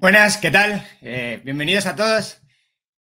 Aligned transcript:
Buenas, 0.00 0.38
¿qué 0.38 0.50
tal? 0.50 0.82
Eh, 1.02 1.42
bienvenidos 1.44 1.84
a 1.84 1.94
todos. 1.94 2.40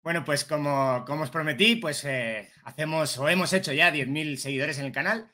Bueno, 0.02 0.24
pues 0.24 0.46
como, 0.46 1.04
como 1.06 1.24
os 1.24 1.30
prometí, 1.30 1.76
pues 1.76 2.06
eh, 2.06 2.50
hacemos 2.64 3.18
o 3.18 3.28
hemos 3.28 3.52
hecho 3.52 3.74
ya 3.74 3.92
10.000 3.92 4.38
seguidores 4.38 4.80
en 4.80 4.86
el 4.86 4.92
canal, 4.94 5.30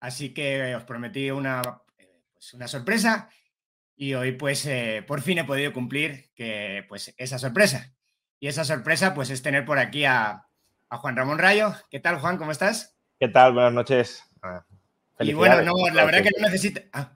así 0.00 0.34
que 0.34 0.74
os 0.74 0.82
prometí 0.82 1.30
una, 1.30 1.62
eh, 1.98 2.22
pues 2.32 2.54
una 2.54 2.66
sorpresa 2.66 3.28
y 3.94 4.14
hoy 4.14 4.32
pues 4.32 4.68
por 5.06 5.22
fin 5.22 5.38
he 5.38 5.44
podido 5.44 5.72
cumplir 5.72 6.32
que, 6.34 6.84
pues, 6.88 7.14
esa 7.18 7.38
sorpresa. 7.38 7.94
Y 8.40 8.48
esa 8.48 8.64
sorpresa 8.64 9.14
pues 9.14 9.30
es 9.30 9.42
tener 9.42 9.64
por 9.64 9.78
aquí 9.78 10.04
a, 10.04 10.46
a 10.88 10.96
Juan 10.98 11.14
Ramón 11.16 11.38
Rayo. 11.38 11.72
¿Qué 11.88 12.00
tal, 12.00 12.18
Juan? 12.18 12.36
¿Cómo 12.36 12.50
estás? 12.50 12.98
¿Qué 13.20 13.28
tal? 13.28 13.52
Buenas 13.52 13.72
noches. 13.72 14.24
Ah, 14.42 14.66
Y 15.20 15.34
bueno, 15.34 15.62
no, 15.62 15.72
la 15.94 16.04
verdad 16.04 16.24
que 16.24 16.30
no 16.36 16.38
10.000. 16.38 16.42
necesita... 16.42 16.80
Ah, 16.92 17.12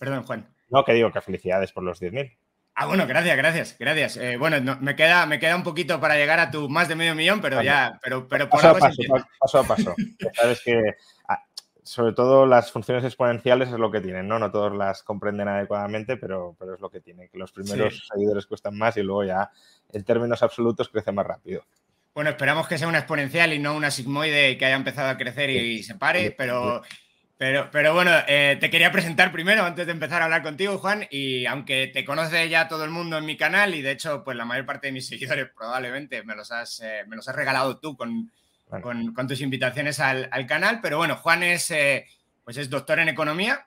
perdón, 0.00 0.24
Juan. 0.24 0.52
No, 0.68 0.84
que 0.84 0.94
digo 0.94 1.12
que 1.12 1.20
felicidades 1.20 1.70
por 1.70 1.84
los 1.84 2.02
10.000. 2.02 2.36
Ah, 2.82 2.86
bueno, 2.86 3.06
gracias, 3.06 3.36
gracias, 3.36 3.76
gracias. 3.78 4.16
Eh, 4.16 4.38
bueno, 4.38 4.58
no- 4.58 4.78
me, 4.80 4.96
queda, 4.96 5.26
me 5.26 5.38
queda 5.38 5.54
un 5.54 5.62
poquito 5.62 6.00
para 6.00 6.14
llegar 6.16 6.40
a 6.40 6.50
tu 6.50 6.66
más 6.70 6.88
de 6.88 6.94
medio 6.94 7.14
millón, 7.14 7.42
pero 7.42 7.56
Vale. 7.56 7.66
ya, 7.66 8.00
pero, 8.02 8.26
pero 8.26 8.48
por 8.48 8.62
Paso 8.62 8.74
a 8.74 8.78
paso, 8.78 9.02
paso 9.38 9.58
a 9.58 9.64
paso. 9.64 9.94
Sabes 10.34 10.62
que, 10.64 10.94
ah, 11.28 11.44
sobre 11.82 12.14
todo 12.14 12.46
las 12.46 12.72
funciones 12.72 13.04
exponenciales 13.04 13.68
es 13.68 13.74
lo 13.78 13.90
que 13.90 14.00
tienen, 14.00 14.26
¿no? 14.26 14.38
No 14.38 14.50
todos 14.50 14.74
las 14.74 15.02
comprenden 15.02 15.48
adecuadamente, 15.48 16.16
pero, 16.16 16.56
pero 16.58 16.74
es 16.74 16.80
lo 16.80 16.88
que 16.88 17.00
tiene, 17.00 17.28
que 17.28 17.36
los 17.36 17.52
primeros 17.52 18.08
seguidores 18.10 18.46
cuestan 18.46 18.78
más 18.78 18.96
y 18.96 19.02
luego 19.02 19.24
ya 19.24 19.50
en 19.92 20.02
términos 20.02 20.42
absolutos 20.42 20.88
crece 20.88 21.12
más 21.12 21.26
rápido. 21.26 21.62
Bueno, 22.14 22.30
esperamos 22.30 22.66
que 22.66 22.78
sea 22.78 22.88
una 22.88 23.00
exponencial 23.00 23.52
y 23.52 23.58
no 23.58 23.76
una 23.76 23.90
sigmoide 23.90 24.56
que 24.56 24.64
haya 24.64 24.76
empezado 24.76 25.10
a 25.10 25.18
crecer 25.18 25.50
y 25.50 25.82
se 25.82 25.96
pare, 25.96 26.28
Sí. 26.28 26.34
Pero, 27.40 27.70
pero, 27.70 27.94
bueno, 27.94 28.10
eh, 28.28 28.58
te 28.60 28.68
quería 28.68 28.92
presentar 28.92 29.32
primero 29.32 29.64
antes 29.64 29.86
de 29.86 29.92
empezar 29.92 30.20
a 30.20 30.26
hablar 30.26 30.42
contigo, 30.42 30.76
Juan, 30.76 31.06
y 31.10 31.46
aunque 31.46 31.86
te 31.86 32.04
conoce 32.04 32.50
ya 32.50 32.68
todo 32.68 32.84
el 32.84 32.90
mundo 32.90 33.16
en 33.16 33.24
mi 33.24 33.38
canal 33.38 33.74
y 33.74 33.80
de 33.80 33.92
hecho, 33.92 34.22
pues 34.22 34.36
la 34.36 34.44
mayor 34.44 34.66
parte 34.66 34.88
de 34.88 34.92
mis 34.92 35.06
seguidores 35.08 35.48
probablemente 35.56 36.22
me 36.22 36.36
los 36.36 36.52
has, 36.52 36.80
eh, 36.80 37.02
me 37.06 37.16
los 37.16 37.26
has 37.26 37.34
regalado 37.34 37.78
tú 37.78 37.96
con, 37.96 38.30
Bueno. 38.68 38.82
con, 38.82 39.14
con 39.14 39.26
tus 39.26 39.40
invitaciones 39.40 40.00
al, 40.00 40.28
al 40.30 40.44
canal, 40.44 40.80
pero 40.82 40.98
bueno, 40.98 41.16
Juan 41.16 41.42
es, 41.42 41.70
eh, 41.70 42.04
pues 42.44 42.58
es 42.58 42.68
doctor 42.68 42.98
en 42.98 43.08
economía 43.08 43.66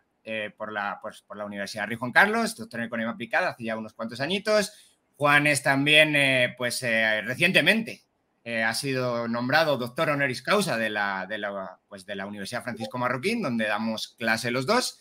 por, 0.55 0.71
la, 0.71 0.99
pues, 1.01 1.23
por 1.23 1.35
la 1.35 1.45
Universidad 1.45 1.88
Rey 1.88 1.97
Juan 1.97 2.11
Carlos, 2.11 2.55
doctor 2.55 2.79
en 2.79 2.85
economía 2.85 3.11
aplicada 3.11 3.49
hace 3.49 3.63
ya 3.63 3.75
unos 3.75 3.94
cuantos 3.94 4.21
añitos. 4.21 4.71
Juan 5.17 5.47
es 5.47 5.63
también, 5.63 6.53
pues 6.59 6.85
recientemente, 7.25 8.03
eh, 8.44 8.63
ha 8.63 8.73
sido 8.73 9.27
nombrado 9.27 9.77
doctor 9.77 10.09
honoris 10.09 10.41
causa 10.41 10.77
de 10.77 10.89
la, 10.89 11.25
de, 11.27 11.38
la, 11.38 11.80
pues 11.88 12.05
de 12.05 12.16
la 12.16 12.25
Universidad 12.25 12.63
Francisco 12.63 12.97
Marroquín, 12.97 13.41
donde 13.41 13.66
damos 13.67 14.09
clase 14.17 14.52
los 14.52 14.66
dos. 14.66 15.00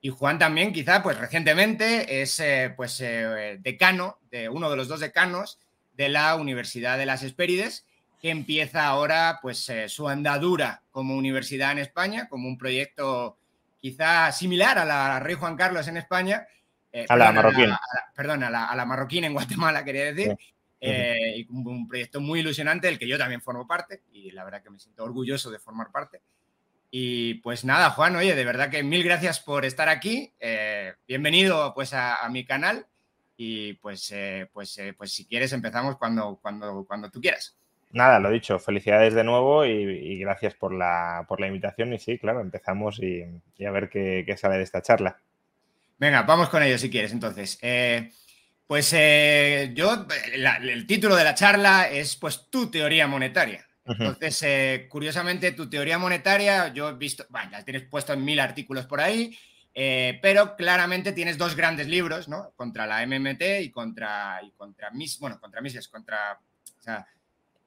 Y 0.00 0.08
Juan 0.10 0.38
también, 0.38 0.72
quizá, 0.72 1.02
pues 1.02 1.16
recientemente 1.18 2.22
es 2.22 2.38
eh, 2.40 2.74
pues, 2.76 3.00
eh, 3.00 3.58
decano, 3.60 4.18
de 4.30 4.48
uno 4.48 4.68
de 4.70 4.76
los 4.76 4.88
dos 4.88 5.00
decanos 5.00 5.58
de 5.94 6.08
la 6.08 6.34
Universidad 6.36 6.98
de 6.98 7.06
las 7.06 7.22
Hespérides, 7.22 7.86
que 8.20 8.30
empieza 8.30 8.86
ahora 8.86 9.38
pues, 9.42 9.68
eh, 9.68 9.88
su 9.88 10.08
andadura 10.08 10.82
como 10.90 11.16
universidad 11.16 11.72
en 11.72 11.78
España, 11.78 12.28
como 12.28 12.48
un 12.48 12.58
proyecto 12.58 13.36
quizá 13.80 14.30
similar 14.32 14.78
a 14.78 14.84
la 14.84 15.18
Rey 15.20 15.34
Juan 15.34 15.56
Carlos 15.56 15.88
en 15.88 15.96
España. 15.96 16.46
eh, 16.92 17.06
A 17.08 17.16
la 17.16 17.32
marroquín. 17.32 17.64
a 17.64 17.68
la- 17.70 18.12
perdón, 18.14 18.42
a 18.44 18.50
la, 18.50 18.66
a 18.66 18.76
la 18.76 18.84
marroquín 18.84 19.24
en 19.24 19.32
Guatemala, 19.32 19.84
quería 19.84 20.12
decir. 20.12 20.36
Sí. 20.38 20.54
Eh, 20.84 21.34
y 21.36 21.46
un, 21.48 21.66
un 21.68 21.86
proyecto 21.86 22.20
muy 22.20 22.40
ilusionante 22.40 22.88
del 22.88 22.98
que 22.98 23.06
yo 23.06 23.16
también 23.16 23.40
formo 23.40 23.68
parte 23.68 24.02
y 24.12 24.32
la 24.32 24.42
verdad 24.42 24.64
que 24.64 24.70
me 24.70 24.80
siento 24.80 25.04
orgulloso 25.04 25.48
de 25.50 25.60
formar 25.60 25.92
parte. 25.92 26.20
Y 26.90 27.34
pues 27.34 27.64
nada, 27.64 27.90
Juan, 27.90 28.16
oye, 28.16 28.34
de 28.34 28.44
verdad 28.44 28.68
que 28.68 28.82
mil 28.82 29.04
gracias 29.04 29.38
por 29.38 29.64
estar 29.64 29.88
aquí. 29.88 30.32
eh, 30.40 30.94
bienvenido 31.06 31.72
pues 31.72 31.94
a, 31.94 32.24
a 32.24 32.28
mi 32.28 32.44
canal 32.44 32.84
y 33.36 33.74
pues, 33.74 34.10
eh, 34.10 34.48
pues, 34.52 34.76
eh, 34.78 34.92
pues 34.92 35.12
si 35.12 35.24
quieres 35.24 35.52
empezamos 35.52 35.96
cuando, 35.96 36.38
cuando, 36.42 36.84
cuando 36.84 37.10
tú 37.10 37.20
quieras. 37.20 37.56
Nada, 37.92 38.18
lo 38.18 38.30
dicho, 38.30 38.58
felicidades 38.58 39.14
de 39.14 39.22
nuevo 39.22 39.64
y, 39.64 39.70
y 39.70 40.18
gracias 40.18 40.54
por 40.54 40.74
la, 40.74 41.24
por 41.28 41.40
la 41.40 41.46
invitación. 41.46 41.92
Y 41.92 41.98
sí, 41.98 42.18
claro, 42.18 42.40
empezamos 42.40 42.98
y, 42.98 43.24
y 43.56 43.64
a 43.66 43.70
ver 43.70 43.88
qué, 43.88 44.24
qué 44.26 44.36
sale 44.36 44.56
de 44.56 44.64
esta 44.64 44.82
charla. 44.82 45.20
Venga, 45.98 46.22
vamos 46.22 46.48
con 46.48 46.62
ello 46.62 46.76
si 46.78 46.90
quieres 46.90 47.12
entonces. 47.12 47.58
Eh, 47.62 48.10
pues 48.66 48.92
eh, 48.94 49.72
yo, 49.74 50.06
la- 50.36 50.56
el 50.56 50.86
título 50.86 51.16
de 51.16 51.24
la 51.24 51.34
charla 51.34 51.88
es 51.90 52.16
pues 52.16 52.48
tu 52.50 52.70
teoría 52.70 53.06
monetaria. 53.06 53.66
Entonces, 53.84 54.40
eh, 54.44 54.86
curiosamente, 54.88 55.50
tu 55.52 55.68
teoría 55.68 55.98
monetaria, 55.98 56.72
yo 56.72 56.88
he 56.90 56.94
visto, 56.94 57.26
bueno, 57.30 57.50
la 57.50 57.64
tienes 57.64 57.82
puesto 57.82 58.12
en 58.12 58.24
mil 58.24 58.38
artículos 58.38 58.86
por 58.86 59.00
ahí, 59.00 59.36
eh, 59.74 60.20
pero 60.22 60.54
claramente 60.54 61.12
tienes 61.12 61.36
dos 61.36 61.56
grandes 61.56 61.88
libros, 61.88 62.28
¿no? 62.28 62.52
Contra 62.54 62.86
la 62.86 63.02
MMT 63.04 63.60
y 63.60 63.70
contra, 63.72 64.38
y 64.42 64.52
contra 64.52 64.90
Mises, 64.92 65.18
bueno, 65.18 65.40
contra 65.40 65.60
Mises, 65.60 65.88
contra, 65.88 66.38
o 66.78 66.80
sea, 66.82 67.04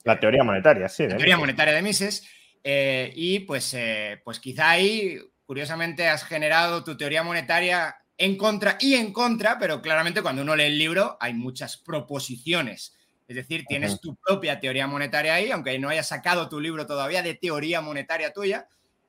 La 0.06 0.17
teoría 0.19 0.44
monetaria, 0.44 0.88
sí. 0.88 1.03
la 1.03 1.09
de 1.09 1.16
teoría 1.16 1.35
Mises. 1.35 1.39
monetaria 1.47 1.73
de 1.73 1.81
Mises, 1.81 2.29
y 2.63 3.39
pues, 3.41 3.75
pues 4.23 4.39
quizá 4.39 4.69
ahí, 4.69 5.19
curiosamente, 5.45 6.07
has 6.07 6.23
generado 6.23 6.83
tu 6.83 6.95
teoría 6.95 7.23
monetaria 7.23 7.97
en 8.17 8.37
contra 8.37 8.77
y 8.79 8.93
en 8.95 9.11
contra, 9.11 9.57
pero 9.59 9.81
claramente 9.81 10.21
cuando 10.21 10.41
uno 10.41 10.55
lee 10.55 10.63
el 10.65 10.77
libro 10.77 11.17
hay 11.19 11.33
muchas 11.33 11.77
proposiciones. 11.77 12.95
Es 13.27 13.35
decir, 13.35 13.65
tienes 13.67 13.99
tu 13.99 14.15
propia 14.15 14.59
teoría 14.59 14.87
monetaria 14.87 15.33
ahí, 15.33 15.51
aunque 15.51 15.77
no 15.79 15.89
hayas 15.89 16.07
sacado 16.07 16.47
tu 16.47 16.59
libro 16.59 16.85
todavía 16.85 17.23
de 17.23 17.33
teoría 17.33 17.81
monetaria 17.81 18.31
tuya, 18.31 18.67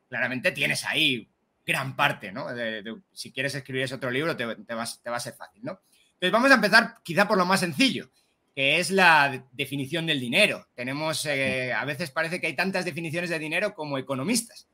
claramente 0.08 0.52
tienes 0.52 0.84
ahí 0.84 1.28
gran 1.66 1.96
parte, 1.96 2.32
¿no? 2.32 2.52
De- 2.54 2.82
de- 2.82 2.96
si 3.12 3.32
quieres 3.32 3.54
escribir 3.54 3.82
ese 3.82 3.94
otro 3.96 4.10
libro, 4.10 4.36
te, 4.36 4.46
te 4.56 4.74
vas- 4.74 5.02
te 5.02 5.10
va 5.10 5.16
a 5.16 5.20
ser 5.20 5.34
fácil, 5.34 5.62
¿no? 5.64 5.80
Entonces 6.14 6.32
vamos 6.32 6.50
a 6.50 6.54
empezar 6.54 6.94
quizá 7.04 7.28
por 7.28 7.36
lo 7.36 7.44
más 7.44 7.60
sencillo, 7.60 8.10
que 8.54 8.78
es 8.78 8.90
la 8.90 9.28
de- 9.30 9.42
definición 9.52 10.06
del 10.06 10.18
dinero. 10.20 10.66
Tenemos, 10.74 11.26
eh, 11.26 11.72
a 11.74 11.84
veces 11.84 12.10
parece 12.10 12.40
que 12.40 12.46
hay 12.46 12.56
tantas 12.56 12.84
definiciones 12.86 13.28
de 13.30 13.38
dinero 13.38 13.74
como 13.74 13.98
economistas. 13.98 14.66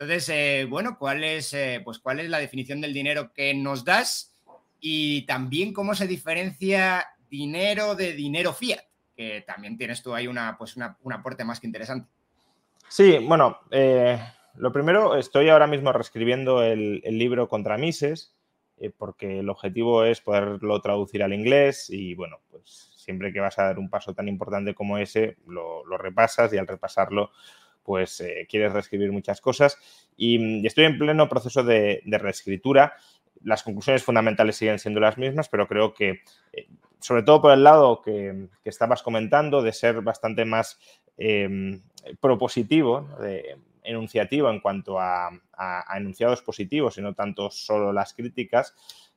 Entonces, 0.00 0.28
eh, 0.28 0.64
bueno, 0.70 0.96
¿cuál 0.96 1.24
es, 1.24 1.52
eh, 1.54 1.80
pues, 1.84 1.98
¿cuál 1.98 2.20
es 2.20 2.30
la 2.30 2.38
definición 2.38 2.80
del 2.80 2.94
dinero 2.94 3.32
que 3.32 3.52
nos 3.52 3.84
das? 3.84 4.32
Y 4.78 5.22
también 5.22 5.72
cómo 5.72 5.96
se 5.96 6.06
diferencia 6.06 7.04
dinero 7.28 7.96
de 7.96 8.12
dinero 8.12 8.52
fiat, 8.52 8.84
que 9.16 9.42
también 9.44 9.76
tienes 9.76 10.00
tú 10.00 10.14
ahí 10.14 10.28
una, 10.28 10.56
pues 10.56 10.76
una, 10.76 10.96
un 11.02 11.12
aporte 11.12 11.44
más 11.44 11.58
que 11.58 11.66
interesante. 11.66 12.08
Sí, 12.86 13.18
bueno, 13.18 13.58
eh, 13.72 14.20
lo 14.54 14.72
primero, 14.72 15.16
estoy 15.16 15.48
ahora 15.48 15.66
mismo 15.66 15.92
reescribiendo 15.92 16.62
el, 16.62 17.00
libro 17.02 17.48
contra 17.48 17.76
Mises, 17.76 18.36
porque 18.98 19.40
el 19.40 19.48
objetivo 19.48 20.04
es 20.04 20.20
poderlo 20.20 20.80
traducir 20.80 21.24
al 21.24 21.34
inglés 21.34 21.90
y 21.90 22.14
bueno, 22.14 22.38
pues 22.52 22.92
siempre 22.94 23.32
que 23.32 23.40
vas 23.40 23.58
a 23.58 23.64
dar 23.64 23.80
un 23.80 23.90
paso 23.90 24.14
tan 24.14 24.28
importante 24.28 24.76
como 24.76 24.96
ese, 24.96 25.38
lo 25.44 25.98
repasas 25.98 26.52
y 26.52 26.58
al 26.58 26.68
repasarlo, 26.68 27.32
pues 27.88 28.20
eh, 28.20 28.46
quieres 28.50 28.70
reescribir 28.74 29.10
muchas 29.10 29.40
cosas. 29.40 29.78
Y, 30.14 30.38
mm, 30.38 30.66
estoy 30.66 30.84
en 30.84 30.98
pleno 30.98 31.26
proceso 31.26 31.64
de, 31.64 32.02
de 32.04 32.18
reescritura. 32.18 32.92
Las 33.42 33.62
conclusiones 33.62 34.04
fundamentales 34.04 34.56
siguen 34.56 34.78
siendo 34.78 35.00
las 35.00 35.16
mismas, 35.16 35.48
pero 35.48 35.66
creo 35.66 35.94
que, 35.94 36.20
eh, 36.52 36.68
sobre 37.00 37.22
todo 37.22 37.40
por 37.40 37.52
el 37.52 37.64
lado 37.64 38.02
que, 38.02 38.48
estabas 38.62 39.02
comentando, 39.02 39.62
de 39.62 39.72
ser 39.72 40.02
bastante 40.02 40.44
más 40.44 40.78
eh, 41.16 41.80
propositivo, 42.20 43.08
enunciativo 43.82 44.50
en 44.50 44.60
cuanto 44.60 45.00
a, 45.00 45.30
enunciados 45.96 46.42
positivos 46.42 46.98
y 46.98 47.00
no 47.00 47.14
tanto 47.14 47.50
solo 47.50 47.90
las 47.90 48.12
críticas, 48.12 48.74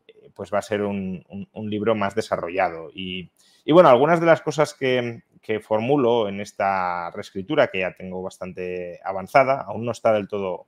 eh, 0.07 0.29
pues 0.33 0.49
va 0.53 0.59
a 0.59 0.61
ser 0.61 0.83
un 0.83 1.25
libro 1.53 1.93
más 1.93 2.15
desarrollado. 2.15 2.89
Y, 2.95 3.29
y 3.65 3.73
bueno, 3.73 3.89
algunas 3.89 4.21
de 4.21 4.27
las 4.27 4.41
cosas 4.41 4.73
que, 4.73 5.23
que 5.41 5.59
formulo 5.59 6.27
en 6.29 6.39
esta 6.39 7.09
reescritura, 7.11 7.67
que 7.67 7.79
ya 7.79 7.93
tengo 7.93 8.21
bastante 8.21 8.99
avanzada, 9.03 9.61
aún 9.61 9.85
no 9.85 9.91
está 9.91 10.13
del 10.13 10.27
todo 10.27 10.67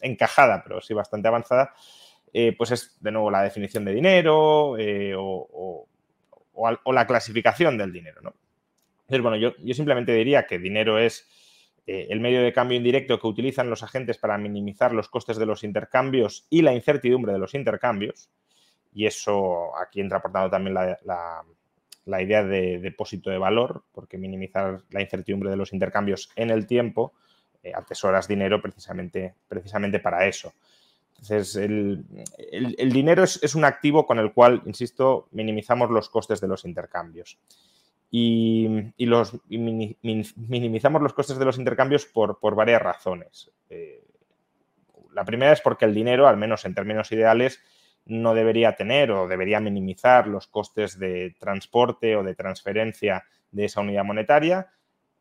encajada, 0.00 0.62
pero 0.62 0.80
sí 0.80 0.94
bastante 0.94 1.28
avanzada, 1.28 1.74
eh, 2.32 2.54
pues 2.56 2.70
es 2.70 2.96
de 3.00 3.10
nuevo 3.10 3.30
la 3.30 3.42
definición 3.42 3.84
de 3.84 3.92
dinero 3.92 4.76
eh, 4.78 5.14
o, 5.16 5.86
la 6.92 7.06
clasificación 7.06 7.76
del 7.78 7.92
dinero. 7.92 8.20
¿no? 8.22 8.34
Entonces, 9.02 9.22
bueno, 9.22 9.36
yo, 9.36 9.54
yo 9.58 9.74
simplemente 9.74 10.12
diría 10.12 10.46
que 10.46 10.58
dinero 10.58 10.98
es 10.98 11.28
eh, 11.86 12.06
el 12.10 12.20
medio 12.20 12.42
de 12.42 12.52
cambio 12.52 12.76
indirecto 12.76 13.18
que 13.18 13.26
utilizan 13.26 13.68
los 13.68 13.82
agentes 13.82 14.16
para 14.18 14.38
minimizar 14.38 14.92
los 14.92 15.08
costes 15.08 15.36
de 15.36 15.46
los 15.46 15.64
intercambios 15.64 16.46
y 16.48 16.62
la 16.62 16.74
incertidumbre 16.74 17.32
de 17.32 17.38
los 17.38 17.54
intercambios. 17.54 18.30
y 18.94 19.06
eso 19.06 19.76
aquí 19.78 20.00
entra 20.00 20.20
por 20.20 20.32
tanto 20.32 20.50
también 20.50 20.74
la, 20.74 21.42
idea 22.06 22.44
de 22.44 22.78
depósito 22.78 23.30
de 23.30 23.38
valor, 23.38 23.84
porque 23.92 24.18
minimizar 24.18 24.82
la 24.90 25.00
incertidumbre 25.00 25.50
de 25.50 25.56
los 25.56 25.72
intercambios 25.72 26.30
en 26.36 26.50
el 26.50 26.66
tiempo 26.66 27.12
eh, 27.62 27.72
atesoras 27.74 28.26
dinero 28.26 28.60
precisamente, 28.60 29.34
precisamente 29.48 30.00
para 30.00 30.26
eso. 30.26 30.52
Entonces, 31.22 31.54
el, 31.54 32.04
dinero 32.92 33.22
es, 33.22 33.54
un 33.54 33.64
activo 33.64 34.04
con 34.04 34.18
el 34.18 34.32
cual, 34.32 34.62
insisto, 34.66 35.28
minimizamos 35.30 35.88
los 35.88 36.08
costes 36.08 36.40
de 36.40 36.48
los 36.48 36.64
intercambios. 36.64 37.38
Y, 38.10 38.90
los, 38.98 39.38
minimizamos 39.48 41.00
los 41.00 41.12
costes 41.12 41.38
de 41.38 41.44
los 41.44 41.58
intercambios 41.58 42.06
por, 42.06 42.56
varias 42.56 42.82
razones. 42.82 43.52
Eh, 43.70 44.02
la 45.12 45.24
primera 45.24 45.52
es 45.52 45.60
porque 45.60 45.84
el 45.84 45.94
dinero, 45.94 46.26
al 46.26 46.36
menos 46.36 46.64
en 46.64 46.74
términos 46.74 47.12
ideales, 47.12 47.60
no 48.04 48.34
debería 48.34 48.74
tener 48.74 49.10
o 49.12 49.28
debería 49.28 49.60
minimizar 49.60 50.26
los 50.26 50.46
costes 50.48 50.98
de 50.98 51.34
transporte 51.38 52.16
o 52.16 52.22
de 52.22 52.34
transferencia 52.34 53.24
de 53.50 53.66
esa 53.66 53.80
unidad 53.80 54.04
monetaria. 54.04 54.72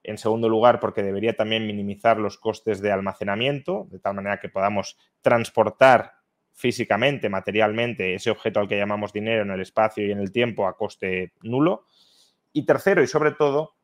En 0.04 0.18
segundo 0.18 0.50
lugar, 0.50 0.80
porque 0.80 1.04
debería 1.04 1.36
también 1.36 1.68
minimizar 1.68 2.18
los 2.18 2.38
costes 2.38 2.81
de 2.81 2.92
almacenamiento, 2.92 3.88
de 3.92 4.00
tal 4.00 4.16
manera 4.16 4.39
que 4.39 4.50
podamos 4.50 4.98
transportar 5.22 6.13
físicamente, 6.54 7.30
materialmente, 7.30 8.16
ese 8.16 8.31
objeto 8.31 8.60
al 8.60 8.68
que 8.68 8.78
llamamos 8.78 9.13
dinero 9.13 9.44
en 9.44 9.51
el 9.51 9.62
espacio 9.62 10.06
y 10.06 10.12
en 10.12 10.19
el 10.19 10.31
tiempo 10.31 10.68
a 10.68 10.75
coste 10.75 11.33
nulo. 11.42 11.86
Y 12.51 12.66
tercero, 12.66 13.04
y 13.04 13.07
sobre 13.07 13.31
todo, 13.31 13.75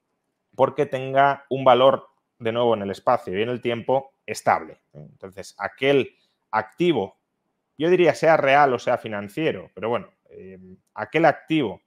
porque 0.55 0.85
tenga 0.85 1.45
un 1.49 1.63
valor, 1.63 2.07
de 2.39 2.51
nuevo, 2.51 2.73
en 2.73 2.81
el 2.81 2.91
espacio 2.91 3.37
y 3.37 3.43
en 3.43 3.49
el 3.49 3.61
tiempo 3.61 4.13
estable. 4.25 4.79
Entonces, 4.93 5.55
aquel 5.57 6.15
activo, 6.51 7.16
yo 7.77 7.89
diría 7.89 8.13
sea 8.15 8.37
real 8.37 8.73
o 8.73 8.79
sea 8.79 8.97
financiero, 8.97 9.71
pero 9.73 9.89
bueno, 9.89 10.13
eh, 10.29 10.59
aquel 10.93 11.25
activo 11.25 11.81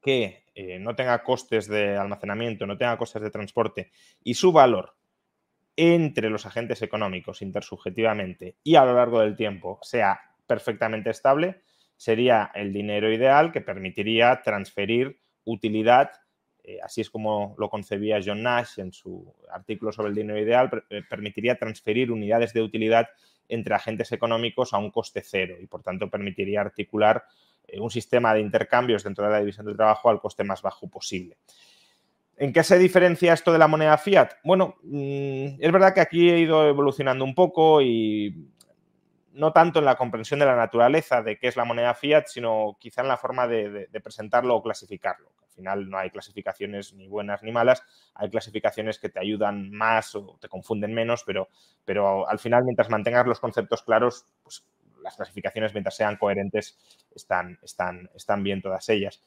que 0.00 0.44
eh, 0.54 0.78
no 0.78 0.94
tenga 0.94 1.22
costes 1.22 1.68
de 1.68 1.96
almacenamiento, 1.96 2.66
no 2.66 2.78
tenga 2.78 2.96
costes 2.96 3.22
de 3.22 3.30
transporte 3.30 3.90
y 4.22 4.34
su 4.34 4.52
valor 4.52 4.94
entre 5.76 6.30
los 6.30 6.46
agentes 6.46 6.80
económicos 6.82 7.42
intersubjetivamente 7.42 8.56
y 8.62 8.76
a 8.76 8.84
lo 8.84 8.94
largo 8.94 9.20
del 9.20 9.36
tiempo 9.36 9.78
sea 9.82 10.18
perfectamente 10.46 11.10
estable, 11.10 11.60
sería 11.96 12.50
el 12.54 12.72
dinero 12.72 13.12
ideal 13.12 13.52
que 13.52 13.60
permitiría 13.60 14.40
transferir 14.42 15.20
utilidad, 15.44 16.10
eh, 16.62 16.78
así 16.82 17.00
es 17.00 17.10
como 17.10 17.54
lo 17.58 17.68
concebía 17.68 18.20
John 18.24 18.42
Nash 18.42 18.78
en 18.78 18.92
su 18.92 19.34
artículo 19.50 19.92
sobre 19.92 20.10
el 20.10 20.14
dinero 20.14 20.40
ideal, 20.40 20.70
eh, 20.90 21.02
permitiría 21.08 21.58
transferir 21.58 22.10
unidades 22.10 22.52
de 22.52 22.62
utilidad 22.62 23.08
entre 23.48 23.74
agentes 23.74 24.12
económicos 24.12 24.72
a 24.74 24.78
un 24.78 24.90
coste 24.90 25.22
cero 25.24 25.56
y 25.60 25.66
por 25.66 25.82
tanto 25.82 26.10
permitiría 26.10 26.60
articular 26.60 27.24
eh, 27.66 27.80
un 27.80 27.90
sistema 27.90 28.34
de 28.34 28.40
intercambios 28.40 29.04
dentro 29.04 29.24
de 29.24 29.30
la 29.30 29.40
división 29.40 29.66
del 29.66 29.76
trabajo 29.76 30.10
al 30.10 30.20
coste 30.20 30.44
más 30.44 30.62
bajo 30.62 30.88
posible. 30.88 31.36
¿En 32.38 32.52
qué 32.52 32.62
se 32.62 32.78
diferencia 32.78 33.32
esto 33.32 33.52
de 33.52 33.58
la 33.58 33.66
moneda 33.66 33.96
fiat? 33.96 34.32
Bueno, 34.44 34.76
mm, 34.82 35.56
es 35.58 35.72
verdad 35.72 35.94
que 35.94 36.02
aquí 36.02 36.28
he 36.28 36.38
ido 36.38 36.68
evolucionando 36.68 37.24
un 37.24 37.34
poco 37.34 37.80
y 37.80 38.50
no 39.32 39.52
tanto 39.52 39.78
en 39.78 39.84
la 39.84 39.96
comprensión 39.96 40.40
de 40.40 40.46
la 40.46 40.56
naturaleza 40.56 41.22
de 41.22 41.38
qué 41.38 41.48
es 41.48 41.56
la 41.56 41.64
moneda 41.64 41.94
fiat, 41.94 42.26
sino 42.26 42.76
quizá 42.78 43.02
en 43.02 43.08
la 43.08 43.16
forma 43.16 43.46
de, 43.46 43.88
presentarlo 44.02 44.54
o 44.54 44.62
clasificarlo. 44.62 45.30
Al 45.56 45.62
final 45.62 45.88
no 45.88 45.98
hay 45.98 46.10
clasificaciones 46.10 46.92
ni 46.92 47.08
buenas 47.08 47.42
ni 47.42 47.50
malas, 47.50 47.82
hay 48.14 48.28
clasificaciones 48.28 48.98
que 48.98 49.08
te 49.08 49.18
ayudan 49.18 49.70
más 49.70 50.14
o 50.14 50.36
te 50.38 50.48
confunden 50.48 50.92
menos, 50.92 51.24
pero, 51.24 51.48
pero 51.82 52.28
al 52.28 52.38
final 52.38 52.64
mientras 52.64 52.90
mantengas 52.90 53.26
los 53.26 53.40
conceptos 53.40 53.82
claros, 53.82 54.26
pues 54.42 54.66
las 55.02 55.16
clasificaciones, 55.16 55.72
mientras 55.72 55.96
sean 55.96 56.16
coherentes, 56.16 56.78
están, 57.14 57.58
están, 57.62 58.10
están 58.14 58.42
bien 58.42 58.60
todas 58.60 58.86
ellas. 58.90 59.22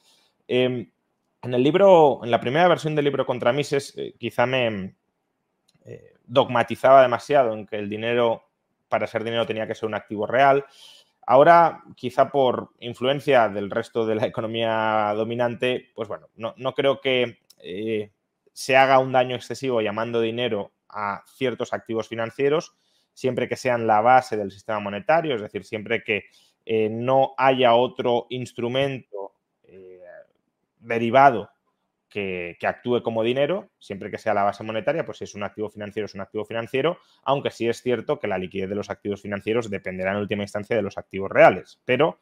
Em, 0.47 0.91
en 1.41 1.53
el 1.53 1.63
libro, 1.63 2.19
en 2.23 2.29
la 2.29 2.39
primera 2.39 2.67
versión 2.67 2.95
del 2.95 3.05
libro 3.05 3.25
contra 3.25 3.53
Mises, 3.53 3.97
eh, 3.97 4.13
quizá 4.19 4.45
me 4.45 4.95
eh, 5.85 6.13
dogmatizaba 6.25 7.01
demasiado 7.01 7.53
en 7.53 7.65
que 7.65 7.77
el 7.77 7.89
dinero, 7.89 8.43
para 8.87 9.07
ser 9.07 9.23
dinero, 9.23 9.45
tenía 9.47 9.65
que 9.65 9.73
ser 9.73 9.87
un 9.87 9.95
activo 9.95 10.27
real. 10.27 10.65
Ahora, 11.31 11.83
quizá 11.95 12.31
por 12.31 12.71
influencia 12.79 13.49
del 13.49 13.69
resto 13.69 14.03
de 14.03 14.15
la 14.15 14.25
economía 14.25 15.13
dominante, 15.15 15.91
pues 15.93 16.07
bueno, 16.07 16.27
no, 16.35 16.55
no 16.57 16.73
creo 16.73 17.01
que 17.01 17.37
eh, 17.59 18.11
se 18.51 18.75
haga 18.75 18.97
un 18.97 19.11
daño 19.11 19.35
excesivo 19.35 19.79
llamando 19.79 20.21
dinero 20.21 20.71
a 20.89 21.23
ciertos 21.27 21.71
activos 21.71 22.07
financieros, 22.07 22.73
siempre 23.13 23.47
que 23.47 23.57
sean 23.57 23.85
la 23.85 24.01
base 24.01 24.37
del 24.37 24.49
sistema 24.49 24.79
monetario, 24.79 25.35
es 25.35 25.41
decir, 25.43 25.63
siempre 25.65 26.03
que 26.03 26.23
eh, 26.65 26.89
no 26.89 27.35
haya 27.37 27.75
otro 27.75 28.25
instrumento 28.31 29.33
eh, 29.65 30.01
derivado 30.79 31.51
que, 32.09 32.57
actúe 32.63 33.01
como 33.03 33.23
dinero, 33.23 33.69
siempre 33.79 34.09
que 34.09 34.17
sea 34.17 34.33
la 34.33 34.43
base 34.43 34.63
monetaria, 34.63 35.05
pues 35.05 35.19
si 35.19 35.25
es 35.25 35.35
un 35.35 35.43
activo 35.43 35.69
financiero, 35.69 36.05
es 36.05 36.15
un 36.15 36.21
activo 36.21 36.43
financiero, 36.45 36.97
aunque 37.23 37.51
sí 37.51 37.67
es 37.67 37.81
cierto 37.81 38.19
que 38.19 38.27
la 38.27 38.37
liquidez 38.37 38.69
de 38.69 38.75
los 38.75 38.89
activos 38.89 39.21
financieros 39.21 39.69
dependerá 39.69 40.11
en 40.11 40.17
última 40.17 40.43
instancia 40.43 40.75
de 40.75 40.81
los 40.81 40.97
activos 40.97 41.29
reales, 41.31 41.79
pero 41.85 42.19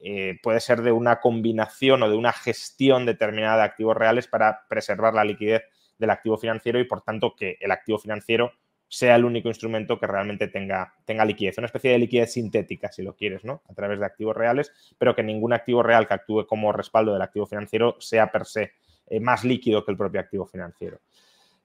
eh, 0.00 0.38
puede 0.42 0.60
ser 0.60 0.82
de 0.82 0.92
una 0.92 1.20
combinación 1.20 2.02
o 2.02 2.10
de 2.10 2.16
una 2.16 2.32
gestión 2.32 3.06
determinada 3.06 3.58
de 3.58 3.64
activos 3.64 3.96
reales 3.96 4.26
para 4.26 4.66
preservar 4.68 5.14
la 5.14 5.24
liquidez 5.24 5.62
del 5.98 6.10
activo 6.10 6.36
financiero 6.36 6.78
y 6.78 6.84
por 6.84 7.02
tanto 7.02 7.34
que 7.36 7.56
el 7.60 7.70
activo 7.70 7.98
financiero 7.98 8.52
sea 8.88 9.16
el 9.16 9.24
único 9.24 9.48
instrumento 9.48 9.98
que 9.98 10.06
realmente 10.06 10.48
tenga, 10.48 10.94
tenga 11.04 11.24
liquidez, 11.24 11.58
una 11.58 11.66
especie 11.66 11.90
de 11.90 11.98
liquidez 11.98 12.32
sintética, 12.32 12.92
si 12.92 13.02
lo 13.02 13.16
quieres, 13.16 13.44
¿no? 13.44 13.62
A 13.68 13.74
través 13.74 13.98
de 13.98 14.06
activos 14.06 14.36
reales, 14.36 14.72
pero 14.96 15.14
que 15.16 15.22
ningún 15.22 15.52
activo 15.52 15.82
real 15.82 16.06
que 16.06 16.14
actúe 16.14 16.46
como 16.46 16.72
respaldo 16.72 17.12
del 17.12 17.22
activo 17.22 17.46
financiero 17.46 17.96
sea 17.98 18.30
per 18.30 18.46
se 18.46 18.72
eh, 19.06 19.20
más 19.20 19.44
líquido 19.44 19.84
que 19.84 19.92
el 19.92 19.96
propio 19.96 20.20
activo 20.20 20.46
financiero. 20.46 21.00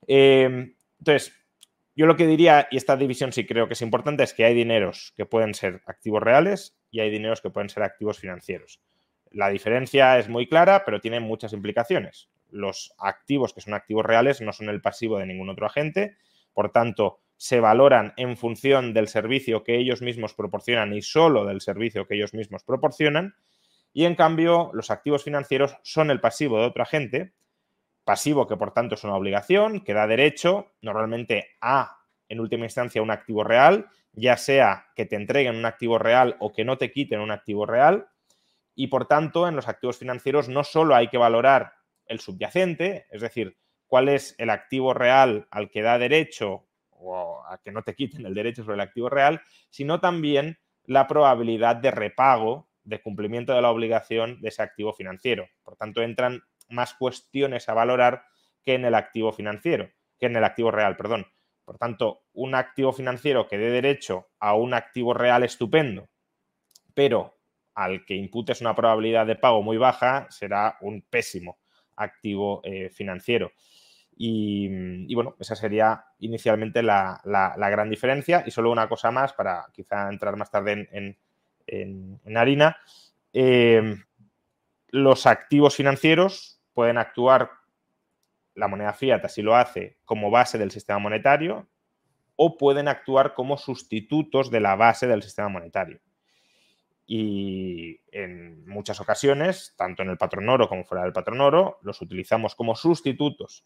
Em, 0.08 0.74
entonces, 1.00 1.34
yo 1.96 2.06
lo 2.06 2.16
que 2.16 2.28
diría, 2.28 2.68
y 2.72 2.78
esta 2.78 2.96
división 2.96 3.32
sí 3.32 3.46
creo 3.46 3.68
que 3.68 3.74
es 3.74 3.82
importante, 3.82 4.24
es 4.24 4.34
que 4.34 4.46
hay 4.46 4.54
dineros 4.54 5.14
que 5.18 5.26
pueden 5.26 5.54
ser 5.54 5.82
activos 5.86 6.24
reales 6.24 6.78
y 6.90 7.00
hay 7.00 7.10
dineros 7.10 7.42
que 7.42 7.50
pueden 7.50 7.70
ser 7.70 7.84
activos 7.84 8.20
financieros. 8.20 8.82
La 9.32 9.50
diferencia 9.50 10.18
es 10.20 10.30
muy 10.30 10.48
clara, 10.48 10.84
pero 10.86 11.00
tiene 11.00 11.20
muchas 11.20 11.54
implicaciones. 11.54 12.30
Los 12.50 12.94
activos 12.98 13.54
que 13.54 13.62
son 13.62 13.74
activos 13.74 14.06
reales 14.06 14.42
no 14.42 14.52
son 14.52 14.70
el 14.70 14.82
pasivo 14.82 15.18
de 15.18 15.26
ningún 15.26 15.50
otro 15.50 15.66
agente, 15.66 16.18
por 16.54 16.72
tanto, 16.72 17.20
se 17.38 17.60
valoran 17.60 18.14
en 18.18 18.38
función 18.38 18.94
del 18.94 19.08
servicio 19.08 19.64
que 19.64 19.78
ellos 19.78 20.02
mismos 20.02 20.34
proporcionan 20.34 20.94
y 20.94 21.02
solo 21.02 21.46
del 21.46 21.62
servicio 21.62 22.06
que 22.06 22.16
ellos 22.16 22.34
mismos 22.34 22.64
proporcionan. 22.64 23.36
Y 23.94 24.06
en 24.06 24.16
cambio, 24.16 24.72
los 24.74 24.92
activos 24.92 25.24
financieros 25.24 25.76
son 25.84 26.12
el 26.12 26.22
pasivo 26.22 26.60
de 26.60 26.66
otra 26.66 26.86
gente, 26.86 27.34
pasivo 28.04 28.48
que 28.48 28.58
por 28.58 28.74
tanto 28.74 28.96
es 28.96 29.04
una 29.04 29.16
obligación, 29.16 29.82
que 29.82 29.94
da 29.94 30.08
derecho 30.08 30.74
normalmente 30.82 31.58
a, 31.62 32.00
en 32.30 32.40
última 32.40 32.66
instancia, 32.66 33.02
un 33.02 33.12
activo 33.12 33.44
real, 33.44 33.88
ya 34.14 34.38
sea 34.38 34.88
que 34.96 35.06
te 35.06 35.16
entreguen 35.16 35.56
un 35.56 35.66
activo 35.66 35.98
real 35.98 36.36
o 36.40 36.54
que 36.54 36.66
no 36.66 36.78
te 36.78 36.92
quiten 36.92 37.20
un 37.20 37.32
activo 37.32 37.66
real. 37.66 38.08
Y 38.76 38.88
por 38.88 39.06
tanto, 39.06 39.48
en 39.48 39.56
los 39.56 39.68
activos 39.68 39.98
financieros 39.98 40.50
no 40.50 40.64
solo 40.64 40.96
hay 40.96 41.08
que 41.10 41.18
valorar 41.18 41.74
el 42.06 42.20
subyacente, 42.20 43.08
es 43.10 43.22
decir, 43.22 43.58
cuál 43.88 44.10
es 44.10 44.36
el 44.38 44.50
activo 44.50 44.94
real 44.94 45.48
al 45.52 45.70
que 45.70 45.82
da 45.82 45.98
derecho 45.98 46.66
o 46.92 47.44
a 47.46 47.58
que 47.58 47.72
no 47.72 47.84
te 47.84 47.96
quiten 47.96 48.26
el 48.26 48.34
derecho 48.34 48.64
sobre 48.64 48.76
el 48.76 48.82
activo 48.82 49.10
real, 49.10 49.42
sino 49.70 50.00
también 50.00 50.60
la 50.86 51.08
probabilidad 51.08 51.76
de 51.76 51.92
repago, 51.92 52.70
de 52.84 53.02
cumplimiento 53.02 53.54
de 53.54 53.62
la 53.62 53.72
obligación 53.72 54.42
de 54.42 54.50
ese 54.50 54.62
activo 54.62 54.94
financiero. 54.94 55.48
Por 55.64 55.76
tanto, 55.76 56.02
entran 56.02 56.42
más 56.70 56.94
cuestiones 56.94 57.70
a 57.70 57.74
valorar 57.74 58.24
que 58.64 58.74
en 58.74 58.86
el 58.86 58.96
activo 58.96 59.32
financiero, 59.32 59.90
que 60.18 60.28
en 60.28 60.36
el 60.36 60.44
activo 60.44 60.72
real, 60.72 60.98
perdón. 60.98 61.28
Por 61.66 61.78
tanto, 61.78 62.24
un 62.34 62.56
activo 62.56 62.92
financiero 62.92 63.48
que 63.48 63.58
dé 63.58 63.70
derecho 63.70 64.28
a 64.40 64.56
un 64.56 64.74
activo 64.74 65.14
real 65.14 65.44
estupendo, 65.44 66.10
pero 66.94 67.38
al 67.76 68.06
que 68.06 68.16
imputes 68.16 68.62
una 68.62 68.76
probabilidad 68.76 69.26
de 69.26 69.36
pago 69.36 69.62
muy 69.62 69.78
baja, 69.78 70.28
será 70.30 70.78
un 70.82 71.02
pésimo 71.02 71.60
activo 71.96 72.62
eh, 72.64 72.90
financiero. 72.90 73.52
Y, 74.24 75.16
bueno, 75.16 75.36
esa 75.40 75.56
sería 75.56 76.06
inicialmente 76.20 76.84
la, 76.84 77.22
gran 77.24 77.90
diferencia. 77.90 78.44
Y 78.46 78.52
solo 78.52 78.72
una 78.72 78.88
cosa 78.88 79.10
más 79.10 79.34
para 79.34 79.66
quizá 79.74 80.10
entrar 80.10 80.36
más 80.36 80.52
tarde 80.52 80.88
en, 80.92 81.18
harina. 82.36 82.78
Em, 83.34 84.04
los 84.90 85.26
activos 85.26 85.76
financieros 85.76 86.62
pueden 86.74 86.98
actuar, 86.98 87.50
la 88.56 88.68
moneda 88.68 88.94
fiat 88.94 89.24
así 89.24 89.42
lo 89.42 89.56
hace, 89.56 89.98
como 90.06 90.30
base 90.30 90.58
del 90.58 90.72
sistema 90.72 91.00
monetario 91.00 91.68
o 92.36 92.58
pueden 92.58 92.88
actuar 92.88 93.34
como 93.34 93.58
sustitutos 93.58 94.50
de 94.50 94.60
la 94.60 94.76
base 94.76 95.08
del 95.08 95.22
sistema 95.22 95.48
monetario. 95.48 96.00
Y 97.06 98.00
en 98.12 98.66
muchas 98.66 99.00
ocasiones, 99.00 99.76
tanto 99.78 100.02
en 100.02 100.10
el 100.10 100.18
patrón 100.18 100.50
oro 100.50 100.68
como 100.68 100.84
fuera 100.84 101.04
del 101.04 101.14
patrón 101.14 101.42
oro, 101.42 101.78
los 101.84 102.02
utilizamos 102.02 102.56
como 102.56 102.76
sustitutos 102.76 103.66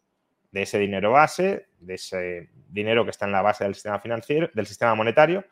de 0.52 0.64
ese 0.64 0.80
dinero 0.80 1.12
base, 1.12 1.68
de 1.80 1.94
ese 1.94 2.50
dinero 2.68 3.06
que 3.06 3.12
está 3.12 3.26
en 3.26 3.32
la 3.32 3.42
base 3.42 3.64
del 3.64 3.76
sistema 3.76 4.00
financiero, 4.00 4.50
del 4.54 4.66
sistema 4.66 4.96
monetario, 4.96 5.46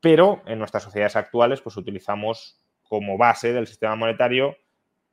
pero 0.00 0.42
en 0.46 0.58
nuestras 0.58 0.82
sociedades 0.82 1.16
actuales 1.16 1.60
pues 1.60 1.76
utilizamos 1.76 2.58
como 2.82 3.18
base 3.18 3.52
del 3.52 3.66
sistema 3.66 3.96
monetario 3.96 4.56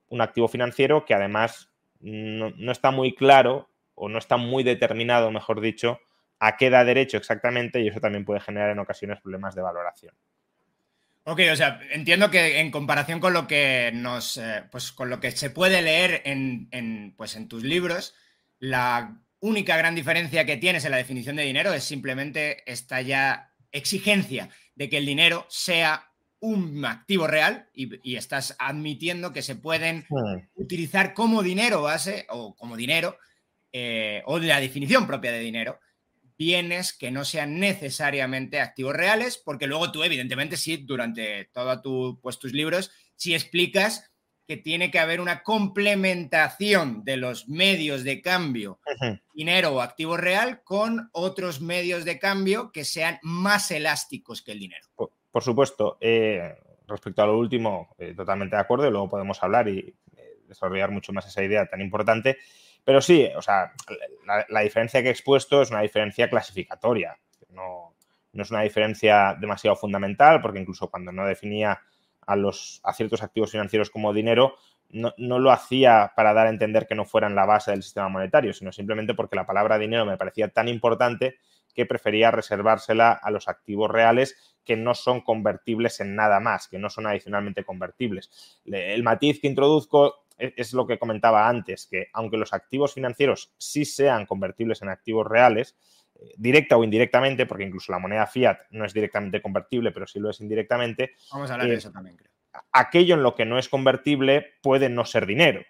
un 0.10 0.22
activo 0.22 0.48
financiero 0.48 1.06
que 1.06 1.14
además 1.14 1.70
no, 2.00 2.72
está 2.72 2.92
muy 2.92 3.16
claro 3.16 3.70
o 3.96 4.10
no 4.10 4.18
está 4.18 4.38
muy 4.38 4.64
determinado, 4.64 5.32
mejor 5.32 5.62
dicho, 5.62 6.00
a 6.40 6.58
qué 6.58 6.70
da 6.70 6.84
derecho 6.84 7.18
exactamente 7.18 7.82
y 7.82 7.88
eso 7.88 8.00
también 8.00 8.26
puede 8.26 8.40
generar 8.40 8.70
en 8.70 8.80
ocasiones 8.80 9.22
problemas 9.22 9.56
de 9.56 9.62
valoración. 9.62 10.14
Ok, 11.24 11.42
o 11.52 11.56
sea, 11.56 11.80
entiendo 11.92 12.30
que 12.30 12.60
en 12.60 12.70
comparación 12.70 13.20
con 13.20 13.34
lo 13.34 13.48
que 13.48 13.92
nos, 13.94 14.38
eh, 14.38 14.64
pues 14.72 14.92
con 14.92 15.10
lo 15.10 15.20
que 15.20 15.32
se 15.32 15.50
puede 15.50 15.82
leer 15.82 16.22
en, 16.26 17.16
pues 17.18 17.36
en 17.36 17.48
tus 17.48 17.64
libros, 17.64 18.14
la 18.60 19.18
única 19.40 19.76
gran 19.76 19.96
diferencia 19.96 20.46
que 20.46 20.58
tienes 20.58 20.86
en 20.86 20.92
la 20.92 20.98
definición 20.98 21.36
de 21.36 21.44
dinero 21.44 21.74
es 21.74 21.84
simplemente 21.84 22.70
esta 22.72 23.02
ya 23.02 23.54
exigencia 23.72 24.50
de 24.76 24.90
que 24.90 24.98
el 24.98 25.06
dinero 25.06 25.46
sea 25.50 26.12
un 26.40 26.86
activo 26.86 27.28
real 27.28 27.70
y, 27.74 28.16
estás 28.16 28.56
admitiendo 28.60 29.34
que 29.34 29.42
se 29.42 29.56
pueden 29.56 30.06
utilizar 30.56 31.14
como 31.14 31.42
dinero 31.42 31.82
base 31.82 32.28
o 32.30 32.56
como 32.56 32.78
dinero 32.78 33.18
eh, 33.72 34.22
o 34.26 34.40
de 34.40 34.48
la 34.48 34.60
definición 34.60 35.08
propia 35.08 35.32
de 35.32 35.40
dinero 35.40 35.80
bienes 36.38 36.94
que 36.94 37.12
no 37.12 37.26
sean 37.26 37.60
necesariamente 37.60 38.60
activos 38.60 38.94
reales, 38.94 39.38
porque 39.38 39.68
luego 39.68 39.92
tú, 39.92 40.04
evidentemente, 40.04 40.58
sí, 40.58 40.78
durante 40.78 41.46
todos 41.46 41.82
tu, 41.82 42.20
pues, 42.22 42.40
tus 42.40 42.54
libros, 42.54 42.92
sí 43.16 43.34
explicas 43.34 44.12
que 44.48 44.58
tiene 44.58 44.92
que 44.92 45.00
haber 45.00 45.22
una 45.22 45.42
complementación 45.44 47.04
de 47.04 47.18
los 47.18 47.48
medios 47.48 48.04
de 48.04 48.22
cambio, 48.22 48.80
dinero 49.34 49.76
o 49.76 49.82
activo 49.82 50.18
real, 50.18 50.62
con 50.64 51.10
otros 51.14 51.62
medios 51.62 52.06
de 52.06 52.20
cambio 52.20 52.72
que 52.72 52.86
sean 52.86 53.20
más 53.24 53.72
elásticos 53.72 54.42
que 54.42 54.52
el 54.52 54.60
dinero. 54.60 54.86
Por, 54.96 55.44
supuesto, 55.44 55.98
eh, 56.00 56.56
respecto 56.88 57.24
a 57.24 57.28
lo 57.28 57.38
último, 57.38 57.96
eh, 57.98 58.14
totalmente 58.16 58.56
de 58.56 58.62
acuerdo, 58.62 58.88
y 58.88 58.92
luego 58.92 59.10
podemos 59.10 59.42
hablar 59.42 59.68
y 59.68 59.80
eh, 59.80 59.96
desarrollar 60.48 60.92
mucho 60.92 61.12
más 61.12 61.26
esa 61.26 61.44
idea 61.44 61.66
tan 61.66 61.82
importante. 61.82 62.38
Pero 62.84 63.02
sí, 63.02 63.28
o 63.36 63.42
sea, 63.42 63.74
la, 64.48 64.62
diferencia 64.62 65.02
que 65.02 65.08
he 65.08 65.12
expuesto 65.12 65.64
es 65.64 65.72
una 65.72 65.82
diferencia 65.82 66.30
clasificatoria. 66.30 67.18
No, 67.50 67.96
es 68.32 68.52
una 68.52 68.62
diferencia 68.62 69.36
demasiado 69.40 69.76
fundamental, 69.76 70.40
porque 70.40 70.60
incluso 70.60 70.90
cuando 70.90 71.12
no 71.12 71.26
definía 71.26 71.82
a, 72.26 72.36
los, 72.36 72.82
a 72.84 72.94
ciertos 72.94 73.24
activos 73.24 73.52
financieros 73.52 73.90
como 73.90 74.14
dinero, 74.14 74.56
no, 74.90 75.40
lo 75.40 75.52
hacía 75.52 76.14
para 76.16 76.34
dar 76.34 76.48
a 76.48 76.50
entender 76.50 76.88
que 76.88 76.96
no 76.96 77.06
fueran 77.06 77.36
la 77.36 77.46
base 77.46 77.72
del 77.72 77.84
sistema 77.84 78.08
monetario, 78.10 78.54
sino 78.54 78.72
simplemente 78.72 79.14
porque 79.14 79.36
la 79.36 79.46
palabra 79.46 79.78
dinero 79.78 80.06
me 80.06 80.18
parecía 80.18 80.50
tan 80.50 80.68
importante 80.68 81.38
que 81.74 81.86
prefería 81.86 82.32
reservársela 82.32 83.12
a 83.12 83.32
los 83.32 83.48
activos 83.48 83.92
reales 83.92 84.56
que 84.64 84.78
no 84.78 84.96
son 84.96 85.22
convertibles 85.22 86.00
en 86.00 86.16
nada 86.16 86.40
más, 86.40 86.68
que 86.68 86.80
no 86.80 86.90
son 86.90 87.08
adicionalmente 87.08 87.66
convertibles. 87.66 88.62
El 88.66 89.04
matiz 89.04 89.42
que 89.42 89.48
introduzco 89.48 90.26
e-, 90.38 90.54
es 90.56 90.74
lo 90.74 90.88
que 90.88 90.98
comentaba 90.98 91.48
antes, 91.50 91.88
que 91.88 92.08
aunque 92.14 92.38
los 92.38 92.54
activos 92.54 92.94
financieros 92.94 93.54
sí 93.58 93.84
sean 93.86 94.26
convertibles 94.26 94.82
en 94.82 94.90
activos 94.90 95.28
reales, 95.28 95.76
directa 96.38 96.78
o 96.78 96.84
indirectamente, 96.84 97.46
porque 97.46 97.64
incluso 97.64 97.92
la 97.92 98.00
moneda 98.00 98.28
fiat 98.28 98.60
no 98.72 98.86
es 98.86 98.94
directamente 98.94 99.42
convertible, 99.42 99.92
pero 99.92 100.08
sí 100.08 100.20
lo 100.20 100.30
es 100.30 100.40
indirectamente. 100.42 101.14
Vamos 101.32 101.50
a 101.50 101.54
hablar 101.54 101.68
de 101.68 101.74
eh, 101.74 101.78
eso 101.78 101.92
también, 101.92 102.18
creo. 102.18 102.32
Aquello 102.72 103.16
en 103.16 103.24
lo 103.24 103.36
que 103.36 103.46
no 103.46 103.60
es 103.60 103.68
convertible 103.68 104.54
puede 104.62 104.90
no 104.90 105.06
ser 105.06 105.26
dinero. 105.26 105.62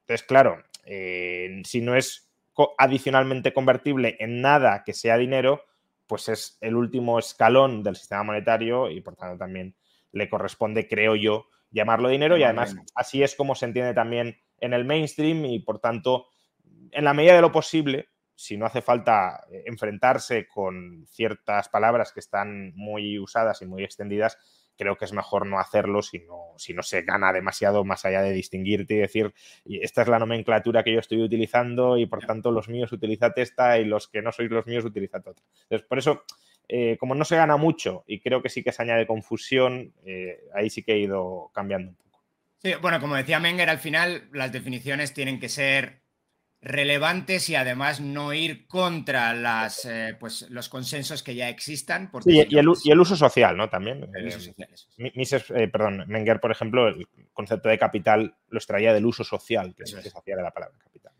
Entonces, 0.00 0.26
claro, 0.26 0.62
eh, 0.84 1.62
si 1.64 1.80
no 1.80 1.94
es 1.94 2.30
adicionalmente 2.78 3.52
convertible 3.52 4.16
en 4.18 4.40
nada 4.40 4.82
que 4.84 4.94
sea 4.94 5.18
dinero, 5.18 5.64
pues 6.06 6.28
es 6.28 6.56
el 6.60 6.76
último 6.76 7.18
escalón 7.18 7.82
del 7.82 7.96
sistema 7.96 8.22
monetario 8.22 8.90
y 8.90 9.00
por 9.00 9.16
tanto 9.16 9.36
también 9.36 9.74
le 10.12 10.30
corresponde, 10.30 10.88
creo 10.88 11.16
yo, 11.16 11.48
llamarlo 11.70 12.08
dinero 12.08 12.38
y 12.38 12.44
además 12.44 12.76
así 12.94 13.22
es 13.22 13.34
como 13.34 13.54
se 13.54 13.66
entiende 13.66 13.92
también 13.92 14.38
en 14.60 14.72
el 14.72 14.84
mainstream 14.84 15.44
y 15.44 15.58
por 15.58 15.80
tanto, 15.80 16.28
en 16.92 17.04
la 17.04 17.12
medida 17.12 17.34
de 17.34 17.42
lo 17.42 17.52
posible, 17.52 18.08
si 18.36 18.56
no 18.56 18.66
hace 18.66 18.82
falta 18.82 19.44
eh, 19.50 19.64
enfrentarse 19.66 20.46
con 20.46 21.06
ciertas 21.08 21.68
palabras 21.68 22.12
que 22.12 22.20
están 22.20 22.72
muy 22.76 23.18
usadas 23.18 23.62
y 23.62 23.66
muy 23.66 23.82
extendidas, 23.82 24.38
creo 24.76 24.96
que 24.96 25.06
es 25.06 25.12
mejor 25.12 25.46
no 25.46 25.58
hacerlo 25.58 26.02
si 26.02 26.20
no, 26.20 26.52
si 26.58 26.74
no 26.74 26.82
se 26.82 27.02
gana 27.02 27.32
demasiado 27.32 27.84
más 27.84 28.04
allá 28.04 28.22
de 28.22 28.32
distinguirte 28.32 28.94
y 28.94 28.98
decir, 28.98 29.34
esta 29.64 30.02
es 30.02 30.08
la 30.08 30.18
nomenclatura 30.18 30.84
que 30.84 30.92
yo 30.92 31.00
estoy 31.00 31.22
utilizando 31.22 31.96
y 31.96 32.06
por 32.06 32.24
tanto 32.24 32.50
los 32.50 32.68
míos 32.68 32.92
utilizad 32.92 33.32
esta 33.36 33.78
y 33.78 33.84
los 33.84 34.06
que 34.06 34.22
no 34.22 34.32
sois 34.32 34.50
los 34.50 34.66
míos 34.66 34.84
utilizad 34.84 35.26
otra. 35.26 35.44
Entonces, 35.62 35.88
por 35.88 35.98
eso 35.98 36.24
eh, 36.68 36.96
como 36.98 37.14
no 37.14 37.24
se 37.24 37.36
gana 37.36 37.56
mucho 37.56 38.04
y 38.06 38.20
creo 38.20 38.42
que 38.42 38.48
sí 38.48 38.62
que 38.62 38.72
se 38.72 38.82
añade 38.82 39.06
confusión, 39.06 39.94
eh, 40.04 40.40
ahí 40.54 40.68
sí 40.68 40.82
que 40.82 40.94
he 40.94 40.98
ido 40.98 41.50
cambiando 41.54 41.90
un 41.90 41.96
poco. 41.96 42.24
Sí, 42.58 42.72
bueno, 42.80 43.00
como 43.00 43.14
decía 43.14 43.38
Menger, 43.38 43.70
al 43.70 43.78
final 43.78 44.28
las 44.32 44.52
definiciones 44.52 45.14
tienen 45.14 45.38
que 45.38 45.48
ser 45.48 46.02
relevantes 46.66 47.48
y 47.48 47.54
además 47.54 48.00
no 48.00 48.34
ir 48.34 48.66
contra 48.66 49.32
las, 49.34 49.84
eh, 49.84 50.16
pues, 50.18 50.46
los 50.50 50.68
consensos 50.68 51.22
que 51.22 51.36
ya 51.36 51.48
existan. 51.48 52.10
Porque 52.10 52.32
y, 52.32 52.40
el, 52.40 52.48
y, 52.84 52.90
el, 52.90 53.00
uso 53.00 53.14
social, 53.14 53.56
¿no? 53.56 53.70
También. 53.70 54.08
El 54.12 54.26
uso 54.26 54.40
social, 54.40 54.68
Mises, 55.14 55.44
perdón, 55.72 56.04
Menger, 56.08 56.40
por 56.40 56.50
ejemplo, 56.50 56.88
el 56.88 57.06
concepto 57.32 57.68
de 57.68 57.78
capital 57.78 58.34
lo 58.48 58.58
extraía 58.58 58.92
del 58.92 59.06
uso 59.06 59.22
social, 59.22 59.74
que, 59.76 59.86
se 59.86 59.96
hacía 59.98 60.36
de 60.36 60.42
la 60.42 60.50
palabra 60.50 60.76
capital. 60.82 61.12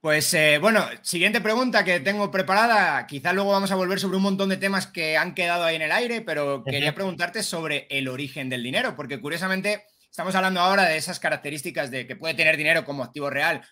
Pues 0.00 0.32
eh, 0.34 0.58
bueno, 0.60 0.84
siguiente 1.02 1.40
pregunta 1.40 1.84
que 1.84 2.00
tengo 2.00 2.30
preparada. 2.30 3.06
Quizá 3.06 3.32
luego 3.32 3.52
vamos 3.52 3.70
a 3.70 3.76
volver 3.76 4.00
sobre 4.00 4.16
un 4.16 4.22
montón 4.22 4.48
de 4.48 4.56
temas 4.56 4.86
que 4.86 5.16
han 5.16 5.34
quedado 5.34 5.64
ahí 5.64 5.76
en 5.76 5.82
el 5.82 5.92
aire, 5.92 6.22
pero 6.22 6.62
quería 6.64 6.94
preguntarte 6.94 7.42
sobre 7.42 7.86
el 7.90 8.08
origen 8.08 8.48
del 8.48 8.62
dinero, 8.62 8.94
porque 8.94 9.20
curiosamente 9.20 9.84
estamos 10.08 10.34
hablando 10.34 10.60
ahora 10.60 10.84
de 10.84 10.96
esas 10.96 11.18
características 11.18 11.90
de 11.90 12.06
que 12.06 12.16
puede 12.16 12.34
tener 12.34 12.56
dinero 12.56 12.84
como 12.84 13.04
activo 13.04 13.28
real 13.28 13.62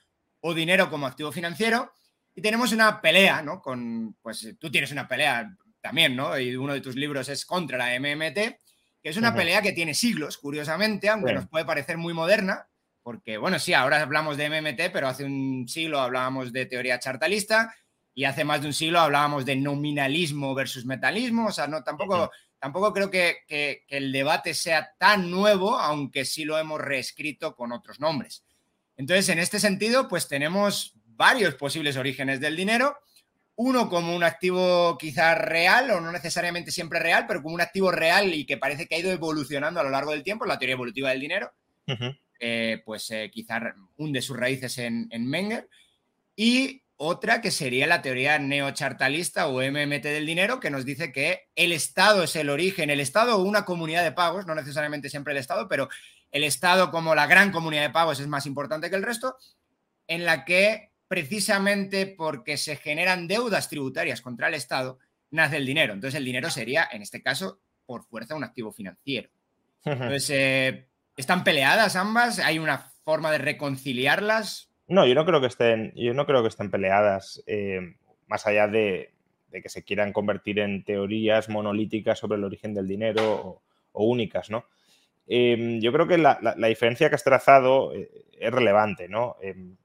o 0.41 0.55
dinero 0.55 0.91
como 0.91 1.07
activo 1.07 1.33
financiero. 1.33 1.93
Y 2.35 2.43
tenemos 2.43 2.73
una 2.73 3.01
pelea, 3.01 3.43
¿no? 3.43 3.61
Con, 3.61 4.17
pues 4.21 4.57
tú 4.59 4.71
tienes 4.71 4.93
una 4.93 5.09
pelea 5.09 5.49
también, 5.81 6.15
¿no? 6.17 6.39
Y 6.39 6.55
uno 6.57 6.75
de 6.75 6.81
tus 6.81 6.97
libros 6.97 7.29
es 7.29 7.47
contra 7.47 7.79
la 7.79 7.99
MMT, 7.99 8.35
que 8.35 9.11
es 9.11 9.17
una 9.17 9.35
pelea 9.35 9.63
que 9.63 9.73
tiene 9.73 9.95
siglos, 9.95 10.37
curiosamente, 10.37 11.09
aunque 11.09 11.33
nos 11.33 11.49
puede 11.49 11.65
parecer 11.65 11.97
muy 11.97 12.13
moderna, 12.13 12.69
porque, 13.03 13.39
bueno, 13.39 13.61
sí, 13.61 13.73
ahora 13.73 14.03
hablamos 14.03 14.37
de 14.37 14.51
MMT, 14.51 14.91
pero 14.93 15.07
hace 15.07 15.23
un 15.23 15.69
siglo 15.69 16.01
hablábamos 16.01 16.53
de 16.53 16.67
teoría 16.67 16.99
chartalista 16.99 17.73
y 18.13 18.25
hace 18.25 18.43
más 18.43 18.63
de 18.63 18.67
un 18.67 18.73
siglo 18.73 18.99
hablábamos 18.99 19.45
de 19.45 19.55
nominalismo 19.55 20.55
versus 20.55 20.85
metalismo. 20.85 21.47
O 21.47 21.53
sea, 21.53 21.69
no, 21.69 21.85
tampoco, 21.85 22.33
tampoco 22.59 22.93
creo 22.93 23.09
que, 23.09 23.45
que, 23.47 23.85
el 23.89 24.11
debate 24.11 24.55
sea 24.55 24.93
tan 24.99 25.31
nuevo, 25.31 25.79
aunque 25.79 26.25
sí 26.25 26.45
lo 26.45 26.59
hemos 26.59 26.81
reescrito 26.81 27.55
con 27.55 27.73
otros 27.73 28.01
nombres. 28.01 28.43
Entonces, 28.97 29.29
en 29.29 29.39
este 29.39 29.61
sentido, 29.61 30.09
pues 30.09 30.29
tenemos 30.29 30.95
varios 31.17 31.55
posibles 31.55 31.97
orígenes 31.97 32.41
del 32.41 32.57
dinero. 32.57 32.97
Uno 33.57 33.89
como 33.89 34.15
un 34.15 34.23
activo 34.23 34.99
quizás 34.99 35.39
real 35.39 35.91
o 35.91 36.01
no 36.01 36.13
necesariamente 36.13 36.71
siempre 36.71 37.01
real, 37.01 37.25
pero 37.27 37.43
como 37.43 37.55
un 37.55 37.61
activo 37.61 37.91
real 37.91 38.35
y 38.35 38.45
que 38.45 38.59
parece 38.59 38.87
que 38.87 38.97
ha 38.97 38.99
ido 38.99 39.11
evolucionando 39.11 39.81
a 39.81 39.83
lo 39.83 39.91
largo 39.91 40.11
del 40.11 40.23
tiempo, 40.23 40.45
la 40.45 40.59
teoría 40.59 40.75
evolutiva 40.75 41.11
del 41.11 41.21
dinero. 41.21 41.53
Eh, 42.39 42.83
pues 42.85 43.11
eh, 43.11 43.31
quizá 43.33 43.75
hunde 43.97 44.21
sus 44.21 44.37
raíces 44.37 44.77
en, 44.79 45.09
Menger. 45.11 45.69
Y 46.35 46.83
otra 46.97 47.41
que 47.41 47.51
sería 47.51 47.87
la 47.87 48.03
teoría 48.03 48.39
neochartalista 48.39 49.49
o 49.49 49.63
MMT 49.63 50.03
del 50.03 50.27
dinero, 50.27 50.61
que 50.61 50.71
nos 50.71 50.85
dice 50.85 51.13
que 51.13 51.49
el 51.55 51.73
Estado 51.73 52.25
es 52.25 52.37
el 52.37 52.51
origen, 52.51 52.91
el 52.91 53.01
Estado 53.01 53.37
o 53.37 53.43
una 53.43 53.65
comunidad 53.65 54.03
de 54.03 54.13
pagos, 54.13 54.47
no 54.47 54.55
necesariamente 54.55 55.09
siempre 55.09 55.33
el 55.33 55.39
Estado, 55.39 55.67
pero 55.69 55.89
el 56.37 56.45
Estado 56.45 56.91
como 56.91 57.15
la 57.15 57.27
gran 57.27 57.51
comunidad 57.51 57.83
de 57.83 57.91
pagos 57.91 58.21
es 58.21 58.29
más 58.29 58.47
importante 58.47 58.91
que 58.91 58.97
el 58.97 59.03
resto, 59.03 59.37
en 60.07 60.25
la 60.25 60.45
que 60.45 60.93
precisamente 61.09 62.07
porque 62.07 62.57
se 62.57 62.77
generan 62.77 63.29
deudas 63.29 63.69
tributarias 63.69 64.21
contra 64.21 64.49
el 64.49 64.55
Estado, 64.55 64.99
nace 65.31 65.57
el 65.57 65.67
dinero. 65.67 65.93
Entonces 65.93 66.19
el 66.19 66.25
dinero 66.25 66.51
sería, 66.51 66.89
en 66.91 67.03
este 67.03 67.23
caso, 67.23 67.61
por 67.85 68.05
fuerza, 68.05 68.35
un 68.35 68.45
activo 68.45 68.73
financiero. 68.73 69.31
Entonces, 69.85 70.31
eh, 70.31 70.89
¿Están 71.17 71.45
peleadas 71.45 71.97
ambas? 71.97 72.39
¿Hay 72.41 72.59
una 72.59 72.91
forma 73.05 73.33
de 73.33 73.39
reconciliarlas? 73.39 74.71
No, 74.87 75.07
yo 75.07 75.15
no 75.15 75.25
creo 75.25 75.41
que 75.41 75.47
estén, 75.47 75.93
yo 75.97 76.13
no 76.13 76.27
creo 76.27 76.43
que 76.43 76.49
estén 76.49 76.71
peleadas, 76.71 77.43
eh, 77.47 77.95
más 78.27 78.47
allá 78.47 78.69
de, 78.69 79.15
que 79.51 79.69
se 79.71 79.83
quieran 79.83 80.13
convertir 80.13 80.59
en 80.59 80.85
teorías 80.85 81.49
monolíticas 81.49 82.19
sobre 82.19 82.37
el 82.37 82.45
origen 82.45 82.75
del 82.75 82.87
dinero 82.87 83.63
o, 83.93 84.05
únicas, 84.05 84.51
¿no? 84.51 84.67
Em, 85.27 85.81
yo 85.81 85.93
creo 85.93 86.07
que 86.07 86.19
la, 86.19 86.55
diferencia 86.69 87.09
que 87.09 87.17
has 87.17 87.25
trazado 87.25 87.93
eh, 87.93 88.11
es 88.39 88.51
relevante, 88.53 89.09
¿no? 89.09 89.37
Em, 89.43 89.77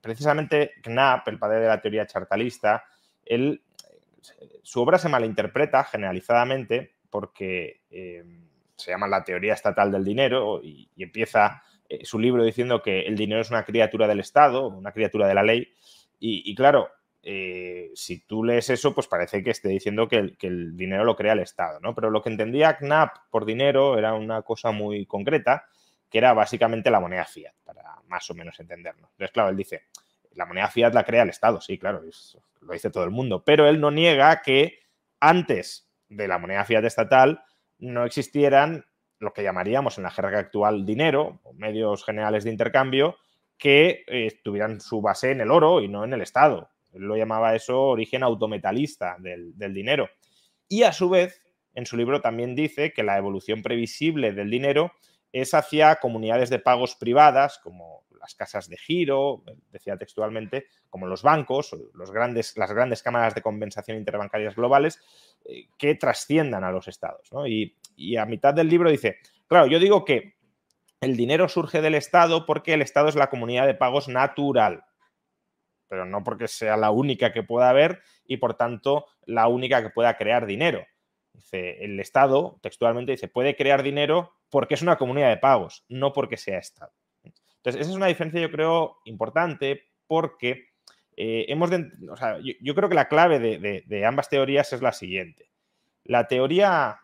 precisamente 0.00 0.72
Knapp, 0.82 1.28
el 1.28 1.38
padre 1.38 1.60
de 1.60 1.68
la 1.68 1.80
teoría 1.80 2.06
chartalista, 2.06 2.84
él, 3.24 3.62
su 4.62 4.80
obra 4.80 4.98
se 4.98 5.08
malinterpreta 5.08 5.84
generalizadamente 5.84 6.96
porque 7.10 7.82
em, 7.90 8.46
se 8.76 8.90
llama 8.90 9.08
La 9.08 9.24
teoría 9.24 9.54
estatal 9.54 9.90
del 9.90 10.04
dinero 10.04 10.60
y, 10.62 10.90
empieza 10.98 11.62
eh, 11.88 12.04
su 12.04 12.18
libro 12.18 12.44
diciendo 12.44 12.82
que 12.82 13.02
el 13.02 13.16
dinero 13.16 13.40
es 13.40 13.50
una 13.50 13.64
criatura 13.64 14.06
del 14.06 14.20
Estado, 14.20 14.68
una 14.68 14.92
criatura 14.92 15.26
de 15.26 15.34
la 15.34 15.42
ley. 15.42 15.72
Y, 16.18 16.54
claro, 16.54 16.88
eh, 17.28 17.90
si 17.96 18.20
tú 18.20 18.44
lees 18.44 18.70
eso, 18.70 18.94
pues 18.94 19.08
parece 19.08 19.42
que 19.42 19.50
esté 19.50 19.68
diciendo 19.68 20.06
que 20.06 20.36
el, 20.40 20.76
dinero 20.76 21.02
lo 21.02 21.16
crea 21.16 21.32
el 21.32 21.40
Estado, 21.40 21.80
¿no? 21.80 21.92
Pero 21.92 22.08
lo 22.08 22.22
que 22.22 22.28
entendía 22.28 22.76
CNAP 22.78 23.16
por 23.30 23.44
dinero 23.44 23.98
era 23.98 24.14
una 24.14 24.42
cosa 24.42 24.70
muy 24.70 25.06
concreta, 25.06 25.64
que 26.08 26.18
era 26.18 26.32
básicamente 26.34 26.88
la 26.88 27.00
moneda 27.00 27.24
fiat, 27.24 27.52
para 27.64 27.82
más 28.06 28.30
o 28.30 28.34
menos 28.34 28.60
entendernos. 28.60 29.10
Entonces, 29.10 29.32
claro, 29.32 29.48
él 29.48 29.56
dice, 29.56 29.86
la 30.34 30.46
moneda 30.46 30.68
fiat 30.68 30.94
la 30.94 31.02
crea 31.02 31.24
el 31.24 31.30
Estado, 31.30 31.60
sí, 31.60 31.78
claro, 31.78 32.00
lo 32.60 32.72
dice 32.72 32.90
todo 32.90 33.02
el 33.02 33.10
mundo, 33.10 33.42
pero 33.44 33.66
él 33.66 33.80
no 33.80 33.90
niega 33.90 34.40
que 34.40 34.78
antes 35.18 35.90
de 36.08 36.28
la 36.28 36.38
moneda 36.38 36.64
fiat 36.64 36.84
estatal 36.84 37.42
no 37.80 38.04
existieran 38.04 38.86
lo 39.18 39.32
que 39.32 39.42
llamaríamos 39.42 39.98
en 39.98 40.04
la 40.04 40.12
jerga 40.12 40.38
actual 40.38 40.86
dinero 40.86 41.40
o 41.42 41.54
medios 41.54 42.04
generales 42.04 42.44
de 42.44 42.52
intercambio 42.52 43.16
que 43.58 44.04
eh, 44.06 44.38
tuvieran 44.44 44.80
su 44.80 45.00
base 45.00 45.32
en 45.32 45.40
el 45.40 45.50
oro 45.50 45.80
y 45.80 45.88
no 45.88 46.04
en 46.04 46.12
el 46.12 46.20
Estado. 46.20 46.70
Él 46.96 47.02
lo 47.02 47.16
llamaba 47.16 47.54
eso 47.54 47.80
origen 47.80 48.22
autometalista 48.22 49.16
del, 49.18 49.54
dinero. 49.74 50.08
Y 50.68 50.82
a 50.82 50.92
su 50.92 51.08
vez, 51.08 51.42
en 51.74 51.86
su 51.86 51.96
libro 51.96 52.20
también 52.20 52.54
dice 52.54 52.92
que 52.92 53.02
la 53.02 53.18
evolución 53.18 53.62
previsible 53.62 54.32
del 54.32 54.50
dinero 54.50 54.92
es 55.32 55.54
hacia 55.54 55.96
comunidades 55.96 56.50
de 56.50 56.58
pagos 56.58 56.96
privadas, 56.96 57.58
como 57.62 58.06
las 58.18 58.34
casas 58.34 58.68
de 58.68 58.76
giro, 58.76 59.44
decía 59.70 59.96
textualmente, 59.96 60.66
como 60.90 61.06
los 61.06 61.22
bancos, 61.22 61.76
los 61.94 62.10
grandes, 62.10 62.56
las 62.56 62.72
grandes 62.72 63.02
cámaras 63.02 63.34
de 63.34 63.42
compensación 63.42 63.98
interbancarias 63.98 64.56
globales, 64.56 65.00
eh, 65.44 65.68
que 65.78 65.94
trasciendan 65.94 66.64
a 66.64 66.72
los 66.72 66.88
estados. 66.88 67.30
Y, 67.46 68.16
a 68.16 68.26
mitad 68.26 68.52
del 68.52 68.68
libro 68.68 68.90
dice, 68.90 69.18
claro, 69.46 69.66
yo 69.66 69.78
digo 69.78 70.04
que 70.04 70.34
el 71.00 71.16
dinero 71.16 71.48
surge 71.48 71.80
del 71.80 71.94
Estado 71.94 72.46
porque 72.46 72.74
el 72.74 72.82
Estado 72.82 73.08
es 73.08 73.14
la 73.14 73.30
comunidad 73.30 73.66
de 73.66 73.74
pagos 73.74 74.08
natural, 74.08 74.85
pero 75.88 76.04
no 76.04 76.24
porque 76.24 76.48
sea 76.48 76.76
la 76.76 76.90
única 76.90 77.32
que 77.32 77.42
pueda 77.42 77.70
haber 77.70 78.02
y 78.26 78.38
por 78.38 78.54
tanto 78.54 79.06
la 79.24 79.48
única 79.48 79.82
que 79.82 79.90
pueda 79.90 80.16
crear 80.16 80.46
dinero. 80.46 80.84
Dice, 81.32 81.84
el 81.84 82.00
Estado, 82.00 82.58
textualmente 82.62 83.12
dice, 83.12 83.28
puede 83.28 83.56
crear 83.56 83.82
dinero 83.82 84.32
porque 84.50 84.74
es 84.74 84.82
una 84.82 84.96
comunidad 84.96 85.28
de 85.28 85.36
pagos, 85.36 85.84
no 85.88 86.12
porque 86.12 86.36
sea 86.36 86.58
Estado. 86.58 86.92
Entonces, 87.66 87.82
esa 87.82 87.90
es 87.90 87.96
una 87.96 88.06
diferencia, 88.06 88.40
yo 88.40 88.50
creo, 88.50 88.98
importante 89.04 89.88
porque 90.06 90.68
eh, 91.16 91.46
hemos 91.48 91.70
de, 91.70 91.90
o 92.10 92.16
sea, 92.16 92.38
yo, 92.38 92.74
creo 92.74 92.88
que 92.88 92.94
la 92.94 93.08
clave 93.08 93.38
de, 93.38 94.06
ambas 94.06 94.28
teorías 94.28 94.72
es 94.72 94.82
la 94.82 94.92
siguiente. 94.92 95.50
La 96.04 96.28
teoría 96.28 97.00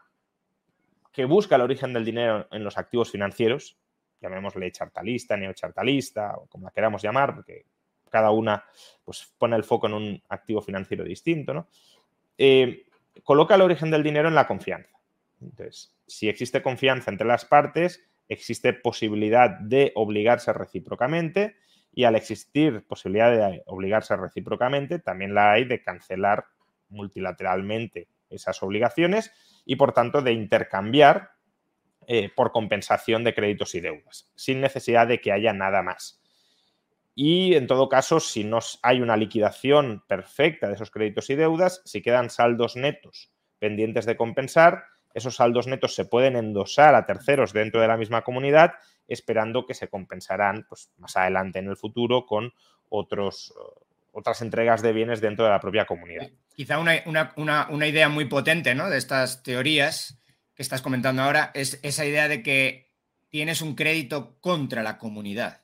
que 1.12 1.24
busca 1.24 1.56
el 1.56 1.62
origen 1.62 1.92
del 1.92 2.04
dinero 2.04 2.46
en 2.52 2.62
los 2.62 2.78
activos 2.78 3.10
financieros, 3.10 3.76
llamémosle 4.20 4.70
chartalista, 4.70 5.36
neochartalista, 5.36 6.36
o 6.36 6.46
como 6.46 6.66
la 6.66 6.70
queramos 6.70 7.02
llamar, 7.02 7.34
porque 7.34 7.66
cada 8.12 8.30
una 8.30 8.64
pues, 9.04 9.34
pone 9.38 9.56
el 9.56 9.64
foco 9.64 9.86
en 9.88 9.94
un 9.94 10.22
activo 10.28 10.60
financiero 10.60 11.02
distinto, 11.02 11.54
¿no? 11.54 11.68
Eh, 12.38 12.86
coloca 13.24 13.54
el 13.54 13.62
origen 13.62 13.90
del 13.90 14.02
dinero 14.02 14.28
en 14.28 14.34
la 14.34 14.46
confianza. 14.46 14.98
Entonces, 15.40 15.96
si 16.06 16.28
existe 16.28 16.62
confianza 16.62 17.10
entre 17.10 17.26
las 17.26 17.44
partes, 17.44 18.04
existe 18.28 18.72
posibilidad 18.72 19.50
de 19.50 19.92
obligarse 19.94 20.52
recíprocamente 20.52 21.56
y 21.92 22.04
al 22.04 22.14
existir 22.14 22.86
posibilidad 22.86 23.30
de 23.30 23.62
obligarse 23.66 24.16
recíprocamente, 24.16 24.98
también 24.98 25.34
la 25.34 25.52
hay 25.52 25.64
de 25.64 25.82
cancelar 25.82 26.46
multilateralmente 26.88 28.08
esas 28.30 28.62
obligaciones 28.62 29.32
y 29.64 29.76
por 29.76 29.92
tanto 29.92 30.22
de 30.22 30.32
intercambiar 30.32 31.32
eh, 32.06 32.30
por 32.34 32.50
compensación 32.52 33.24
de 33.24 33.34
créditos 33.34 33.74
y 33.74 33.80
deudas, 33.80 34.30
sin 34.34 34.60
necesidad 34.60 35.06
de 35.06 35.20
que 35.20 35.32
haya 35.32 35.52
nada 35.52 35.82
más. 35.82 36.21
Y 37.14 37.54
en 37.54 37.66
todo 37.66 37.88
caso, 37.88 38.20
si 38.20 38.44
no 38.44 38.58
hay 38.82 39.00
una 39.00 39.16
liquidación 39.16 40.02
perfecta 40.06 40.68
de 40.68 40.74
esos 40.74 40.90
créditos 40.90 41.28
y 41.30 41.34
deudas, 41.34 41.82
si 41.84 42.00
quedan 42.00 42.30
saldos 42.30 42.76
netos 42.76 43.30
pendientes 43.58 44.06
de 44.06 44.16
compensar, 44.16 44.84
esos 45.14 45.36
saldos 45.36 45.66
netos 45.66 45.94
se 45.94 46.04
pueden 46.04 46.36
endosar 46.36 46.94
a 46.94 47.06
terceros 47.06 47.52
dentro 47.52 47.80
de 47.80 47.88
la 47.88 47.96
misma 47.96 48.22
comunidad, 48.22 48.72
esperando 49.08 49.66
que 49.66 49.74
se 49.74 49.88
compensarán 49.88 50.66
pues, 50.68 50.90
más 50.96 51.16
adelante 51.16 51.58
en 51.58 51.68
el 51.68 51.76
futuro 51.76 52.24
con 52.24 52.52
otros, 52.88 53.52
otras 54.12 54.40
entregas 54.42 54.82
de 54.82 54.92
bienes 54.92 55.20
dentro 55.20 55.44
de 55.44 55.50
la 55.50 55.60
propia 55.60 55.84
comunidad. 55.84 56.30
Quizá 56.54 56.78
una, 56.78 57.86
idea 57.86 58.08
muy 58.08 58.26
potente 58.26 58.74
¿no? 58.74 58.88
de 58.88 58.98
estas 58.98 59.42
teorías 59.42 60.18
que 60.54 60.62
estás 60.62 60.82
comentando 60.82 61.22
ahora 61.22 61.50
es 61.54 61.78
esa 61.82 62.04
idea 62.04 62.28
de 62.28 62.42
que 62.42 62.92
tienes 63.28 63.62
un 63.62 63.74
crédito 63.74 64.36
contra 64.40 64.82
la 64.82 64.98
comunidad. 64.98 65.61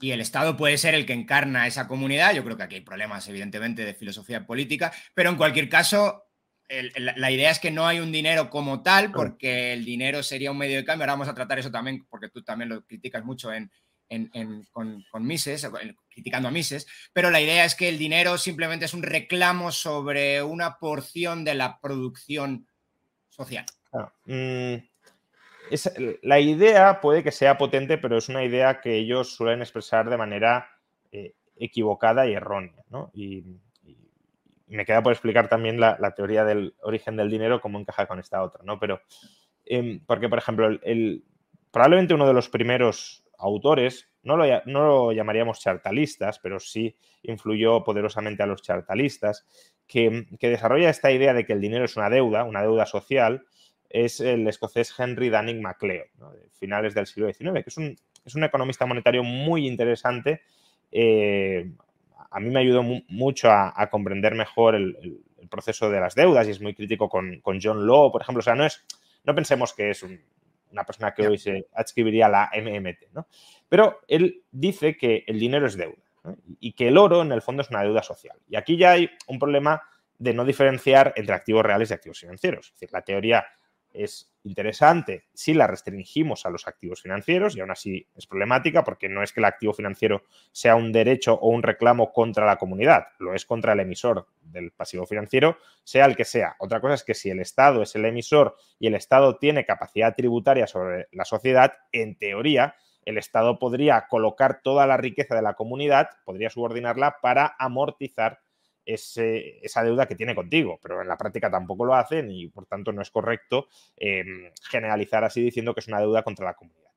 Y 0.00 0.12
el 0.12 0.20
Estado 0.20 0.56
puede 0.56 0.78
ser 0.78 0.94
el 0.94 1.04
que 1.04 1.12
encarna 1.12 1.66
esa 1.66 1.86
comunidad. 1.86 2.32
Yo 2.32 2.42
creo 2.42 2.56
que 2.56 2.62
aquí 2.62 2.76
hay 2.76 2.80
problemas, 2.80 3.28
evidentemente, 3.28 3.84
de 3.84 3.94
filosofía 3.94 4.46
política, 4.46 4.92
pero 5.14 5.30
en 5.30 5.36
cualquier 5.36 5.68
caso, 5.68 6.24
la 6.68 7.30
idea 7.30 7.50
es 7.50 7.58
que 7.58 7.70
no 7.70 7.86
hay 7.86 8.00
un 8.00 8.10
dinero 8.10 8.48
como 8.48 8.82
tal, 8.82 9.12
porque 9.12 9.72
el 9.72 9.84
dinero 9.84 10.22
sería 10.22 10.50
un 10.50 10.58
medio 10.58 10.78
de 10.78 10.84
cambio. 10.84 11.04
Ahora 11.04 11.14
vamos 11.14 11.28
a 11.28 11.34
tratar 11.34 11.58
eso 11.58 11.70
también, 11.70 12.06
porque 12.08 12.28
tú 12.30 12.42
también 12.42 12.70
lo 12.70 12.84
criticas 12.84 13.24
mucho 13.24 13.52
en, 13.52 13.70
con, 14.72 15.04
Mises, 15.20 15.68
criticando 16.08 16.48
a 16.48 16.50
Mises, 16.50 16.86
pero 17.12 17.30
la 17.30 17.40
idea 17.40 17.64
es 17.64 17.74
que 17.74 17.88
el 17.88 17.98
dinero 17.98 18.38
simplemente 18.38 18.86
es 18.86 18.94
un 18.94 19.02
reclamo 19.02 19.70
sobre 19.70 20.42
una 20.42 20.78
porción 20.78 21.44
de 21.44 21.54
la 21.54 21.78
producción 21.80 22.66
social. 23.28 23.66
La 26.22 26.40
idea 26.40 27.00
puede 27.00 27.22
que 27.22 27.32
sea 27.32 27.58
potente, 27.58 27.98
pero 27.98 28.16
es 28.16 28.28
una 28.28 28.44
idea 28.44 28.80
que 28.80 28.96
ellos 28.96 29.34
suelen 29.34 29.60
expresar 29.60 30.08
de 30.08 30.16
manera 30.16 30.68
eh, 31.12 31.34
equivocada 31.56 32.26
y 32.26 32.34
errónea. 32.34 32.84
Y, 33.12 33.44
me 34.66 34.86
queda 34.86 35.02
por 35.02 35.12
explicar 35.12 35.48
también 35.48 35.80
la, 35.80 36.14
teoría 36.14 36.44
del 36.44 36.74
origen 36.82 37.16
del 37.16 37.28
dinero, 37.28 37.60
cómo 37.60 37.80
encaja 37.80 38.06
con 38.06 38.20
esta 38.20 38.40
otra, 38.40 38.62
¿no? 38.64 38.78
Pero, 38.78 39.00
em, 39.66 40.00
porque, 40.06 40.28
por 40.28 40.38
ejemplo, 40.38 40.68
el, 40.68 41.24
probablemente 41.72 42.14
uno 42.14 42.28
de 42.28 42.34
los 42.34 42.48
primeros 42.48 43.24
autores, 43.36 44.08
no 44.22 44.36
lo, 44.36 44.44
no 44.66 44.86
lo, 44.86 45.12
llamaríamos 45.12 45.58
chartalistas, 45.58 46.38
pero 46.38 46.60
sí 46.60 46.94
influyó 47.22 47.82
poderosamente 47.82 48.44
a 48.44 48.46
los 48.46 48.62
chartalistas, 48.62 49.44
que, 49.90 50.26
desarrolla 50.40 50.88
esta 50.88 51.10
idea 51.10 51.34
de 51.34 51.44
que 51.44 51.52
el 51.52 51.60
dinero 51.60 51.84
es 51.84 51.96
una 51.96 52.08
deuda, 52.08 52.44
una 52.44 52.62
deuda 52.62 52.86
social, 52.86 53.44
es 53.90 54.20
el 54.20 54.46
escocés 54.46 54.94
Henry 54.98 55.28
Dunning 55.28 55.60
MacLeod, 55.60 56.06
de 56.32 56.48
finales 56.58 56.94
del 56.94 57.06
siglo 57.06 57.30
XIX, 57.32 57.52
que 57.62 57.70
es 57.70 57.76
un, 57.76 57.96
es 58.24 58.34
un 58.34 58.44
economista 58.44 58.86
monetario 58.86 59.22
muy 59.22 59.66
interesante, 59.66 60.42
eh, 60.92 61.70
a 62.30 62.40
mí 62.40 62.50
me 62.50 62.60
ayudó 62.60 62.82
mucho 62.82 63.50
a, 63.50 63.88
comprender 63.90 64.34
mejor 64.34 64.74
el, 64.74 65.20
proceso 65.50 65.90
de 65.90 65.98
las 65.98 66.14
deudas 66.14 66.46
y 66.46 66.50
es 66.50 66.60
muy 66.60 66.74
crítico 66.74 67.08
con, 67.08 67.42
John 67.60 67.86
Law, 67.86 68.12
por 68.12 68.22
ejemplo. 68.22 68.38
O 68.38 68.42
sea, 68.42 68.54
no, 68.54 68.64
es, 68.64 68.84
no 69.24 69.34
pensemos 69.34 69.74
que 69.74 69.90
es 69.90 70.04
una 70.70 70.84
persona 70.84 71.12
que 71.12 71.26
hoy 71.26 71.38
se 71.38 71.66
adscribiría 71.74 72.26
a 72.26 72.28
la 72.28 72.50
MMT, 72.54 73.12
¿no? 73.12 73.26
Pero 73.68 74.00
él 74.06 74.44
dice 74.52 74.96
que 74.96 75.24
el 75.26 75.40
dinero 75.40 75.66
es 75.66 75.76
deuda 75.76 75.96
y 76.60 76.72
que 76.72 76.88
el 76.88 76.98
oro 76.98 77.22
en 77.22 77.32
el 77.32 77.42
fondo 77.42 77.62
es 77.62 77.70
una 77.70 77.82
deuda 77.82 78.02
social. 78.02 78.36
Y 78.48 78.54
aquí 78.54 78.76
ya 78.76 78.92
hay 78.92 79.10
un 79.26 79.40
problema 79.40 79.82
de 80.18 80.34
no 80.34 80.44
diferenciar 80.44 81.14
entre 81.16 81.34
activos 81.34 81.64
reales 81.64 81.90
y 81.90 81.94
activos 81.94 82.20
financieros. 82.20 82.66
Es 82.66 82.72
decir, 82.74 82.90
la 82.92 83.02
teoría 83.02 83.44
es 83.92 84.32
interesante 84.42 85.24
si 85.34 85.52
la 85.52 85.66
restringimos 85.66 86.46
a 86.46 86.50
los 86.50 86.66
activos 86.66 87.02
financieros 87.02 87.56
y 87.56 87.60
aún 87.60 87.70
así 87.70 88.06
es 88.16 88.26
problemática 88.26 88.84
porque 88.84 89.08
no 89.08 89.22
es 89.22 89.32
que 89.32 89.40
el 89.40 89.44
activo 89.44 89.72
financiero 89.72 90.22
sea 90.52 90.76
un 90.76 90.92
derecho 90.92 91.34
o 91.34 91.50
un 91.50 91.62
reclamo 91.62 92.12
contra 92.12 92.46
la 92.46 92.56
comunidad, 92.56 93.08
lo 93.18 93.34
es 93.34 93.44
contra 93.44 93.74
el 93.74 93.80
emisor 93.80 94.26
del 94.40 94.70
pasivo 94.70 95.06
financiero, 95.06 95.58
sea 95.84 96.06
el 96.06 96.16
que 96.16 96.24
sea. 96.24 96.56
Otra 96.58 96.80
cosa 96.80 96.94
es 96.94 97.04
que 97.04 97.14
si 97.14 97.30
el 97.30 97.40
Estado 97.40 97.82
es 97.82 97.94
el 97.94 98.04
emisor 98.04 98.56
y 98.78 98.86
el 98.86 98.94
Estado 98.94 99.36
tiene 99.36 99.64
capacidad 99.64 100.14
tributaria 100.14 100.66
sobre 100.66 101.08
la 101.12 101.24
sociedad, 101.24 101.74
en 101.92 102.16
teoría 102.16 102.74
el 103.04 103.18
Estado 103.18 103.58
podría 103.58 104.06
colocar 104.08 104.60
toda 104.62 104.86
la 104.86 104.96
riqueza 104.96 105.34
de 105.34 105.42
la 105.42 105.54
comunidad, 105.54 106.10
podría 106.24 106.50
subordinarla 106.50 107.16
para 107.20 107.56
amortizar 107.58 108.40
esa 108.84 109.84
deuda 109.84 110.06
que 110.06 110.14
tiene 110.14 110.34
contigo, 110.34 110.78
pero 110.82 111.02
en 111.02 111.08
la 111.08 111.16
práctica 111.16 111.50
tampoco 111.50 111.84
lo 111.84 111.94
hacen 111.94 112.30
y 112.30 112.48
por 112.48 112.66
tanto 112.66 112.92
no 112.92 113.02
es 113.02 113.10
correcto 113.10 113.68
em, 113.96 114.50
generalizar 114.68 115.24
así 115.24 115.42
diciendo 115.42 115.74
que 115.74 115.80
es 115.80 115.88
una 115.88 116.00
deuda 116.00 116.22
contra 116.22 116.46
la 116.46 116.54
comunidad. 116.54 116.90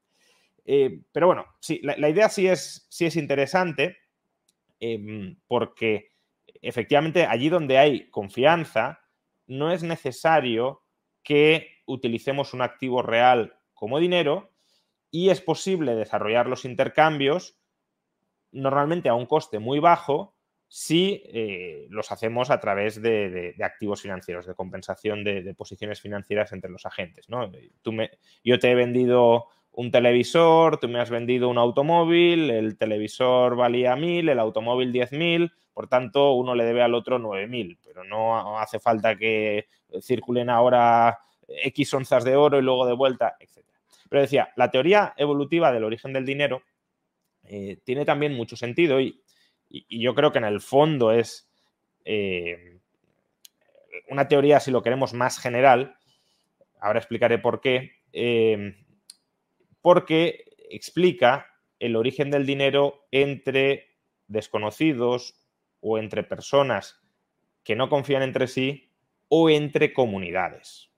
Eh, 0.66 1.02
pero 1.12 1.28
bueno, 1.28 1.46
sí, 1.60 1.82
la, 1.84 2.10
idea 2.10 2.30
sí 2.30 2.48
es, 2.48 2.88
sí 2.90 3.06
es 3.06 3.16
interesante 3.16 3.98
em, 4.80 5.38
porque 5.48 6.12
efectivamente 6.62 7.26
allí 7.26 7.50
donde 7.50 7.78
hay 7.78 8.10
confianza 8.10 9.02
no 9.48 9.72
es 9.72 9.84
necesario 9.84 10.84
que 11.22 11.82
utilicemos 11.86 12.54
un 12.54 12.62
activo 12.62 13.02
real 13.02 13.58
como 13.74 14.00
dinero 14.00 14.52
y 15.12 15.30
es 15.30 15.42
posible 15.42 15.96
desarrollar 15.96 16.48
los 16.48 16.66
intercambios 16.66 17.58
normalmente 18.52 19.10
a 19.10 19.16
un 19.16 19.26
coste 19.26 19.60
muy 19.60 19.80
bajo 19.80 20.33
si 20.76 21.22
eh, 21.26 21.86
los 21.92 22.12
hacemos 22.12 22.50
a 22.50 22.60
través 22.60 23.00
de, 23.00 23.54
activos 23.64 24.02
financieros, 24.02 24.48
de 24.48 24.56
compensación 24.56 25.24
de, 25.24 25.54
posiciones 25.54 26.02
financieras 26.02 26.52
entre 26.52 26.72
los 26.72 26.88
agentes. 26.88 27.30
¿no? 27.30 27.52
Tú 27.84 27.92
me, 27.92 28.10
yo 28.44 28.58
te 28.58 28.72
he 28.72 28.74
vendido 28.74 29.46
un 29.72 29.92
televisor, 29.92 30.80
tú 30.80 30.88
me 30.88 31.00
has 31.00 31.12
vendido 31.12 31.48
un 31.48 31.60
automóvil, 31.60 32.50
el 32.50 32.76
televisor 32.76 33.56
valía 33.56 33.96
1.000, 33.96 34.32
el 34.32 34.40
automóvil 34.40 34.92
10.000, 34.92 35.54
por 35.74 35.88
tanto 35.88 36.34
uno 36.34 36.56
le 36.56 36.64
debe 36.64 36.82
al 36.82 36.96
otro 36.96 37.20
9.000, 37.20 37.78
pero 37.84 38.04
no 38.04 38.58
hace 38.58 38.80
falta 38.80 39.16
que 39.16 39.68
circulen 40.02 40.50
ahora 40.50 41.20
X 41.48 41.94
onzas 41.94 42.24
de 42.24 42.36
oro 42.36 42.58
y 42.58 42.64
luego 42.64 42.88
de 42.88 42.94
vuelta, 42.94 43.36
etc. 43.40 43.64
Pero 44.10 44.24
decía, 44.24 44.50
la 44.56 44.72
teoría 44.72 45.14
evolutiva 45.18 45.72
del 45.72 45.84
origen 45.84 46.14
del 46.14 46.26
dinero 46.26 46.64
eh, 47.44 47.78
tiene 47.84 48.06
también 48.06 48.34
mucho 48.34 48.56
sentido 48.56 49.00
y, 49.00 49.22
yo 49.90 50.14
creo 50.16 50.32
que 50.32 50.38
en 50.38 50.46
el 50.46 50.62
fondo 50.62 51.12
es 51.12 51.50
eh, 52.06 52.80
una 54.10 54.28
teoría, 54.28 54.60
si 54.60 54.72
lo 54.72 54.84
queremos, 54.84 55.14
más 55.14 55.40
general. 55.40 55.98
Ahora 56.80 57.00
explicaré 57.00 57.40
por 57.40 57.62
qué. 57.62 57.92
Eh, 58.12 58.76
porque 59.82 60.46
explica 60.70 61.48
el 61.80 61.96
origen 61.96 62.32
del 62.32 62.46
dinero 62.46 63.06
entre 63.12 63.98
desconocidos 64.28 65.36
o 65.82 65.98
entre 65.98 66.24
personas 66.24 67.02
que 67.64 67.76
no 67.76 67.90
confían 67.90 68.24
entre 68.24 68.48
sí 68.48 68.90
o 69.28 69.50
entre 69.50 69.94
comunidades. 69.94 70.90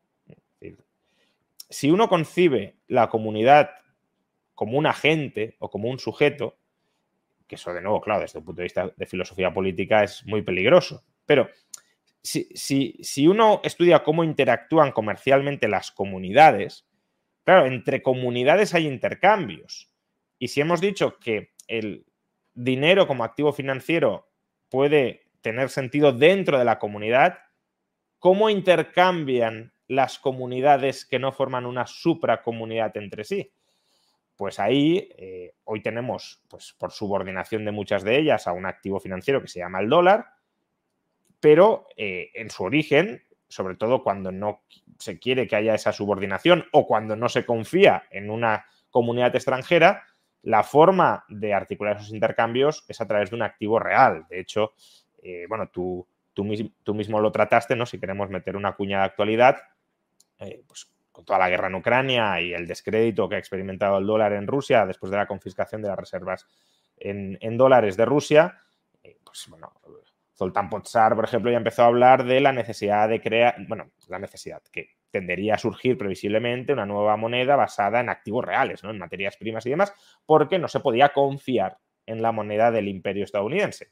Si 1.70 1.90
uno 1.90 2.08
concibe 2.08 2.76
la 2.88 3.10
comunidad 3.10 3.72
como 4.54 4.78
un 4.78 4.86
agente 4.86 5.56
o 5.60 5.70
como 5.70 5.90
un 5.90 6.00
sujeto, 6.00 6.58
que 7.48 7.56
eso 7.56 7.74
de 7.74 7.82
nuevo, 7.82 8.02
claro, 8.02 8.22
desde 8.22 8.40
el 8.40 8.46
punto 8.46 8.62
de 8.62 8.66
vista 8.66 8.92
de 8.96 9.06
filosofía 9.06 9.54
política 9.54 10.04
es 10.04 10.26
muy 10.26 10.42
peligroso, 10.42 11.04
pero 11.26 11.50
si, 12.22 12.48
si 12.54 13.28
uno 13.28 13.62
estudia 13.64 14.04
cómo 14.04 14.24
interactúan 14.24 14.92
comercialmente 14.92 15.68
las 15.68 15.92
comunidades, 15.92 16.88
Claro, 17.46 17.68
entre 17.68 18.02
comunidades 18.02 18.74
hay 18.74 18.88
intercambios. 18.88 19.92
Y 20.40 20.48
si 20.48 20.62
hemos 20.62 20.82
dicho 20.82 21.20
que 21.20 21.52
el 21.68 22.06
dinero 22.56 23.08
como 23.08 23.24
activo 23.24 23.54
financiero 23.54 24.28
puede 24.68 25.28
tener 25.42 25.70
sentido 25.70 26.12
dentro 26.12 26.58
de 26.58 26.66
la 26.66 26.80
comunidad, 26.80 27.38
¿cómo 28.18 28.50
intercambian 28.50 29.74
las 29.88 30.18
comunidades 30.18 31.06
que 31.06 31.20
no 31.20 31.32
forman 31.32 31.68
una 31.68 31.86
supracomunidad 31.86 32.98
entre 32.98 33.24
sí? 33.24 33.52
Pues 34.36 34.60
ahí 34.60 35.10
eh, 35.18 35.54
hoy 35.64 35.82
tenemos, 35.82 36.42
pues 36.50 36.76
por 36.78 36.92
subordinación 36.92 37.64
de 37.66 37.72
muchas 37.72 38.04
de 38.04 38.18
ellas, 38.18 38.48
a 38.48 38.54
un 38.54 38.66
activo 38.66 39.00
financiero 39.00 39.42
que 39.42 39.48
se 39.48 39.60
llama 39.60 39.80
el 39.80 39.90
dólar, 39.90 40.26
pero 41.40 41.88
eh, 41.96 42.32
en 42.34 42.50
su 42.50 42.64
origen 42.64 43.22
sobre 43.48 43.76
todo 43.76 44.04
cuando 44.04 44.32
no 44.32 44.64
se 45.00 45.20
quiere 45.20 45.48
que 45.48 45.56
haya 45.56 45.76
esa 45.76 45.94
subordinación 45.94 46.66
o 46.72 46.88
cuando 46.88 47.16
no 47.16 47.30
se 47.30 47.46
confía 47.46 48.04
en 48.10 48.30
una 48.30 48.66
comunidad 48.90 49.36
extranjera, 49.36 50.04
la 50.42 50.64
forma 50.64 51.24
de 51.30 51.54
articular 51.54 51.98
esos 51.98 52.14
intercambios 52.14 52.84
es 52.88 53.00
a 53.02 53.08
través 53.08 53.30
de 53.30 53.36
un 53.36 53.44
activo 53.44 53.80
real. 53.80 54.26
De 54.30 54.40
hecho, 54.40 54.74
eh, 55.22 55.46
bueno, 55.48 55.70
tú, 55.70 56.08
tú, 56.34 56.44
mismo 56.44 57.22
lo 57.22 57.32
trataste, 57.32 57.76
¿no? 57.76 57.86
Si 57.86 58.00
queremos 58.00 58.30
meter 58.30 58.56
una 58.56 58.76
cuña 58.76 59.00
de 59.00 59.06
actualidad, 59.06 59.58
pues 60.68 60.95
con 61.16 61.24
toda 61.24 61.40
la 61.40 61.50
guerra 61.50 61.68
en 61.68 61.76
Ucrania 61.76 62.42
y 62.42 62.54
el 62.54 62.68
descrédito 62.68 63.30
que 63.30 63.36
ha 63.36 63.40
experimentado 63.40 63.98
el 63.98 64.06
dólar 64.06 64.34
en 64.34 64.48
Rusia 64.48 64.86
después 64.86 65.10
de 65.12 65.18
la 65.18 65.26
confiscación 65.26 65.82
de 65.82 65.88
las 65.88 65.98
reservas 65.98 66.46
en, 66.98 67.58
dólares 67.58 67.96
de 67.96 68.04
Rusia, 68.04 68.58
eh, 69.02 69.18
pues 69.24 69.46
bueno, 69.48 69.72
Zoltán 70.38 70.70
Pozar, 70.70 71.16
por 71.16 71.24
ejemplo, 71.24 71.50
ya 71.52 71.58
empezó 71.58 71.84
a 71.84 71.88
hablar 71.88 72.26
de 72.26 72.42
la 72.42 72.52
necesidad 72.52 73.08
de 73.08 73.22
crear, 73.22 73.56
bueno, 73.66 73.92
la 74.10 74.20
necesidad 74.20 74.62
que 74.74 74.90
tendería 75.10 75.56
a 75.56 75.58
surgir 75.58 75.98
previsiblemente 75.98 76.74
una 76.74 76.86
nueva 76.86 77.16
moneda 77.16 77.56
basada 77.56 78.02
en 78.02 78.10
activos 78.10 78.44
reales, 78.44 78.84
¿no? 78.84 78.92
en 78.92 78.98
materias 78.98 79.38
primas 79.38 79.66
y 79.66 79.70
demás, 79.70 79.94
porque 80.26 80.60
no 80.60 80.68
se 80.68 80.82
podía 80.82 81.14
confiar 81.14 81.78
en 82.06 82.22
la 82.22 82.34
moneda 82.34 82.72
del 82.72 82.90
imperio 82.90 83.24
estadounidense. 83.24 83.92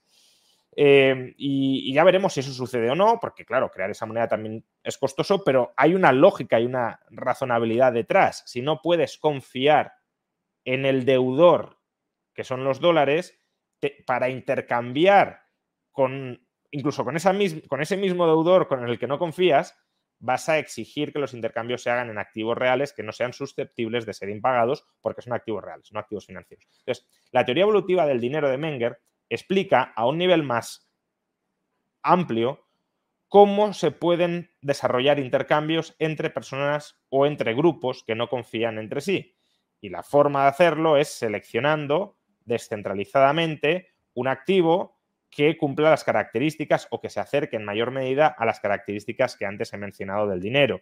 Eh, 0.76 1.34
y, 1.38 1.94
ya 1.94 2.04
veremos 2.04 2.34
si 2.34 2.40
eso 2.40 2.52
sucede 2.52 2.90
o 2.90 2.96
no, 2.96 3.20
porque 3.20 3.46
claro, 3.46 3.70
crear 3.70 3.92
esa 3.92 4.06
moneda 4.06 4.28
también 4.28 4.66
es 4.84 4.98
costoso, 4.98 5.44
pero 5.44 5.74
hay 5.78 5.94
una 5.94 6.12
lógica 6.12 6.60
y 6.60 6.66
una 6.66 7.00
razonabilidad 7.10 7.94
detrás. 7.94 8.44
Si 8.46 8.62
no 8.62 8.82
puedes 8.82 9.18
confiar 9.18 9.94
en 10.66 10.86
el 10.86 11.06
deudor, 11.06 11.80
que 12.34 12.44
son 12.44 12.64
los 12.64 12.80
dólares, 12.80 13.40
para 14.06 14.30
intercambiar 14.30 15.42
con, 15.92 16.48
incluso 16.72 17.04
con, 17.04 17.16
con 17.68 17.82
ese 17.82 17.98
mismo 17.98 18.26
deudor 18.26 18.68
con 18.68 18.88
el 18.88 18.98
que 18.98 19.08
no 19.08 19.20
confías, 19.20 19.78
vas 20.20 20.48
a 20.48 20.58
exigir 20.58 21.12
que 21.12 21.20
los 21.20 21.34
intercambios 21.34 21.84
se 21.84 21.90
hagan 21.90 22.10
en 22.10 22.18
activos 22.18 22.58
reales 22.58 22.94
que 22.94 23.04
no 23.04 23.12
sean 23.12 23.34
susceptibles 23.34 24.06
de 24.06 24.14
ser 24.14 24.30
impagados 24.30 24.86
porque 25.02 25.22
son 25.22 25.34
activos 25.34 25.62
reales, 25.62 25.92
no 25.92 26.00
activos 26.00 26.26
financieros. 26.26 26.66
Entonces, 26.80 27.06
la 27.32 27.44
teoría 27.44 27.64
evolutiva 27.64 28.06
del 28.08 28.22
dinero 28.22 28.50
de 28.50 28.58
Menger 28.58 29.02
explica 29.34 29.94
a 29.96 30.06
un 30.06 30.18
nivel 30.18 30.44
más 30.44 30.90
amplio 32.02 32.66
cómo 33.28 33.74
se 33.74 33.92
pueden 33.92 34.52
desarrollar 34.62 35.18
intercambios 35.18 35.96
entre 35.98 36.30
personas 36.30 37.02
o 37.10 37.26
entre 37.26 37.56
grupos 37.56 38.04
que 38.04 38.14
no 38.14 38.30
confían 38.30 38.78
entre 38.78 39.02
sí. 39.02 39.36
Y 39.82 39.90
la 39.90 40.04
forma 40.04 40.44
de 40.44 40.50
hacerlo 40.50 40.98
es 40.98 41.10
seleccionando 41.10 42.18
descentralizadamente 42.46 43.88
un 44.14 44.28
activo 44.28 45.00
que 45.30 45.58
cumpla 45.58 45.90
las 45.90 46.04
características 46.04 46.88
o 46.92 47.02
que 47.02 47.10
se 47.10 47.20
acerque 47.20 47.56
en 47.56 47.66
mayor 47.66 47.90
medida 47.90 48.28
a 48.28 48.46
las 48.46 48.60
características 48.60 49.36
que 49.36 49.46
antes 49.46 49.74
he 49.74 49.78
mencionado 49.78 50.28
del 50.28 50.40
dinero. 50.40 50.82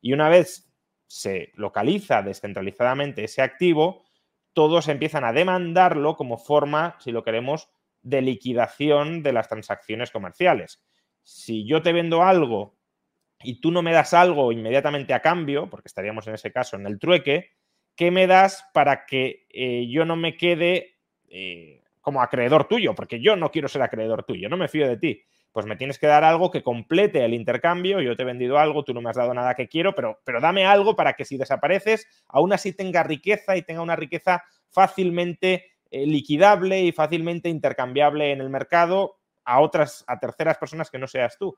Y 0.00 0.12
una 0.12 0.28
vez 0.28 0.72
se 1.06 1.52
localiza 1.54 2.22
descentralizadamente 2.22 3.22
ese 3.22 3.42
activo, 3.42 4.04
todos 4.54 4.88
empiezan 4.88 5.24
a 5.24 5.32
demandarlo 5.32 6.16
como 6.16 6.36
forma, 6.36 6.96
si 6.98 7.12
lo 7.12 7.22
queremos, 7.22 7.68
de 8.02 8.22
liquidación 8.22 9.22
de 9.22 9.32
las 9.32 9.48
transacciones 9.48 10.10
comerciales. 10.10 10.82
Si 11.22 11.66
yo 11.66 11.82
te 11.82 11.92
vendo 11.92 12.22
algo 12.22 12.76
y 13.42 13.60
tú 13.60 13.70
no 13.70 13.82
me 13.82 13.92
das 13.92 14.14
algo 14.14 14.52
inmediatamente 14.52 15.14
a 15.14 15.22
cambio, 15.22 15.68
porque 15.70 15.88
estaríamos 15.88 16.26
en 16.26 16.34
ese 16.34 16.52
caso 16.52 16.76
en 16.76 16.86
el 16.86 16.98
trueque, 16.98 17.50
¿qué 17.96 18.10
me 18.10 18.26
das 18.26 18.64
para 18.72 19.06
que 19.06 19.46
eh, 19.50 19.86
yo 19.88 20.04
no 20.04 20.16
me 20.16 20.36
quede 20.36 20.98
eh, 21.28 21.82
como 22.02 22.20
acreedor 22.20 22.66
tuyo, 22.68 22.94
porque 22.94 23.20
yo 23.20 23.36
no 23.36 23.50
quiero 23.50 23.68
ser 23.68 23.80
acreedor 23.80 24.24
tuyo, 24.24 24.48
no 24.48 24.56
me 24.56 24.68
fío 24.68 24.86
de 24.86 24.98
ti. 24.98 25.22
Pues 25.52 25.66
me 25.66 25.76
tienes 25.76 25.98
que 25.98 26.06
dar 26.06 26.24
algo 26.24 26.50
que 26.50 26.62
complete 26.62 27.24
el 27.24 27.34
intercambio. 27.34 28.00
Yo 28.00 28.16
te 28.16 28.22
he 28.22 28.26
vendido 28.26 28.58
algo, 28.58 28.84
tú 28.84 28.92
no 28.92 29.00
me 29.00 29.10
has 29.10 29.16
dado 29.16 29.32
nada 29.32 29.54
que 29.54 29.68
quiero, 29.68 29.94
pero, 29.94 30.20
pero 30.24 30.40
dame 30.40 30.66
algo 30.66 30.96
para 30.96 31.12
que 31.12 31.24
si 31.24 31.36
desapareces, 31.36 32.08
aún 32.28 32.52
así 32.52 32.72
tenga 32.72 33.02
riqueza 33.02 33.56
y 33.56 33.62
tenga 33.62 33.82
una 33.82 33.94
riqueza 33.94 34.42
fácilmente 34.68 35.71
eh, 35.94 36.06
liquidable 36.06 36.80
y 36.80 36.90
fácilmente 36.90 37.50
intercambiable 37.50 38.32
en 38.32 38.40
el 38.40 38.48
mercado 38.48 39.18
a 39.44 39.60
otras, 39.60 40.04
a 40.06 40.18
terceras 40.18 40.56
personas 40.56 40.90
que 40.90 40.98
no 40.98 41.06
seas 41.06 41.36
tú. 41.36 41.54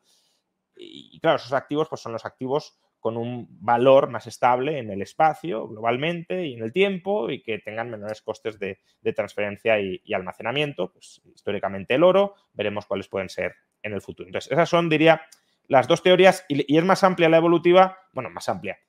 Y, 0.77 1.21
claro, 1.21 1.37
esos 1.37 1.53
activos 1.53 1.89
pues 1.89 2.01
son 2.01 2.11
los 2.11 2.25
activos 2.25 2.77
con 2.99 3.17
un 3.17 3.47
valor 3.61 4.11
más 4.11 4.27
estable 4.27 4.81
en 4.81 4.91
el 4.91 5.03
espacio 5.03 5.69
globalmente 5.69 6.47
y 6.49 6.55
en 6.55 6.65
el 6.65 6.73
tiempo 6.73 7.31
y 7.31 7.43
que 7.45 7.61
tengan 7.61 7.91
menores 7.91 8.23
costes 8.23 8.59
de, 8.59 8.81
transferencia 9.15 9.79
y, 9.79 10.13
almacenamiento. 10.13 10.91
Pues, 10.93 11.23
históricamente 11.33 11.95
el 11.95 12.03
oro, 12.03 12.35
veremos 12.55 12.87
cuáles 12.87 13.07
pueden 13.07 13.29
ser 13.29 13.55
en 13.85 13.93
el 13.93 14.03
futuro. 14.03 14.27
Entonces, 14.29 14.51
esas 14.51 14.69
son, 14.69 14.89
diría, 14.89 15.23
las 15.69 15.87
dos 15.87 16.03
teorías 16.03 16.45
y, 16.49 16.77
es 16.77 16.85
más 16.85 17.05
amplia 17.05 17.29
la 17.29 17.37
evolutiva, 17.37 17.99
bueno, 18.13 18.31
más 18.31 18.49
amplia, 18.49 18.81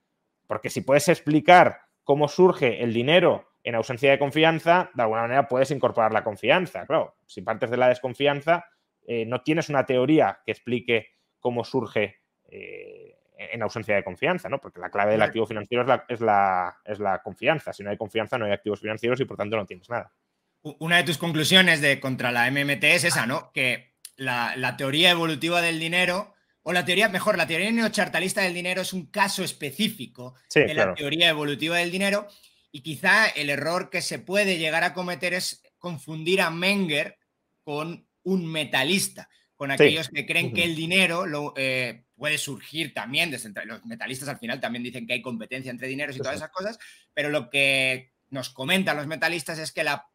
porque 0.48 0.72
si 0.72 0.82
puedes 0.82 1.08
explicar 1.08 1.82
cómo 2.04 2.28
surge 2.28 2.82
el 2.84 2.94
dinero 2.94 3.48
en 3.66 3.74
ausencia 3.74 4.12
de 4.12 4.20
confianza, 4.20 4.92
de 4.94 5.02
alguna 5.02 5.24
manera 5.24 5.48
puedes 5.48 5.72
incorporar 5.72 6.14
la 6.14 6.24
confianza. 6.24 6.86
Claro, 6.86 7.16
si 7.26 7.42
partes 7.42 7.72
de 7.72 7.78
la 7.78 7.90
desconfianza, 7.90 8.68
eh, 9.08 9.26
no 9.26 9.42
tienes 9.42 9.70
una 9.70 9.88
teoría 9.88 10.40
que 10.46 10.52
explique 10.52 11.16
cómo 11.40 11.64
surge 11.64 12.22
eh, 12.48 13.18
en 13.38 13.64
ausencia 13.64 13.96
de 13.96 14.04
confianza, 14.04 14.50
¿no? 14.50 14.62
Porque 14.62 14.80
la 14.80 14.92
clave 14.92 15.14
del 15.14 15.24
activo 15.24 15.48
financiero 15.48 15.82
es 15.82 15.88
la, 15.88 16.06
es, 16.08 16.22
la, 16.22 16.78
es 16.86 17.00
la 17.00 17.24
confianza. 17.24 17.74
Si 17.74 17.82
no 17.82 17.90
hay 17.90 17.98
confianza, 17.98 18.38
no 18.38 18.46
hay 18.46 18.52
activos 18.52 18.80
financieros 18.80 19.20
y 19.20 19.26
por 19.26 19.36
tanto 19.36 19.58
no 19.58 19.66
tienes 19.66 19.90
nada. 19.90 20.14
Una 20.62 20.98
de 20.98 21.04
tus 21.04 21.18
conclusiones 21.18 21.82
de 21.82 22.00
contra 22.00 22.32
la 22.32 22.50
MMT 22.52 22.84
es 22.84 23.04
esa, 23.04 23.26
¿no? 23.26 23.52
Que 23.52 23.96
la, 24.16 24.76
teoría 24.78 25.10
evolutiva 25.10 25.60
del 25.64 25.80
dinero, 25.80 26.36
o 26.62 26.72
la 26.72 26.86
teoría, 26.86 27.10
mejor, 27.10 27.36
la 27.36 27.48
teoría 27.48 27.72
neochartalista 27.72 28.42
del 28.42 28.54
dinero 28.54 28.82
es 28.82 28.94
un 28.94 29.08
caso 29.08 29.44
específico 29.44 30.36
de 30.54 30.74
la 30.76 30.94
teoría 30.94 31.30
evolutiva 31.30 31.78
del 31.78 31.90
dinero. 31.90 32.28
Y 32.76 32.82
quizá 32.82 33.28
el 33.28 33.50
error 33.50 33.90
que 33.90 34.02
se 34.02 34.20
puede 34.20 34.58
llegar 34.58 34.84
a 34.84 34.94
cometer 34.94 35.34
es 35.34 35.64
confundir 35.78 36.42
a 36.42 36.52
Menger 36.52 37.18
con 37.64 38.06
un 38.24 38.46
metalista, 38.52 39.30
con 39.56 39.72
aquellos 39.72 40.10
que 40.10 40.26
creen 40.26 40.52
que 40.52 40.66
el 40.66 40.76
dinero 40.76 41.26
lo, 41.26 41.54
eh, 41.56 42.04
puede 42.18 42.38
surgir 42.38 42.94
también, 42.94 43.32
desde 43.32 43.54
los 43.66 43.86
metalistas 43.86 44.28
al 44.28 44.40
final 44.40 44.60
también 44.60 44.84
dicen 44.84 45.08
que 45.08 45.14
hay 45.14 45.22
competencia 45.22 45.72
entre 45.72 45.88
dineros 45.88 46.18
y 46.18 46.20
todas 46.20 46.36
esas 46.36 46.50
cosas, 46.50 46.78
pero 47.14 47.30
lo 47.30 47.50
que 47.50 48.12
nos 48.28 48.50
comentan 48.50 48.98
los 48.98 49.08
metalistas 49.08 49.58
es 49.58 49.72
que 49.72 49.86
la 49.86 50.10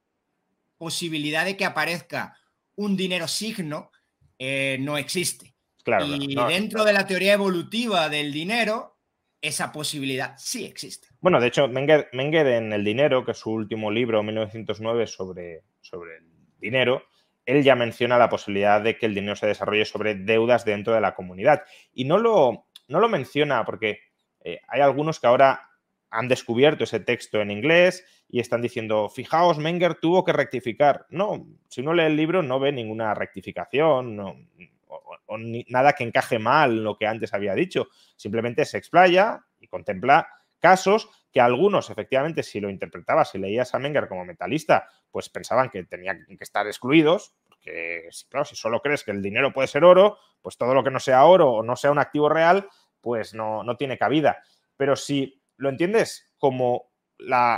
posibilidad 0.76 1.46
de 1.46 1.56
que 1.56 1.64
aparezca 1.64 2.36
un 2.74 2.94
dinero 2.94 3.26
signo 3.26 3.90
eh, 4.38 4.76
no 4.80 4.98
existe. 4.98 5.54
y 5.86 6.34
dentro 6.34 6.84
de 6.84 6.92
la 6.92 7.06
teoría 7.06 7.32
evolutiva 7.32 8.10
del 8.10 8.34
dinero, 8.34 8.89
esa 9.42 9.72
posibilidad 9.72 10.34
sí 10.36 10.64
existe. 10.64 11.08
Bueno, 11.20 11.40
de 11.40 11.48
hecho, 11.48 11.68
Menger, 11.68 12.08
en 12.12 12.72
El 12.72 12.84
Dinero, 12.84 13.24
que 13.24 13.32
es 13.32 13.38
su 13.38 13.50
último 13.50 13.90
libro, 13.90 14.22
1909, 14.22 15.06
sobre, 15.06 15.62
sobre 15.80 16.18
el 16.18 16.24
dinero, 16.60 17.02
él 17.46 17.62
ya 17.62 17.74
menciona 17.74 18.18
la 18.18 18.28
posibilidad 18.28 18.80
de 18.80 18.96
que 18.96 19.06
el 19.06 19.14
dinero 19.14 19.36
se 19.36 19.46
desarrolle 19.46 19.84
sobre 19.84 20.14
deudas 20.14 20.64
dentro 20.64 20.94
de 20.94 21.00
la 21.00 21.14
comunidad. 21.14 21.62
Y 21.92 22.04
no 22.04 22.18
lo, 22.18 22.66
no 22.88 23.00
lo 23.00 23.08
menciona 23.08 23.64
porque 23.64 24.00
eh, 24.40 24.60
hay 24.68 24.80
algunos 24.80 25.20
que 25.20 25.26
ahora 25.26 25.68
han 26.10 26.28
descubierto 26.28 26.84
ese 26.84 27.00
texto 27.00 27.40
en 27.40 27.50
inglés 27.50 28.04
y 28.28 28.40
están 28.40 28.62
diciendo, 28.62 29.08
fijaos, 29.08 29.58
Menger 29.58 29.94
tuvo 29.94 30.24
que 30.24 30.32
rectificar. 30.32 31.06
No, 31.08 31.46
si 31.68 31.80
uno 31.80 31.94
lee 31.94 32.04
el 32.04 32.16
libro 32.16 32.42
no 32.42 32.60
ve 32.60 32.72
ninguna 32.72 33.14
rectificación 33.14 34.16
nada 35.38 35.92
que 35.92 36.04
encaje 36.04 36.38
mal 36.38 36.82
lo 36.82 36.96
que 36.96 37.06
antes 37.06 37.34
había 37.34 37.54
dicho. 37.54 37.88
Simplemente 38.16 38.64
se 38.64 38.78
explaya 38.78 39.44
y 39.58 39.68
contempla 39.68 40.28
casos 40.58 41.08
que 41.32 41.40
algunos, 41.40 41.90
efectivamente, 41.90 42.42
si 42.42 42.60
lo 42.60 42.70
interpretabas, 42.70 43.30
si 43.30 43.38
leías 43.38 43.74
a 43.74 43.78
Menger 43.78 44.08
como 44.08 44.24
metalista, 44.24 44.88
pues 45.10 45.28
pensaban 45.28 45.70
que 45.70 45.84
tenían 45.84 46.26
que 46.26 46.44
estar 46.44 46.66
excluidos, 46.66 47.34
porque, 47.48 48.08
claro, 48.28 48.44
si 48.44 48.56
solo 48.56 48.80
crees 48.80 49.04
que 49.04 49.12
el 49.12 49.22
dinero 49.22 49.52
puede 49.52 49.68
ser 49.68 49.84
oro, 49.84 50.18
pues 50.42 50.56
todo 50.56 50.74
lo 50.74 50.82
que 50.82 50.90
no 50.90 51.00
sea 51.00 51.24
oro 51.24 51.50
o 51.50 51.62
no 51.62 51.76
sea 51.76 51.90
un 51.90 51.98
activo 51.98 52.28
real, 52.28 52.68
pues 53.00 53.34
no, 53.34 53.62
no 53.62 53.76
tiene 53.76 53.96
cabida. 53.96 54.42
Pero 54.76 54.96
si 54.96 55.42
lo 55.56 55.68
entiendes 55.68 56.30
como 56.38 56.90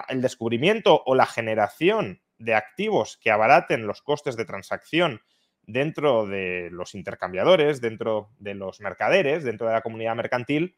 el 0.08 0.20
descubrimiento 0.20 1.02
o 1.06 1.14
la 1.14 1.26
generación 1.26 2.20
de 2.38 2.54
activos 2.54 3.18
que 3.22 3.30
abaraten 3.30 3.86
los 3.86 4.02
costes 4.02 4.36
de 4.36 4.44
transacción 4.44 5.22
dentro 5.64 6.26
de 6.26 6.70
los 6.70 6.94
intercambiadores, 6.94 7.80
dentro 7.80 8.30
de 8.38 8.54
los 8.54 8.80
mercaderes, 8.80 9.44
dentro 9.44 9.66
de 9.66 9.74
la 9.74 9.82
comunidad 9.82 10.16
mercantil, 10.16 10.76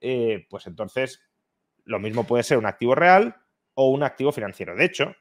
eh, 0.00 0.46
pues 0.48 0.66
entonces 0.66 1.22
lo 1.84 1.98
mismo 1.98 2.24
puede 2.24 2.42
ser 2.42 2.58
un 2.58 2.66
activo 2.66 2.94
real 2.94 3.36
o 3.74 3.90
un 3.90 4.02
activo 4.02 4.32
financiero. 4.32 4.74
De 4.74 4.84
hecho, 4.84 5.14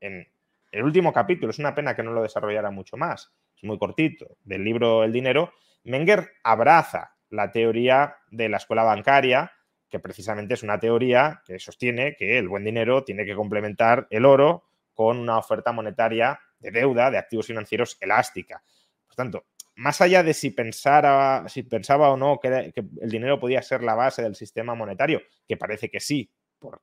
en 0.00 0.28
el 0.72 0.82
último 0.82 1.12
capítulo, 1.12 1.50
es 1.50 1.58
una 1.58 1.74
pena 1.74 1.94
que 1.94 2.02
no 2.02 2.12
lo 2.12 2.22
desarrollara 2.22 2.70
mucho 2.70 2.96
más, 2.96 3.32
es 3.56 3.64
muy 3.64 3.78
cortito, 3.78 4.36
del 4.44 4.64
libro 4.64 5.04
El 5.04 5.12
dinero, 5.12 5.52
Menger 5.84 6.32
abraza 6.42 7.16
la 7.30 7.52
teoría 7.52 8.16
de 8.30 8.48
la 8.48 8.56
escuela 8.56 8.82
bancaria, 8.82 9.52
que 9.88 10.00
precisamente 10.00 10.54
es 10.54 10.62
una 10.62 10.78
teoría 10.78 11.42
que 11.44 11.58
sostiene 11.58 12.16
que 12.16 12.38
el 12.38 12.48
buen 12.48 12.64
dinero 12.64 13.04
tiene 13.04 13.24
que 13.24 13.34
complementar 13.34 14.06
el 14.10 14.24
oro 14.24 14.64
con 14.94 15.18
una 15.18 15.38
oferta 15.38 15.72
monetaria 15.72 16.40
de 16.64 16.70
deuda, 16.70 17.10
de 17.10 17.18
activos 17.18 17.46
financieros 17.46 17.98
elástica. 18.00 18.62
Por 19.06 19.14
tanto, 19.14 19.46
más 19.76 20.00
allá 20.00 20.22
de 20.22 20.34
si 20.34 20.50
pensara, 20.50 21.44
si 21.48 21.62
pensaba 21.62 22.10
o 22.10 22.16
no 22.16 22.38
que, 22.40 22.72
el 23.00 23.10
dinero 23.10 23.38
podía 23.38 23.62
ser 23.62 23.82
la 23.82 23.94
base 23.94 24.22
del 24.22 24.34
sistema 24.34 24.74
monetario, 24.74 25.20
que 25.46 25.56
parece 25.56 25.90
que 25.90 26.00
sí, 26.00 26.32
por, 26.58 26.80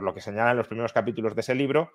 lo 0.00 0.14
que 0.14 0.20
señalan 0.20 0.56
los 0.56 0.68
primeros 0.68 0.92
capítulos 0.92 1.34
de 1.34 1.40
ese 1.40 1.54
libro, 1.54 1.92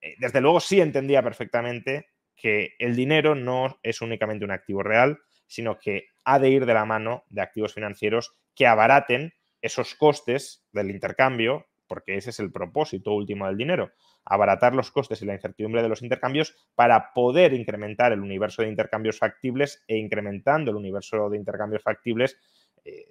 eh, 0.00 0.16
desde 0.18 0.40
luego 0.40 0.60
sí 0.60 0.80
entendía 0.80 1.22
perfectamente 1.22 2.08
que 2.34 2.74
el 2.78 2.96
dinero 2.96 3.34
no 3.34 3.78
es 3.82 4.00
únicamente 4.00 4.44
un 4.44 4.50
activo 4.50 4.82
real, 4.82 5.20
sino 5.46 5.78
que 5.78 6.08
ha 6.24 6.38
de 6.40 6.50
ir 6.50 6.66
de 6.66 6.74
la 6.74 6.84
mano 6.84 7.24
de 7.28 7.42
activos 7.42 7.74
financieros 7.74 8.34
que 8.56 8.66
abaraten 8.66 9.32
esos 9.62 9.94
costes 9.94 10.66
del 10.72 10.90
intercambio, 10.90 11.66
porque 11.86 12.16
ese 12.16 12.30
es 12.30 12.40
el 12.40 12.50
propósito 12.50 13.12
último 13.12 13.46
del 13.46 13.56
dinero, 13.56 13.92
abaratar 14.24 14.74
los 14.74 14.90
costes 14.90 15.20
y 15.22 15.26
la 15.26 15.34
incertidumbre 15.34 15.82
de 15.82 15.88
los 15.88 16.02
intercambios 16.02 16.56
para 16.74 17.12
poder 17.12 17.52
incrementar 17.52 18.12
el 18.12 18.20
universo 18.20 18.62
de 18.62 18.68
intercambios 18.68 19.18
factibles 19.18 19.82
e 19.86 19.96
incrementando 19.96 20.70
el 20.70 20.76
universo 20.76 21.28
de 21.30 21.36
intercambios 21.36 21.82
factibles, 21.82 22.38
eh, 22.84 23.10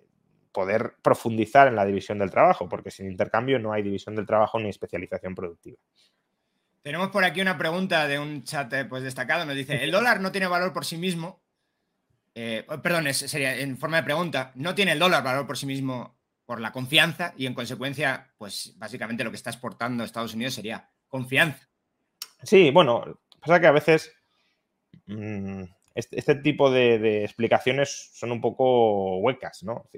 poder 0.52 0.96
profundizar 1.02 1.68
en 1.68 1.76
la 1.76 1.86
división 1.86 2.20
del 2.20 2.32
trabajo, 2.32 2.70
porque 2.70 2.92
sin 2.92 3.10
intercambio 3.10 3.60
no 3.60 3.74
hay 3.74 3.82
división 3.82 4.16
del 4.16 4.26
trabajo 4.26 4.60
ni 4.60 4.70
especialización 4.70 5.36
productiva. 5.36 5.78
Tenemos 6.84 7.10
por 7.10 7.24
aquí 7.24 7.42
una 7.42 7.58
pregunta 7.58 8.08
de 8.08 8.20
un 8.20 8.44
chat 8.44 8.72
eh, 8.74 8.86
pues, 8.86 9.04
destacado. 9.04 9.46
Nos 9.46 9.56
dice, 9.56 9.84
el 9.84 9.92
dólar 9.92 10.20
no 10.20 10.32
tiene 10.32 10.48
valor 10.48 10.74
por 10.74 10.86
sí 10.86 10.98
mismo. 10.98 11.42
Eh, 12.36 12.66
perdón, 12.82 13.12
sería 13.14 13.58
en 13.58 13.78
forma 13.78 13.98
de 13.98 14.04
pregunta. 14.04 14.52
No 14.56 14.76
tiene 14.76 14.92
el 14.92 15.00
dólar 15.00 15.24
valor 15.24 15.48
por 15.48 15.58
sí 15.58 15.66
mismo 15.66 16.18
por 16.46 16.60
la 16.60 16.72
confianza 16.72 17.34
y 17.38 17.46
en 17.46 17.54
consecuencia, 17.54 18.34
pues 18.38 18.74
básicamente 18.78 19.24
lo 19.24 19.32
que 19.32 19.38
está 19.38 19.50
exportando 19.50 20.04
Estados 20.04 20.34
Unidos 20.34 20.54
sería 20.54 20.90
confianza. 21.08 21.70
Sí, 22.42 22.72
bueno, 22.72 23.20
pasa 23.40 23.60
que 23.60 23.68
a 23.68 23.72
veces 23.72 24.14
mm, 25.06 25.64
este, 25.96 26.20
este, 26.20 26.36
tipo 26.36 26.70
de, 26.72 27.24
explicaciones 27.24 28.12
son 28.14 28.32
un 28.32 28.42
poco 28.42 29.20
huecas, 29.20 29.64
¿no? 29.64 29.90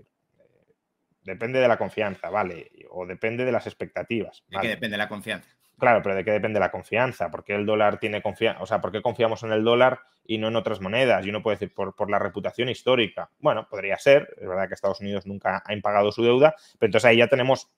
depende 1.23 1.59
de 1.59 1.67
la 1.67 1.77
confianza, 1.77 2.29
¿vale? 2.29 2.69
O 2.91 3.05
depende 3.07 3.45
de 3.45 3.51
las 3.51 3.65
expectativas. 3.65 4.43
¿De 4.47 4.59
qué 4.61 4.67
depende 4.67 4.95
la 4.95 5.09
confianza? 5.09 5.49
Claro, 5.77 6.01
pero 6.01 6.15
¿de 6.15 6.23
qué 6.23 6.31
depende 6.31 6.59
la 6.59 6.71
confianza? 6.71 7.31
¿Por 7.31 7.43
qué 7.43 7.55
el 7.55 7.65
dólar 7.65 7.99
tiene 7.99 8.21
confianza? 8.21 8.61
O 8.61 8.65
sea, 8.65 8.79
¿por 8.79 8.91
qué 8.91 9.01
confiamos 9.01 9.43
en 9.43 9.51
el 9.51 9.63
dólar 9.63 10.01
y 10.25 10.37
no 10.37 10.47
en 10.47 10.55
otras 10.55 10.81
monedas? 10.81 11.25
Y 11.25 11.29
uno 11.29 11.41
puede 11.41 11.57
decir, 11.57 11.73
por, 11.73 11.95
por, 11.95 12.09
la 12.09 12.19
reputación 12.19 12.69
histórica. 12.69 13.29
Bueno, 13.39 13.67
podría 13.69 13.97
ser. 13.97 14.35
Es 14.39 14.47
verdad 14.47 14.67
que 14.67 14.73
Estados 14.73 15.01
Unidos 15.01 15.25
nunca 15.25 15.63
ha 15.65 15.73
impagado 15.73 16.11
su 16.11 16.23
deuda, 16.23 16.55
pero 16.79 16.87
entonces 16.87 17.09
ahí 17.09 17.17
ya 17.17 17.27
tenemos 17.27 17.71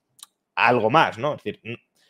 algo 0.56 0.90
más, 0.90 1.18
¿no? 1.18 1.36
Es 1.36 1.44
decir, 1.44 1.62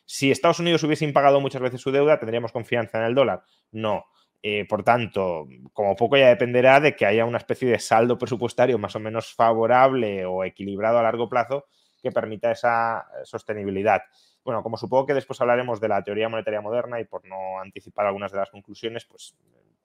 si 0.06 0.32
Estados 0.32 0.60
Unidos 0.60 0.82
hubiese 0.84 1.04
impagado 1.04 1.42
muchas 1.42 1.62
veces 1.62 1.82
su 1.82 1.92
deuda, 1.92 2.18
¿tendríamos 2.18 2.54
confianza 2.54 2.98
en 3.00 3.06
el 3.06 3.16
dólar? 3.16 3.44
No. 3.72 4.06
Eh, 4.42 4.66
por 4.66 4.84
tanto, 4.84 5.48
como 5.74 5.96
poco 5.96 6.16
ya 6.16 6.30
dependerá 6.30 6.80
de 6.80 6.96
que 6.96 7.06
haya 7.06 7.26
una 7.26 7.40
especie 7.40 7.68
de 7.68 7.80
saldo 7.80 8.18
presupuestario 8.18 8.78
más 8.78 8.96
o 8.96 9.00
menos 9.00 9.34
favorable 9.34 10.26
o 10.26 10.46
equilibrado 10.46 11.00
a 11.00 11.04
largo 11.04 11.28
plazo 11.28 11.66
que 12.02 12.12
permita 12.12 12.52
esa 12.52 13.06
sostenibilidad. 13.24 14.04
Bueno, 14.46 14.64
como 14.64 14.78
supongo 14.78 15.08
que 15.08 15.14
después 15.14 15.42
hablaremos 15.42 15.82
de 15.82 15.90
la 15.90 16.02
teoría 16.04 16.30
monetaria 16.30 16.62
moderna 16.62 17.02
y 17.02 17.06
por 17.06 17.26
no 17.26 17.60
anticipar 17.60 18.06
algunas 18.06 18.32
de 18.32 18.38
las 18.38 18.50
conclusiones, 18.50 19.04
pues 19.04 19.36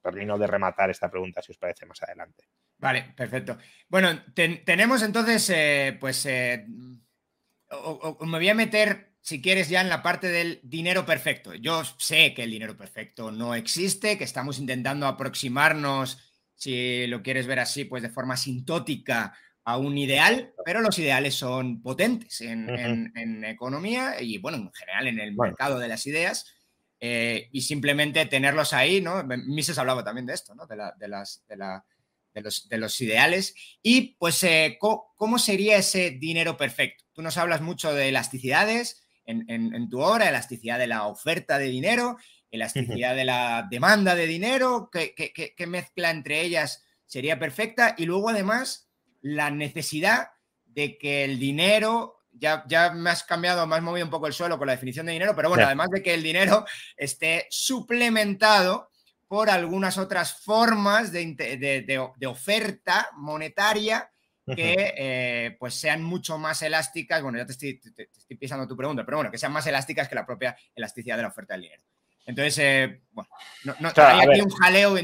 termino 0.02 0.36
de 0.36 0.46
rematar 0.46 0.90
esta 0.90 1.10
pregunta 1.10 1.40
si 1.42 1.52
os 1.52 1.58
parece 1.58 1.86
más 1.86 2.02
adelante. 2.02 2.44
Vale, 2.78 3.12
perfecto. 3.16 3.56
Bueno, 3.88 4.24
tenemos 4.34 5.02
entonces, 5.02 5.48
eh, 5.50 5.96
pues, 6.00 6.26
eh, 6.26 6.66
me 6.68 8.38
voy 8.38 8.48
a 8.48 8.54
meter 8.54 9.12
si 9.22 9.40
quieres, 9.40 9.68
ya 9.68 9.80
en 9.80 9.88
la 9.88 10.02
parte 10.02 10.28
del 10.28 10.60
dinero 10.64 11.06
perfecto. 11.06 11.54
Yo 11.54 11.82
sé 11.96 12.34
que 12.34 12.42
el 12.42 12.50
dinero 12.50 12.76
perfecto 12.76 13.30
no 13.30 13.54
existe, 13.54 14.18
que 14.18 14.24
estamos 14.24 14.58
intentando 14.58 15.06
aproximarnos, 15.06 16.18
si 16.56 17.06
lo 17.06 17.22
quieres 17.22 17.46
ver 17.46 17.60
así, 17.60 17.84
pues 17.84 18.02
de 18.02 18.08
forma 18.10 18.36
sintótica 18.36 19.32
a 19.64 19.78
un 19.78 19.96
ideal, 19.96 20.52
pero 20.64 20.80
los 20.80 20.98
ideales 20.98 21.34
son 21.36 21.82
potentes 21.82 22.40
en, 22.40 23.44
economía 23.44 24.20
y, 24.20 24.38
bueno, 24.38 24.58
en 24.58 24.72
general 24.72 25.06
en 25.06 25.20
el 25.20 25.36
mercado 25.36 25.78
de 25.78 25.88
las 25.88 26.04
ideas. 26.06 26.52
Eh, 27.04 27.48
y 27.50 27.62
simplemente 27.62 28.24
tenerlos 28.26 28.72
ahí, 28.72 29.00
¿no? 29.00 29.24
Mises 29.24 29.76
hablaba 29.76 30.04
también 30.04 30.24
de 30.24 30.34
esto, 30.34 30.54
¿no? 30.54 30.68
De, 30.68 30.76
de, 31.00 31.08
las, 31.08 31.44
de, 31.48 31.56
la, 31.56 31.84
de, 32.32 32.42
los, 32.42 32.68
de 32.68 32.78
los, 32.78 33.00
ideales. 33.00 33.56
Y, 33.82 34.14
pues, 34.20 34.40
eh, 34.44 34.78
¿cómo 34.78 35.40
sería 35.40 35.78
ese 35.78 36.12
dinero 36.12 36.56
perfecto? 36.56 37.02
Tú 37.12 37.20
nos 37.20 37.38
hablas 37.38 37.60
mucho 37.60 37.92
de 37.92 38.10
elasticidades, 38.10 39.02
en, 39.24 39.88
tu 39.88 40.00
obra, 40.00 40.28
elasticidad 40.28 40.78
de 40.78 40.86
la 40.86 41.08
oferta 41.08 41.58
de 41.58 41.66
dinero, 41.66 42.18
elasticidad 42.50 43.16
de 43.16 43.24
la 43.24 43.66
demanda 43.68 44.14
de 44.14 44.28
dinero, 44.28 44.88
¿qué, 44.92 45.66
mezcla 45.66 46.10
entre 46.10 46.42
ellas 46.42 46.84
sería 47.06 47.38
perfecta? 47.38 47.94
Y 47.98 48.06
luego 48.06 48.28
además 48.28 48.90
la 49.20 49.50
necesidad 49.50 50.28
de 50.66 50.98
que 50.98 51.24
el 51.24 51.40
dinero, 51.40 52.21
ya, 52.32 52.64
ya 52.66 52.92
me 52.92 53.10
has 53.10 53.24
cambiado, 53.24 53.66
me 53.66 53.76
has 53.76 53.82
movido 53.82 54.06
un 54.06 54.10
poco 54.10 54.26
el 54.26 54.32
suelo 54.32 54.58
con 54.58 54.66
la 54.66 54.72
definición 54.72 55.06
de 55.06 55.12
dinero, 55.12 55.34
pero 55.36 55.48
bueno, 55.48 55.64
además 55.64 55.90
de 55.90 56.02
que 56.02 56.14
el 56.14 56.22
dinero 56.22 56.64
esté 56.96 57.46
suplementado 57.50 58.90
por 59.28 59.50
algunas 59.50 59.98
otras 59.98 60.34
formas 60.42 61.12
de 61.12 62.26
oferta 62.26 63.08
monetaria 63.16 64.12
que 64.46 64.94
eh, 64.96 65.56
pues 65.58 65.74
sean 65.74 66.02
mucho 66.02 66.38
más 66.38 66.62
elásticas, 66.62 67.22
bueno, 67.22 67.38
ya 67.38 67.46
te 67.46 67.52
estoy, 67.52 67.80
pisando 68.38 68.66
tu 68.66 68.76
pregunta, 68.76 69.04
pero 69.04 69.18
bueno, 69.18 69.30
que 69.30 69.38
sean 69.38 69.52
más 69.52 69.66
elásticas 69.66 70.08
que 70.08 70.14
la 70.14 70.26
propia 70.26 70.56
elasticidad 70.74 71.16
de 71.16 71.22
la 71.22 71.28
oferta 71.28 71.54
del 71.54 71.62
dinero. 71.62 71.82
Entonces, 72.26 72.58
eh, 72.58 73.02
bueno, 73.12 73.30
no, 73.80 73.90
hay 73.96 74.28
aquí 74.28 74.40
un 74.40 74.50
jaleo, 74.50 74.96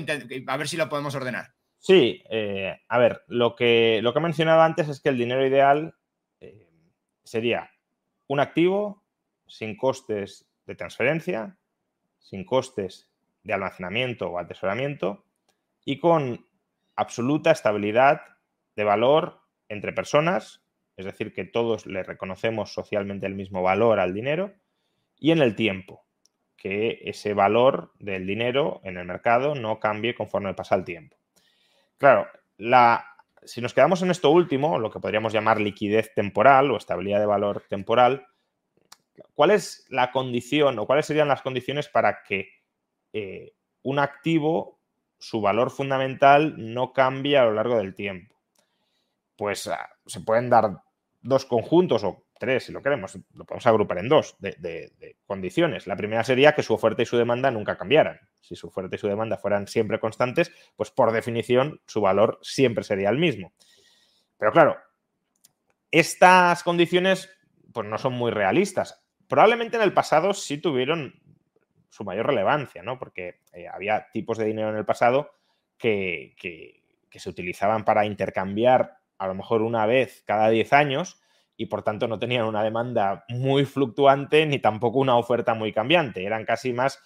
a 0.47 0.57
ver 0.57 0.69
si 0.69 0.77
lo 0.77 0.89
podemos 0.89 1.15
ordenar. 1.15 1.53
Sí, 1.79 2.23
eh, 2.31 2.81
a 2.89 2.99
ver, 2.99 3.23
lo 3.29 3.55
que, 3.55 4.01
lo 4.03 4.13
que 4.13 4.19
he 4.19 4.23
mencionado 4.23 4.63
antes 4.63 4.89
es 4.89 5.01
que 5.01 5.09
el 5.09 5.19
dinero 5.19 5.47
ideal 5.47 5.95
sería 7.31 7.71
un 8.27 8.41
activo 8.41 9.03
sin 9.47 9.77
costes 9.77 10.47
de 10.67 10.75
transferencia, 10.75 11.57
sin 12.19 12.45
costes 12.45 13.11
de 13.43 13.55
almacenamiento 13.55 14.29
o 14.29 14.39
atesoramiento 14.39 15.25
y 15.85 15.99
con 15.99 16.47
absoluta 16.97 17.51
estabilidad 17.51 18.21
de 18.77 18.85
valor 18.85 19.41
entre 19.69 19.93
personas, 19.93 20.63
es 20.97 21.05
decir, 21.05 21.33
que 21.33 21.45
todos 21.45 21.87
le 21.87 22.03
reconocemos 22.03 22.73
socialmente 22.73 23.27
el 23.27 23.35
mismo 23.35 23.63
valor 23.63 24.01
al 24.01 24.13
dinero, 24.13 24.53
y 25.19 25.31
en 25.31 25.39
el 25.39 25.55
tiempo, 25.55 26.05
que 26.57 27.01
ese 27.05 27.35
valor 27.35 27.93
del 27.99 28.27
dinero 28.27 28.81
en 28.85 28.99
el 28.99 29.07
mercado 29.07 29.55
no 29.55 29.79
cambie 29.81 30.15
conforme 30.15 30.55
pasa 30.55 30.75
el 30.75 30.85
tiempo. 30.85 31.17
Claro, 31.97 32.27
la 32.57 33.08
si 33.45 33.61
nos 33.61 33.75
quedamos 33.75 34.03
en 34.03 34.11
esto 34.11 34.31
último, 34.31 34.79
lo 34.79 34.91
que 34.91 35.01
podríamos 35.01 35.33
llamar 35.33 35.61
liquidez 35.61 36.13
temporal 36.15 36.71
o 36.71 36.77
estabilidad 36.77 37.21
de 37.21 37.27
valor 37.27 37.65
temporal, 37.69 38.27
¿cuál 39.35 39.51
es 39.51 39.87
la 39.89 40.11
condición 40.13 40.79
o 40.79 40.87
cuáles 40.87 41.07
serían 41.07 41.29
las 41.29 41.43
condiciones 41.43 41.89
para 41.89 42.23
que 42.23 42.49
eh, 43.13 43.53
un 43.83 43.99
activo, 43.99 44.81
su 45.19 45.41
valor 45.41 45.71
fundamental, 45.71 46.55
no 46.57 46.93
cambie 46.93 47.39
a 47.39 47.45
lo 47.45 47.55
largo 47.55 47.79
del 47.79 47.95
tiempo? 47.95 48.37
Pues 49.37 49.67
ah, 49.69 49.89
se 50.07 50.21
pueden 50.21 50.51
dar 50.51 50.83
dos 51.21 51.45
conjuntos 51.45 52.05
o 52.05 52.25
tres, 52.39 52.65
si 52.65 52.73
lo 52.73 52.83
queremos, 52.83 53.19
lo 53.35 53.45
podemos 53.45 53.67
agrupar 53.67 53.99
en 53.99 54.09
dos 54.09 54.37
de, 54.39 55.17
condiciones. 55.27 55.87
La 55.87 55.97
primera 55.97 56.25
sería 56.25 56.55
que 56.55 56.63
su 56.63 56.75
oferta 56.75 57.03
y 57.03 57.07
su 57.07 57.17
demanda 57.17 57.51
nunca 57.51 57.77
cambiaran. 57.77 58.21
Si 58.41 58.57
su 58.57 58.69
oferta 58.69 58.97
y 58.97 58.99
su 58.99 59.09
demanda 59.09 59.37
fueran 59.37 59.67
siempre 59.67 60.01
constantes, 60.01 60.53
pues 60.77 60.91
por 60.91 61.13
definición 61.13 61.81
su 61.87 62.01
valor 62.01 62.39
siempre 62.43 62.85
sería 62.85 63.11
el 63.11 63.19
mismo. 63.19 63.53
Pero 64.39 64.53
claro, 64.53 64.77
estas 65.91 66.63
condiciones 66.63 67.31
pues 67.73 67.87
no 67.87 67.99
son 67.99 68.15
muy 68.15 68.31
realistas. 68.31 69.05
Probablemente 69.29 69.77
en 69.77 69.83
el 69.83 69.93
pasado 69.93 70.33
sí 70.33 70.59
tuvieron 70.59 71.21
su 71.91 72.05
mayor 72.05 72.27
relevancia, 72.27 72.83
¿no? 72.83 72.99
Porque 72.99 73.41
eh, 73.53 73.67
había 73.69 74.09
tipos 74.13 74.39
de 74.39 74.45
dinero 74.45 74.71
en 74.71 74.77
el 74.77 74.85
pasado 74.85 75.31
que, 75.77 76.35
que 76.39 77.19
se 77.19 77.29
utilizaban 77.29 77.85
para 77.85 78.07
intercambiar 78.07 78.99
a 79.19 79.27
lo 79.27 79.35
mejor 79.35 79.63
una 79.63 79.85
vez 79.87 80.23
cada 80.27 80.49
10 80.49 80.73
años 80.73 81.21
y 81.61 81.67
por 81.67 81.83
tanto 81.83 82.07
no 82.07 82.21
tenían 82.21 82.47
una 82.47 82.63
demanda 82.63 83.25
muy 83.29 83.65
fluctuante 83.65 84.47
ni 84.47 84.61
tampoco 84.61 85.01
una 85.01 85.17
oferta 85.17 85.55
muy 85.55 85.73
cambiante. 85.73 86.25
Eran 86.25 86.45
casi 86.45 86.73
más 86.73 87.03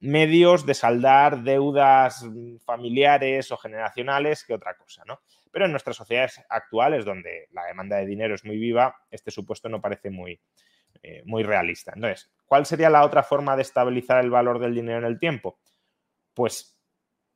medios 0.00 0.64
de 0.64 0.72
saldar 0.72 1.42
deudas 1.42 2.26
familiares 2.64 3.52
o 3.52 3.58
generacionales 3.58 4.44
que 4.44 4.54
otra 4.54 4.76
cosa, 4.78 5.04
¿no? 5.06 5.20
Pero 5.50 5.66
en 5.66 5.72
nuestras 5.72 5.94
sociedades 5.94 6.42
actuales, 6.48 7.04
donde 7.04 7.48
la 7.50 7.66
demanda 7.66 7.98
de 7.98 8.06
dinero 8.06 8.34
es 8.34 8.46
muy 8.46 8.56
viva, 8.56 8.96
este 9.10 9.30
supuesto 9.30 9.68
no 9.68 9.82
parece 9.82 10.10
muy, 10.10 10.40
eh, 11.02 11.22
muy 11.26 11.42
realista. 11.42 11.92
Entonces, 11.94 12.32
¿cuál 12.46 12.64
sería 12.64 12.88
la 12.88 13.04
otra 13.04 13.22
forma 13.22 13.56
de 13.56 13.62
estabilizar 13.62 14.24
el 14.24 14.30
valor 14.30 14.58
del 14.58 14.74
dinero 14.74 15.00
en 15.00 15.04
el 15.04 15.18
tiempo? 15.18 15.60
Pues 16.32 16.80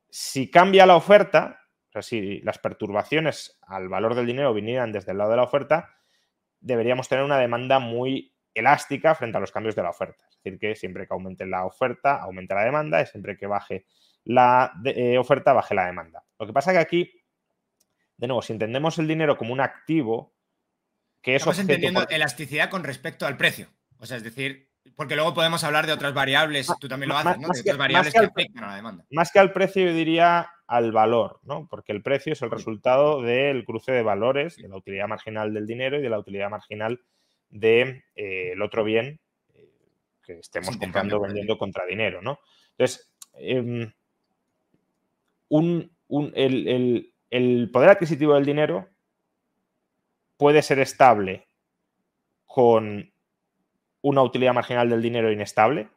si 0.08 0.50
cambia 0.50 0.86
la 0.86 0.96
oferta, 0.96 1.60
o 1.90 1.92
sea, 1.92 2.02
si 2.02 2.40
las 2.40 2.58
perturbaciones 2.58 3.58
al 3.66 3.90
valor 3.90 4.14
del 4.14 4.26
dinero 4.26 4.54
vinieran 4.54 4.90
desde 4.90 5.12
el 5.12 5.18
lado 5.18 5.32
de 5.32 5.36
la 5.36 5.42
oferta, 5.42 5.92
deberíamos 6.60 7.08
tener 7.08 7.24
una 7.24 7.38
demanda 7.38 7.78
muy 7.78 8.34
elástica 8.54 9.14
frente 9.14 9.36
a 9.36 9.40
los 9.40 9.52
cambios 9.52 9.74
de 9.76 9.82
la 9.82 9.90
oferta. 9.90 10.24
Es 10.28 10.36
decir, 10.42 10.58
que 10.58 10.74
siempre 10.74 11.06
que 11.06 11.14
aumente 11.14 11.46
la 11.46 11.64
oferta, 11.66 12.16
aumente 12.16 12.54
la 12.54 12.64
demanda 12.64 13.02
y 13.02 13.06
siempre 13.06 13.36
que 13.36 13.46
baje 13.46 13.86
la 14.24 14.72
eh, 14.84 15.18
oferta, 15.18 15.52
baje 15.52 15.74
la 15.74 15.86
demanda. 15.86 16.24
Lo 16.38 16.46
que 16.46 16.52
pasa 16.52 16.72
que 16.72 16.78
aquí, 16.78 17.12
de 18.16 18.26
nuevo, 18.26 18.42
si 18.42 18.52
entendemos 18.52 18.98
el 18.98 19.06
dinero 19.06 19.36
como 19.36 19.52
un 19.52 19.60
activo, 19.60 20.34
que 21.20 21.36
es... 21.36 21.42
Estamos 21.42 21.58
entendiendo 21.58 22.08
elasticidad 22.08 22.70
con 22.70 22.82
respecto 22.82 23.26
al 23.26 23.36
precio. 23.36 23.68
O 23.98 24.06
sea, 24.06 24.16
es 24.16 24.22
decir, 24.22 24.70
porque 24.94 25.16
luego 25.16 25.34
podemos 25.34 25.64
hablar 25.64 25.86
de 25.86 25.92
otras 25.92 26.14
variables, 26.14 26.68
tú 26.80 26.88
también 26.88 27.08
lo 27.08 27.16
haces, 27.16 27.38
¿no? 27.38 27.48
De 27.48 27.60
otras 27.60 27.76
variables 27.76 28.12
que, 28.12 28.18
afectan 28.20 28.64
a 28.64 28.68
la 28.68 28.76
demanda. 28.76 29.04
Más 29.10 29.32
que 29.32 29.38
al 29.38 29.52
precio, 29.52 29.84
yo 29.84 29.92
diría 29.92 30.50
al 30.66 30.92
valor, 30.92 31.40
¿no? 31.42 31.66
Porque 31.68 31.92
el 31.92 32.02
precio 32.02 32.32
es 32.32 32.42
el 32.42 32.50
resultado 32.50 33.22
del 33.22 33.64
cruce 33.64 33.92
de 33.92 34.02
valores, 34.02 34.56
de 34.56 34.68
la 34.68 34.76
utilidad 34.76 35.08
marginal 35.08 35.52
del 35.52 35.66
dinero 35.66 35.98
y 35.98 36.02
de 36.02 36.10
la 36.10 36.18
utilidad 36.18 36.50
marginal 36.50 37.00
del 37.50 38.02
de, 38.04 38.04
eh, 38.16 38.54
otro 38.62 38.84
bien 38.84 39.20
eh, 39.54 39.70
que 40.24 40.38
estemos 40.38 40.76
comprando 40.76 41.18
o 41.18 41.20
vendiendo 41.20 41.58
contra 41.58 41.86
dinero, 41.86 42.20
¿no? 42.22 42.38
Entonces, 42.72 43.12
em, 43.34 43.92
el 47.30 47.70
poder 47.72 47.90
adquisitivo 47.90 48.34
del 48.34 48.44
dinero 48.44 48.88
puede 50.36 50.62
ser 50.62 50.78
estable 50.78 51.46
con 52.46 53.12
una 54.06 54.22
utilidad 54.22 54.54
marginal 54.54 54.88
del 54.88 55.02
dinero 55.02 55.32
inestable, 55.32 55.88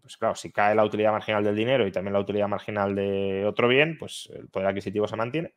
pues 0.00 0.16
claro, 0.16 0.34
si 0.34 0.50
cae 0.50 0.74
la 0.74 0.84
utilidad 0.84 1.12
marginal 1.12 1.44
del 1.44 1.54
dinero 1.54 1.86
y 1.86 1.92
también 1.92 2.14
la 2.14 2.18
utilidad 2.18 2.48
marginal 2.48 2.96
de 2.96 3.46
otro 3.46 3.68
bien, 3.68 3.96
pues 3.96 4.28
el 4.34 4.48
poder 4.48 4.66
adquisitivo 4.66 5.06
se 5.06 5.14
mantiene. 5.14 5.54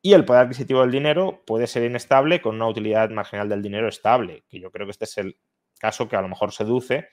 Y 0.00 0.14
el 0.14 0.24
poder 0.24 0.44
adquisitivo 0.44 0.80
del 0.80 0.90
dinero 0.90 1.42
puede 1.46 1.66
ser 1.66 1.82
inestable 1.84 2.40
con 2.40 2.54
una 2.54 2.66
utilidad 2.66 3.10
marginal 3.10 3.50
del 3.50 3.60
dinero 3.60 3.88
estable, 3.88 4.42
que 4.48 4.58
yo 4.58 4.70
creo 4.70 4.86
que 4.86 4.92
este 4.92 5.04
es 5.04 5.18
el 5.18 5.36
caso 5.78 6.08
que 6.08 6.16
a 6.16 6.22
lo 6.22 6.28
mejor 6.28 6.52
seduce, 6.52 7.08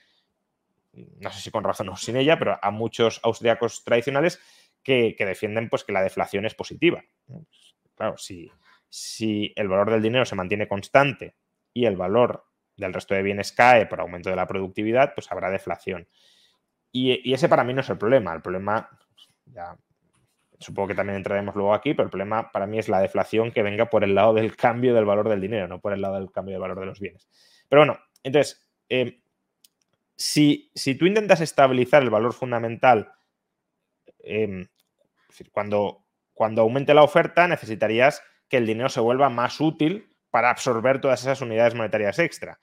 no 0.94 1.30
sé 1.30 1.42
si 1.42 1.50
con 1.50 1.62
razón 1.62 1.90
o 1.90 1.96
sin 1.96 2.16
ella, 2.16 2.38
pero 2.38 2.58
a 2.62 2.70
muchos 2.70 3.20
austriacos 3.22 3.84
tradicionales 3.84 4.40
que, 4.82 5.14
defienden 5.18 5.68
pues, 5.68 5.84
que 5.84 5.92
la 5.92 6.02
deflación 6.02 6.46
es 6.46 6.54
positiva. 6.54 7.04
Claro, 7.94 8.16
si, 8.16 8.50
si 8.88 9.52
el 9.56 9.68
valor 9.68 9.90
del 9.90 10.00
dinero 10.00 10.24
se 10.24 10.36
mantiene 10.36 10.66
constante 10.66 11.34
y 11.80 11.86
el 11.86 11.96
valor 11.96 12.44
del 12.76 12.92
resto 12.92 13.14
de 13.14 13.22
bienes 13.22 13.52
cae 13.52 13.86
por 13.86 14.00
aumento 14.00 14.28
de 14.28 14.36
la 14.36 14.46
productividad, 14.46 15.14
pues 15.14 15.32
habrá 15.32 15.50
deflación. 15.50 16.06
Y, 16.92 17.32
ese 17.32 17.48
para 17.48 17.64
mí 17.64 17.72
no 17.72 17.80
es 17.80 17.88
el 17.88 17.96
problema. 17.96 18.34
El 18.34 18.42
problema, 18.42 18.90
ya 19.46 19.76
supongo 20.58 20.88
que 20.88 20.94
también 20.94 21.16
entraremos 21.16 21.54
luego 21.54 21.72
aquí, 21.72 21.94
pero 21.94 22.04
el 22.04 22.10
problema 22.10 22.52
para 22.52 22.66
mí 22.66 22.78
es 22.78 22.88
la 22.88 23.00
deflación 23.00 23.50
que 23.50 23.62
venga 23.62 23.86
por 23.88 24.04
el 24.04 24.14
lado 24.14 24.34
del 24.34 24.56
cambio 24.56 24.94
del 24.94 25.06
valor 25.06 25.28
del 25.28 25.40
dinero, 25.40 25.68
no 25.68 25.80
por 25.80 25.94
el 25.94 26.02
lado 26.02 26.16
del 26.16 26.30
cambio 26.30 26.54
del 26.54 26.60
valor 26.60 26.80
de 26.80 26.86
los 26.86 27.00
bienes. 27.00 27.28
Pero 27.68 27.80
bueno, 27.80 27.98
entonces, 28.22 28.70
eh, 28.90 29.22
si, 30.16 30.70
tú 30.98 31.06
intentas 31.06 31.40
estabilizar 31.40 32.02
el 32.02 32.10
valor 32.10 32.34
fundamental, 32.34 33.12
eh, 34.18 34.66
cuando, 35.50 36.04
cuando 36.34 36.60
aumente 36.60 36.92
la 36.92 37.04
oferta, 37.04 37.48
necesitarías 37.48 38.22
que 38.50 38.58
el 38.58 38.66
dinero 38.66 38.90
se 38.90 39.00
vuelva 39.00 39.30
más 39.30 39.60
útil 39.60 40.09
para 40.30 40.50
absorber 40.50 41.00
todas 41.00 41.20
esas 41.20 41.40
unidades 41.40 41.74
monetarias 41.74 42.18
extra 42.18 42.60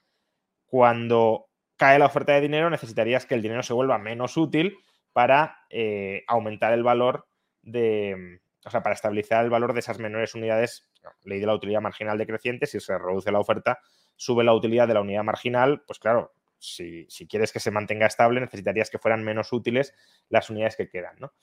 cuando 0.67 1.47
cae 1.77 1.97
la 1.97 2.05
oferta 2.05 2.33
de 2.33 2.41
dinero, 2.41 2.69
necesitarías 2.69 3.25
que 3.25 3.35
el 3.35 3.41
dinero 3.41 3.63
se 3.63 3.73
vuelva 3.73 3.97
menos 3.97 4.37
útil 4.37 4.77
para 5.13 5.65
eh, 5.69 6.23
aumentar 6.27 6.73
el 6.73 6.83
valor 6.83 7.27
de, 7.61 8.41
o 8.65 8.69
sea, 8.69 8.83
para 8.83 8.93
estabilizar 8.93 9.43
el 9.43 9.49
valor 9.49 9.73
de 9.73 9.79
esas 9.79 9.97
menores 9.97 10.35
unidades, 10.35 10.89
ley 11.23 11.39
de 11.39 11.47
la 11.47 11.55
utilidad 11.55 11.81
marginal 11.81 12.17
decreciente, 12.17 12.67
si 12.67 12.79
se 12.79 12.97
reduce 12.97 13.31
la 13.31 13.39
oferta, 13.39 13.79
sube 14.15 14.43
la 14.43 14.53
utilidad 14.53 14.87
de 14.87 14.93
la 14.93 15.01
unidad 15.01 15.23
marginal, 15.23 15.83
pues 15.87 15.99
claro, 15.99 16.33
si, 16.59 17.07
quieres 17.29 17.51
que 17.51 17.59
se 17.59 17.71
mantenga 17.71 18.07
estable, 18.07 18.41
necesitarías 18.41 18.89
que 18.89 18.99
fueran 18.99 19.23
menos 19.23 19.53
útiles 19.53 19.93
las 20.29 20.49
unidades 20.49 20.75
que 20.75 20.89
quedan, 20.89 21.15
¿no? 21.19 21.33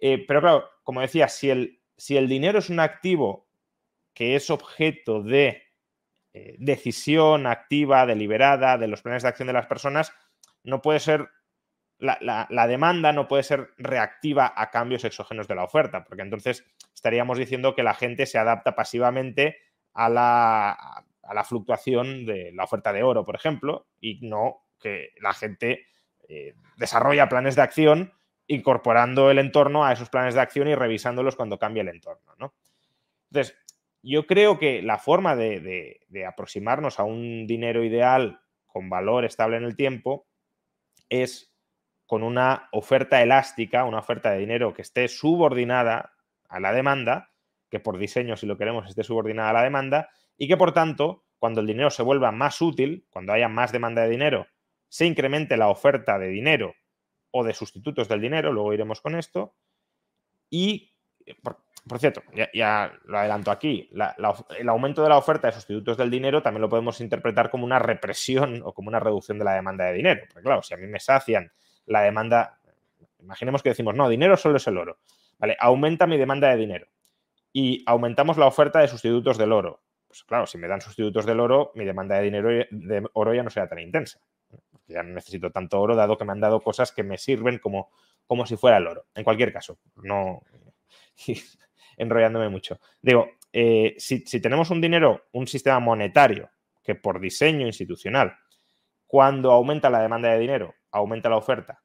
Eh, 0.00 0.24
pero 0.26 0.40
claro, 0.40 0.70
como 0.82 1.00
decía, 1.00 1.28
si 1.28 1.50
el, 1.50 1.80
si 1.96 2.16
el 2.16 2.28
dinero 2.28 2.58
es 2.58 2.70
un 2.70 2.80
activo 2.80 3.47
que 4.18 4.34
es 4.34 4.50
objeto 4.50 5.22
de 5.22 5.62
eh, 6.34 6.56
decisión 6.58 7.46
activa, 7.46 8.04
deliberada 8.04 8.76
de 8.76 8.88
los 8.88 9.00
planes 9.00 9.22
de 9.22 9.28
acción 9.28 9.46
de 9.46 9.52
las 9.52 9.68
personas, 9.68 10.12
no 10.64 10.82
puede 10.82 10.98
ser, 10.98 11.28
la, 12.00 12.66
demanda 12.66 13.12
no 13.12 13.28
puede 13.28 13.44
ser 13.44 13.70
reactiva 13.78 14.52
a 14.56 14.70
cambios 14.70 15.04
exógenos 15.04 15.46
de 15.46 15.54
la 15.54 15.62
oferta, 15.62 16.02
porque 16.02 16.22
entonces 16.22 16.64
estaríamos 16.92 17.38
diciendo 17.38 17.76
que 17.76 17.84
la 17.84 17.94
gente 17.94 18.26
se 18.26 18.38
adapta 18.38 18.74
pasivamente 18.74 19.58
a 19.94 20.08
la, 20.08 20.72
a 20.72 21.34
la 21.34 21.44
fluctuación 21.44 22.26
de 22.26 22.50
la 22.54 22.64
oferta 22.64 22.92
de 22.92 23.04
oro, 23.04 23.24
por 23.24 23.36
ejemplo, 23.36 23.86
y 24.00 24.18
no 24.26 24.64
que 24.80 25.10
la 25.20 25.32
gente 25.32 25.86
eh, 26.28 26.56
desarrolla 26.76 27.28
planes 27.28 27.54
de 27.54 27.62
acción 27.62 28.12
incorporando 28.48 29.30
el 29.30 29.38
entorno 29.38 29.84
a 29.84 29.92
esos 29.92 30.10
planes 30.10 30.34
de 30.34 30.40
acción 30.40 30.66
y 30.66 30.74
revisándolos 30.74 31.36
cuando 31.36 31.56
cambia 31.56 31.82
el 31.82 31.88
entorno. 31.88 32.34
¿no? 32.36 32.54
Entonces, 33.30 33.56
yo 34.02 34.26
creo 34.26 34.58
que 34.58 34.82
la 34.82 34.98
forma 34.98 35.36
de, 35.36 36.00
aproximarnos 36.26 37.00
a 37.00 37.04
un 37.04 37.46
dinero 37.46 37.84
ideal 37.84 38.40
con 38.66 38.88
valor 38.88 39.24
estable 39.24 39.56
en 39.56 39.64
el 39.64 39.76
tiempo 39.76 40.26
es 41.08 41.52
con 42.06 42.22
una 42.22 42.68
oferta 42.72 43.22
elástica, 43.22 43.84
una 43.84 43.98
oferta 43.98 44.30
de 44.30 44.38
dinero 44.38 44.72
que 44.72 44.82
esté 44.82 45.08
subordinada 45.08 46.12
a 46.48 46.60
la 46.60 46.72
demanda, 46.72 47.32
que 47.70 47.80
por 47.80 47.98
diseño, 47.98 48.36
si 48.36 48.46
lo 48.46 48.56
queremos, 48.56 48.88
esté 48.88 49.04
subordinada 49.04 49.50
a 49.50 49.54
la 49.54 49.62
demanda, 49.62 50.08
y 50.38 50.48
que 50.48 50.56
por 50.56 50.72
tanto, 50.72 51.24
cuando 51.38 51.60
el 51.60 51.66
dinero 51.66 51.90
se 51.90 52.02
vuelva 52.02 52.32
más 52.32 52.62
útil, 52.62 53.06
cuando 53.10 53.32
haya 53.32 53.48
más 53.48 53.72
demanda 53.72 54.02
de 54.02 54.08
dinero, 54.08 54.46
se 54.88 55.06
incremente 55.06 55.56
la 55.56 55.68
oferta 55.68 56.18
de 56.18 56.28
dinero 56.28 56.74
o 57.30 57.44
de 57.44 57.52
sustitutos 57.52 58.08
del 58.08 58.22
dinero, 58.22 58.52
luego 58.52 58.72
iremos 58.72 59.02
con 59.02 59.14
esto, 59.14 59.54
y 60.48 60.94
por 61.88 61.98
cierto, 61.98 62.22
ya, 62.54 62.92
lo 63.04 63.18
adelanto 63.18 63.50
aquí, 63.50 63.90
el 64.58 64.68
aumento 64.68 65.02
de 65.02 65.08
la 65.08 65.16
oferta 65.16 65.48
de 65.48 65.54
sustitutos 65.54 65.96
del 65.96 66.10
dinero 66.10 66.42
también 66.42 66.62
lo 66.62 66.68
podemos 66.68 67.00
interpretar 67.00 67.50
como 67.50 67.64
una 67.64 67.78
represión 67.78 68.62
o 68.64 68.72
como 68.72 68.88
una 68.88 69.00
reducción 69.00 69.38
de 69.38 69.44
la 69.44 69.54
demanda 69.54 69.86
de 69.86 69.94
dinero. 69.94 70.22
Porque 70.28 70.44
claro, 70.44 70.62
si 70.62 70.74
a 70.74 70.76
mí 70.76 70.86
me 70.86 71.00
sacian 71.00 71.50
la 71.86 72.02
demanda, 72.02 72.58
imaginemos 73.20 73.62
que 73.62 73.70
decimos, 73.70 73.94
no, 73.94 74.08
dinero 74.08 74.36
solo 74.36 74.56
es 74.56 74.66
el 74.66 74.78
oro. 74.78 74.98
Vale, 75.38 75.56
aumenta 75.58 76.06
mi 76.06 76.16
demanda 76.16 76.48
de 76.48 76.56
dinero 76.56 76.86
y 77.52 77.82
aumentamos 77.86 78.36
la 78.36 78.46
oferta 78.46 78.80
de 78.80 78.88
sustitutos 78.88 79.38
del 79.38 79.52
oro. 79.52 79.82
Pues 80.06 80.24
claro, 80.24 80.46
si 80.46 80.58
me 80.58 80.68
dan 80.68 80.80
sustitutos 80.80 81.26
del 81.26 81.40
oro, 81.40 81.72
mi 81.74 81.84
demanda 81.84 82.16
de 82.16 82.22
dinero 82.22 82.48
de 82.70 83.08
oro 83.12 83.34
ya 83.34 83.42
no 83.42 83.50
será 83.50 83.68
tan 83.68 83.78
intensa. 83.78 84.20
Ya 84.86 85.02
no 85.02 85.14
necesito 85.14 85.50
tanto 85.50 85.80
oro, 85.80 85.94
dado 85.94 86.16
que 86.16 86.24
me 86.24 86.32
han 86.32 86.40
dado 86.40 86.60
cosas 86.60 86.92
que 86.92 87.02
me 87.02 87.18
sirven 87.18 87.58
como, 87.58 87.90
como 88.26 88.46
si 88.46 88.56
fuera 88.56 88.78
el 88.78 88.86
oro. 88.86 89.06
En 89.14 89.22
cualquier 89.22 89.52
caso, 89.52 89.78
no 89.96 90.42
enrollándome 91.98 92.48
mucho. 92.48 92.80
Digo, 93.02 93.28
eh, 93.52 93.94
si, 93.98 94.22
tenemos 94.40 94.70
un 94.70 94.80
dinero, 94.80 95.26
un 95.32 95.46
sistema 95.46 95.80
monetario 95.80 96.50
que 96.82 96.94
por 96.94 97.20
diseño 97.20 97.66
institucional, 97.66 98.36
cuando 99.06 99.52
aumenta 99.52 99.90
la 99.90 100.00
demanda 100.00 100.30
de 100.30 100.38
dinero, 100.38 100.74
aumenta 100.90 101.28
la 101.28 101.36
oferta 101.36 101.82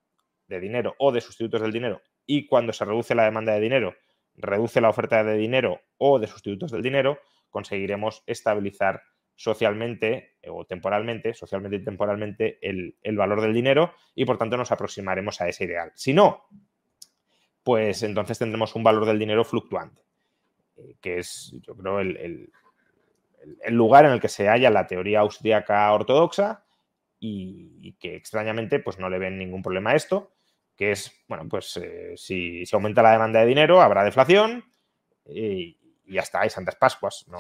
de 0.47 0.59
dinero 0.59 0.95
o 0.99 1.11
de 1.11 1.21
sustitutos 1.21 1.61
del 1.61 1.71
dinero, 1.71 2.01
y 2.25 2.47
cuando 2.47 2.71
se 2.73 2.85
reduce 2.85 3.15
la 3.15 3.25
demanda 3.25 3.53
de 3.53 3.59
dinero, 3.59 3.95
reduce 4.35 4.81
la 4.81 4.89
oferta 4.89 5.23
de 5.23 5.37
dinero 5.37 5.81
o 5.97 6.19
de 6.19 6.27
sustitutos 6.27 6.71
del 6.71 6.81
dinero, 6.81 7.19
conseguiremos 7.49 8.23
estabilizar 8.25 9.01
socialmente 9.35 10.37
eh, 10.41 10.49
o 10.49 10.65
temporalmente, 10.65 11.33
socialmente 11.33 11.77
y 11.77 11.83
temporalmente, 11.83 12.59
el, 12.61 12.95
valor 13.17 13.41
del 13.41 13.53
dinero 13.53 13.93
y 14.15 14.25
por 14.25 14.37
tanto 14.37 14.57
nos 14.57 14.71
aproximaremos 14.71 15.41
a 15.41 15.47
ese 15.47 15.65
ideal. 15.65 15.91
Si 15.95 16.13
no, 16.13 16.45
pues 17.63 18.03
entonces 18.03 18.37
tendremos 18.39 18.75
un 18.75 18.83
valor 18.83 19.05
del 19.05 19.19
dinero 19.19 19.43
fluctuante, 19.43 20.01
eh, 20.77 20.95
que 21.01 21.19
es, 21.19 21.53
yo 21.61 21.75
creo, 21.75 21.99
el, 21.99 22.51
lugar 23.69 24.05
en 24.05 24.11
el 24.11 24.21
que 24.21 24.29
se 24.29 24.47
halla 24.47 24.69
la 24.69 24.87
teoría 24.87 25.21
austríaca 25.21 25.91
ortodoxa 25.91 26.65
y, 27.19 27.93
que 27.99 28.15
extrañamente 28.15 28.79
pues 28.79 28.99
no 28.99 29.09
le 29.09 29.19
ven 29.19 29.37
ningún 29.37 29.61
problema 29.61 29.91
a 29.91 29.95
esto, 29.95 30.33
que 30.75 30.91
es, 30.91 31.11
bueno, 31.27 31.47
pues 31.49 31.77
eh, 31.77 32.13
si, 32.15 32.65
si, 32.65 32.75
aumenta 32.75 33.01
la 33.01 33.11
demanda 33.11 33.39
de 33.39 33.45
dinero, 33.45 33.81
habrá 33.81 34.03
deflación 34.03 34.65
y, 35.25 35.77
y 36.05 36.13
ya 36.13 36.21
está, 36.21 36.41
hay 36.41 36.49
Santas 36.49 36.75
Pascuas, 36.75 37.25
no, 37.27 37.37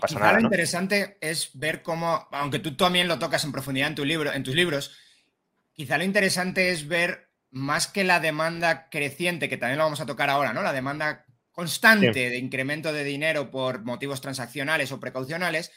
pasa 0.00 0.18
nada. 0.18 0.32
Lo 0.34 0.40
interesante 0.40 1.16
es 1.20 1.50
ver 1.54 1.82
cómo, 1.82 2.28
aunque 2.32 2.58
tú 2.58 2.76
también 2.76 3.08
lo 3.08 3.18
tocas 3.18 3.44
en 3.44 3.52
profundidad 3.52 3.88
en, 3.88 3.94
tu 3.94 4.04
libro, 4.04 4.32
en 4.32 4.42
tus 4.42 4.54
libros, 4.54 4.96
quizá 5.72 5.96
lo 5.96 6.04
interesante 6.04 6.70
es 6.70 6.86
ver 6.86 7.27
más 7.50 7.86
que 7.86 8.04
la 8.04 8.20
demanda 8.20 8.88
creciente, 8.90 9.48
que 9.48 9.56
también 9.56 9.78
lo 9.78 9.84
vamos 9.84 10.00
a 10.00 10.06
tocar 10.06 10.30
ahora, 10.30 10.52
¿no? 10.52 10.62
La 10.62 10.72
demanda 10.72 11.24
constante 11.52 12.30
de 12.30 12.38
incremento 12.38 12.92
de 12.92 13.04
dinero 13.04 13.50
por 13.50 13.82
motivos 13.82 14.20
transaccionales 14.20 14.92
o 14.92 15.00
precaucionales, 15.00 15.72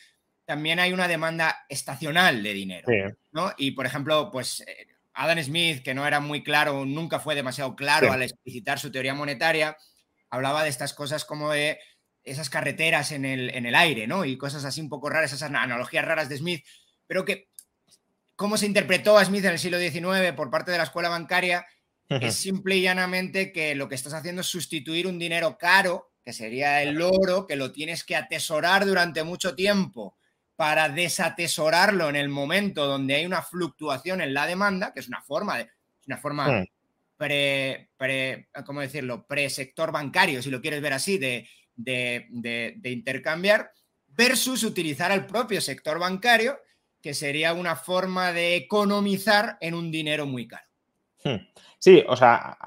también 0.46 0.80
hay 0.80 0.94
una 0.94 1.08
demanda 1.08 1.66
estacional 1.70 2.44
de 2.44 2.54
dinero, 2.54 2.88
¿no? 3.32 3.54
Y, 3.58 3.72
por 3.72 3.86
ejemplo, 3.86 4.30
pues 4.32 4.62
eh, 4.68 4.88
Adam 5.14 5.42
Smith, 5.42 5.82
que 5.84 5.94
no 5.94 6.06
era 6.06 6.20
muy 6.20 6.44
claro, 6.44 6.86
nunca 6.86 7.20
fue 7.20 7.36
demasiado 7.36 7.76
claro 7.76 8.12
al 8.12 8.22
explicitar 8.22 8.80
su 8.80 8.92
teoría 8.92 9.14
monetaria, 9.14 9.78
hablaba 10.30 10.64
de 10.64 10.70
estas 10.70 10.94
cosas 10.94 11.26
como 11.26 11.52
de 11.52 11.80
esas 12.24 12.50
carreteras 12.50 13.12
en 13.12 13.26
el, 13.26 13.50
en 13.50 13.66
el 13.66 13.76
aire, 13.76 14.08
¿no? 14.08 14.26
Y 14.26 14.38
cosas 14.38 14.66
así 14.66 14.82
un 14.82 14.90
poco 14.90 15.10
raras, 15.10 15.34
esas 15.34 15.50
analogías 15.50 16.06
raras 16.06 16.30
de 16.30 16.38
Smith, 16.38 16.66
pero 17.08 17.26
que 17.26 17.50
cómo 18.42 18.58
se 18.58 18.66
interpretó 18.66 19.20
a 19.20 19.24
Smith 19.24 19.46
en 19.46 19.52
el 19.52 19.60
siglo 19.60 19.80
XIX 19.80 20.34
por 20.36 20.50
parte 20.50 20.72
de 20.72 20.80
la 20.80 20.86
escuela 20.86 21.10
bancaria 21.10 21.64
es 22.10 22.34
simple 22.34 22.76
y 22.76 22.82
llanamente 22.82 23.52
que 23.52 23.76
lo 23.76 23.88
que 23.88 23.94
estás 23.94 24.14
haciendo 24.14 24.42
es 24.42 24.48
sustituir 24.48 25.06
un 25.06 25.20
dinero 25.20 25.60
caro, 25.60 26.12
que 26.26 26.34
sería 26.34 26.82
el 26.82 27.00
oro, 27.02 27.46
que 27.46 27.56
lo 27.56 27.72
tienes 27.72 28.04
que 28.04 28.16
atesorar 28.16 28.86
durante 28.86 29.24
mucho 29.24 29.54
tiempo 29.54 30.18
para 30.56 30.90
desatesorarlo 30.90 32.10
en 32.10 32.16
el 32.16 32.30
momento 32.30 32.88
donde 32.88 33.14
hay 33.14 33.28
una 33.28 33.44
fluctuación 33.44 34.22
en 34.22 34.34
la 34.34 34.48
demanda, 34.48 34.92
que 34.92 35.02
es 35.02 35.08
una 35.08 35.22
forma 35.22 35.60
de 35.60 35.70
una 36.08 36.18
forma 36.18 36.66
pre, 37.16 37.92
pre 37.96 38.50
¿cómo 38.66 38.82
decirlo? 38.82 39.28
pre-sector 39.28 39.92
bancario, 39.92 40.42
si 40.42 40.50
lo 40.50 40.62
quieres 40.62 40.82
ver 40.82 40.94
así, 40.94 41.20
de, 41.20 41.48
de, 41.76 42.80
intercambiar, 42.86 43.72
versus 44.08 44.64
utilizar 44.64 45.12
al 45.12 45.28
propio 45.28 45.62
sector 45.62 46.00
bancario, 46.00 46.60
que 47.02 47.14
sería 47.14 47.54
una 47.54 47.76
forma 47.76 48.32
de 48.32 48.56
economizar 48.56 49.58
en 49.62 49.74
un 49.74 49.92
dinero 49.92 50.26
muy 50.26 50.48
caro. 50.48 50.66
Hmm. 51.24 51.48
Sí, 51.80 52.04
o 52.08 52.16
sea, 52.16 52.58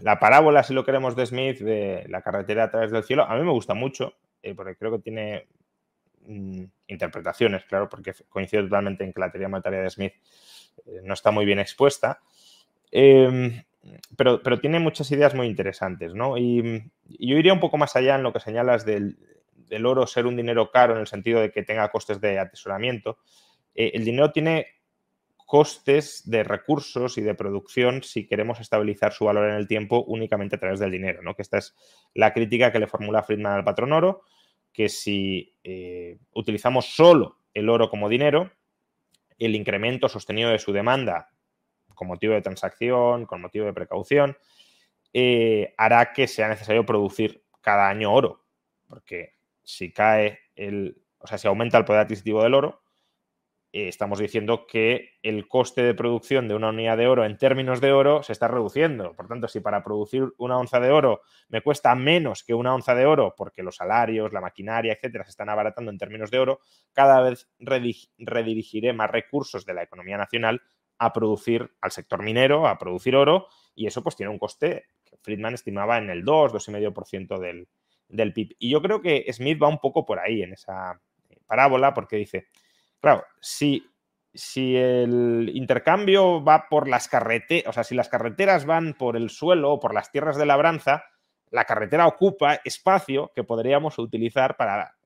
la 0.00 0.18
parábola, 0.18 0.62
si 0.62 0.74
lo 0.74 0.84
queremos, 0.84 1.16
de 1.16 1.26
Smith, 1.26 1.58
de 1.58 2.06
la 2.08 2.22
carretera 2.22 2.64
a 2.64 2.70
través 2.70 2.90
del 2.90 3.04
cielo, 3.04 3.24
a 3.24 3.36
mí 3.36 3.44
me 3.44 3.50
gusta 3.50 3.74
mucho, 3.74 4.14
eh, 4.42 4.54
porque 4.54 4.76
creo 4.76 4.92
que 4.92 4.98
tiene 4.98 5.46
mm, 6.26 6.64
interpretaciones, 6.88 7.64
claro, 7.64 7.88
porque 7.88 8.12
coincido 8.28 8.62
totalmente 8.64 9.04
en 9.04 9.12
que 9.12 9.20
la 9.20 9.30
teoría 9.30 9.48
monetaria 9.48 9.80
de 9.80 9.90
Smith 9.90 10.14
eh, 10.86 11.00
no 11.02 11.14
está 11.14 11.30
muy 11.30 11.44
bien 11.44 11.58
expuesta. 11.58 12.20
Em, 12.90 13.62
pero, 14.16 14.60
tiene 14.60 14.78
muchas 14.78 15.10
ideas 15.10 15.34
muy 15.34 15.46
interesantes, 15.46 16.14
¿no? 16.14 16.38
Y, 16.38 16.90
yo 17.04 17.36
iría 17.36 17.52
un 17.52 17.60
poco 17.60 17.76
más 17.76 17.96
allá 17.96 18.14
en 18.14 18.22
lo 18.22 18.32
que 18.32 18.40
señalas 18.40 18.86
del, 18.86 19.18
oro 19.86 20.06
ser 20.06 20.26
un 20.26 20.36
dinero 20.36 20.70
caro 20.70 20.94
en 20.94 21.00
el 21.00 21.06
sentido 21.06 21.40
de 21.40 21.50
que 21.50 21.62
tenga 21.62 21.90
costes 21.90 22.20
de 22.20 22.38
atesoramiento. 22.38 23.18
Eh, 23.74 23.92
el 23.94 24.04
dinero 24.04 24.32
tiene 24.32 24.66
costes 25.46 26.22
de 26.30 26.44
recursos 26.44 27.18
y 27.18 27.20
de 27.20 27.34
producción 27.34 28.02
si 28.02 28.26
queremos 28.26 28.60
estabilizar 28.60 29.12
su 29.12 29.26
valor 29.26 29.50
en 29.50 29.56
el 29.56 29.68
tiempo 29.68 30.02
únicamente 30.06 30.56
a 30.56 30.58
través 30.58 30.80
del 30.80 30.90
dinero, 30.90 31.22
¿no? 31.22 31.34
Que 31.34 31.42
esta 31.42 31.58
es 31.58 31.74
la 32.14 32.32
crítica 32.32 32.72
que 32.72 32.78
le 32.78 32.86
formula 32.86 33.22
Friedman 33.22 33.52
al 33.52 33.64
patrón 33.64 33.92
oro, 33.92 34.22
que 34.72 34.88
si 34.88 35.54
eh, 35.62 36.18
utilizamos 36.32 36.94
solo 36.94 37.38
el 37.52 37.68
oro 37.68 37.90
como 37.90 38.08
dinero, 38.08 38.50
el 39.38 39.54
incremento 39.54 40.08
sostenido 40.08 40.50
de 40.50 40.58
su 40.58 40.72
demanda 40.72 41.32
con 41.94 42.08
motivo 42.08 42.34
de 42.34 42.42
transacción, 42.42 43.26
con 43.26 43.40
motivo 43.40 43.66
de 43.66 43.72
precaución, 43.72 44.36
eh, 45.12 45.74
hará 45.76 46.12
que 46.12 46.26
sea 46.26 46.48
necesario 46.48 46.86
producir 46.86 47.44
cada 47.60 47.88
año 47.88 48.12
oro. 48.12 48.44
Porque 48.88 49.34
si 49.62 49.92
cae 49.92 50.38
el, 50.56 51.02
o 51.18 51.26
sea, 51.26 51.38
si 51.38 51.48
aumenta 51.48 51.78
el 51.78 51.84
poder 51.84 52.02
adquisitivo 52.02 52.42
del 52.42 52.54
oro, 52.54 52.82
eh, 53.74 53.88
estamos 53.88 54.18
diciendo 54.18 54.66
que 54.66 55.14
el 55.22 55.48
coste 55.48 55.82
de 55.82 55.94
producción 55.94 56.46
de 56.46 56.54
una 56.54 56.68
unidad 56.68 56.98
de 56.98 57.06
oro 57.06 57.24
en 57.24 57.38
términos 57.38 57.80
de 57.80 57.92
oro 57.92 58.22
se 58.22 58.32
está 58.32 58.46
reduciendo. 58.46 59.14
Por 59.14 59.28
tanto, 59.28 59.48
si 59.48 59.60
para 59.60 59.82
producir 59.82 60.30
una 60.36 60.58
onza 60.58 60.78
de 60.78 60.90
oro 60.90 61.22
me 61.48 61.62
cuesta 61.62 61.94
menos 61.94 62.42
que 62.44 62.52
una 62.52 62.74
onza 62.74 62.94
de 62.94 63.06
oro, 63.06 63.34
porque 63.34 63.62
los 63.62 63.76
salarios, 63.76 64.32
la 64.32 64.42
maquinaria, 64.42 64.92
etcétera, 64.92 65.24
se 65.24 65.30
están 65.30 65.48
abaratando 65.48 65.90
en 65.90 65.96
términos 65.96 66.30
de 66.30 66.38
oro, 66.38 66.60
cada 66.92 67.22
vez 67.22 67.48
redirigiré 67.58 68.92
más 68.92 69.10
recursos 69.10 69.64
de 69.64 69.72
la 69.72 69.84
economía 69.84 70.18
nacional 70.18 70.60
a 70.98 71.12
producir 71.14 71.74
al 71.80 71.92
sector 71.92 72.22
minero, 72.22 72.68
a 72.68 72.78
producir 72.78 73.16
oro, 73.16 73.46
y 73.74 73.86
eso 73.86 74.02
pues 74.02 74.16
tiene 74.16 74.30
un 74.30 74.38
coste 74.38 74.84
que 75.02 75.16
Friedman 75.16 75.54
estimaba 75.54 75.96
en 75.96 76.10
el 76.10 76.24
2, 76.24 76.52
2,5% 76.52 77.38
del, 77.38 77.68
del 78.12 78.32
PIB. 78.32 78.56
Y 78.58 78.70
yo 78.70 78.80
creo 78.80 79.00
que 79.00 79.26
Smith 79.32 79.60
va 79.60 79.68
un 79.68 79.78
poco 79.78 80.04
por 80.04 80.20
ahí 80.20 80.42
en 80.42 80.52
esa 80.52 81.00
eh, 81.28 81.38
parábola, 81.46 81.92
porque 81.94 82.16
dice, 82.16 82.48
claro, 83.00 83.24
si, 83.40 83.84
si 84.32 84.76
el 84.76 85.50
intercambio 85.54 86.44
va 86.44 86.68
por 86.68 86.88
las 86.88 87.08
carreteras, 87.08 87.68
o 87.68 87.72
sea, 87.72 87.84
si 87.84 87.94
las 87.94 88.08
carreteras 88.08 88.66
van 88.66 88.94
por 88.94 89.16
el 89.16 89.30
suelo 89.30 89.72
o 89.72 89.80
por 89.80 89.94
las 89.94 90.12
tierras 90.12 90.36
de 90.36 90.46
labranza, 90.46 91.04
la 91.50 91.64
carretera 91.64 92.06
ocupa 92.06 92.60
espacio 92.64 93.32
que 93.34 93.44
podríamos 93.44 93.98
utilizar 93.98 94.56
para 94.56 94.96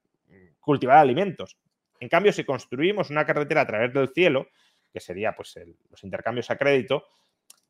cultivar 0.61 0.98
alimentos. 0.98 1.57
En 2.00 2.09
cambio, 2.09 2.32
si 2.32 2.44
construimos 2.44 3.11
una 3.11 3.24
carretera 3.24 3.62
a 3.62 3.66
través 3.66 3.92
del 3.92 4.09
cielo, 4.12 4.48
que 4.92 5.00
sería 5.00 5.32
pues 5.34 5.54
los 5.90 6.04
intercambios 6.04 6.50
a 6.50 6.57
crédito, 6.57 7.04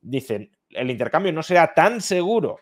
dicen, 0.00 0.50
el 0.70 0.90
intercambio 0.90 1.32
no 1.32 1.42
será 1.42 1.74
tan 1.74 2.00
seguro 2.00 2.58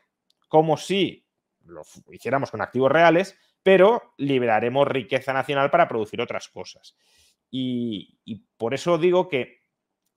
como 0.48 0.76
si 0.76 1.23
lo 1.66 1.82
hiciéramos 2.10 2.50
con 2.50 2.60
activos 2.60 2.90
reales, 2.90 3.38
pero 3.62 4.14
liberaremos 4.18 4.86
riqueza 4.86 5.32
nacional 5.32 5.70
para 5.70 5.88
producir 5.88 6.20
otras 6.20 6.48
cosas. 6.48 6.96
Y, 7.50 8.18
por 8.56 8.74
eso 8.74 8.98
digo 8.98 9.28
que 9.28 9.60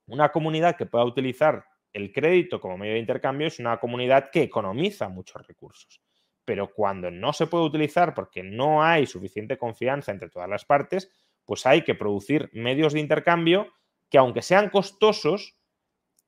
una 0.07 0.29
comunidad 0.31 0.75
que 0.75 0.85
pueda 0.85 1.05
utilizar 1.05 1.65
el 1.93 2.11
crédito 2.11 2.59
como 2.59 2.77
medio 2.77 2.93
de 2.93 2.99
intercambio 2.99 3.47
es 3.47 3.59
una 3.59 3.79
comunidad 3.79 4.31
que 4.31 4.41
economiza 4.41 5.09
muchos 5.09 5.45
recursos. 5.45 6.01
Pero 6.45 6.73
cuando 6.73 7.11
no 7.11 7.33
se 7.33 7.47
puede 7.47 7.65
utilizar 7.65 8.13
porque 8.13 8.41
no 8.41 8.83
hay 8.83 9.05
suficiente 9.05 9.57
confianza 9.57 10.11
entre 10.11 10.29
todas 10.29 10.49
las 10.49 10.65
partes, 10.65 11.11
pues 11.45 11.65
hay 11.65 11.83
que 11.83 11.95
producir 11.95 12.49
medios 12.53 12.93
de 12.93 13.01
intercambio 13.01 13.71
que 14.09 14.17
aunque 14.17 14.41
sean 14.41 14.69
costosos, 14.69 15.57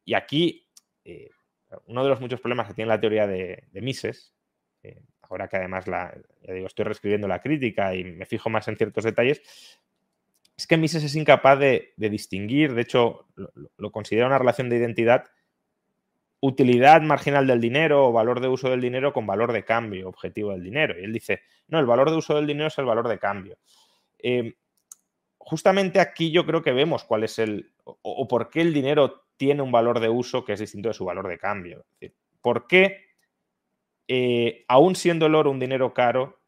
y 0.06 0.14
aquí 0.14 0.68
eh, 1.06 1.30
uno 1.86 2.04
de 2.04 2.10
los 2.10 2.22
muchos 2.22 2.42
problemas 2.42 2.68
que 2.68 2.74
tiene 2.74 2.90
la 2.90 3.00
teoría 3.00 3.26
de, 3.26 3.68
Mises, 3.74 4.36
eh, 4.84 5.02
ahora 5.30 5.48
que 5.48 5.58
además 5.58 5.88
la, 5.88 6.14
digo, 6.42 6.68
estoy 6.68 6.86
reescribiendo 6.86 7.28
la 7.28 7.40
crítica 7.40 7.96
y 7.96 8.04
me 8.04 8.26
fijo 8.26 8.50
más 8.50 8.68
en 8.68 8.78
ciertos 8.78 9.04
detalles, 9.04 9.42
es 10.60 10.68
que 10.68 10.76
Mises 10.76 11.04
es 11.04 11.16
incapaz 11.16 11.58
de, 11.58 11.94
distinguir, 11.96 12.74
de 12.74 12.82
hecho 12.82 13.28
lo, 13.78 13.92
considera 13.92 14.28
una 14.28 14.38
relación 14.38 14.70
de 14.70 14.76
identidad, 14.76 15.24
utilidad 16.42 17.02
marginal 17.02 17.48
del 17.48 17.62
dinero 17.62 18.08
o 18.08 18.12
valor 18.12 18.42
de 18.42 18.50
uso 18.50 18.70
del 18.70 18.82
dinero 18.82 19.14
con 19.14 19.26
valor 19.26 19.54
de 19.54 19.64
cambio 19.64 20.10
objetivo 20.10 20.52
del 20.52 20.64
dinero. 20.64 21.00
Y 21.00 21.06
él 21.06 21.14
dice, 21.14 21.44
no, 21.70 21.80
el 21.80 21.86
valor 21.86 22.10
de 22.10 22.18
uso 22.18 22.36
del 22.36 22.46
dinero 22.46 22.68
es 22.68 22.78
el 22.78 22.84
valor 22.84 23.08
de 23.08 23.20
cambio. 23.20 23.58
Eh, 24.18 24.56
justamente 25.38 26.02
aquí 26.02 26.30
yo 26.30 26.46
creo 26.46 26.62
que 26.62 26.74
vemos 26.74 27.06
cuál 27.06 27.24
es 27.24 27.40
el 27.40 27.72
o, 27.86 28.28
por 28.28 28.50
qué 28.50 28.60
el 28.60 28.74
dinero 28.74 29.28
tiene 29.38 29.62
un 29.62 29.72
valor 29.72 30.02
de 30.02 30.10
uso 30.10 30.44
que 30.44 30.54
es 30.54 30.60
distinto 30.60 30.90
de 30.90 30.94
su 30.94 31.06
valor 31.06 31.30
de 31.30 31.38
cambio. 31.38 31.86
¿Por 32.42 32.68
qué, 32.68 33.09
eh, 34.10 34.66
aún 34.68 34.96
siendo 34.96 35.28
el 35.28 35.36
oro 35.36 35.52
un 35.52 35.60
dinero 35.60 35.94
caro, 35.94 36.42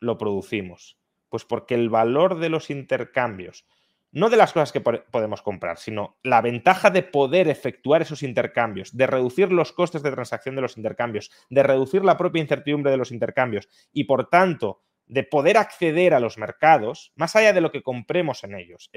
lo 0.00 0.16
producimos? 0.18 0.98
Pues 1.28 1.44
porque 1.44 1.74
el 1.74 1.90
valor 1.90 2.38
de 2.38 2.48
los 2.48 2.70
intercambios 2.70 3.66
no 4.12 4.30
de 4.30 4.36
las 4.36 4.52
cosas 4.52 4.70
que 4.70 4.80
podemos 4.80 5.42
comprar, 5.42 5.76
sino 5.76 6.18
la 6.22 6.40
ventaja 6.40 6.88
de 6.90 7.02
poder 7.02 7.48
efectuar 7.48 8.00
esos 8.00 8.22
intercambios, 8.22 8.96
de 8.96 9.08
reducir 9.08 9.50
los 9.50 9.72
costes 9.72 10.04
de 10.04 10.12
transacción 10.12 10.54
de 10.54 10.62
los 10.62 10.76
intercambios, 10.76 11.32
de 11.50 11.64
reducir 11.64 12.04
la 12.04 12.16
propia 12.16 12.40
incertidumbre 12.40 12.92
de 12.92 12.96
los 12.96 13.10
intercambios 13.10 13.68
y, 13.92 14.04
por 14.04 14.30
tanto, 14.30 14.82
de 15.06 15.24
poder 15.24 15.58
acceder 15.58 16.14
a 16.14 16.20
los 16.20 16.38
mercados, 16.38 17.12
más 17.16 17.34
allá 17.34 17.52
de 17.52 17.60
lo 17.60 17.72
que 17.72 17.82
compremos 17.82 18.44
en 18.44 18.54
ellos. 18.54 18.88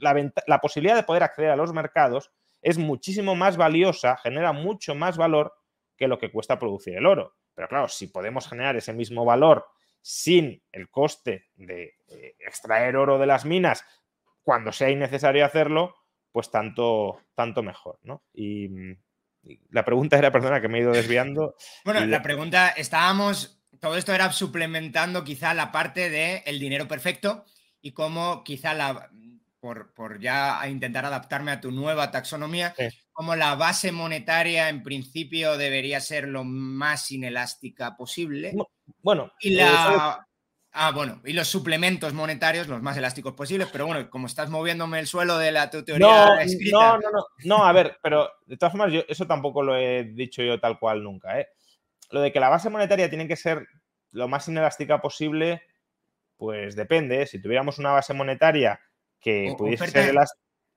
la, 0.00 0.32
la 0.46 0.60
posibilidad 0.60 0.96
de 0.96 1.02
poder 1.02 1.24
acceder 1.24 1.50
a 1.50 1.56
los 1.56 1.74
mercados 1.74 2.32
es 2.62 2.78
muchísimo 2.78 3.36
más 3.36 3.58
valiosa, 3.58 4.16
genera 4.16 4.52
mucho 4.52 4.94
más 4.94 5.18
valor 5.18 5.57
que 5.98 6.08
lo 6.08 6.18
que 6.18 6.30
cuesta 6.30 6.58
producir 6.58 6.96
el 6.96 7.06
oro. 7.06 7.34
Pero 7.54 7.68
claro, 7.68 7.88
si 7.88 8.06
podemos 8.06 8.48
generar 8.48 8.76
ese 8.76 8.92
mismo 8.92 9.24
valor 9.24 9.66
sin 10.00 10.62
el 10.72 10.88
coste 10.88 11.48
de 11.56 11.96
eh, 12.06 12.36
extraer 12.38 12.96
oro 12.96 13.18
de 13.18 13.26
las 13.26 13.44
minas 13.44 13.84
cuando 14.42 14.72
sea 14.72 14.88
innecesario 14.88 15.44
hacerlo, 15.44 15.94
pues 16.32 16.50
tanto, 16.50 17.20
tanto 17.34 17.62
mejor, 17.62 17.98
¿no? 18.02 18.22
Y, 18.32 18.96
la 19.70 19.84
pregunta 19.84 20.18
era, 20.18 20.30
perdona, 20.32 20.60
que 20.60 20.68
me 20.68 20.78
he 20.78 20.82
ido 20.82 20.92
desviando. 20.92 21.54
Bueno, 21.84 22.04
la 22.04 22.22
pregunta, 22.22 22.68
estábamos, 22.70 23.62
todo 23.80 23.96
esto 23.96 24.12
era 24.12 24.30
suplementando 24.32 25.24
quizá 25.24 25.54
la 25.54 25.72
parte 25.72 26.10
del 26.10 26.42
el 26.44 26.58
dinero 26.58 26.86
perfecto 26.86 27.44
y 27.80 27.92
cómo 27.92 28.44
quizá 28.44 28.74
la, 28.74 29.10
por, 29.60 30.20
ya 30.20 30.60
intentar 30.68 31.04
adaptarme 31.04 31.50
a 31.50 31.60
tu 31.60 31.70
nueva 31.70 32.10
taxonomía, 32.10 32.74
como 33.12 33.36
la 33.36 33.54
base 33.54 33.92
monetaria 33.92 34.68
en 34.68 34.82
principio 34.82 35.56
debería 35.56 36.00
ser 36.00 36.28
lo 36.28 36.44
más 36.44 37.10
inelástica 37.10 37.96
posible. 37.96 38.54
Bueno, 39.02 39.32
y 39.40 39.50
la... 39.50 40.24
Ah, 40.72 40.92
bueno, 40.92 41.20
y 41.24 41.32
los 41.32 41.48
suplementos 41.48 42.12
monetarios 42.12 42.68
los 42.68 42.82
más 42.82 42.96
elásticos 42.96 43.32
posibles, 43.32 43.68
pero 43.72 43.86
bueno, 43.86 44.08
como 44.10 44.26
estás 44.26 44.50
moviéndome 44.50 45.00
el 45.00 45.06
suelo 45.06 45.38
de 45.38 45.50
la 45.50 45.70
tu 45.70 45.82
teoría 45.82 46.06
no, 46.26 46.38
escrita... 46.38 46.76
No, 46.76 46.98
no, 46.98 47.10
no, 47.10 47.24
no, 47.44 47.64
a 47.64 47.72
ver, 47.72 47.98
pero 48.02 48.30
de 48.46 48.56
todas 48.56 48.72
formas, 48.72 48.92
yo 48.92 49.02
eso 49.08 49.26
tampoco 49.26 49.62
lo 49.62 49.76
he 49.76 50.04
dicho 50.04 50.42
yo 50.42 50.60
tal 50.60 50.78
cual 50.78 51.02
nunca, 51.02 51.40
¿eh? 51.40 51.48
Lo 52.10 52.20
de 52.20 52.32
que 52.32 52.40
la 52.40 52.48
base 52.48 52.70
monetaria 52.70 53.08
tiene 53.08 53.26
que 53.26 53.36
ser 53.36 53.66
lo 54.12 54.28
más 54.28 54.46
inelástica 54.48 55.00
posible, 55.00 55.62
pues 56.36 56.76
depende. 56.76 57.22
¿eh? 57.22 57.26
Si 57.26 57.40
tuviéramos 57.40 57.78
una 57.78 57.92
base 57.92 58.14
monetaria 58.14 58.80
que 59.20 59.54
pudiese 59.56 59.86
ser 59.88 60.14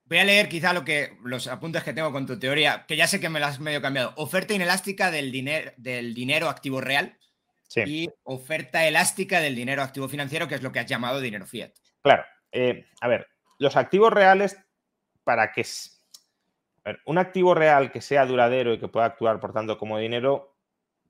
Voy 0.05 0.17
a 0.17 0.25
leer 0.25 0.49
quizá 0.49 0.73
lo 0.73 0.83
que, 0.83 1.17
los 1.23 1.47
apuntes 1.47 1.85
que 1.85 1.93
tengo 1.93 2.11
con 2.11 2.25
tu 2.25 2.37
teoría, 2.37 2.85
que 2.85 2.97
ya 2.97 3.07
sé 3.07 3.21
que 3.21 3.29
me 3.29 3.39
las 3.39 3.51
has 3.51 3.59
medio 3.61 3.81
cambiado. 3.81 4.11
Oferta 4.17 4.53
inelástica 4.53 5.09
del, 5.09 5.31
dinero 5.31 5.71
del 5.77 6.13
dinero 6.13 6.49
activo 6.49 6.81
real 6.81 7.17
y 7.73 8.09
oferta 8.23 8.85
elástica 8.85 9.39
del 9.39 9.55
dinero 9.55 9.81
activo 9.81 10.09
financiero, 10.09 10.49
que 10.49 10.55
es 10.55 10.63
lo 10.63 10.73
que 10.73 10.79
has 10.79 10.85
llamado 10.85 11.21
dinero 11.21 11.45
fiat. 11.45 11.71
Claro. 12.01 12.25
Eh, 12.51 12.87
a 12.99 13.07
ver, 13.07 13.27
los 13.57 13.77
activos 13.77 14.11
reales, 14.11 14.57
para 15.23 15.53
que... 15.53 15.65
un 17.05 17.17
activo 17.17 17.55
real 17.55 17.89
que 17.89 18.01
sea 18.01 18.25
duradero 18.25 18.73
y 18.73 18.79
que 18.79 18.89
pueda 18.89 19.05
actuar, 19.05 19.39
por 19.39 19.53
tanto, 19.53 19.77
como 19.77 19.97
dinero, 19.97 20.57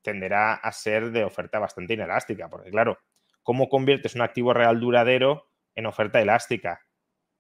tenderá 0.04 0.54
a 0.54 0.72
ser 0.72 1.12
de 1.12 1.24
oferta 1.24 1.58
bastante 1.60 1.94
inelástica, 1.94 2.50
porque 2.50 2.70
claro, 2.70 3.00
¿cómo 3.42 3.70
conviertes 3.70 4.14
un 4.14 4.22
activo 4.22 4.54
real 4.54 4.80
duradero 4.80 5.48
en 5.74 5.86
oferta 5.88 6.22
elástica? 6.22 6.82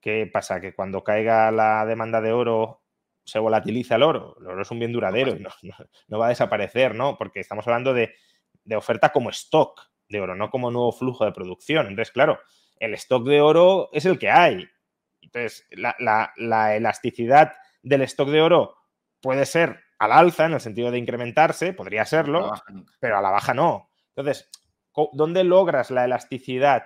¿Qué 0.01 0.29
pasa? 0.31 0.59
Que 0.59 0.73
cuando 0.73 1.03
caiga 1.03 1.51
la 1.51 1.85
demanda 1.85 2.19
de 2.21 2.33
oro 2.33 2.81
se 3.23 3.39
volatiliza 3.39 3.95
el 3.95 4.03
oro. 4.03 4.35
El 4.39 4.47
oro 4.47 4.61
es 4.63 4.71
un 4.71 4.79
bien 4.79 4.91
duradero 4.91 5.35
y 5.35 5.45
no, 6.07 6.19
va 6.19 6.25
a 6.25 6.29
desaparecer, 6.29 6.95
¿no? 6.95 7.17
Porque 7.17 7.39
estamos 7.39 7.67
hablando 7.67 7.93
de, 7.93 8.13
oferta 8.75 9.11
como 9.11 9.29
stock 9.29 9.79
de 10.09 10.19
oro, 10.19 10.35
no 10.35 10.49
como 10.49 10.71
nuevo 10.71 10.91
flujo 10.91 11.23
de 11.23 11.31
producción. 11.31 11.87
Entonces, 11.87 12.11
claro, 12.11 12.39
el 12.77 12.93
stock 12.95 13.25
de 13.27 13.41
oro 13.41 13.89
es 13.93 14.05
el 14.05 14.17
que 14.17 14.31
hay. 14.31 14.67
Entonces, 15.21 15.67
la, 15.71 15.95
la, 16.35 16.75
elasticidad 16.75 17.53
del 17.83 18.01
stock 18.01 18.29
de 18.29 18.41
oro 18.41 18.75
puede 19.21 19.45
ser 19.45 19.79
al 19.99 20.11
alza 20.11 20.45
en 20.45 20.53
el 20.53 20.61
sentido 20.61 20.89
de 20.89 20.97
incrementarse, 20.97 21.73
podría 21.73 22.05
serlo, 22.05 22.51
pero 22.99 23.19
a 23.19 23.21
la 23.21 23.29
baja 23.29 23.53
no. 23.53 23.89
Entonces, 24.15 24.49
¿dónde 25.13 25.43
logras 25.43 25.91
la 25.91 26.05
elasticidad 26.05 26.85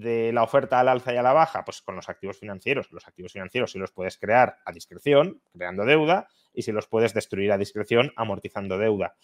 de 0.00 0.32
la 0.32 0.42
oferta 0.42 0.80
al 0.80 0.88
alza 0.88 1.12
y 1.12 1.16
a 1.16 1.22
la 1.22 1.32
baja? 1.32 1.64
Pues 1.64 1.82
con 1.82 1.96
los 1.96 2.08
activos 2.08 2.38
financieros. 2.38 2.90
Los 2.92 3.06
activos 3.06 3.32
financieros 3.32 3.72
si 3.72 3.78
los 3.78 3.92
puedes 3.92 4.18
crear 4.18 4.58
a 4.64 4.72
discreción, 4.72 5.40
creando 5.52 5.84
deuda, 5.84 6.28
y 6.52 6.62
si 6.62 6.72
los 6.72 6.86
puedes 6.86 7.14
destruir 7.14 7.52
a 7.52 7.58
discreción, 7.58 8.12
amortizando 8.16 8.78
deuda. 8.78 9.16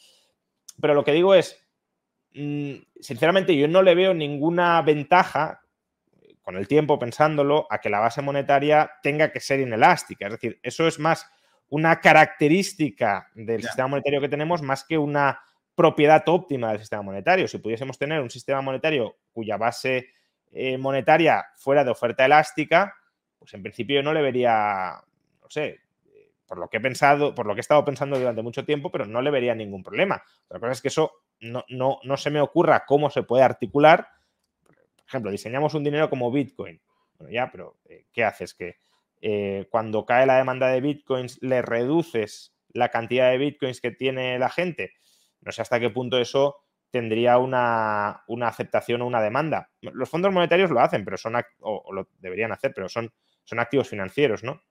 Pero 0.81 0.95
lo 0.95 1.05
que 1.05 1.13
digo 1.13 1.35
es, 1.35 1.63
mm, 2.35 2.75
sinceramente, 3.01 3.57
yo 3.57 3.69
no 3.69 3.83
le 3.83 3.95
veo 3.95 4.15
ninguna 4.15 4.81
ventaja 4.83 5.61
con 6.43 6.57
el 6.57 6.67
tiempo 6.67 6.99
pensándolo 6.99 7.67
a 7.71 7.79
que 7.79 7.89
la 7.89 8.01
base 8.01 8.21
monetaria 8.21 8.91
tenga 9.03 9.31
que 9.31 9.41
ser 9.41 9.61
inelástica. 9.61 10.27
Es 10.27 10.33
decir, 10.33 10.59
eso 10.63 10.87
es 10.87 10.99
más 10.99 11.27
una 11.69 12.01
característica 12.01 13.29
del 13.35 13.63
sistema 13.63 13.89
monetario 13.89 14.21
que 14.21 14.29
tenemos 14.29 14.61
más 14.61 14.85
que 14.85 14.99
una 14.99 15.41
propiedad 15.75 16.23
óptima 16.27 16.71
del 16.71 16.81
sistema 16.81 17.03
monetario. 17.03 17.49
Si 17.49 17.59
pudiésemos 17.59 17.99
tener 17.99 18.21
un 18.21 18.31
sistema 18.31 18.61
monetario 18.61 19.17
cuya 19.33 19.57
base 19.57 20.09
eh, 20.53 20.79
monetaria 20.79 21.47
fuera 21.57 21.83
de 21.83 21.91
oferta 21.91 22.25
elástica, 22.25 22.95
pues 23.39 23.55
en 23.55 23.63
principio 23.63 23.97
yo 23.97 24.03
no 24.03 24.13
le 24.13 24.23
vería, 24.23 25.03
no 25.41 25.51
sé, 25.51 25.81
por 26.47 26.59
lo 26.59 26.69
que 26.69 26.77
he 26.77 26.81
pensado, 26.81 27.35
por 27.35 27.47
lo 27.47 27.55
que 27.55 27.61
he 27.61 27.63
estado 27.63 27.85
pensando 27.85 28.19
durante 28.19 28.43
mucho 28.43 28.65
tiempo, 28.65 28.91
pero 28.91 29.07
no 29.07 29.23
le 29.23 29.31
vería 29.31 29.55
ningún 29.55 29.83
problema. 29.83 30.23
La 30.51 30.61
cosa 30.61 30.73
es 30.73 30.83
que 30.83 30.89
eso 30.89 31.13
no, 31.41 31.65
no, 31.71 31.99
no 32.03 32.17
se 32.19 32.29
me 32.29 32.43
ocurra 32.43 32.85
cómo 32.87 33.09
se 33.09 33.23
puede 33.23 33.43
articular. 33.43 34.07
Por 34.67 34.77
ejemplo, 35.09 35.31
diseñamos 35.31 35.73
un 35.73 35.83
dinero 35.83 36.11
como 36.11 36.31
Bitcoin. 36.31 36.81
Bueno, 37.19 37.33
ya, 37.33 37.51
pero 37.51 37.79
eh, 37.89 38.05
¿qué 38.13 38.25
haces? 38.25 38.53
Que 38.53 38.77
eh, 39.23 39.67
cuando 39.71 40.05
cae 40.05 40.27
la 40.27 40.37
demanda 40.37 40.69
de 40.69 40.83
Bitcoins 40.83 41.39
le 41.43 41.63
reduces 41.63 42.55
la 42.75 42.91
cantidad 42.91 43.31
de 43.31 43.39
Bitcoins 43.39 43.81
que 43.81 43.91
tiene 43.91 44.39
la 44.39 44.51
gente. 44.51 44.93
No 45.41 45.53
sé 45.53 45.63
hasta 45.63 45.81
qué 45.81 45.89
punto 45.89 46.19
eso 46.19 46.57
tendría 46.93 47.39
una, 47.39 48.23
aceptación 48.43 49.01
o 49.01 49.07
una 49.07 49.23
demanda. 49.23 49.71
Los 49.81 50.11
fondos 50.11 50.33
monetarios 50.33 50.71
lo 50.71 50.81
hacen, 50.81 51.05
pero 51.05 51.17
son, 51.17 51.35
o, 51.61 51.93
lo 51.93 52.09
deberían 52.19 52.53
hacer, 52.53 52.73
pero 52.75 52.89
son, 52.89 53.11
son 53.45 53.59
activos 53.59 53.89
financieros, 53.89 54.45
¿no? 54.45 54.63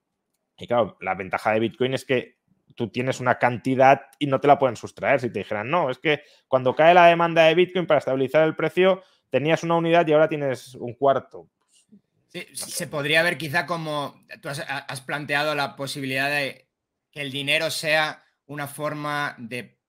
Y 0.56 0.68
claro, 0.68 0.98
la 1.02 1.16
ventaja 1.16 1.52
de 1.52 1.60
Bitcoin 1.60 1.96
es 1.96 2.06
que 2.06 2.38
tú 2.76 2.90
tienes 2.90 3.20
una 3.20 3.40
cantidad 3.40 4.04
y 4.20 4.28
no 4.28 4.40
te 4.40 4.48
la 4.48 4.60
pueden 4.60 4.76
sustraer. 4.76 5.20
Si 5.20 5.32
te 5.32 5.40
dijeran, 5.40 5.70
no, 5.70 5.90
es 5.90 5.98
que 5.98 6.22
cuando 6.48 6.76
cae 6.76 6.94
la 6.94 7.08
demanda 7.08 7.44
de 7.46 7.56
Bitcoin 7.56 7.88
para 7.88 7.98
estabilizar 7.98 8.44
el 8.44 8.56
precio, 8.56 9.02
tenías 9.32 9.64
una 9.64 9.76
unidad 9.76 10.06
y 10.08 10.14
ahora 10.14 10.30
tienes 10.30 10.76
un 10.76 10.94
cuarto. 10.94 11.50
Sí, 12.28 12.46
se 12.54 12.86
podría 12.86 13.24
ver 13.24 13.38
quizá 13.38 13.66
como 13.66 14.24
tú 14.42 14.48
has 14.48 15.02
planteado 15.02 15.56
la 15.56 15.76
posibilidad 15.76 16.30
de 16.30 16.70
que 17.12 17.22
el 17.22 17.32
dinero 17.32 17.72
sea 17.72 18.24
una 18.46 18.68
forma 18.68 19.36
de 19.40 19.81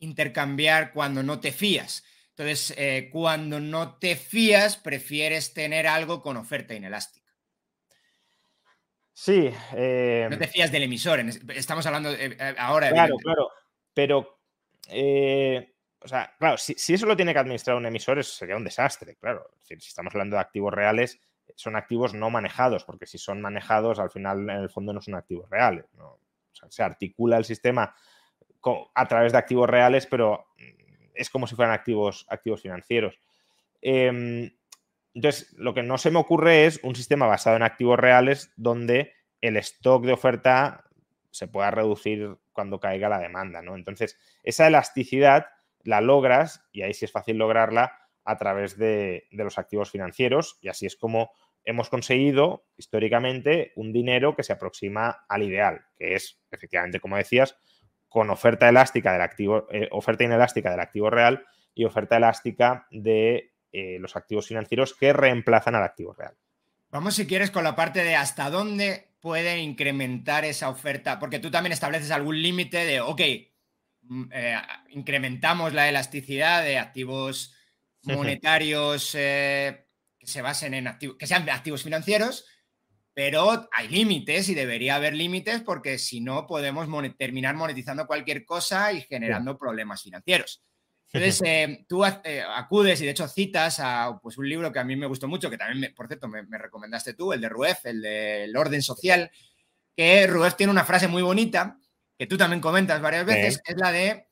intercambiar 0.00 0.92
cuando 0.92 1.22
no 1.22 1.40
te 1.40 1.52
fías. 1.52 2.04
Entonces, 2.30 2.72
eh, 2.76 3.08
cuando 3.10 3.58
no 3.58 3.96
te 3.98 4.14
fías, 4.14 4.76
prefieres 4.76 5.54
tener 5.54 5.88
algo 5.88 6.22
con 6.22 6.36
oferta 6.36 6.74
inelástica. 6.74 7.26
Sí. 9.12 9.50
No 9.50 10.38
te 10.38 10.46
fías 10.46 10.70
del 10.70 10.84
emisor. 10.84 11.18
Estamos 11.48 11.84
hablando 11.86 12.12
eh, 12.12 12.36
eh, 12.38 12.54
ahora. 12.58 12.90
Claro, 12.90 13.16
claro. 13.16 13.50
Pero, 13.92 14.38
o 14.88 16.08
sea, 16.08 16.32
claro, 16.38 16.56
si, 16.58 16.74
eso 16.94 17.06
lo 17.06 17.16
tiene 17.16 17.32
que 17.32 17.40
administrar 17.40 17.76
un 17.76 17.86
emisor, 17.86 18.22
sería 18.22 18.56
un 18.56 18.62
desastre, 18.62 19.16
claro. 19.16 19.50
si 19.60 19.74
estamos 19.74 20.14
hablando 20.14 20.36
de 20.36 20.42
activos 20.42 20.72
reales, 20.72 21.20
son 21.56 21.74
activos 21.74 22.14
no 22.14 22.30
manejados, 22.30 22.84
porque 22.84 23.06
si 23.06 23.18
son 23.18 23.40
manejados, 23.40 23.98
al 23.98 24.10
final, 24.10 24.48
en 24.48 24.60
el 24.60 24.70
fondo, 24.70 24.92
no 24.92 25.00
son 25.00 25.16
activos 25.16 25.50
reales. 25.50 25.86
se 26.68 26.84
articula 26.84 27.36
el 27.36 27.44
sistema 27.44 27.92
a 28.94 29.08
través 29.08 29.32
de 29.32 29.38
activos 29.38 29.68
reales, 29.68 30.06
pero 30.06 30.46
mm, 30.56 31.10
es 31.14 31.30
como 31.30 31.46
si 31.46 31.54
fueran 31.54 31.74
activos, 31.74 32.26
activos 32.28 32.62
financieros. 32.62 33.18
Em, 33.80 34.50
entonces, 35.14 35.52
lo 35.58 35.74
que 35.74 35.82
no 35.82 35.98
se 35.98 36.10
me 36.10 36.18
ocurre 36.18 36.66
es 36.66 36.80
un 36.82 36.94
sistema 36.94 37.26
basado 37.26 37.56
en 37.56 37.62
activos 37.62 37.98
reales 37.98 38.52
donde 38.56 39.12
el 39.40 39.56
stock 39.56 40.04
de 40.04 40.12
oferta 40.12 40.84
se 41.30 41.48
pueda 41.48 41.70
reducir 41.70 42.36
cuando 42.52 42.80
caiga 42.80 43.08
la 43.08 43.18
demanda, 43.18 43.62
¿no? 43.62 43.74
Entonces, 43.76 44.18
esa 44.42 44.66
elasticidad 44.66 45.46
la 45.82 46.00
logras, 46.00 46.66
y 46.72 46.82
ahí 46.82 46.94
sí 46.94 47.04
es 47.04 47.12
fácil 47.12 47.36
lograrla, 47.36 47.92
a 48.24 48.36
través 48.36 48.76
de, 48.76 49.26
de 49.30 49.44
los 49.44 49.58
activos 49.58 49.90
financieros, 49.90 50.58
y 50.60 50.68
así 50.68 50.86
es 50.86 50.96
como 50.96 51.30
hemos 51.64 51.90
conseguido 51.90 52.64
históricamente 52.76 53.72
un 53.76 53.92
dinero 53.92 54.34
que 54.34 54.42
se 54.42 54.52
aproxima 54.52 55.24
al 55.28 55.42
ideal, 55.42 55.84
que 55.96 56.14
es, 56.14 56.40
efectivamente, 56.50 57.00
como 57.00 57.16
decías, 57.16 57.56
con 58.08 58.30
oferta 58.30 58.68
elástica 58.68 59.12
del 59.12 59.22
activo, 59.22 59.66
eh, 59.70 59.88
oferta 59.92 60.24
inelástica 60.24 60.70
del 60.70 60.80
activo 60.80 61.10
real 61.10 61.44
y 61.74 61.84
oferta 61.84 62.16
elástica 62.16 62.86
de 62.90 63.52
eh, 63.72 63.98
los 64.00 64.16
activos 64.16 64.46
financieros 64.46 64.94
que 64.94 65.12
reemplazan 65.12 65.74
al 65.74 65.84
activo 65.84 66.14
real. 66.14 66.34
Vamos, 66.90 67.14
si 67.14 67.26
quieres, 67.26 67.50
con 67.50 67.64
la 67.64 67.76
parte 67.76 68.02
de 68.02 68.16
hasta 68.16 68.48
dónde 68.50 69.08
puede 69.20 69.58
incrementar 69.58 70.44
esa 70.44 70.70
oferta, 70.70 71.18
porque 71.18 71.38
tú 71.38 71.50
también 71.50 71.72
estableces 71.72 72.10
algún 72.10 72.40
límite 72.40 72.84
de, 72.86 73.00
ok, 73.00 73.20
mm, 74.02 74.24
eh, 74.32 74.56
incrementamos 74.90 75.74
la 75.74 75.88
elasticidad 75.88 76.62
de 76.62 76.78
activos 76.78 77.54
monetarios 78.02 79.12
que 79.12 79.86
se 80.22 80.40
basen 80.40 80.72
en 80.72 80.86
activos, 80.86 81.16
que 81.18 81.26
sean 81.26 81.48
activos 81.50 81.82
financieros, 81.82 82.46
pero 83.18 83.68
hay 83.72 83.88
límites 83.88 84.48
y 84.48 84.54
debería 84.54 84.94
haber 84.94 85.12
límites 85.12 85.60
porque 85.62 85.98
si 85.98 86.20
no 86.20 86.46
podemos 86.46 86.86
terminar 87.16 87.56
monetizando 87.56 88.06
cualquier 88.06 88.44
cosa 88.44 88.92
y 88.92 89.00
generando 89.00 89.58
problemas 89.58 90.04
financieros. 90.04 90.62
Entonces, 91.12 91.42
eh, 91.44 91.84
tú 91.88 92.04
eh, 92.04 92.44
acudes 92.48 93.00
y 93.00 93.06
de 93.06 93.10
hecho 93.10 93.26
citas 93.26 93.80
a 93.80 94.20
pues, 94.22 94.38
un 94.38 94.48
libro 94.48 94.72
que 94.72 94.78
a 94.78 94.84
mí 94.84 94.94
me 94.94 95.08
gustó 95.08 95.26
mucho, 95.26 95.50
que 95.50 95.58
también, 95.58 95.92
por 95.96 96.06
cierto, 96.06 96.28
me, 96.28 96.44
recomendaste 96.46 97.14
tú, 97.14 97.32
el 97.32 97.40
de 97.40 97.48
Ruef, 97.48 97.86
el 97.86 98.02
del 98.02 98.56
orden 98.56 98.82
social, 98.82 99.28
que 99.96 100.28
Ruef 100.28 100.54
tiene 100.54 100.70
una 100.70 100.84
frase 100.84 101.08
muy 101.08 101.22
bonita, 101.22 101.76
que 102.16 102.28
tú 102.28 102.36
también 102.36 102.60
comentas 102.60 103.00
varias 103.00 103.26
veces, 103.26 103.60
que 103.64 103.72
es 103.72 103.78
la 103.78 103.90
de 103.90 104.28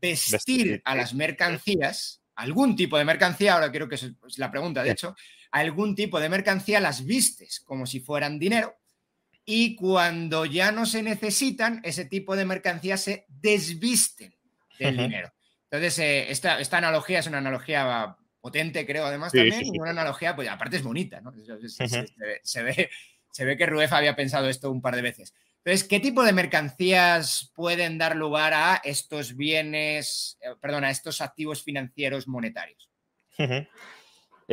vestir 0.00 0.80
a 0.86 0.94
las 0.94 1.12
mercancías, 1.12 2.22
algún 2.36 2.76
tipo 2.76 2.96
de 2.96 3.04
mercancía, 3.04 3.52
ahora 3.52 3.70
quiero 3.70 3.90
que 3.90 3.96
es 3.96 4.38
la 4.38 4.50
pregunta, 4.50 4.82
de 4.82 4.92
hecho, 4.92 5.14
algún 5.52 5.94
tipo 5.94 6.18
de 6.18 6.28
mercancía 6.28 6.80
las 6.80 7.04
vistes 7.04 7.60
como 7.60 7.86
si 7.86 8.00
fueran 8.00 8.38
dinero 8.38 8.76
y 9.44 9.76
cuando 9.76 10.44
ya 10.46 10.72
no 10.72 10.86
se 10.86 11.02
necesitan, 11.02 11.80
ese 11.84 12.04
tipo 12.04 12.36
de 12.36 12.44
mercancía 12.44 12.96
se 12.96 13.26
desvisten 13.28 14.34
del 14.78 14.96
dinero. 14.96 15.32
Entonces, 15.70 15.98
eh, 15.98 16.30
esta, 16.30 16.76
analogía 16.76 17.18
es 17.18 17.26
una 17.26 17.38
analogía 17.38 18.16
potente, 18.40 18.86
creo, 18.86 19.06
además 19.06 19.32
también, 19.32 19.66
y 19.66 19.78
una 19.78 19.90
analogía, 19.90 20.34
pues 20.36 20.48
aparte 20.48 20.76
es 20.76 20.82
bonita, 20.82 21.20
¿no? 21.20 21.32
Se, 22.42 22.62
ve, 22.62 22.90
se 23.30 23.44
ve 23.44 23.56
que 23.56 23.66
Ruef 23.66 23.92
había 23.92 24.14
pensado 24.14 24.48
esto 24.48 24.70
un 24.70 24.82
par 24.82 24.96
de 24.96 25.02
veces. 25.02 25.34
Entonces, 25.64 25.86
¿qué 25.86 26.00
tipo 26.00 26.24
de 26.24 26.32
mercancías 26.32 27.52
pueden 27.54 27.96
dar 27.96 28.16
lugar 28.16 28.52
a 28.52 28.80
estos 28.82 29.36
bienes, 29.36 30.36
eh, 30.40 30.54
perdón, 30.60 30.84
a 30.84 30.90
estos 30.90 31.20
activos 31.20 31.62
financieros 31.62 32.26
monetarios? 32.26 32.90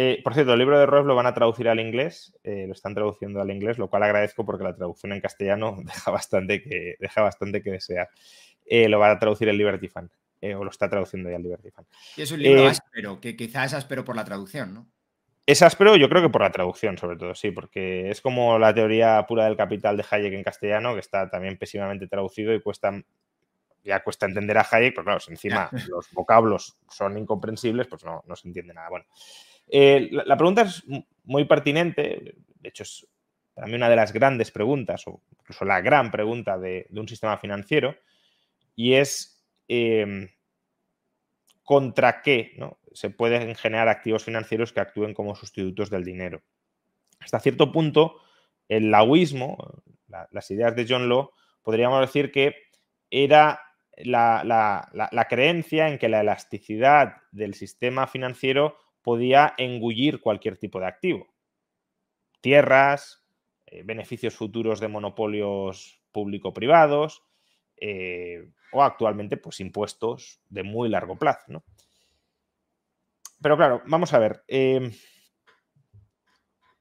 Eh, 0.02 0.22
por 0.24 0.34
cierto, 0.34 0.54
el 0.54 0.60
libro 0.60 0.80
de 0.80 0.86
Ross 0.86 1.06
lo 1.06 1.14
van 1.14 1.26
a 1.26 1.34
traducir 1.34 1.68
al 1.68 1.78
inglés, 1.78 2.34
eh, 2.46 2.64
lo 2.68 2.72
están 2.72 2.96
traduciendo 2.96 3.42
al 3.42 3.52
inglés, 3.52 3.78
lo 3.78 3.90
cual 3.90 4.04
agradezco 4.04 4.46
porque 4.46 4.64
la 4.64 4.74
traducción 4.74 5.12
en 5.12 5.20
castellano 5.20 5.76
deja 5.84 6.10
bastante 6.10 6.62
que, 6.62 6.96
deja 7.02 7.22
bastante 7.22 7.62
que 7.62 7.72
desear. 7.72 8.08
Eh, 8.66 8.88
lo 8.88 8.98
va 8.98 9.12
a 9.12 9.20
traducir 9.20 9.50
el 9.50 9.58
Liberty 9.58 9.90
Fan, 9.90 10.10
o 10.56 10.64
lo 10.64 10.70
está 10.70 10.90
traduciendo 10.90 11.30
ya 11.30 11.36
el 11.36 11.44
Liberty 11.44 11.70
Fan. 11.72 11.86
Y 12.16 12.22
es 12.22 12.32
un 12.32 12.42
libro 12.42 12.66
áspero, 12.66 13.20
que 13.20 13.36
quizás 13.36 13.74
es 13.74 13.74
áspero 13.74 14.06
por 14.06 14.16
la 14.16 14.24
traducción, 14.24 14.74
¿no? 14.74 14.88
Es 15.46 15.62
áspero, 15.64 15.98
yo 15.98 16.08
creo 16.08 16.22
que 16.22 16.30
por 16.30 16.44
la 16.44 16.52
traducción, 16.52 16.98
sobre 16.98 17.18
todo, 17.18 17.36
sí, 17.36 17.52
porque 17.52 18.10
es 18.10 18.22
como 18.22 18.58
la 18.58 18.74
teoría 18.74 19.26
pura 19.28 19.44
del 19.44 19.58
capital 19.58 19.98
de 19.98 20.06
Hayek 20.10 20.32
en 20.32 20.44
castellano, 20.44 20.94
que 20.94 21.02
está 21.02 21.30
también 21.30 21.58
pésimamente 21.58 22.08
traducido 22.08 22.54
y 22.54 22.62
cuesta 22.62 23.04
ya 23.84 24.02
cuesta 24.02 24.26
entender 24.26 24.58
a 24.58 24.68
Hayek, 24.70 24.94
pero 24.94 25.04
claro, 25.04 25.20
si 25.20 25.32
encima 25.32 25.70
los 25.90 26.10
vocablos 26.12 26.78
son 26.90 27.18
incomprensibles, 27.18 27.88
pues 27.88 28.06
no, 28.06 28.24
no 28.26 28.36
se 28.38 28.48
entiende 28.48 28.74
nada. 28.74 28.90
Bueno, 28.90 29.06
eh, 29.70 30.10
la, 30.12 30.36
pregunta 30.36 30.64
es 30.64 30.84
muy 31.24 31.46
pertinente, 31.46 32.36
de 32.60 32.70
hecho 32.70 32.84
es 32.84 33.08
para 33.54 33.68
mí 33.68 33.76
una 33.76 33.90
de 33.90 33.96
las 33.96 34.14
grandes 34.14 34.52
preguntas, 34.52 35.06
o 35.08 35.22
incluso 35.38 35.66
la 35.66 35.82
gran 35.82 36.12
pregunta 36.12 36.58
de, 36.58 36.88
un 36.92 37.08
sistema 37.08 37.38
financiero, 37.38 37.96
y 38.76 38.94
es 38.94 39.46
em, 39.68 40.30
contra 41.64 42.22
qué 42.22 42.58
se 42.94 43.10
pueden 43.10 43.54
generar 43.56 43.90
activos 43.90 44.24
financieros 44.24 44.72
que 44.72 44.80
actúen 44.80 45.14
como 45.14 45.36
sustitutos 45.36 45.90
del 45.90 46.06
dinero. 46.06 46.42
Hasta 47.20 47.40
cierto 47.40 47.72
punto, 47.72 48.22
el 48.70 48.90
laoísmo, 48.92 49.58
las 50.08 50.50
ideas 50.52 50.76
de 50.76 50.86
John 50.88 51.10
Law, 51.10 51.32
podríamos 51.62 52.00
decir 52.00 52.32
que 52.32 52.56
era 53.12 53.62
la 53.98 55.28
creencia 55.30 55.90
en 55.90 56.00
que 56.00 56.08
la 56.08 56.22
elasticidad 56.22 57.18
del 57.32 57.54
sistema 57.54 58.08
financiero 58.08 58.78
podía 59.02 59.54
engullir 59.58 60.22
cualquier 60.22 60.58
tipo 60.58 60.80
de 60.80 60.88
activo. 60.88 61.28
Tierras, 62.42 63.26
eh, 63.66 63.84
beneficios 63.84 64.36
futuros 64.36 64.80
de 64.80 64.88
monopolios 64.88 66.02
público-privados 66.12 67.24
eh, 67.78 68.52
o 68.72 68.84
actualmente 68.84 69.38
pues 69.38 69.60
impuestos 69.60 70.42
de 70.50 70.64
muy 70.64 70.90
largo 70.90 71.18
plazo. 71.18 71.64
Pero 73.42 73.58
claro, 73.58 73.82
vamos 73.86 74.14
a 74.14 74.20
ver. 74.20 74.44
Em, 74.48 74.92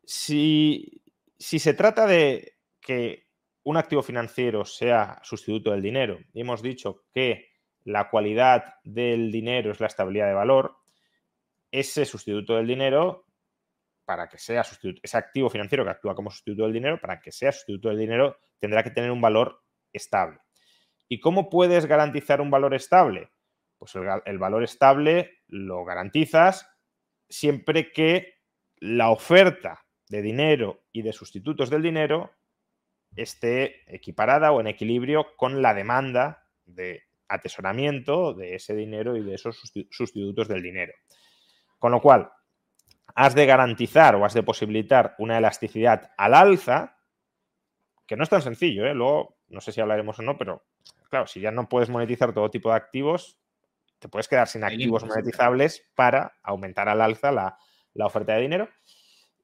si, 0.05 1.03
si 1.39 1.59
se 1.59 1.75
trata 1.75 2.07
de 2.07 2.57
que 2.81 3.27
un 3.64 3.77
activo 3.77 4.03
financiero 4.03 4.64
sea 4.64 5.21
sustituto 5.23 5.71
del 5.71 5.83
dinero, 5.83 6.19
y 6.33 6.41
hemos 6.41 6.62
dicho 6.62 7.05
que 7.12 7.49
la 7.85 8.11
cualidad 8.11 8.77
del 8.83 9.31
dinero 9.31 9.73
es 9.73 9.81
la 9.81 9.87
estabilidad 9.87 10.27
de 10.27 10.35
valor, 10.35 10.77
ese 11.71 12.05
sustituto 12.05 12.57
del 12.57 12.66
dinero, 12.66 13.27
para 14.05 14.29
que 14.29 14.39
sea 14.39 14.64
sustituto, 14.64 15.01
ese 15.03 15.19
activo 15.19 15.51
financiero 15.51 15.85
que 15.85 15.91
actúa 15.91 16.14
como 16.14 16.31
sustituto 16.31 16.64
del 16.64 16.73
dinero, 16.73 17.01
para 17.01 17.21
que 17.21 17.33
sea 17.33 17.53
sustituto 17.53 17.89
del 17.89 17.99
dinero, 17.99 18.39
tendrá 18.59 18.83
que 18.83 18.91
tener 18.91 19.11
un 19.11 19.21
valor 19.21 19.62
estable. 19.93 20.39
¿Y 21.09 21.21
cómo 21.21 21.49
puedes 21.49 21.87
garantizar 21.87 22.41
un 22.41 22.51
valor 22.51 22.75
estable? 22.75 23.31
Pues 23.79 23.95
el, 23.95 24.39
valor 24.39 24.64
estable 24.64 25.39
lo 25.47 25.85
garantizas 25.85 26.69
siempre 27.29 27.93
que 27.93 28.35
la 28.77 29.11
oferta 29.11 29.87
de 30.09 30.23
dinero 30.23 30.85
y 30.93 31.03
de 31.03 31.12
sustitutos 31.12 31.71
del 31.71 31.83
dinero 31.83 32.33
esté 33.14 33.83
equiparada 33.95 34.53
o 34.53 34.61
en 34.61 34.66
equilibrio 34.66 35.37
con 35.37 35.62
la 35.62 35.75
demanda 35.75 36.47
de 36.64 37.05
atesoramiento 37.29 38.35
de 38.35 38.55
ese 38.55 38.75
dinero 38.75 39.16
y 39.16 39.23
de 39.23 39.35
esos 39.35 39.61
sustitutos 39.91 40.49
del 40.49 40.62
dinero. 40.62 40.93
Con 41.79 41.93
lo 41.93 42.01
cual, 42.01 42.31
has 43.14 43.35
de 43.35 43.47
garantizar 43.47 44.14
o 44.14 44.24
has 44.24 44.35
de 44.35 44.43
posibilitar 44.43 45.14
una 45.18 45.39
elasticidad 45.39 46.12
al 46.16 46.35
alza, 46.35 46.99
que 48.07 48.16
no 48.16 48.22
es 48.22 48.31
tan 48.31 48.43
sencillo, 48.43 48.87
¿eh? 48.87 48.95
Luego, 48.95 49.39
no 49.49 49.61
sé 49.61 49.72
si 49.72 49.81
hablaremos 49.81 50.18
o 50.18 50.22
no, 50.22 50.39
pero 50.39 50.64
claro, 51.11 51.26
si 51.26 51.41
ya 51.41 51.51
no 51.51 51.68
puedes 51.68 51.91
monetizar 51.91 52.33
todo 52.33 52.51
tipo 52.51 52.70
de 52.70 52.76
activos, 52.76 53.39
te 53.99 54.09
puedes 54.09 54.29
quedar 54.29 54.47
sin 54.47 54.64
activos 54.64 55.05
monetizables 55.05 55.85
para 55.95 56.39
aumentar 56.43 56.89
al 56.89 57.01
alza 57.01 57.33
la, 57.33 57.59
la 57.95 58.07
oferta 58.07 58.35
de 58.35 58.43
dinero. 58.43 58.68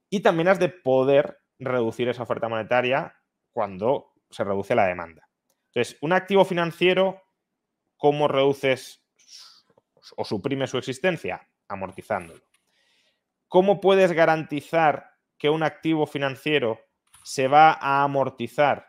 Y 0.09 0.21
también 0.21 0.49
has 0.49 0.61
de 0.61 0.69
poder 0.69 1.41
reducir 1.59 2.09
esa 2.09 2.23
oferta 2.23 2.49
monetaria 2.49 3.15
cuando 3.53 4.13
se 4.31 4.45
reduce 4.45 4.75
la 4.75 4.87
demanda. 4.87 5.29
Entonces, 5.67 5.99
un 6.01 6.13
activo 6.13 6.45
financiero, 6.45 7.23
¿cómo 7.97 8.29
reduces 8.29 9.05
o 10.17 10.25
suprimes 10.25 10.71
su 10.71 10.79
existencia? 10.79 11.49
Amortizándolo. 11.69 12.43
¿Cómo 13.49 13.81
puedes 13.81 14.13
garantizar 14.13 15.13
que 15.39 15.51
un 15.51 15.63
activo 15.63 16.07
financiero 16.07 16.81
se 17.23 17.49
va 17.49 17.73
a 17.73 18.03
amortizar 18.03 18.89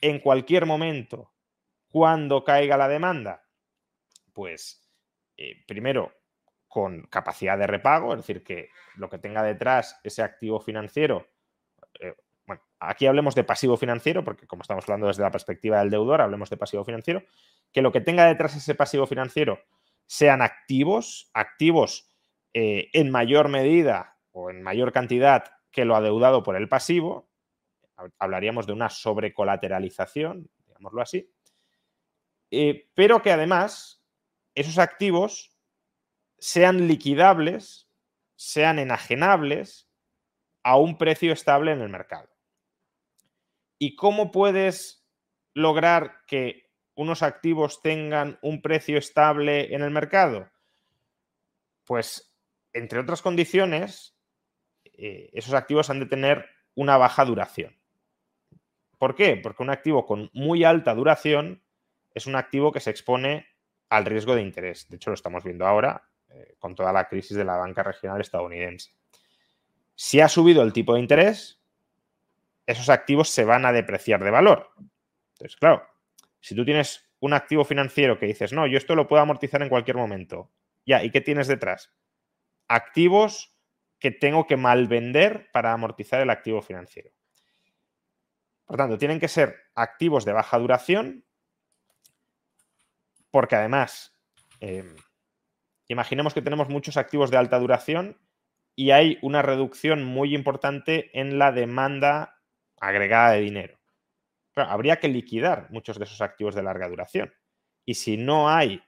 en 0.00 0.18
cualquier 0.18 0.66
momento 0.66 1.32
cuando 1.88 2.44
caiga 2.44 2.76
la 2.76 2.88
demanda? 2.88 3.44
Pues 4.32 4.88
eh, 5.36 5.64
primero 5.66 6.12
con 6.68 7.02
capacidad 7.02 7.58
de 7.58 7.66
repago, 7.66 8.12
es 8.12 8.18
decir, 8.20 8.42
que 8.42 8.70
lo 8.96 9.10
que 9.10 9.18
tenga 9.18 9.42
detrás 9.42 10.00
ese 10.04 10.22
activo 10.22 10.58
financiero, 10.58 11.28
eh, 12.00 12.14
bueno, 12.46 12.62
aquí 12.80 13.06
hablemos 13.06 13.34
de 13.34 13.44
pasivo 13.44 13.76
financiero, 13.76 14.24
porque 14.24 14.46
como 14.46 14.62
estamos 14.62 14.84
hablando 14.84 15.06
desde 15.06 15.22
la 15.22 15.30
perspectiva 15.30 15.78
del 15.80 15.90
deudor, 15.90 16.22
hablemos 16.22 16.48
de 16.50 16.56
pasivo 16.56 16.84
financiero, 16.84 17.22
que 17.72 17.82
lo 17.82 17.92
que 17.92 18.00
tenga 18.00 18.26
detrás 18.26 18.56
ese 18.56 18.74
pasivo 18.74 19.06
financiero 19.06 19.60
sean 20.06 20.42
activos, 20.42 21.30
activos 21.34 22.11
eh, 22.54 22.90
en 22.92 23.10
mayor 23.10 23.48
medida 23.48 24.18
o 24.32 24.50
en 24.50 24.62
mayor 24.62 24.92
cantidad 24.92 25.44
que 25.70 25.84
lo 25.84 25.96
adeudado 25.96 26.42
por 26.42 26.56
el 26.56 26.68
pasivo, 26.68 27.30
hablaríamos 28.18 28.66
de 28.66 28.72
una 28.72 28.90
sobrecolateralización, 28.90 30.50
digámoslo 30.66 31.02
así, 31.02 31.32
eh, 32.50 32.90
pero 32.94 33.22
que 33.22 33.32
además 33.32 34.04
esos 34.54 34.78
activos 34.78 35.56
sean 36.38 36.88
liquidables, 36.88 37.88
sean 38.36 38.78
enajenables 38.78 39.88
a 40.62 40.76
un 40.76 40.98
precio 40.98 41.32
estable 41.32 41.72
en 41.72 41.80
el 41.80 41.88
mercado. 41.88 42.28
¿Y 43.78 43.96
cómo 43.96 44.30
puedes 44.30 45.06
lograr 45.54 46.24
que 46.26 46.70
unos 46.94 47.22
activos 47.22 47.80
tengan 47.80 48.38
un 48.42 48.60
precio 48.60 48.98
estable 48.98 49.74
en 49.74 49.82
el 49.82 49.90
mercado? 49.90 50.50
Pues 51.84 52.31
entre 52.72 53.00
otras 53.00 53.22
condiciones, 53.22 54.16
eh, 54.84 55.30
esos 55.32 55.54
activos 55.54 55.90
han 55.90 56.00
de 56.00 56.06
tener 56.06 56.46
una 56.74 56.96
baja 56.96 57.24
duración. 57.24 57.76
¿Por 58.98 59.14
qué? 59.14 59.36
Porque 59.36 59.62
un 59.62 59.70
activo 59.70 60.06
con 60.06 60.30
muy 60.32 60.64
alta 60.64 60.94
duración 60.94 61.62
es 62.14 62.26
un 62.26 62.36
activo 62.36 62.72
que 62.72 62.80
se 62.80 62.90
expone 62.90 63.46
al 63.88 64.04
riesgo 64.04 64.34
de 64.34 64.42
interés. 64.42 64.88
De 64.88 64.96
hecho, 64.96 65.10
lo 65.10 65.14
estamos 65.14 65.44
viendo 65.44 65.66
ahora 65.66 66.08
eh, 66.28 66.54
con 66.58 66.74
toda 66.74 66.92
la 66.92 67.08
crisis 67.08 67.36
de 67.36 67.44
la 67.44 67.56
banca 67.56 67.82
regional 67.82 68.20
estadounidense. 68.20 68.92
Si 69.94 70.20
ha 70.20 70.28
subido 70.28 70.62
el 70.62 70.72
tipo 70.72 70.94
de 70.94 71.00
interés, 71.00 71.60
esos 72.66 72.88
activos 72.88 73.28
se 73.28 73.44
van 73.44 73.66
a 73.66 73.72
depreciar 73.72 74.22
de 74.22 74.30
valor. 74.30 74.70
Entonces, 75.32 75.56
claro, 75.56 75.86
si 76.40 76.54
tú 76.54 76.64
tienes 76.64 77.08
un 77.20 77.34
activo 77.34 77.64
financiero 77.64 78.18
que 78.18 78.26
dices, 78.26 78.52
no, 78.52 78.66
yo 78.66 78.78
esto 78.78 78.94
lo 78.94 79.08
puedo 79.08 79.22
amortizar 79.22 79.62
en 79.62 79.68
cualquier 79.68 79.96
momento, 79.96 80.50
ya, 80.86 81.04
¿y 81.04 81.10
qué 81.10 81.20
tienes 81.20 81.46
detrás? 81.46 81.92
Activos 82.72 83.54
que 83.98 84.10
tengo 84.10 84.46
que 84.46 84.56
malvender 84.56 85.50
para 85.52 85.72
amortizar 85.72 86.20
el 86.20 86.30
activo 86.30 86.62
financiero. 86.62 87.10
Por 88.64 88.76
tanto, 88.76 88.96
tienen 88.98 89.20
que 89.20 89.28
ser 89.28 89.56
activos 89.74 90.24
de 90.24 90.32
baja 90.32 90.58
duración, 90.58 91.24
porque 93.30 93.56
además, 93.56 94.16
eh, 94.60 94.96
imaginemos 95.88 96.32
que 96.32 96.42
tenemos 96.42 96.68
muchos 96.68 96.96
activos 96.96 97.30
de 97.30 97.36
alta 97.36 97.58
duración 97.58 98.18
y 98.74 98.90
hay 98.90 99.18
una 99.20 99.42
reducción 99.42 100.04
muy 100.04 100.34
importante 100.34 101.10
en 101.18 101.38
la 101.38 101.52
demanda 101.52 102.40
agregada 102.80 103.32
de 103.32 103.40
dinero. 103.40 103.78
habría 104.54 104.98
que 104.98 105.08
liquidar 105.08 105.70
muchos 105.70 105.98
de 105.98 106.04
esos 106.04 106.20
activos 106.20 106.54
de 106.54 106.62
larga 106.62 106.88
duración. 106.88 107.32
Y 107.86 107.94
si 107.94 108.18
no 108.18 108.50
hay 108.50 108.82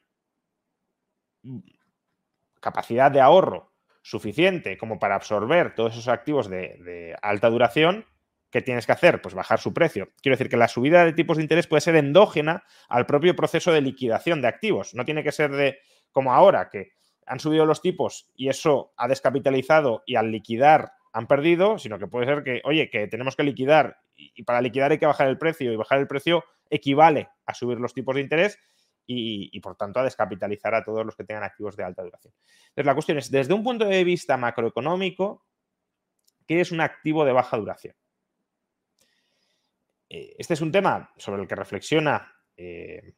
capacidad 2.61 3.11
de 3.11 3.21
ahorro 3.21 3.74
suficiente 4.05 4.77
como 4.77 4.99
para 4.99 5.15
absorber 5.15 5.75
todos 5.75 5.95
esos 5.95 6.09
activos 6.09 6.51
de, 6.51 7.17
alta 7.23 7.49
duración, 7.49 8.05
¿qué 8.51 8.61
tienes 8.61 8.85
que 8.85 8.93
hacer? 8.93 9.23
Pues 9.23 9.35
bajar 9.35 9.59
su 9.59 9.73
precio. 9.73 10.11
Quiero 10.21 10.35
decir 10.37 10.51
que 10.51 10.59
la 10.59 10.69
subida 10.69 11.07
de 11.07 11.15
tipos 11.15 11.39
de 11.39 11.43
interés 11.43 11.67
puede 11.67 11.81
ser 11.81 11.97
endógena 11.97 12.65
al 12.91 13.07
propio 13.07 13.35
proceso 13.35 13.73
de 13.73 13.81
liquidación 13.81 14.43
de 14.43 14.49
activos. 14.49 14.95
No 14.95 15.07
tiene 15.07 15.25
que 15.25 15.33
ser 15.33 15.53
de 15.53 15.79
como 16.13 16.35
ahora, 16.35 16.69
que 16.69 16.93
han 17.27 17.41
subido 17.41 17.65
los 17.65 17.81
tipos 17.81 18.31
y 18.37 18.51
eso 18.51 18.93
ha 18.99 19.09
descapitalizado 19.09 20.03
y 20.05 20.17
al 20.17 20.31
liquidar 20.31 20.93
han 21.15 21.27
perdido, 21.27 21.79
sino 21.79 21.99
que 21.99 22.07
puede 22.07 22.27
ser 22.27 22.45
que, 22.45 22.61
oye, 22.65 22.91
que 22.91 23.07
tenemos 23.07 23.37
que 23.37 23.43
liquidar 23.43 24.01
y 24.17 24.43
para 24.43 24.61
liquidar 24.61 24.93
hay 24.93 24.99
que 24.99 25.07
bajar 25.07 25.29
el 25.29 25.39
precio 25.39 25.73
y 25.73 25.77
bajar 25.77 25.99
el 25.99 26.07
precio 26.07 26.45
equivale 26.69 27.31
a 27.47 27.55
subir 27.55 27.81
los 27.81 27.95
tipos 27.95 28.15
de 28.15 28.21
interés 28.21 28.59
y, 29.07 29.61
por 29.61 29.77
tanto 29.77 30.01
a 30.01 30.05
descapitalizar 30.05 30.75
a 30.75 30.85
todos 30.85 31.05
los 31.05 31.17
que 31.17 31.25
tengan 31.25 31.45
activos 31.45 31.77
de 31.77 31.85
alta 31.85 32.03
duración. 32.03 32.33
Entonces 32.69 32.87
la 32.87 32.95
cuestión 32.95 33.19
es, 33.19 33.31
desde 33.31 33.55
un 33.55 33.63
punto 33.63 33.85
de 33.85 34.05
vista 34.05 34.37
macroeconómico, 34.37 35.45
¿qué 36.47 36.61
es 36.61 36.73
un 36.73 36.81
activo 36.81 37.25
de 37.25 37.33
baja 37.33 37.57
duración? 37.57 37.95
Eh, 40.09 40.35
este 40.39 40.55
es 40.55 40.61
un 40.61 40.73
tema 40.73 41.13
sobre 41.17 41.43
el 41.43 41.49
que 41.49 41.55
reflexiona 41.55 42.33
eh, 42.57 43.15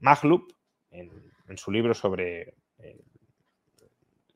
en, 0.91 1.59
su 1.59 1.71
libro 1.71 1.95
sobre 1.95 2.55
eh, 2.79 3.01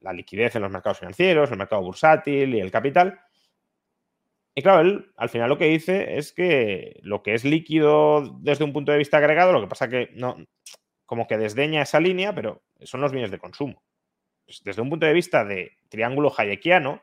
la 0.01 0.13
liquidez 0.13 0.57
en 0.57 0.63
los 0.63 0.71
mercados 0.71 0.99
financieros, 0.99 1.51
el 1.51 1.59
mercado 1.59 1.83
bursátil 1.83 2.55
y 2.55 2.61
el 2.61 2.71
capital. 2.71 3.21
Y 4.55 4.63
claro, 4.63 4.81
él 4.81 5.13
al 5.17 5.29
final 5.29 5.49
lo 5.49 5.59
que 5.59 5.67
dice 5.67 6.19
es 6.19 6.33
que 6.33 6.99
lo 7.03 7.23
que 7.23 7.35
es 7.35 7.45
líquido 7.45 8.39
desde 8.41 8.65
un 8.65 8.73
punto 8.73 8.93
de 8.93 8.99
vista 8.99 9.19
agregado, 9.19 9.53
lo 9.53 9.61
que 9.61 9.69
pasa 9.69 9.89
que 9.89 10.11
no, 10.15 10.37
como 11.11 11.27
que 11.27 11.37
desdeña 11.37 11.83
esa 11.83 11.99
línea, 11.99 12.33
pero 12.33 12.63
son 12.83 13.01
los 13.01 13.11
bienes 13.11 13.33
de 13.33 13.41
consumo. 13.41 13.83
Pues 14.45 14.63
desde 14.63 14.81
un 14.81 14.91
punto 14.91 15.07
de 15.07 15.13
vista 15.13 15.45
de 15.45 15.73
triángulo 15.89 16.33
hayekiano, 16.39 17.03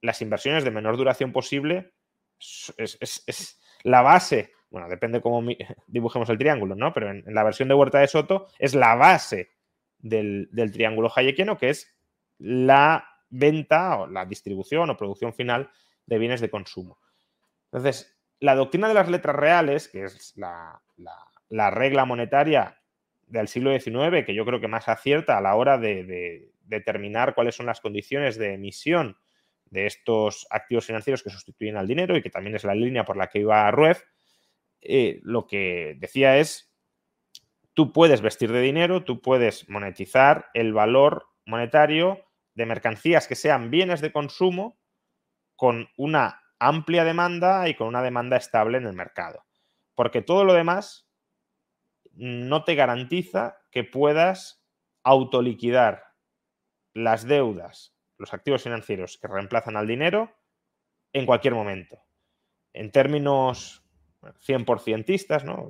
las 0.00 0.20
inversiones 0.20 0.64
de 0.64 0.72
menor 0.72 0.96
duración 0.96 1.30
posible 1.30 1.94
es, 2.76 3.60
la 3.84 4.02
base, 4.02 4.50
bueno, 4.68 4.88
depende 4.88 5.20
cómo 5.20 5.46
dibujemos 5.86 6.28
el 6.28 6.38
triángulo, 6.38 6.74
¿no? 6.74 6.92
Pero 6.92 7.08
en, 7.08 7.22
la 7.26 7.44
versión 7.44 7.68
de 7.68 7.74
Huerta 7.74 8.00
de 8.00 8.08
Soto 8.08 8.48
es 8.58 8.74
la 8.74 8.96
base 8.96 9.52
del, 9.96 10.48
del 10.50 10.72
triángulo 10.72 11.08
hayekiano, 11.14 11.56
que 11.56 11.68
es 11.68 11.96
la 12.38 13.08
venta 13.30 14.00
o 14.00 14.08
la 14.08 14.26
distribución 14.26 14.90
o 14.90 14.96
producción 14.96 15.32
final 15.32 15.70
de 16.04 16.18
bienes 16.18 16.40
de 16.40 16.50
consumo. 16.50 16.98
Entonces, 17.66 18.18
la 18.40 18.56
doctrina 18.56 18.88
de 18.88 18.94
las 18.94 19.08
letras 19.08 19.36
reales, 19.36 19.86
que 19.86 20.02
es 20.02 20.34
la, 20.36 20.82
regla 21.70 22.04
monetaria 22.04 22.82
del 23.26 23.48
siglo 23.48 23.78
XIX, 23.78 24.24
que 24.24 24.34
yo 24.34 24.44
creo 24.44 24.60
que 24.60 24.68
más 24.68 24.88
acierta 24.88 25.36
a 25.36 25.40
la 25.40 25.54
hora 25.54 25.78
de, 25.78 26.52
determinar 26.62 27.34
cuáles 27.34 27.54
son 27.54 27.66
las 27.66 27.80
condiciones 27.80 28.36
de 28.38 28.54
emisión 28.54 29.16
de 29.66 29.86
estos 29.86 30.46
activos 30.50 30.86
financieros 30.86 31.22
que 31.22 31.30
sustituyen 31.30 31.76
al 31.76 31.86
dinero 31.86 32.16
y 32.16 32.22
que 32.22 32.30
también 32.30 32.56
es 32.56 32.64
la 32.64 32.74
línea 32.74 33.04
por 33.04 33.16
la 33.16 33.28
que 33.28 33.40
iba 33.40 33.70
Rueff, 33.70 34.02
eh, 34.80 35.20
lo 35.22 35.46
que 35.46 35.96
decía 35.98 36.38
es, 36.38 36.72
tú 37.74 37.92
puedes 37.92 38.20
vestir 38.20 38.52
de 38.52 38.60
dinero, 38.60 39.04
tú 39.04 39.20
puedes 39.20 39.68
monetizar 39.68 40.50
el 40.54 40.72
valor 40.72 41.26
monetario 41.44 42.24
de 42.54 42.66
mercancías 42.66 43.28
que 43.28 43.34
sean 43.34 43.70
bienes 43.70 44.00
de 44.00 44.12
consumo 44.12 44.78
con 45.56 45.88
una 45.96 46.42
amplia 46.58 47.04
demanda 47.04 47.68
y 47.68 47.74
con 47.74 47.88
una 47.88 48.02
demanda 48.02 48.36
estable 48.36 48.78
en 48.78 48.86
el 48.86 48.92
mercado. 48.92 49.44
Porque 49.94 50.22
todo 50.22 50.44
lo 50.44 50.54
demás 50.54 51.05
no 52.16 52.64
te 52.64 52.74
garantiza 52.74 53.58
que 53.70 53.84
puedas 53.84 54.64
autoliquidar 55.02 56.02
las 56.94 57.26
deudas, 57.26 57.94
los 58.18 58.32
activos 58.32 58.62
financieros 58.62 59.18
que 59.18 59.28
reemplazan 59.28 59.76
al 59.76 59.86
dinero 59.86 60.34
en 61.12 61.26
cualquier 61.26 61.54
momento. 61.54 61.98
En 62.72 62.90
términos 62.90 63.84
100%istas, 64.22 65.44
¿no? 65.44 65.68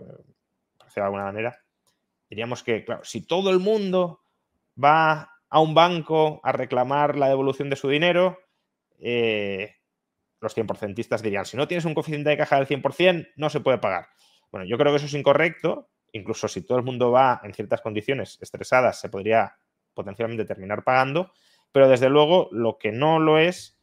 De 0.95 1.03
alguna 1.03 1.25
manera, 1.25 1.63
diríamos 2.31 2.63
que, 2.63 2.85
claro, 2.85 3.05
si 3.05 3.27
todo 3.27 3.51
el 3.51 3.59
mundo 3.59 4.23
va 4.83 5.33
a 5.49 5.61
un 5.61 5.75
banco 5.75 6.41
a 6.43 6.53
reclamar 6.53 7.17
la 7.17 7.29
devolución 7.29 7.69
de 7.69 7.77
su 7.77 7.89
dinero, 7.89 8.39
eh, 8.99 9.77
los 10.41 10.57
100%istas 10.57 11.23
dirían, 11.23 11.45
si 11.45 11.57
no 11.57 11.69
tienes 11.69 11.85
un 11.85 11.95
coeficiente 11.95 12.31
de 12.31 12.37
caja 12.37 12.57
del 12.57 12.67
100%, 12.67 13.29
no 13.37 13.51
se 13.51 13.61
puede 13.61 13.79
pagar. 13.79 14.09
Bueno, 14.51 14.67
yo 14.67 14.79
creo 14.79 14.93
que 14.93 14.97
eso 14.97 15.07
es 15.07 15.15
incorrecto. 15.15 15.91
Incluso 16.13 16.49
si 16.49 16.63
todo 16.63 16.79
el 16.79 16.85
mundo 16.85 17.11
va 17.11 17.41
en 17.43 17.53
ciertas 17.53 17.81
condiciones 17.81 18.39
estresadas, 18.41 19.01
se 19.01 19.09
podría 19.09 19.57
potencialmente 19.95 20.45
terminar 20.45 20.85
pagando. 20.85 21.33
Pero 21.73 21.89
desde 21.89 22.09
luego, 22.09 22.49
lo 22.53 22.79
que 22.79 22.93
no 22.93 23.19
lo 23.19 23.39
es, 23.39 23.79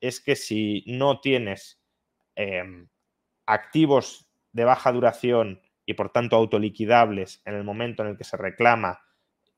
es 0.00 0.20
que 0.20 0.36
si 0.36 0.84
no 0.86 1.20
tienes 1.20 1.80
em, 2.34 2.88
activos 3.46 4.28
de 4.52 4.64
baja 4.64 4.92
duración 4.92 5.60
y 5.84 5.94
por 5.94 6.10
tanto 6.10 6.36
autoliquidables 6.36 7.42
en 7.44 7.54
el 7.54 7.64
momento 7.64 8.02
en 8.02 8.10
el 8.10 8.16
que 8.16 8.24
se 8.24 8.36
reclama 8.36 9.00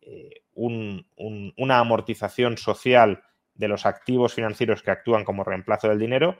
eh, 0.00 0.42
una 0.54 1.78
amortización 1.78 2.58
social 2.58 3.22
de 3.54 3.68
los 3.68 3.86
activos 3.86 4.34
financieros 4.34 4.82
que 4.82 4.90
actúan 4.90 5.24
como 5.24 5.44
reemplazo 5.44 5.88
del 5.88 5.98
dinero, 5.98 6.38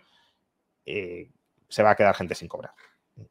eh, 0.87 1.31
se 1.68 1.83
va 1.83 1.91
a 1.91 1.97
quedar 1.97 2.14
gente 2.14 2.35
sin 2.35 2.49
cobrar. 2.49 2.72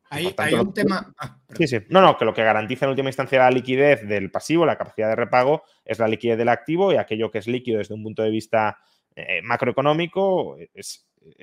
Hay, 0.10 0.34
un 0.54 0.74
tema. 0.74 1.14
Ah, 1.18 1.38
sí, 1.56 1.68
sí. 1.68 1.80
No, 1.90 2.02
no, 2.02 2.18
que 2.18 2.26
lo 2.26 2.34
que 2.34 2.44
garantiza 2.44 2.86
en 2.86 2.92
última 2.92 3.10
instancia 3.10 3.40
la 3.40 3.52
liquidez 3.52 4.08
del 4.08 4.32
pasivo, 4.32 4.66
la 4.66 4.78
capacidad 4.78 5.10
de 5.10 5.16
repago, 5.16 5.64
es 5.86 6.00
la 6.00 6.08
liquidez 6.08 6.38
del 6.38 6.50
activo 6.50 6.94
y 6.94 6.98
aquello 6.98 7.32
que 7.32 7.40
es 7.40 7.48
líquido 7.48 7.80
desde 7.80 7.94
un 7.94 8.04
punto 8.04 8.24
de 8.24 8.30
vista 8.30 8.80
eh, 9.16 9.42
macroeconómico 9.42 10.58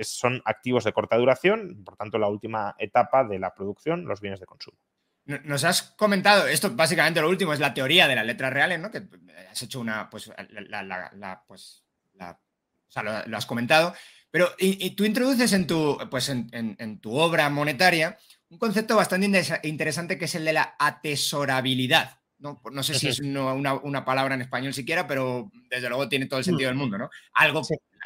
son 0.01 0.43
activos 0.45 0.85
de 0.85 0.93
corta 0.93 1.17
duración, 1.17 1.83
por 1.85 1.97
tanto, 1.97 2.19
la 2.19 2.29
última 2.29 2.75
etapa 2.79 3.25
de 3.25 3.39
la 3.39 3.55
producción, 3.55 4.07
los 4.07 4.21
bienes 4.21 4.41
de 4.41 4.47
consumo. 4.47 4.79
Nos 5.27 5.65
has 5.65 5.83
comentado, 5.83 6.47
esto 6.47 6.71
básicamente 6.71 7.21
lo 7.21 7.31
último 7.31 7.55
es 7.55 7.61
la 7.61 7.73
teoría 7.73 8.07
de 8.07 8.15
las 8.15 8.27
letras 8.27 8.53
reales, 8.53 8.79
¿no? 8.79 8.91
Que 8.91 9.03
has 9.51 9.63
hecho 9.63 9.81
una, 9.81 10.11
pues, 10.11 10.31
la, 10.51 11.43
pues, 11.49 11.83
o 12.21 12.91
sea, 12.91 13.25
lo, 13.27 13.37
has 13.37 13.47
comentado, 13.47 13.95
pero 14.31 14.51
y, 14.59 14.91
tú 14.91 15.05
introduces 15.05 15.53
en 15.55 15.67
tu, 15.67 15.99
pues 16.11 16.29
en, 16.29 17.01
tu 17.01 17.17
obra 17.17 17.49
monetaria 17.49 18.19
un 18.51 18.59
concepto 18.59 18.97
bastante 18.97 19.27
interesante 19.63 20.19
que 20.19 20.27
es 20.27 20.35
el 20.35 20.45
de 20.45 20.53
la 20.53 20.77
atesorabilidad. 20.79 22.19
No, 22.39 22.61
no 22.71 22.83
sé 22.83 22.95
si 22.95 23.09
es 23.09 23.21
una, 23.21 24.05
palabra 24.05 24.35
en 24.35 24.43
español 24.43 24.75
siquiera, 24.75 25.07
pero 25.07 25.51
desde 25.71 25.89
luego 25.89 26.09
tiene 26.09 26.27
todo 26.27 26.39
el 26.41 26.45
sentido 26.45 26.69
del 26.69 26.77
mundo, 26.77 26.99
¿no? 26.99 27.11
Algo, 27.33 27.63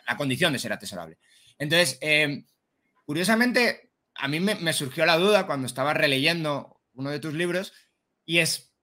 la 0.06 0.16
condición 0.16 0.52
de 0.52 0.58
ser 0.58 0.72
atesorable. 0.72 1.18
Entonces, 1.58 1.98
em, 2.00 2.46
curiosamente, 3.04 3.90
a 4.14 4.28
mí 4.28 4.38
me 4.38 4.72
surgió 4.72 5.06
la 5.06 5.16
duda 5.16 5.46
cuando 5.46 5.66
estaba 5.66 5.92
releyendo 5.92 6.78
uno 6.98 7.10
de 7.10 7.20
tus 7.20 7.32
libros, 7.34 7.72
y 8.26 8.38
es, 8.38 8.74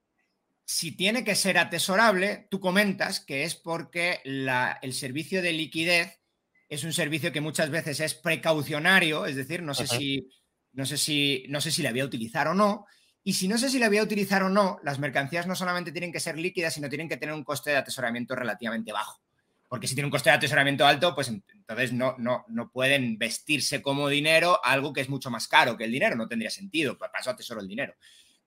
si 0.66 0.95
tiene 0.95 1.24
que 1.24 1.36
ser 1.36 1.58
atesorable, 1.58 2.47
tú 2.49 2.60
comentas 2.60 3.20
que 3.20 3.43
es 3.43 3.56
porque 3.56 4.22
el 4.24 4.93
servicio 4.93 5.41
de 5.41 5.53
liquidez 5.53 6.20
es 6.68 6.84
un 6.84 6.93
servicio 6.93 7.32
que 7.32 7.41
muchas 7.41 7.70
veces 7.70 7.99
es 7.99 8.16
precaucionario, 8.16 9.26
es 9.28 9.36
decir, 9.36 9.62
no 9.62 9.76
sé, 9.76 9.86
si, 9.86 10.28
no 10.76 10.86
sé 10.86 10.97
si, 10.97 11.45
no 11.49 11.61
sé 11.61 11.71
si 11.71 11.82
la 11.82 11.91
voy 11.91 12.01
a 12.01 12.05
utilizar 12.05 12.47
o 12.47 12.53
no, 12.53 12.86
y 13.23 13.34
si 13.34 13.47
no 13.47 13.57
sé 13.57 13.69
si 13.69 13.80
la 13.80 13.88
voy 13.88 13.97
a 13.97 14.03
utilizar 14.03 14.43
o 14.43 14.49
no, 14.49 14.78
las 14.84 14.99
mercancías 14.99 15.47
no 15.47 15.55
solamente 15.55 15.91
tienen 15.91 16.11
que 16.11 16.19
ser 16.19 16.38
líquidas, 16.38 16.76
sino 16.76 16.89
tienen 16.89 17.09
que 17.09 17.17
tener 17.17 17.34
un 17.34 17.43
coste 17.43 17.71
de 17.71 17.78
atesoramiento 17.78 18.36
relativamente 18.36 18.91
bajo. 18.91 19.19
Porque 19.67 19.88
si 19.88 19.95
tiene 19.95 20.05
un 20.05 20.11
coste 20.11 20.30
de 20.30 20.36
atesoramiento 20.36 20.86
alto, 20.86 21.15
pues 21.15 21.30
entonces 21.30 21.91
no, 21.91 22.15
no, 22.19 22.45
no 22.49 22.69
pueden 22.69 23.17
vestirse 23.17 23.82
como 23.82 24.09
dinero 24.09 24.63
algo 24.63 24.93
que 24.93 25.01
es 25.01 25.09
mucho 25.09 25.32
más 25.32 25.47
caro 25.47 25.76
que 25.76 25.86
el 25.86 25.91
dinero. 25.91 26.15
No 26.15 26.28
tendría 26.28 26.51
sentido. 26.51 26.97
Para 26.97 27.19
eso 27.19 27.32
atesoro 27.32 27.61
el 27.61 27.67
dinero. 27.67 27.95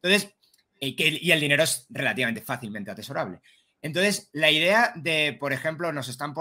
Entonces, 0.01 0.33
que, 0.81 1.19
y 1.21 1.33
el 1.33 1.41
dinero 1.41 1.65
es 1.65 1.87
relativamente 1.91 2.43
fácilmente 2.43 2.93
atesorable. 2.93 3.41
Entonces, 3.81 4.29
la 4.33 4.51
idea 4.51 4.93
de, 4.97 5.37
por 5.39 5.53
ejemplo, 5.53 5.93
nos 5.93 6.09
están 6.09 6.35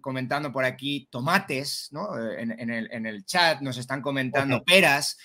comentando 0.00 0.52
por 0.52 0.64
aquí 0.64 1.06
tomates, 1.10 1.88
¿no? 1.90 2.08
En, 2.18 2.50
el, 2.70 3.24
chat 3.26 3.60
nos 3.60 3.76
están 3.76 4.00
comentando 4.00 4.62
peras. 4.64 5.18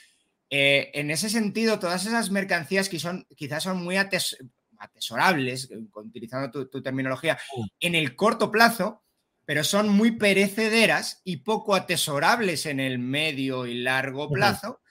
Eh, 0.50 0.92
en 0.94 1.10
ese 1.10 1.30
sentido, 1.30 1.80
todas 1.80 2.06
esas 2.06 2.32
mercancías 2.32 2.90
que 2.90 3.00
son, 3.00 3.26
quizás 3.36 3.64
son 3.64 3.82
muy 3.82 3.96
atesorables, 3.98 5.70
utilizando 5.94 6.68
tu, 6.68 6.82
terminología, 6.82 7.40
en 7.80 7.96
el 7.96 8.16
corto 8.16 8.52
plazo, 8.52 9.04
pero 9.46 9.64
son 9.64 9.90
muy 9.90 10.12
perecederas 10.12 11.22
y 11.24 11.38
poco 11.38 11.76
atesorables 11.76 12.66
en 12.66 12.82
el 12.82 13.00
medio 13.00 13.66
y 13.66 13.76
largo 13.76 14.30
plazo, 14.30 14.82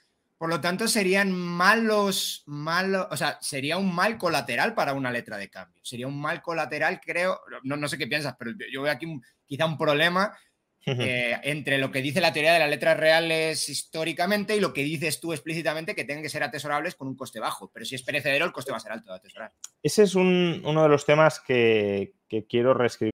Por 0.43 0.49
lo 0.49 0.59
tanto, 0.59 0.89
serían 0.89 1.31
malos, 1.31 2.43
malos, 2.47 3.07
o 3.09 3.15
sea, 3.15 3.37
sería 3.39 3.77
un 3.77 3.95
mal 3.95 4.17
colateral 4.17 4.73
para 4.73 4.91
una 4.91 5.09
letra 5.09 5.37
de 5.37 5.49
cambio. 5.49 5.79
Sería 5.85 6.05
un 6.05 6.19
mal 6.19 6.41
colateral, 6.41 6.99
creo, 6.99 7.39
no, 7.63 7.77
no 7.77 7.87
sé 7.87 7.97
qué 7.97 8.07
piensas, 8.07 8.35
pero 8.37 8.51
yo 8.69 8.81
veo 8.81 8.91
aquí 8.91 9.07
quizá 9.45 9.65
un 9.65 9.77
problema 9.77 10.37
eh, 10.85 11.39
entre 11.43 11.77
lo 11.77 11.91
que 11.91 12.01
dice 12.01 12.19
la 12.19 12.33
teoría 12.33 12.51
de 12.51 12.59
las 12.59 12.69
letras 12.69 12.99
reales 12.99 13.69
históricamente 13.69 14.57
y 14.57 14.59
lo 14.59 14.73
que 14.73 14.83
dices 14.83 15.21
tú 15.21 15.31
explícitamente 15.31 15.95
que 15.95 16.03
tienen 16.03 16.21
que 16.21 16.29
ser 16.29 16.43
atesorables 16.43 16.95
con 16.95 17.07
un 17.07 17.15
coste 17.15 17.39
bajo. 17.39 17.71
Pero 17.73 17.85
si 17.85 17.95
es 17.95 18.03
perecedero, 18.03 18.43
el 18.43 18.51
coste 18.51 18.71
va 18.71 18.77
a 18.79 18.81
ser 18.81 18.91
alto 18.91 19.11
de 19.11 19.15
atesorar. 19.15 19.53
Ese 19.81 20.03
es 20.03 20.13
un, 20.13 20.61
uno 20.65 20.83
de 20.83 20.89
los 20.89 21.05
temas 21.05 21.39
que, 21.39 22.15
que 22.27 22.45
quiero 22.47 22.73
reescribir. 22.73 23.13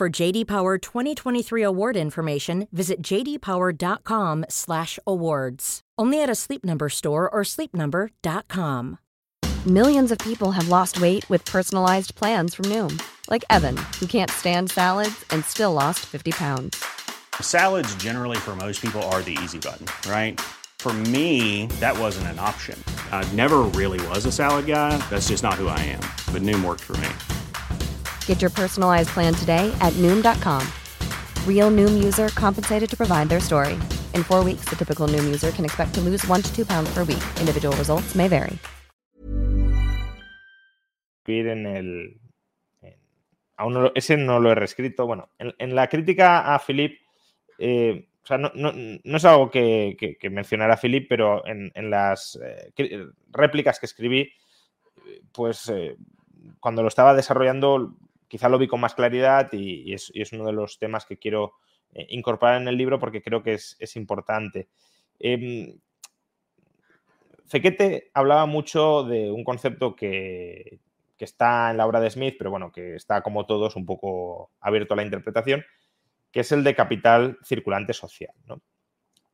For 0.00 0.08
JD 0.08 0.46
Power 0.46 0.78
2023 0.78 1.62
award 1.62 1.94
information, 1.94 2.68
visit 2.72 3.02
jdpower.com/awards. 3.02 5.80
Only 5.98 6.22
at 6.22 6.30
a 6.30 6.34
Sleep 6.34 6.64
Number 6.64 6.88
store 6.88 7.28
or 7.28 7.42
sleepnumber.com. 7.42 8.98
Millions 9.66 10.10
of 10.10 10.16
people 10.16 10.52
have 10.52 10.70
lost 10.70 11.02
weight 11.02 11.28
with 11.28 11.44
personalized 11.44 12.14
plans 12.14 12.54
from 12.54 12.64
Noom, 12.64 12.98
like 13.28 13.44
Evan, 13.50 13.76
who 14.00 14.06
can't 14.06 14.30
stand 14.30 14.70
salads 14.70 15.22
and 15.28 15.44
still 15.44 15.74
lost 15.74 16.06
50 16.06 16.30
pounds. 16.30 16.82
Salads, 17.38 17.94
generally, 17.96 18.38
for 18.38 18.56
most 18.56 18.80
people, 18.80 19.02
are 19.12 19.20
the 19.20 19.36
easy 19.42 19.58
button, 19.58 19.84
right? 20.10 20.40
For 20.78 20.94
me, 20.94 21.66
that 21.78 21.98
wasn't 21.98 22.28
an 22.28 22.38
option. 22.38 22.82
I 23.12 23.30
never 23.36 23.58
really 23.76 24.00
was 24.08 24.24
a 24.24 24.32
salad 24.32 24.64
guy. 24.64 24.96
That's 25.10 25.28
just 25.28 25.42
not 25.42 25.56
who 25.56 25.68
I 25.68 25.78
am. 25.80 26.00
But 26.32 26.40
Noom 26.40 26.64
worked 26.64 26.84
for 26.84 26.96
me. 26.96 27.10
Get 28.30 28.40
your 28.40 28.54
personalized 28.54 29.08
plan 29.08 29.34
today 29.34 29.74
at 29.80 29.92
Noom.com. 29.94 30.62
Real 31.48 31.68
Noom 31.68 31.98
user 31.98 32.28
compensated 32.28 32.88
to 32.88 32.96
provide 32.96 33.28
their 33.28 33.40
story. 33.40 33.74
In 34.14 34.22
four 34.22 34.44
weeks, 34.44 34.70
the 34.70 34.76
typical 34.76 35.08
Noom 35.08 35.24
user 35.24 35.50
can 35.50 35.64
expect 35.64 35.94
to 35.94 36.00
lose 36.00 36.24
one 36.28 36.40
to 36.40 36.54
two 36.54 36.64
pounds 36.64 36.94
per 36.94 37.02
week. 37.02 37.20
Individual 37.40 37.74
results 37.76 38.14
may 38.14 38.28
vary. 38.28 38.56
en 41.26 41.66
el. 41.66 42.20
aún 43.58 43.72
no, 43.72 43.90
ese 43.96 44.16
no 44.16 44.38
lo 44.38 44.52
he 44.52 44.54
reescrito. 44.54 45.06
Bueno, 45.06 45.30
en, 45.40 45.74
la 45.74 45.88
crítica 45.88 46.54
a 46.54 46.60
Philip, 46.60 47.00
eh, 47.58 48.06
o 48.22 48.26
sea, 48.26 48.38
no, 48.38 48.52
no, 48.54 48.72
no, 48.72 49.16
es 49.16 49.24
algo 49.24 49.50
que, 49.50 49.96
que, 49.98 50.16
que 50.16 50.30
mencionara 50.30 50.76
Philip, 50.76 51.08
pero 51.08 51.44
en, 51.46 51.72
las 51.90 52.38
eh, 52.40 53.08
réplicas 53.32 53.80
que 53.80 53.86
escribí, 53.86 54.32
pues 55.32 55.68
eh, 55.68 55.96
cuando 56.60 56.82
lo 56.82 56.88
estaba 56.88 57.14
desarrollando, 57.14 57.96
quizá 58.30 58.48
lo 58.48 58.58
vi 58.58 58.68
con 58.68 58.80
más 58.80 58.94
claridad 58.94 59.52
y, 59.52 59.92
es, 59.92 60.32
uno 60.32 60.46
de 60.46 60.52
los 60.52 60.78
temas 60.78 61.04
que 61.04 61.18
quiero 61.18 61.54
eh, 61.92 62.06
incorporar 62.10 62.62
en 62.62 62.68
el 62.68 62.76
libro 62.76 63.00
porque 63.00 63.20
creo 63.20 63.42
que 63.42 63.54
es, 63.54 63.96
importante. 63.96 64.68
Em, 65.18 65.76
Fequete 67.46 68.12
hablaba 68.14 68.46
mucho 68.46 69.02
de 69.02 69.32
un 69.32 69.42
concepto 69.42 69.96
que, 69.96 70.78
que 71.18 71.24
está 71.24 71.72
en 71.72 71.76
la 71.76 71.86
obra 71.86 71.98
de 72.00 72.08
Smith, 72.08 72.36
pero 72.38 72.52
bueno, 72.52 72.70
que 72.70 72.94
está 72.94 73.20
como 73.22 73.46
todos 73.46 73.74
un 73.74 73.84
poco 73.84 74.52
abierto 74.60 74.94
a 74.94 74.98
la 74.98 75.02
interpretación, 75.02 75.64
que 76.30 76.40
es 76.40 76.52
el 76.52 76.62
de 76.62 76.76
capital 76.76 77.36
circulante 77.44 77.92
social. 77.92 78.32
¿no? 78.46 78.62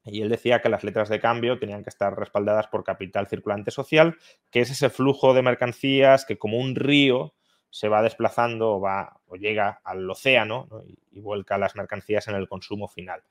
Y 0.06 0.22
él 0.22 0.30
decía 0.30 0.62
que 0.62 0.70
las 0.70 0.84
letras 0.84 1.10
de 1.10 1.20
cambio 1.20 1.58
tenían 1.58 1.82
que 1.82 1.90
estar 1.90 2.18
respaldadas 2.18 2.68
por 2.68 2.82
capital 2.82 3.26
circulante 3.26 3.70
social, 3.70 4.16
que 4.50 4.60
es 4.60 4.70
ese 4.70 4.88
flujo 4.88 5.34
de 5.34 5.42
mercancías 5.42 6.24
que 6.24 6.38
como 6.38 6.58
un 6.58 6.74
río 6.74 7.34
se 7.70 7.88
va 7.88 8.02
desplazando 8.02 8.74
o, 8.74 8.80
va, 8.80 9.20
o 9.26 9.36
llega 9.36 9.80
al 9.84 10.08
océano 10.08 10.66
¿no? 10.70 10.82
y, 10.84 10.98
y, 11.12 11.20
vuelca 11.20 11.58
las 11.58 11.76
mercancías 11.76 12.28
en 12.28 12.34
el 12.34 12.48
consumo 12.48 12.88
final. 12.88 13.22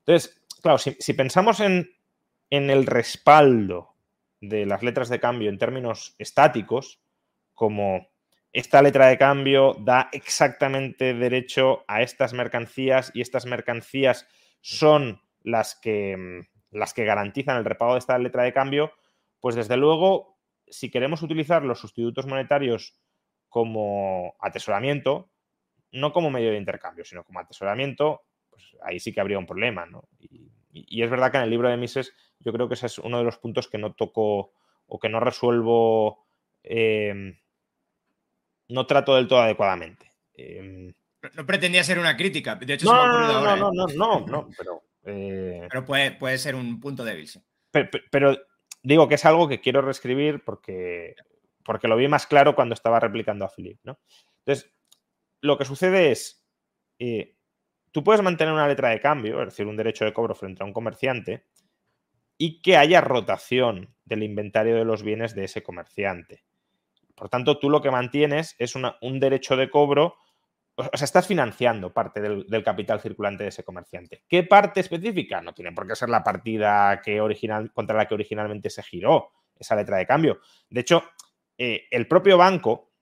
Entonces, 0.00 0.42
claro, 0.62 0.78
si, 0.78 0.96
si 0.98 1.12
pensamos 1.14 1.60
en, 1.60 1.90
en 2.50 2.70
el 2.70 2.86
respaldo 2.86 3.94
de 4.40 4.66
las 4.66 4.82
letras 4.82 5.08
de 5.08 5.20
cambio 5.20 5.50
en 5.50 5.58
términos 5.58 6.14
estáticos, 6.18 7.00
como 7.54 8.08
esta 8.52 8.82
letra 8.82 9.08
de 9.08 9.18
cambio 9.18 9.74
da 9.80 10.08
exactamente 10.12 11.12
derecho 11.12 11.84
a 11.88 12.02
estas 12.02 12.32
mercancías 12.32 13.10
y 13.14 13.20
estas 13.20 13.46
mercancías 13.46 14.28
son 14.60 15.20
las 15.42 15.74
que, 15.74 16.16
mm, 16.16 16.76
las 16.76 16.94
que 16.94 17.04
garantizan 17.04 17.56
el 17.56 17.64
repago 17.64 17.94
de 17.94 17.98
esta 17.98 18.18
letra 18.18 18.44
de 18.44 18.52
cambio, 18.52 18.92
pues 19.40 19.56
desde 19.56 19.76
luego, 19.76 20.38
si 20.68 20.90
queremos 20.90 21.22
utilizar 21.22 21.64
los 21.64 21.80
sustitutos 21.80 22.26
monetarios 22.26 22.96
como 23.54 24.34
atesoramiento, 24.40 25.30
no 25.92 26.12
como 26.12 26.28
medio 26.28 26.50
de 26.50 26.58
intercambio, 26.58 27.04
sino 27.04 27.22
como 27.22 27.38
atesoramiento, 27.38 28.22
pues 28.50 28.64
ahí 28.82 28.98
sí 28.98 29.12
que 29.12 29.20
habría 29.20 29.38
un 29.38 29.46
problema, 29.46 29.86
¿no? 29.86 30.08
Y, 30.18 30.50
y 30.72 31.02
es 31.04 31.08
verdad 31.08 31.30
que 31.30 31.36
en 31.36 31.44
el 31.44 31.50
libro 31.50 31.68
de 31.68 31.76
Mises 31.76 32.12
yo 32.40 32.52
creo 32.52 32.66
que 32.66 32.74
ese 32.74 32.86
es 32.86 32.98
uno 32.98 33.18
de 33.18 33.22
los 33.22 33.38
puntos 33.38 33.68
que 33.68 33.78
no 33.78 33.94
toco 33.94 34.54
o 34.88 34.98
que 34.98 35.08
no 35.08 35.20
resuelvo 35.20 36.26
eh, 36.64 37.38
no 38.70 38.86
trato 38.88 39.14
del 39.14 39.28
todo 39.28 39.42
adecuadamente. 39.42 40.12
Eh, 40.36 40.92
no 41.32 41.46
pretendía 41.46 41.84
ser 41.84 42.00
una 42.00 42.16
crítica, 42.16 42.56
de 42.56 42.74
hecho 42.74 42.86
no, 42.86 42.90
se 42.90 42.96
me 42.96 43.04
ha 43.04 43.08
ocurrido 43.08 43.32
no, 43.32 43.38
ahora. 43.38 43.56
no, 43.56 43.68
¿eh? 43.68 43.72
no, 43.72 43.86
no, 43.86 44.20
no, 44.20 44.26
no, 44.26 44.48
pero... 44.58 44.82
Eh, 45.04 45.68
pero 45.70 45.84
puede, 45.84 46.10
puede, 46.10 46.38
ser 46.38 46.56
un 46.56 46.80
punto 46.80 47.04
débil, 47.04 47.28
sí. 47.28 47.40
Pero, 47.70 47.88
pero, 48.10 48.36
digo 48.82 49.06
que 49.06 49.14
es 49.14 49.24
algo 49.24 49.46
que 49.46 49.60
quiero 49.60 49.80
reescribir 49.80 50.42
porque, 50.42 51.14
porque 51.64 51.88
lo 51.88 51.96
vi 51.96 52.08
más 52.08 52.26
claro 52.26 52.54
cuando 52.54 52.74
estaba 52.74 53.00
replicando 53.00 53.44
a 53.44 53.48
Philip, 53.48 53.80
¿no? 53.84 53.98
Entonces, 54.44 54.72
lo 55.40 55.58
que 55.58 55.64
sucede 55.64 56.10
es, 56.10 56.46
eh, 56.98 57.36
tú 57.90 58.04
puedes 58.04 58.22
mantener 58.22 58.52
una 58.52 58.68
letra 58.68 58.90
de 58.90 59.00
cambio, 59.00 59.40
es 59.40 59.48
decir, 59.48 59.66
un 59.66 59.76
derecho 59.76 60.04
de 60.04 60.12
cobro 60.12 60.34
frente 60.34 60.62
a 60.62 60.66
un 60.66 60.72
comerciante, 60.72 61.46
y 62.36 62.60
que 62.62 62.76
haya 62.76 63.00
rotación 63.00 63.94
del 64.04 64.22
inventario 64.22 64.76
de 64.76 64.84
los 64.84 65.02
bienes 65.02 65.34
de 65.34 65.44
ese 65.44 65.62
comerciante. 65.62 66.44
Por 67.14 67.28
tanto, 67.28 67.58
tú 67.58 67.70
lo 67.70 67.80
que 67.80 67.90
mantienes 67.90 68.56
es 68.58 68.74
un 68.74 69.20
derecho 69.20 69.56
de 69.56 69.70
cobro, 69.70 70.16
o 70.74 70.82
sea, 70.96 71.04
estás 71.04 71.28
financiando 71.28 71.92
parte 71.92 72.20
del, 72.20 72.46
del, 72.48 72.64
capital 72.64 73.00
circulante 73.00 73.44
de 73.44 73.50
ese 73.50 73.62
comerciante. 73.62 74.24
¿Qué 74.28 74.42
parte 74.42 74.80
específica? 74.80 75.40
No 75.40 75.54
tiene 75.54 75.70
por 75.70 75.86
qué 75.86 75.94
ser 75.94 76.08
la 76.08 76.24
partida 76.24 77.00
que 77.00 77.20
original, 77.20 77.72
contra 77.72 77.96
la 77.96 78.06
que 78.06 78.14
originalmente 78.14 78.68
se 78.68 78.82
giró 78.82 79.30
esa 79.56 79.76
letra 79.76 79.98
de 79.98 80.06
cambio. 80.06 80.40
De 80.68 80.80
hecho, 80.80 81.04
eh, 81.58 81.86
el 81.90 82.08
propio 82.08 82.38
banco, 82.38 82.92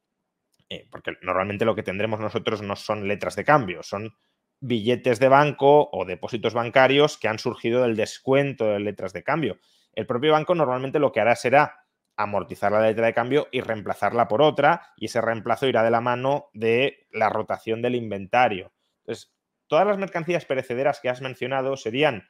eh, 0.68 0.86
porque 0.90 1.16
normalmente 1.22 1.64
lo 1.64 1.74
que 1.74 1.82
tendremos 1.82 2.20
nosotros 2.20 2.62
no 2.62 2.76
son 2.76 3.08
letras 3.08 3.36
de 3.36 3.44
cambio, 3.44 3.82
son 3.82 4.14
billetes 4.60 5.18
de 5.18 5.28
banco 5.28 5.90
o 5.92 6.04
depósitos 6.04 6.54
bancarios 6.54 7.18
que 7.18 7.28
han 7.28 7.38
surgido 7.38 7.82
del 7.82 7.96
descuento 7.96 8.66
de 8.66 8.80
letras 8.80 9.12
de 9.12 9.24
cambio. 9.24 9.58
El 9.92 10.06
propio 10.06 10.32
banco 10.32 10.54
normalmente 10.54 10.98
lo 10.98 11.12
que 11.12 11.20
hará 11.20 11.34
será 11.34 11.82
amortizar 12.16 12.70
la 12.72 12.82
letra 12.82 13.06
de 13.06 13.14
cambio 13.14 13.48
y 13.50 13.60
reemplazarla 13.60 14.28
por 14.28 14.42
otra, 14.42 14.92
y 14.96 15.06
ese 15.06 15.20
reemplazo 15.20 15.66
irá 15.66 15.82
de 15.82 15.90
la 15.90 16.00
mano 16.00 16.50
de 16.52 17.06
la 17.10 17.28
rotación 17.28 17.82
del 17.82 17.94
inventario. 17.94 18.72
Entonces, 19.00 19.34
todas 19.66 19.86
las 19.86 19.98
mercancías 19.98 20.44
perecederas 20.44 21.00
que 21.00 21.08
has 21.08 21.20
mencionado 21.20 21.76
serían 21.76 22.28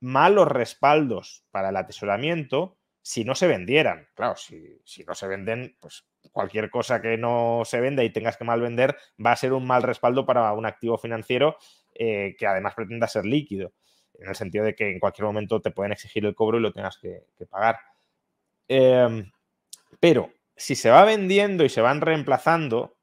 malos 0.00 0.48
respaldos 0.48 1.46
para 1.50 1.68
el 1.68 1.76
atesoramiento 1.76 2.78
si 3.02 3.24
no 3.24 3.34
se 3.34 3.48
vendieran. 3.48 4.08
Claro, 4.14 4.36
si, 4.36 4.80
si 4.84 5.04
no 5.04 5.14
se 5.14 5.26
venden, 5.26 5.76
pues 5.80 6.06
cualquier 6.30 6.70
cosa 6.70 7.02
que 7.02 7.18
no 7.18 7.62
se 7.64 7.80
venda 7.80 8.04
y 8.04 8.10
tengas 8.10 8.36
que 8.36 8.44
mal 8.44 8.60
vender 8.60 8.96
va 9.24 9.32
a 9.32 9.36
ser 9.36 9.52
un 9.52 9.66
mal 9.66 9.82
respaldo 9.82 10.24
para 10.24 10.52
un 10.52 10.66
activo 10.66 10.96
financiero 10.96 11.56
eh, 11.94 12.34
que 12.38 12.46
además 12.46 12.74
pretenda 12.74 13.08
ser 13.08 13.26
líquido. 13.26 13.72
en 14.14 14.28
el 14.28 14.36
sentido 14.36 14.64
de 14.64 14.74
que 14.74 14.90
en 14.90 15.00
cualquier 15.00 15.26
momento 15.26 15.60
te 15.60 15.72
pueden 15.72 15.92
exigir 15.92 16.24
el 16.24 16.34
cobro 16.34 16.58
y 16.58 16.62
lo 16.62 16.72
tengas 16.72 16.96
que, 16.98 17.24
pagar. 17.50 17.78
Em, 18.68 19.30
pero 20.00 20.32
si 20.56 20.74
se 20.76 20.90
va 20.90 21.04
vendiendo 21.04 21.64
y 21.64 21.68
se 21.68 21.80
van 21.80 22.00
reemplazando, 22.00 22.96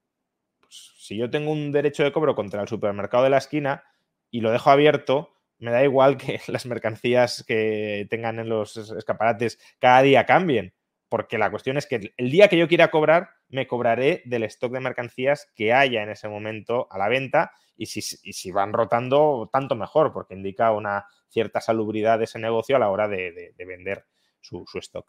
pues, 0.62 0.93
si 0.97 1.18
yo 1.18 1.30
tengo 1.30 1.52
un 1.52 1.72
derecho 1.72 2.04
de 2.04 2.14
cobro 2.14 2.36
contra 2.36 2.62
el 2.62 2.68
supermercado 2.68 3.26
de 3.26 3.32
la 3.32 3.38
esquina 3.38 3.84
y 4.32 4.41
lo 4.41 4.52
dejo 4.52 4.70
abierto, 4.70 5.39
me 5.60 5.72
da 5.72 5.84
igual 5.84 6.18
que 6.18 6.39
las 6.47 6.66
mercancías 6.66 7.43
que 7.47 8.07
tengan 8.10 8.39
en 8.39 8.49
los 8.49 8.78
escaparates 8.78 9.60
cada 9.80 10.01
día 10.01 10.26
cambien, 10.26 10.74
porque 11.10 11.38
la 11.38 11.51
cuestión 11.51 11.78
es 11.78 11.86
que 11.86 12.14
el 12.18 12.32
día 12.32 12.47
que 12.47 12.57
yo 12.57 12.68
quiera 12.68 12.91
cobrar, 12.91 13.30
me 13.49 13.68
cobraré 13.68 14.22
del 14.26 14.43
stock 14.43 14.72
de 14.72 14.80
mercancías 14.80 15.51
que 15.55 15.74
haya 15.74 16.03
en 16.03 16.10
ese 16.10 16.28
momento 16.28 16.88
a 16.91 16.97
la 16.97 17.10
venta 17.10 17.51
y 17.76 17.86
si, 17.86 18.51
van 18.51 18.74
rotando, 18.74 19.49
tanto 19.53 19.74
mejor, 19.74 20.12
porque 20.12 20.34
indica 20.34 20.72
una 20.72 21.05
cierta 21.30 21.62
salubridad 21.62 22.18
de 22.18 22.26
ese 22.26 22.38
negocio 22.38 22.76
a 22.76 22.80
la 22.80 22.89
hora 22.89 23.07
de, 23.07 23.53
vender 23.57 24.05
su, 24.41 24.66
stock. 24.76 25.07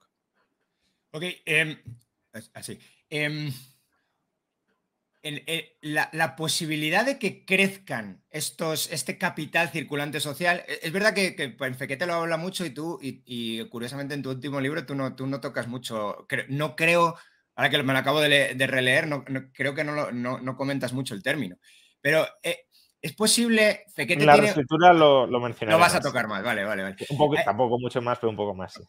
Ok, 1.11 1.25
em, 1.45 1.77
así. 2.55 2.79
Eh, 5.23 5.77
la, 5.83 6.35
posibilidad 6.35 7.05
de 7.05 7.19
que 7.19 7.45
crezcan 7.45 8.25
estos, 8.31 8.91
este 8.91 9.19
capital 9.19 9.69
circulante 9.69 10.19
social, 10.19 10.65
e, 10.67 10.81
es 10.83 10.93
verdad 10.93 11.13
que, 11.13 11.37
que 11.37 11.55
en 11.59 11.75
Fequete 11.75 12.07
lo 12.07 12.15
habla 12.15 12.39
mucho 12.39 12.65
y 12.65 12.71
tú, 12.71 12.99
y, 13.03 13.63
curiosamente 13.69 14.15
en 14.15 14.23
tu 14.23 14.31
último 14.31 14.61
libro 14.61 14.87
tú 14.87 14.95
no, 14.95 15.15
tú 15.15 15.27
no 15.27 15.39
tocas 15.39 15.69
mucho, 15.69 16.27
no 16.49 16.75
creo, 16.75 17.17
ahora 17.55 17.69
que 17.69 17.83
me 17.83 17.93
lo 17.93 17.99
acabo 17.99 18.21
de, 18.23 18.55
releer, 18.67 19.09
no, 19.09 19.25
creo 19.53 19.75
que 19.75 19.85
no, 19.85 20.11
no, 20.11 20.57
comentas 20.57 20.95
mucho 20.95 21.13
el 21.13 21.23
término, 21.23 21.57
pero 22.01 22.27
eh, 22.43 22.69
es 23.03 23.15
posible, 23.15 23.85
Fequete 23.95 24.25
La 24.25 24.37
escritura 24.37 24.95
lo, 24.95 25.27
lo 25.27 25.39
Lo 25.39 25.79
vas 25.79 25.95
a 25.97 26.01
tocar 26.01 26.29
más, 26.29 26.43
vale, 26.43 26.65
vale, 26.65 26.83
vale. 26.83 26.97
Un 27.11 27.19
poco, 27.19 27.37
eh, 27.37 27.43
tampoco 27.45 27.79
mucho 27.79 28.01
más, 28.01 28.19
pero 28.19 28.31
un 28.31 28.37
poco 28.37 28.55
más, 28.55 28.73
sí. 28.73 28.83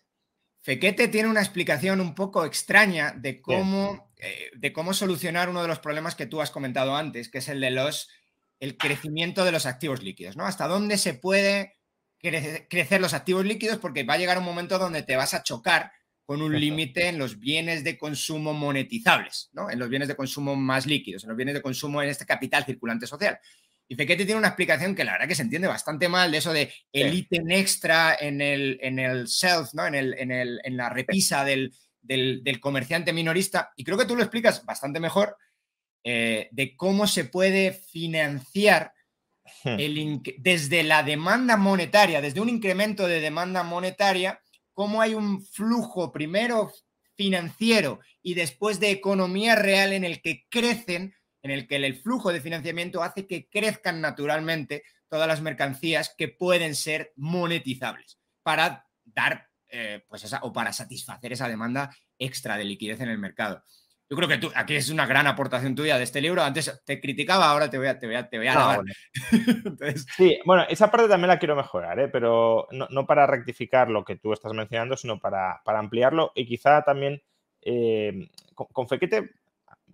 Fequete 0.64 1.08
tiene 1.08 1.28
una 1.28 1.42
explicación 1.42 2.00
un 2.00 2.14
poco 2.14 2.46
extraña 2.46 3.14
de 3.18 3.42
cómo, 3.42 4.11
eh, 4.22 4.52
de 4.56 4.72
cómo 4.72 4.94
solucionar 4.94 5.50
uno 5.50 5.64
de 5.64 5.68
los 5.68 5.80
problemas 5.80 6.14
que 6.14 6.28
tú 6.28 6.42
has 6.42 6.52
comentado 6.52 6.96
antes, 6.96 7.28
que 7.30 7.40
es 7.40 7.50
el 7.50 7.60
de 7.60 7.72
los 7.72 8.08
el 8.60 8.78
crecimiento 8.78 9.44
de 9.44 9.52
los 9.52 9.66
activos 9.66 10.04
líquidos, 10.04 10.38
¿no? 10.38 10.46
Hasta 10.46 10.68
dónde 10.68 11.00
se 11.00 11.16
puede 11.16 11.78
crecer 12.20 13.02
los 13.02 13.16
activos 13.16 13.44
líquidos, 13.44 13.80
porque 13.80 14.04
va 14.04 14.14
a 14.14 14.18
llegar 14.20 14.38
un 14.38 14.46
momento 14.46 14.78
donde 14.78 15.02
te 15.02 15.16
vas 15.16 15.34
a 15.34 15.42
chocar 15.42 15.92
con 16.24 16.44
un 16.44 16.58
límite 16.58 17.08
en 17.08 17.18
los 17.18 17.40
bienes 17.40 17.84
de 17.84 17.98
consumo 17.98 18.54
monetizables, 18.54 19.50
¿no? 19.54 19.72
En 19.72 19.80
los 19.80 19.90
bienes 19.90 20.08
de 20.08 20.16
consumo 20.16 20.56
más 20.56 20.86
líquidos, 20.86 21.24
en 21.24 21.30
los 21.30 21.38
bienes 21.38 21.56
de 21.56 21.64
consumo 21.64 22.04
en 22.04 22.10
este 22.10 22.28
capital 22.28 22.64
circulante 22.64 23.08
social. 23.08 23.40
Y 23.88 23.96
Fekete 23.96 24.26
tiene 24.26 24.38
una 24.38 24.50
explicación 24.50 24.94
que 24.94 25.04
la 25.04 25.14
verdad 25.14 25.28
que 25.28 25.36
se 25.36 25.42
entiende 25.42 25.68
bastante 25.68 26.08
mal 26.08 26.32
de 26.32 26.38
eso 26.38 26.54
de 26.54 26.72
el 26.94 27.14
ítem 27.14 27.50
extra 27.50 28.16
en 28.18 28.40
el, 28.40 28.78
en 28.82 29.00
el 29.00 29.26
shelf, 29.26 29.74
¿no? 29.74 29.88
en, 29.88 29.96
el, 29.96 30.14
en, 30.20 30.32
el, 30.32 30.62
en 30.64 30.78
la 30.78 30.90
repisa 30.90 31.44
del, 31.44 31.74
comerciante 32.60 33.14
minorista. 33.14 33.72
Y 33.76 33.84
creo 33.84 33.98
que 33.98 34.06
tú 34.06 34.16
lo 34.16 34.24
explicas 34.24 34.66
bastante 34.66 35.00
mejor 35.00 35.38
eh, 36.04 36.50
de 36.52 36.76
cómo 36.76 37.08
se 37.08 37.26
puede 37.26 37.74
financiar 37.74 38.94
hmm. 39.64 39.80
el, 39.80 40.22
desde 40.38 40.84
la 40.84 41.04
demanda 41.04 41.58
monetaria, 41.58 42.22
desde 42.22 42.42
un 42.42 42.50
incremento 42.50 43.08
de 43.08 43.20
demanda 43.20 43.64
monetaria, 43.64 44.42
cómo 44.74 45.02
hay 45.02 45.14
un 45.14 45.46
flujo 45.46 46.12
primero 46.12 46.72
financiero 47.16 48.00
y 48.24 48.34
después 48.34 48.80
de 48.80 48.92
economía 48.92 49.56
real 49.56 49.94
en 49.94 50.04
el 50.04 50.22
que 50.22 50.46
crecen 50.50 51.14
en 51.44 51.52
el 51.52 51.68
que 51.68 51.78
el 51.78 51.96
flujo 51.96 52.32
de 52.32 52.42
financiamiento 52.42 53.04
hace 53.04 53.28
que 53.28 53.48
crezcan 53.50 54.02
naturalmente 54.02 54.84
todas 55.10 55.28
las 55.28 55.42
mercancías 55.42 56.14
que 56.18 56.30
pueden 56.30 56.76
ser 56.76 57.14
monetizables 57.16 58.20
para 58.44 58.88
dar, 59.04 59.50
eh, 59.72 60.04
pues 60.08 60.24
esa, 60.24 60.40
o 60.44 60.52
para 60.54 60.74
satisfacer 60.74 61.34
esa 61.34 61.48
demanda 61.48 61.90
extra 62.20 62.58
de 62.58 62.66
liquidez 62.66 63.00
en 63.02 63.10
el 63.10 63.18
mercado. 63.18 63.64
Yo 64.10 64.18
creo 64.18 64.28
que 64.28 64.38
tú, 64.38 64.52
aquí 64.56 64.76
es 64.76 64.90
una 64.90 65.06
gran 65.06 65.26
aportación 65.26 65.74
tuya 65.74 65.98
de 65.98 66.04
este 66.04 66.20
libro. 66.20 66.44
Antes 66.44 66.82
te 66.86 67.00
criticaba, 67.00 67.50
ahora 67.50 67.70
te 67.70 67.78
voy 67.78 67.88
a, 67.88 67.98
te 67.98 68.08
voy 68.08 68.16
a, 68.16 68.28
te 68.28 68.38
voy 68.38 68.48
a 68.48 68.54
ah, 68.58 68.82
Sí, 70.18 70.38
bueno, 70.46 70.66
esa 70.68 70.92
parte 70.92 71.08
también 71.08 71.30
la 71.30 71.40
quiero 71.40 71.56
mejorar, 71.56 71.98
¿eh? 71.98 72.10
pero 72.10 72.68
no, 72.72 73.06
para 73.06 73.26
rectificar 73.26 73.90
lo 73.90 74.04
que 74.04 74.18
tú 74.18 74.34
estás 74.34 74.52
mencionando, 74.54 74.98
sino 74.98 75.18
para, 75.18 75.62
ampliarlo 75.66 76.34
y 76.36 76.46
quizá 76.46 76.84
también 76.84 77.22
eh, 77.62 78.30
con, 78.54 78.68
con 78.68 78.88
Fequete, 78.90 79.32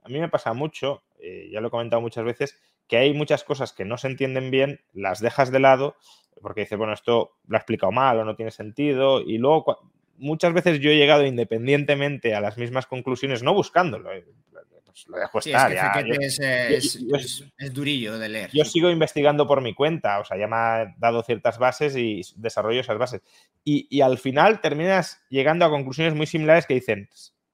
a 0.04 0.10
mí 0.10 0.20
me 0.20 0.30
pasa 0.30 0.54
mucho 0.54 1.04
eh, 1.20 1.50
ya 1.52 1.62
lo 1.62 1.68
he 1.68 1.72
comentado 1.72 2.02
muchas 2.02 2.24
veces, 2.24 2.58
que 2.88 2.98
hay 2.98 3.14
muchas 3.14 3.44
cosas 3.44 3.74
que 3.74 3.86
no 3.86 3.98
se 3.98 4.08
entienden 4.08 4.52
bien, 4.52 4.82
las 4.94 5.20
dejas 5.20 5.52
de 5.52 5.60
lado 5.60 5.96
porque 6.42 6.62
dices, 6.62 6.78
bueno, 6.78 6.94
esto 6.94 7.38
lo 7.48 7.58
ha 7.58 7.60
explicado 7.60 7.92
mal 7.92 8.20
o 8.20 8.26
no 8.26 8.36
tiene 8.36 8.52
sentido, 8.52 9.22
y 9.22 9.38
luego 9.38 9.92
muchas 10.18 10.54
veces 10.54 10.80
yo 10.80 10.90
he 10.90 10.98
llegado 10.98 11.26
independientemente 11.26 12.36
a 12.36 12.42
las 12.42 12.58
mismas 12.58 12.88
conclusiones, 12.88 13.44
no 13.44 13.54
buscándolo. 13.54 14.12
Eh, 14.14 14.26
pues 14.86 15.08
lo 15.08 15.18
dejo 15.18 15.40
estar. 15.40 15.72
Es, 16.40 17.00
durillo 17.72 18.18
de 18.18 18.30
leer. 18.30 18.50
Yo 18.52 18.66
sigo 18.66 18.90
investigando 18.90 19.46
por 19.46 19.62
mi 19.62 19.76
cuenta, 19.76 20.20
o 20.20 20.26
sea, 20.26 20.38
ya 20.38 20.48
me 20.48 20.56
ha 20.56 20.96
dado 20.98 21.22
ciertas 21.24 21.60
bases 21.60 21.96
y 21.96 22.22
desarrollo 22.36 22.82
esas 22.82 22.98
bases. 22.98 23.22
Y, 23.64 23.88
y 23.96 24.02
al 24.02 24.18
final 24.18 24.60
terminas 24.60 25.22
llegando 25.30 25.66
a 25.66 25.70
conclusiones 25.70 26.16
muy 26.16 26.26
similares 26.26 26.66
que 26.66 26.74
dicen, 26.74 27.10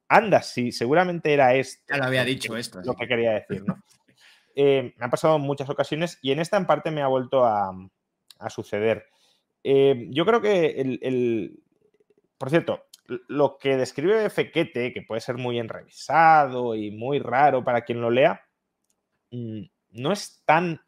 anda, 0.08 0.42
sí, 0.42 0.72
seguramente 0.72 1.34
era 1.34 1.56
esto. 1.56 1.84
Ya 1.90 1.98
lo 1.98 2.06
había 2.06 2.24
dicho 2.24 2.56
esto. 2.56 2.80
Lo 2.86 2.96
que 2.96 3.08
quería 3.08 3.34
decir, 3.34 3.64
¿no? 3.66 3.84
Eh, 4.56 4.94
me 4.98 5.06
ha 5.06 5.10
pasado 5.10 5.38
en 5.38 5.42
muchas 5.42 5.70
ocasiones 5.70 6.20
y 6.22 6.32
en 6.32 6.40
esta 6.40 6.58
en 6.58 6.66
parte 6.66 6.92
me 6.92 7.02
ha 7.02 7.08
vuelto 7.08 7.46
a, 7.46 7.74
suceder. 8.50 9.06
Eh, 9.64 10.08
yo 10.10 10.26
creo 10.26 10.42
que 10.42 10.82
el, 10.82 11.60
Por 12.38 12.50
cierto, 12.50 12.84
lo 13.28 13.58
que 13.58 13.78
describe 13.78 14.30
Fequete, 14.30 14.94
que 14.94 15.02
puede 15.02 15.22
ser 15.22 15.38
muy 15.38 15.60
enrevisado 15.60 16.76
y 16.76 16.92
muy 16.92 17.20
raro 17.20 17.64
para 17.64 17.82
quien 17.84 18.02
lo 18.02 18.12
lea, 18.12 18.42
mm, 19.32 19.62
no 19.92 20.12
es 20.12 20.42
tan 20.46 20.82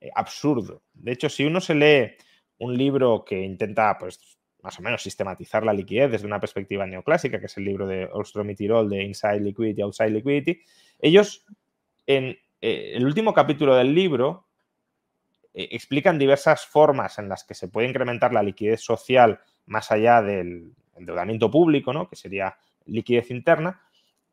eh, 0.00 0.10
absurdo. 0.14 0.82
De 0.92 1.12
hecho, 1.12 1.28
si 1.28 1.44
uno 1.44 1.60
se 1.60 1.74
lee 1.74 2.16
un 2.58 2.76
libro 2.76 3.24
que 3.24 3.40
intenta 3.40 3.96
pues, 3.98 4.38
más 4.62 4.78
o 4.78 4.82
menos 4.82 5.02
sistematizar 5.02 5.64
la 5.64 5.72
liquidez 5.72 6.10
desde 6.10 6.26
una 6.26 6.40
perspectiva 6.40 6.86
neoclásica, 6.86 7.38
que 7.38 7.46
es 7.46 7.56
el 7.56 7.64
libro 7.64 7.86
de 7.86 8.08
Ostrom 8.12 8.50
y 8.50 8.54
Tirol 8.56 8.90
de 8.90 9.04
Inside 9.04 9.40
Liquidity, 9.40 9.82
Outside 9.82 10.10
Liquidity, 10.10 10.60
ellos 10.98 11.44
en 12.06 12.36
eh, 12.60 12.92
el 12.94 13.04
último 13.04 13.34
capítulo 13.34 13.74
del 13.74 13.94
libro 13.94 14.46
eh, 15.54 15.68
explican 15.72 16.18
diversas 16.18 16.66
formas 16.66 17.18
en 17.18 17.28
las 17.28 17.44
que 17.44 17.54
se 17.54 17.68
puede 17.68 17.88
incrementar 17.88 18.32
la 18.32 18.42
liquidez 18.42 18.80
social 18.82 19.40
más 19.66 19.90
allá 19.90 20.22
del 20.22 20.72
endeudamiento 20.94 21.50
público, 21.50 21.92
¿no? 21.92 22.08
que 22.08 22.16
sería 22.16 22.56
liquidez 22.84 23.30
interna, 23.30 23.82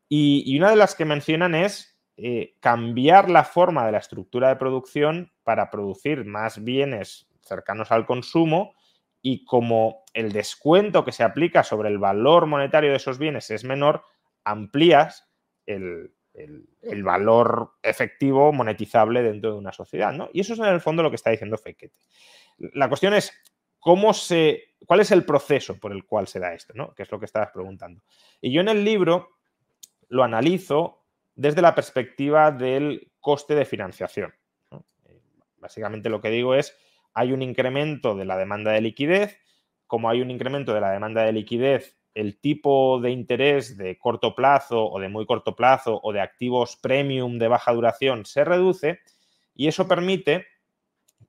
y, 0.09 0.57
una 0.59 0.69
de 0.69 0.75
las 0.75 0.93
que 0.93 1.05
mencionan 1.05 1.55
es 1.55 1.97
eh, 2.17 2.55
cambiar 2.59 3.31
la 3.31 3.43
forma 3.43 3.85
de 3.85 3.93
la 3.93 3.97
estructura 3.97 4.49
de 4.49 4.57
producción 4.57 5.31
para 5.43 5.71
producir 5.71 6.23
más 6.25 6.63
bienes 6.63 7.27
cercanos 7.41 7.91
al 7.91 8.05
consumo 8.05 8.75
y 9.23 9.43
como 9.45 10.03
el 10.13 10.31
descuento 10.31 11.03
que 11.03 11.13
se 11.13 11.23
aplica 11.23 11.63
sobre 11.63 11.89
el 11.89 11.97
valor 11.97 12.45
monetario 12.45 12.91
de 12.91 12.97
esos 12.97 13.17
bienes 13.17 13.49
es 13.49 13.63
menor, 13.63 14.03
amplías 14.43 15.31
el, 15.65 16.13
valor 17.03 17.73
efectivo 17.81 18.51
monetizable 18.51 19.21
dentro 19.21 19.51
de 19.51 19.57
una 19.57 19.71
sociedad. 19.71 20.11
¿no? 20.13 20.29
Y 20.33 20.41
eso 20.41 20.53
es 20.53 20.59
en 20.59 20.65
el 20.65 20.81
fondo 20.81 21.03
lo 21.03 21.09
que 21.09 21.15
está 21.15 21.29
diciendo 21.29 21.57
Fekete. 21.57 21.95
La 22.57 22.87
cuestión 22.87 23.13
es 23.13 23.33
cómo 23.79 24.13
se, 24.13 24.75
cuál 24.85 25.01
es 25.01 25.11
el 25.11 25.25
proceso 25.25 25.79
por 25.79 25.91
el 25.91 26.05
cual 26.05 26.27
se 26.27 26.39
da 26.39 26.53
esto, 26.53 26.73
¿no? 26.75 26.93
que 26.93 27.03
es 27.03 27.11
lo 27.11 27.19
que 27.19 27.25
estabas 27.25 27.51
preguntando. 27.51 28.01
Y 28.41 28.51
yo 28.51 28.61
en 28.61 28.69
el 28.69 28.83
libro 28.83 29.29
lo 30.09 30.23
analizo 30.23 31.03
desde 31.35 31.61
la 31.61 31.75
perspectiva 31.75 32.51
del 32.51 33.11
coste 33.19 33.55
de 33.55 33.65
financiación. 33.65 34.33
Básicamente 35.57 36.09
lo 36.09 36.21
que 36.21 36.29
digo 36.29 36.55
es 36.55 36.77
hay 37.13 37.31
un 37.31 37.41
incremento 37.41 38.15
de 38.15 38.25
la 38.25 38.37
demanda 38.37 38.71
de 38.71 38.81
liquidez, 38.81 39.39
como 39.87 40.09
hay 40.09 40.21
un 40.21 40.31
incremento 40.31 40.73
de 40.73 40.81
la 40.81 40.91
demanda 40.91 41.23
de 41.23 41.31
liquidez, 41.31 41.97
el 42.13 42.39
tipo 42.39 42.99
de 42.99 43.11
interés 43.11 43.77
de 43.77 43.97
corto 43.97 44.35
plazo 44.35 44.85
o 44.85 44.99
de 44.99 45.09
muy 45.09 45.25
corto 45.25 45.55
plazo 45.55 45.99
o 46.03 46.13
de 46.13 46.21
activos 46.21 46.77
premium 46.77 47.39
de 47.39 47.47
baja 47.47 47.73
duración 47.73 48.25
se 48.25 48.43
reduce 48.43 48.99
y 49.55 49.67
eso 49.67 49.87
permite 49.87 50.45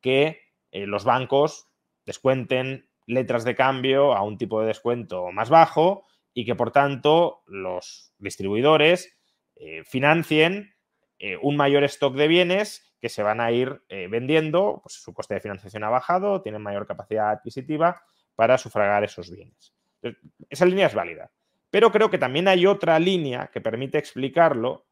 que 0.00 0.40
eh, 0.70 0.86
los 0.86 1.04
bancos 1.04 1.68
descuenten 2.04 2.88
letras 3.06 3.44
de 3.44 3.54
cambio 3.54 4.14
a 4.14 4.22
un 4.22 4.38
tipo 4.38 4.60
de 4.60 4.66
descuento 4.66 5.30
más 5.32 5.50
bajo 5.50 6.04
y 6.34 6.44
que 6.44 6.54
por 6.54 6.70
tanto 6.70 7.42
los 7.46 8.12
distribuidores 8.18 9.16
eh, 9.56 9.82
financien 9.84 10.74
eh, 11.18 11.38
un 11.40 11.56
mayor 11.56 11.84
stock 11.84 12.14
de 12.14 12.28
bienes 12.28 12.94
que 13.00 13.08
se 13.08 13.22
van 13.22 13.38
a 13.38 13.52
ir 13.52 13.82
vendiendo, 13.90 14.80
pues 14.82 14.94
su 14.94 15.12
coste 15.12 15.34
de 15.34 15.40
financiación 15.40 15.84
ha 15.84 15.90
bajado, 15.90 16.40
tienen 16.40 16.62
mayor 16.62 16.86
capacidad 16.86 17.28
adquisitiva 17.28 18.02
para 18.34 18.56
sufragar 18.56 19.04
esos 19.04 19.30
bienes. 19.30 19.73
Esa 20.48 20.66
línea 20.66 20.86
es 20.86 20.94
válida. 20.94 21.30
Pero 21.70 21.90
creo 21.90 22.10
que 22.10 22.18
también 22.18 22.48
hay 22.48 22.66
otra 22.66 22.98
línea 22.98 23.50
que 23.52 23.60
permite 23.60 23.98
explicarlo, 23.98 24.86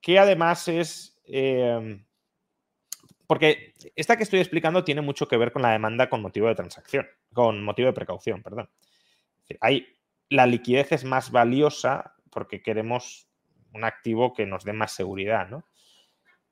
que 0.00 0.18
además 0.18 0.68
es, 0.68 1.20
em, 1.24 2.04
porque 3.26 3.74
esta 3.94 4.16
que 4.16 4.22
estoy 4.22 4.40
explicando 4.40 4.84
tiene 4.84 5.02
mucho 5.02 5.28
que 5.28 5.36
ver 5.36 5.52
con 5.52 5.62
la 5.62 5.72
demanda 5.72 6.08
con 6.08 6.22
motivo 6.22 6.48
de 6.48 6.54
transacción, 6.54 7.06
con 7.32 7.62
motivo 7.62 7.88
de 7.88 7.92
precaución, 7.92 8.42
perdón. 8.42 8.70
Hay, 9.60 9.86
la 10.30 10.46
liquidez 10.46 10.92
es 10.92 11.04
más 11.04 11.30
valiosa 11.30 12.14
porque 12.30 12.62
queremos 12.62 13.28
un 13.72 13.84
activo 13.84 14.32
que 14.32 14.46
nos 14.46 14.64
dé 14.64 14.72
más 14.72 14.92
seguridad, 14.92 15.48
¿no? 15.48 15.64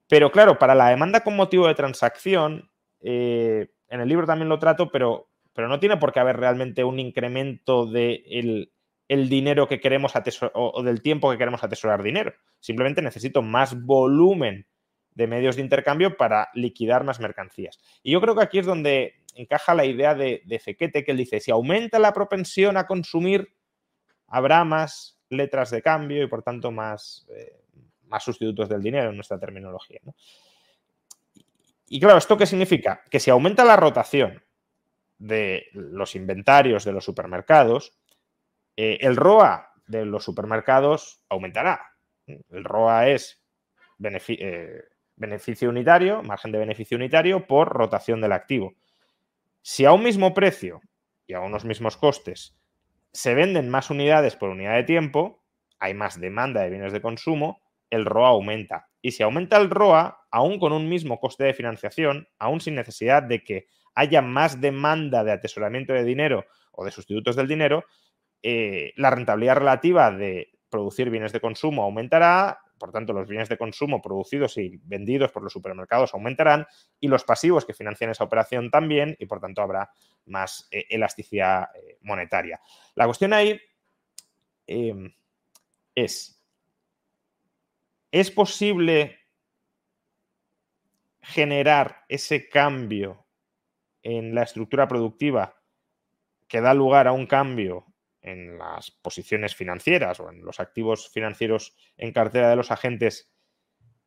Pero 0.09 0.31
claro, 0.31 0.59
para 0.59 0.75
la 0.75 0.89
demanda 0.89 1.21
con 1.21 1.35
motivo 1.35 1.67
de 1.67 1.75
transacción, 1.75 2.71
eh, 3.01 3.71
en 3.89 4.01
el 4.01 4.09
libro 4.09 4.27
también 4.27 4.49
lo 4.49 4.59
trato, 4.59 4.91
pero, 4.91 5.29
pero 5.57 5.69
no 5.69 5.81
tiene 5.81 5.97
por 5.97 6.13
qué 6.13 6.21
haber 6.21 6.37
realmente 6.37 6.85
un 6.85 7.01
incremento 7.01 7.87
del 7.87 8.71
el 9.09 9.29
dinero 9.29 9.69
que 9.69 9.81
queremos 9.81 10.15
atesorar 10.17 10.53
o 10.55 10.83
del 10.83 11.01
tiempo 11.01 11.31
que 11.31 11.39
queremos 11.39 11.65
atesorar 11.65 12.03
dinero. 12.03 12.35
Simplemente 12.61 13.03
necesito 13.03 13.41
más 13.41 13.81
volumen 13.85 14.67
de 15.13 15.27
medios 15.27 15.57
de 15.57 15.63
intercambio 15.63 16.17
para 16.17 16.51
liquidar 16.55 17.05
más 17.05 17.21
mercancías. 17.21 17.79
Y 18.03 18.13
yo 18.13 18.21
creo 18.21 18.37
que 18.37 18.43
aquí 18.43 18.59
es 18.59 18.67
donde 18.67 19.15
encaja 19.35 19.75
la 19.75 19.87
idea 19.87 20.15
de, 20.15 20.43
de 20.45 20.59
Fequete, 20.59 21.05
que 21.05 21.13
él 21.13 21.17
dice, 21.17 21.41
si 21.41 21.51
aumenta 21.51 21.99
la 21.99 22.13
propensión 22.13 22.77
a 22.77 22.87
consumir, 22.87 23.55
habrá 24.27 24.65
más 24.65 25.19
letras 25.31 25.71
de 25.71 25.83
cambio 25.83 26.23
y 26.23 26.27
por 26.27 26.43
tanto 26.43 26.71
más, 26.71 27.27
eh, 27.31 27.63
más 28.09 28.25
sustitutos 28.25 28.69
del 28.69 28.83
dinero 28.83 29.09
en 29.11 29.17
nuestra 29.17 29.39
terminología. 29.39 30.01
Y 31.89 32.01
claro, 32.01 32.19
¿esto 32.19 32.37
qué 32.37 32.47
significa? 32.47 33.03
Que 33.11 33.21
si 33.21 33.31
aumenta 33.31 33.65
la 33.65 33.77
rotación 33.77 34.43
de 35.19 35.67
los 35.73 36.15
inventarios 36.15 36.85
de 36.85 36.93
los 36.93 37.05
supermercados, 37.05 37.97
eh, 38.77 38.99
el 39.01 39.17
ROA 39.17 39.73
de 39.87 40.05
los 40.05 40.25
supermercados 40.25 41.23
aumentará. 41.29 41.81
El 42.27 42.65
ROA 42.65 43.09
es 43.09 43.43
eh, 44.03 44.83
beneficio 45.17 45.71
unitario, 45.71 46.23
margen 46.23 46.53
de 46.53 46.59
beneficio 46.59 46.97
unitario 46.97 47.47
por 47.47 47.69
rotación 47.69 48.21
del 48.21 48.33
activo. 48.33 48.75
Si 49.63 49.85
a 49.85 49.93
un 49.93 50.03
mismo 50.03 50.35
precio 50.35 50.81
y 51.27 51.35
a 51.35 51.41
unos 51.41 51.65
mismos 51.65 51.97
costes 51.97 52.57
se 53.13 53.35
venden 53.35 53.71
más 53.71 53.91
unidades 53.91 54.37
por 54.37 54.51
unidad 54.51 54.75
de 54.75 54.85
tiempo, 54.85 55.43
hay 55.79 55.95
más 55.95 56.21
demanda 56.21 56.63
de 56.63 56.71
bienes 56.71 56.93
de 56.93 57.01
consumo, 57.01 57.63
el 57.91 58.05
ROA 58.05 58.29
aumenta. 58.29 58.89
Y 59.01 59.13
si 59.13 59.23
aumenta 59.23 59.57
el 59.57 59.71
ROA, 59.71 60.27
aún 60.31 60.59
con 60.59 60.73
un 60.73 60.89
mismo 60.89 61.21
coste 61.21 61.45
de 61.45 61.55
financiación, 61.55 62.29
aún 62.39 62.61
sin 62.61 62.75
necesidad 62.75 63.23
de 63.23 63.43
que 63.45 63.69
haya 63.97 64.23
más 64.23 64.61
demanda 64.61 65.25
de 65.25 65.33
atesoramiento 65.33 65.93
de 65.93 66.05
dinero 66.05 66.45
o 66.71 66.85
de 66.85 66.93
sustitutos 66.93 67.35
del 67.35 67.49
dinero, 67.49 67.85
eh, 68.43 68.93
la 68.97 69.11
rentabilidad 69.11 69.57
relativa 69.57 70.11
de 70.11 70.53
producir 70.69 71.09
bienes 71.11 71.33
de 71.33 71.41
consumo 71.41 71.83
aumentará, 71.83 72.61
por 72.79 72.93
tanto 72.93 73.15
los 73.15 73.27
bienes 73.27 73.49
de 73.49 73.57
consumo 73.57 74.03
producidos 74.03 74.59
y 74.59 74.79
vendidos 74.85 75.33
por 75.33 75.43
los 75.43 75.53
supermercados 75.53 76.13
aumentarán 76.13 76.67
y 77.01 77.09
los 77.09 77.25
pasivos 77.25 77.65
que 77.65 77.73
financian 77.73 78.11
esa 78.11 78.25
operación 78.25 78.71
también 78.71 79.17
y 79.19 79.25
por 79.25 79.41
tanto 79.41 79.63
habrá 79.63 79.91
más 80.27 80.69
eh, 80.71 80.85
elasticidad 80.91 81.69
eh, 81.75 81.97
monetaria. 82.03 82.61
La 82.95 83.07
cuestión 83.07 83.33
ahí 83.33 83.59
em, 84.67 85.11
es, 85.95 86.45
¿es 88.11 88.31
posible 88.31 89.19
generar 91.23 92.05
ese 92.09 92.51
cambio 92.51 93.26
en 94.07 94.37
la 94.37 94.45
estructura 94.45 94.87
productiva 94.87 95.57
que 96.47 96.61
da 96.61 96.75
lugar 96.75 97.09
a 97.09 97.13
un 97.13 97.27
cambio 97.27 97.87
en 98.23 98.57
las 98.57 98.93
posiciones 98.93 99.57
financieras 99.57 100.21
o 100.21 100.31
en 100.31 100.45
los 100.45 100.61
activos 100.61 101.11
financieros 101.11 101.75
en 101.97 102.13
cartera 102.13 102.49
de 102.49 102.55
los 102.55 102.71
agentes 102.71 103.35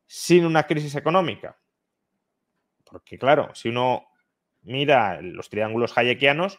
sin 0.06 0.46
una 0.46 0.66
crisis 0.66 0.94
económica? 0.94 1.60
Porque 2.82 3.18
claro, 3.18 3.54
si 3.54 3.68
uno 3.68 4.06
mira 4.62 5.20
los 5.20 5.50
triángulos 5.50 5.96
hayekianos 5.98 6.58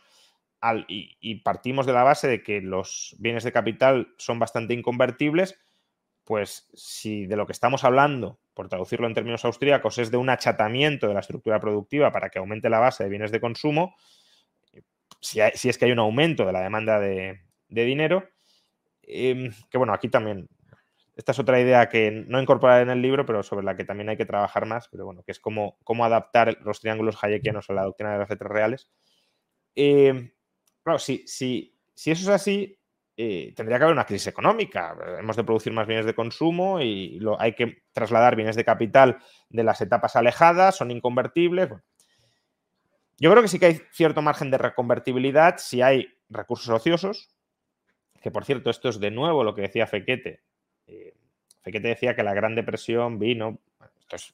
y, 0.87 1.35
partimos 1.41 1.87
de 1.87 1.93
la 1.93 2.03
base 2.03 2.27
de 2.27 2.43
que 2.43 2.61
los 2.61 3.15
bienes 3.17 3.43
de 3.43 3.51
capital 3.51 4.13
son 4.17 4.37
bastante 4.37 4.75
inconvertibles, 4.75 5.57
pues 6.25 6.69
si 6.75 7.25
de 7.25 7.37
lo 7.37 7.47
que 7.47 7.53
estamos 7.53 7.83
hablando, 7.83 8.39
por 8.61 8.69
traducirlo 8.69 9.07
en 9.07 9.15
términos 9.15 9.43
austríacos, 9.43 9.97
es 9.97 10.11
de 10.11 10.17
un 10.17 10.29
achatamiento 10.29 11.07
de 11.07 11.15
la 11.15 11.21
estructura 11.21 11.59
productiva 11.59 12.11
para 12.11 12.29
que 12.29 12.37
aumente 12.37 12.69
la 12.69 12.77
base 12.77 13.03
de 13.03 13.09
bienes 13.09 13.31
de 13.31 13.41
consumo, 13.41 13.95
si, 15.19 15.39
es 15.41 15.77
que 15.79 15.85
hay 15.85 15.91
un 15.91 15.97
aumento 15.97 16.45
de 16.45 16.51
la 16.53 16.61
demanda 16.61 16.99
de, 16.99 17.39
dinero. 17.69 18.29
Em, 19.01 19.51
que 19.71 19.79
bueno, 19.79 19.93
aquí 19.93 20.09
también, 20.09 20.47
esta 21.15 21.31
es 21.31 21.39
otra 21.39 21.59
idea 21.59 21.89
que 21.89 22.11
no 22.11 22.39
incorporar 22.39 22.83
en 22.83 22.91
el 22.91 23.01
libro, 23.01 23.25
pero 23.25 23.41
sobre 23.41 23.65
la 23.65 23.75
que 23.75 23.83
también 23.83 24.09
hay 24.09 24.17
que 24.17 24.27
trabajar 24.27 24.67
más, 24.67 24.87
pero 24.89 25.05
bueno, 25.05 25.23
que 25.23 25.31
es 25.31 25.39
cómo, 25.39 25.79
cómo 25.83 26.05
adaptar 26.05 26.59
los 26.61 26.81
triángulos 26.81 27.17
hayekianos 27.23 27.67
a 27.71 27.73
la 27.73 27.85
doctrina 27.85 28.13
de 28.13 28.19
las 28.19 28.29
letras 28.29 28.51
reales. 28.51 28.91
Em, 29.73 30.29
claro, 30.83 30.99
si, 30.99 31.23
si, 31.25 31.75
si, 31.95 32.11
eso 32.11 32.21
es 32.21 32.29
así, 32.29 32.77
eh, 33.23 33.53
tendría 33.55 33.77
que 33.77 33.83
haber 33.83 33.93
una 33.93 34.07
crisis 34.07 34.25
económica. 34.25 34.97
Hemos 35.19 35.35
de 35.35 35.43
producir 35.43 35.71
más 35.71 35.85
bienes 35.85 36.07
de 36.07 36.15
consumo 36.15 36.81
y 36.81 37.21
hay 37.37 37.53
que 37.53 37.83
trasladar 37.93 38.35
bienes 38.35 38.55
de 38.55 38.65
capital 38.65 39.19
de 39.47 39.63
las 39.63 39.79
etapas 39.79 40.15
alejadas, 40.15 40.77
son 40.77 40.89
inconvertibles. 40.89 41.69
Yo 43.19 43.29
creo 43.29 43.43
que 43.43 43.47
sí 43.47 43.59
que 43.59 43.67
hay 43.67 43.81
cierto 43.91 44.23
margen 44.23 44.49
de 44.49 44.57
reconvertibilidad 44.57 45.59
si 45.59 45.83
hay 45.83 46.11
recursos 46.29 46.67
ociosos, 46.69 47.29
que 48.23 48.31
por 48.31 48.43
cierto, 48.43 48.71
esto 48.71 48.89
es 48.89 48.99
de 48.99 49.11
nuevo 49.11 49.43
lo 49.43 49.53
que 49.53 49.61
decía 49.61 49.85
Fequete. 49.85 50.41
Eh, 50.87 51.13
Fequete 51.61 51.89
decía 51.89 52.15
que 52.15 52.23
la 52.23 52.33
Gran 52.33 52.55
Depresión 52.55 53.19
vino, 53.19 53.59
esto 53.99 54.15
es 54.15 54.33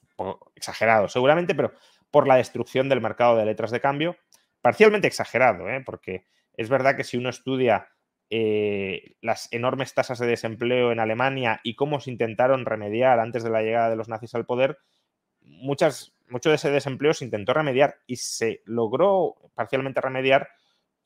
exagerado 0.54 1.08
seguramente, 1.08 1.54
pero 1.54 1.74
por 2.10 2.26
la 2.26 2.36
destrucción 2.36 2.88
del 2.88 3.02
mercado 3.02 3.36
de 3.36 3.44
letras 3.44 3.70
de 3.70 3.82
cambio, 3.82 4.16
parcialmente 4.62 5.08
exagerado, 5.08 5.68
¿eh? 5.68 5.82
porque 5.84 6.24
es 6.54 6.70
verdad 6.70 6.96
que 6.96 7.04
si 7.04 7.18
uno 7.18 7.28
estudia 7.28 7.90
eh, 8.30 9.16
las 9.20 9.48
enormes 9.52 9.94
tasas 9.94 10.18
de 10.18 10.26
desempleo 10.26 10.92
en 10.92 11.00
Alemania 11.00 11.60
y 11.62 11.74
cómo 11.74 12.00
se 12.00 12.10
intentaron 12.10 12.66
remediar 12.66 13.20
antes 13.20 13.42
de 13.42 13.50
la 13.50 13.62
llegada 13.62 13.90
de 13.90 13.96
los 13.96 14.08
nazis 14.08 14.34
al 14.34 14.46
poder, 14.46 14.78
muchas, 15.40 16.14
mucho 16.28 16.50
de 16.50 16.56
ese 16.56 16.70
desempleo 16.70 17.14
se 17.14 17.24
intentó 17.24 17.54
remediar 17.54 17.96
y 18.06 18.16
se 18.16 18.62
logró 18.64 19.36
parcialmente 19.54 20.00
remediar 20.00 20.48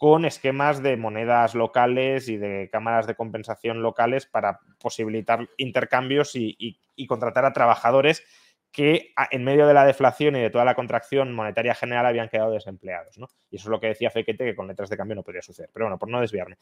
con 0.03 0.25
esquemas 0.25 0.83
de 0.83 0.97
monedas 0.97 1.55
locales 1.55 2.29
y 2.29 2.37
de 2.37 2.69
cámaras 2.73 3.07
de 3.07 3.15
compensación 3.15 3.83
locales 3.83 4.27
para 4.27 4.59
posibilitar 4.81 5.49
intercambios 5.59 6.33
y, 6.35 6.81
contratar 7.07 7.45
a 7.45 7.53
trabajadores 7.53 8.25
que 8.73 9.13
en 9.31 9.45
medio 9.45 9.67
de 9.67 9.75
la 9.75 9.85
deflación 9.85 10.35
y 10.35 10.41
de 10.41 10.51
toda 10.51 10.65
la 10.65 10.75
contracción 10.75 11.33
monetaria 11.35 11.75
general 11.75 12.07
habían 12.07 12.29
quedado 12.29 12.53
desempleados. 12.53 13.19
Y 13.51 13.57
eso 13.57 13.65
es 13.65 13.67
lo 13.67 13.79
que 13.79 13.89
decía 13.89 14.11
Fequete, 14.11 14.45
que 14.45 14.57
con 14.57 14.67
letras 14.67 14.89
de 14.89 14.97
cambio 14.97 15.15
no 15.15 15.23
podría 15.23 15.43
suceder. 15.43 15.71
Pero 15.73 15.87
bueno, 15.87 15.99
por 15.99 16.09
no 16.09 16.21
desviarme. 16.21 16.57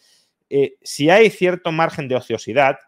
Eh, 0.49 0.75
si 0.83 1.09
hay 1.09 1.31
cierto 1.31 1.71
margen 1.71 2.09
de 2.09 2.17
ociosidad 2.17 2.81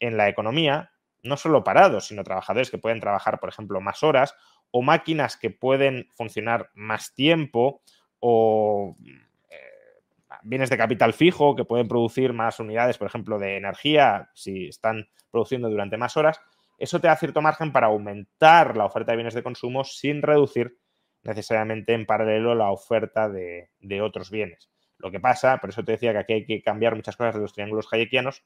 en 0.00 0.16
la 0.16 0.28
economía, 0.28 0.92
no 1.22 1.36
solo 1.36 1.62
parados, 1.62 2.08
sino 2.08 2.24
trabajadores 2.24 2.70
que 2.70 2.78
pueden 2.78 2.98
trabajar, 2.98 3.38
por 3.38 3.50
ejemplo, 3.50 3.80
más 3.80 4.02
horas, 4.02 4.34
o 4.70 4.80
máquinas 4.80 5.36
que 5.36 5.50
pueden 5.50 6.08
funcionar 6.14 6.70
más 6.74 7.14
tiempo, 7.14 7.82
o 8.20 8.96
bienes 10.42 10.70
de 10.70 10.76
capital 10.76 11.12
fijo 11.12 11.54
que 11.54 11.64
pueden 11.64 11.88
producir 11.88 12.32
más 12.32 12.60
unidades, 12.60 12.98
por 12.98 13.06
ejemplo, 13.06 13.38
de 13.38 13.56
energía, 13.56 14.30
si 14.34 14.68
están 14.68 15.08
produciendo 15.30 15.68
durante 15.68 15.96
más 15.96 16.16
horas, 16.16 16.40
eso 16.82 17.00
te 17.00 17.06
da 17.06 17.16
cierto 17.16 17.40
margen 17.40 17.70
para 17.70 17.86
aumentar 17.86 18.76
la 18.76 18.84
oferta 18.84 19.12
de 19.12 19.16
bienes 19.16 19.34
de 19.34 19.44
consumo 19.44 19.84
sin 19.84 20.20
reducir 20.20 20.76
necesariamente 21.22 21.92
en 21.92 22.06
paralelo 22.06 22.56
la 22.56 22.72
oferta 22.72 23.28
de, 23.28 23.70
otros 24.02 24.32
bienes. 24.32 24.68
Lo 24.98 25.12
que 25.12 25.20
pasa, 25.20 25.58
por 25.58 25.70
eso 25.70 25.84
te 25.84 25.92
decía 25.92 26.10
que 26.10 26.18
aquí 26.18 26.32
hay 26.32 26.44
que 26.44 26.60
cambiar 26.60 26.96
muchas 26.96 27.16
cosas 27.16 27.36
de 27.36 27.40
los 27.40 27.52
triángulos 27.52 27.86
hayekianos, 27.92 28.42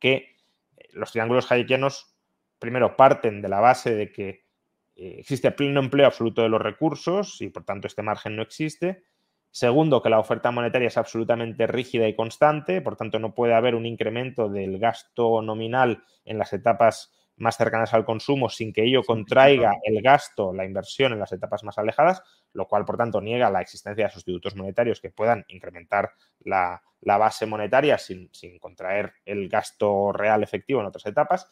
que 0.00 0.14
eh, 0.14 0.88
los 0.94 1.12
triángulos 1.12 1.52
hayekianos 1.52 2.16
primero 2.58 2.96
parten 2.96 3.40
de 3.40 3.48
la 3.48 3.60
base 3.60 3.94
de 3.94 4.10
que 4.10 4.28
eh, 4.96 5.16
existe 5.18 5.52
pleno 5.52 5.78
empleo 5.78 6.06
absoluto 6.06 6.42
de 6.42 6.48
los 6.48 6.60
recursos 6.60 7.40
y 7.40 7.50
por 7.50 7.64
tanto 7.64 7.86
este 7.86 8.02
margen 8.02 8.34
no 8.34 8.42
existe. 8.42 9.04
Segundo, 9.52 10.02
que 10.02 10.10
la 10.10 10.18
oferta 10.18 10.50
monetaria 10.50 10.88
es 10.88 10.98
absolutamente 10.98 11.68
rígida 11.68 12.08
y 12.08 12.16
constante, 12.16 12.82
por 12.82 12.96
tanto 12.96 13.20
no 13.20 13.32
puede 13.32 13.54
haber 13.54 13.76
un 13.76 13.86
incremento 13.86 14.48
del 14.48 14.80
gasto 14.80 15.40
nominal 15.40 16.02
en 16.24 16.38
las 16.38 16.52
etapas 16.52 17.12
más 17.36 17.56
cercanas 17.56 17.92
al 17.94 18.04
consumo 18.04 18.48
sin 18.48 18.72
que 18.72 18.84
ello 18.84 19.02
contraiga 19.02 19.74
el 19.82 20.00
gasto, 20.02 20.52
la 20.52 20.64
inversión 20.64 21.12
en 21.12 21.18
las 21.18 21.32
etapas 21.32 21.64
más 21.64 21.78
alejadas, 21.78 22.22
lo 22.52 22.66
cual, 22.68 22.84
por 22.84 22.96
tanto, 22.96 23.20
niega 23.20 23.50
la 23.50 23.60
existencia 23.60 24.04
de 24.04 24.10
sustitutos 24.10 24.54
monetarios 24.54 25.00
que 25.00 25.10
puedan 25.10 25.44
incrementar 25.48 26.12
la, 26.40 26.80
base 27.00 27.46
monetaria 27.46 27.98
sin, 27.98 28.28
sin, 28.32 28.58
contraer 28.58 29.14
el 29.24 29.48
gasto 29.48 30.12
real 30.12 30.42
efectivo 30.42 30.80
en 30.80 30.86
otras 30.86 31.06
etapas. 31.06 31.50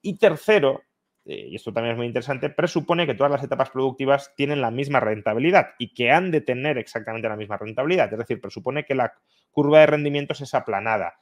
Y 0.00 0.16
tercero, 0.18 0.82
y 1.24 1.54
esto 1.56 1.72
también 1.72 1.92
es 1.92 1.98
muy 1.98 2.06
interesante, 2.06 2.48
presupone 2.48 3.06
que 3.06 3.14
todas 3.14 3.30
las 3.30 3.44
etapas 3.44 3.70
productivas 3.70 4.32
tienen 4.34 4.62
la 4.62 4.70
misma 4.70 5.00
rentabilidad 5.00 5.70
y 5.78 5.92
que 5.92 6.10
han 6.10 6.30
de 6.30 6.40
tener 6.40 6.78
exactamente 6.78 7.28
la 7.28 7.36
misma 7.36 7.58
rentabilidad. 7.58 8.10
Es 8.12 8.18
decir, 8.18 8.40
presupone 8.40 8.84
que 8.84 8.94
la 8.94 9.12
curva 9.50 9.80
de 9.80 9.86
rendimientos 9.86 10.40
es 10.40 10.54
aplanada. 10.54 11.18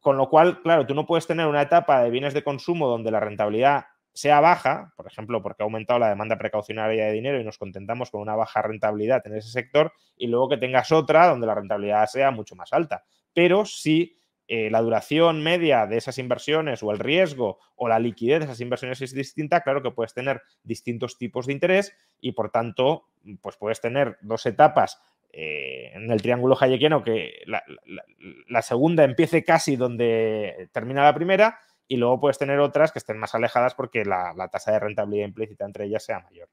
Con 0.00 0.16
lo 0.16 0.28
cual, 0.28 0.62
claro, 0.62 0.86
tú 0.86 0.94
no 0.94 1.06
puedes 1.06 1.26
tener 1.26 1.46
una 1.46 1.62
etapa 1.62 2.02
de 2.02 2.10
bienes 2.10 2.34
de 2.34 2.44
consumo 2.44 2.88
donde 2.88 3.10
la 3.10 3.20
rentabilidad 3.20 3.86
sea 4.12 4.40
baja, 4.40 4.92
por 4.96 5.06
ejemplo, 5.06 5.42
porque 5.42 5.62
ha 5.62 5.64
aumentado 5.64 6.00
la 6.00 6.08
demanda 6.08 6.36
precaucionaria 6.36 7.06
de 7.06 7.12
dinero 7.12 7.40
y 7.40 7.44
nos 7.44 7.58
contentamos 7.58 8.10
con 8.10 8.20
una 8.20 8.34
baja 8.34 8.62
rentabilidad 8.62 9.24
en 9.26 9.36
ese 9.36 9.50
sector, 9.50 9.92
y 10.16 10.26
luego 10.26 10.48
que 10.48 10.56
tengas 10.56 10.90
otra 10.90 11.28
donde 11.28 11.46
la 11.46 11.54
rentabilidad 11.54 12.06
sea 12.06 12.30
mucho 12.30 12.56
más 12.56 12.72
alta. 12.72 13.04
Pero 13.32 13.64
si 13.64 14.18
eh, 14.48 14.70
la 14.70 14.80
duración 14.80 15.42
media 15.42 15.86
de 15.86 15.98
esas 15.98 16.18
inversiones 16.18 16.82
o 16.82 16.90
el 16.90 16.98
riesgo 16.98 17.58
o 17.76 17.86
la 17.86 17.98
liquidez 17.98 18.40
de 18.40 18.44
esas 18.46 18.60
inversiones 18.60 19.00
es 19.02 19.12
distinta, 19.12 19.60
claro 19.60 19.82
que 19.82 19.90
puedes 19.90 20.14
tener 20.14 20.42
distintos 20.62 21.18
tipos 21.18 21.46
de 21.46 21.52
interés 21.52 21.94
y 22.20 22.32
por 22.32 22.50
tanto, 22.50 23.08
pues 23.42 23.56
puedes 23.56 23.80
tener 23.80 24.16
dos 24.22 24.46
etapas 24.46 25.00
eh, 25.40 25.92
en 25.94 26.10
el 26.10 26.20
triángulo 26.20 26.56
hayekiano 26.60 27.04
que 27.04 27.44
la, 27.46 28.62
segunda 28.62 29.04
empiece 29.04 29.44
casi 29.44 29.76
donde 29.76 30.68
termina 30.72 31.04
la 31.04 31.14
primera 31.14 31.60
y 31.86 31.96
luego 31.96 32.18
puedes 32.18 32.38
tener 32.38 32.58
otras 32.58 32.90
que 32.90 32.98
estén 32.98 33.18
más 33.18 33.36
alejadas 33.36 33.76
porque 33.76 34.04
la, 34.04 34.34
tasa 34.50 34.72
de 34.72 34.80
rentabilidad 34.80 35.28
implícita 35.28 35.64
entre 35.64 35.84
ellas 35.84 36.04
sea 36.04 36.18
mayor. 36.18 36.48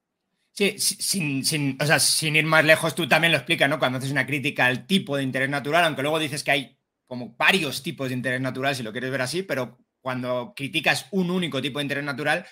Sí, 0.51 0.77
sin, 0.77 1.43
sin, 1.43 1.79
sin 1.97 2.35
ir 2.35 2.45
más 2.45 2.63
lejos, 2.63 2.93
tú 2.93 3.07
también 3.07 3.31
lo 3.31 3.39
explicas, 3.39 3.67
¿no? 3.67 3.79
Cuando 3.79 3.97
haces 3.97 4.11
una 4.11 4.27
crítica 4.27 4.67
al 4.67 4.85
tipo 4.85 5.17
de 5.17 5.23
interés 5.23 5.49
natural, 5.49 5.83
aunque 5.85 6.03
luego 6.03 6.19
dices 6.19 6.43
que 6.43 6.51
hay 6.51 6.79
como 7.07 7.35
varios 7.35 7.81
tipos 7.81 8.09
de 8.09 8.13
interés 8.13 8.39
natural, 8.39 8.75
si 8.75 8.83
lo 8.83 8.91
quieres 8.91 9.09
ver 9.09 9.23
así, 9.23 9.41
pero 9.41 9.79
cuando 9.99 10.53
criticas 10.55 11.07
un 11.09 11.31
único 11.31 11.59
tipo 11.59 11.79
de 11.79 11.85
interés 11.85 12.03
natural, 12.03 12.45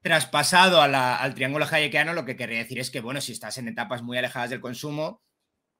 traspasado 0.00 0.80
al 0.80 1.34
triángulo 1.34 1.66
hayekiano, 1.70 2.14
lo 2.14 2.24
que 2.24 2.36
querría 2.36 2.60
decir 2.60 2.78
es 2.78 2.90
que, 2.90 3.02
bueno, 3.02 3.20
si 3.20 3.32
estás 3.32 3.58
en 3.58 3.68
etapas 3.68 4.02
muy 4.02 4.16
alejadas 4.16 4.48
del 4.48 4.60
consumo, 4.60 5.20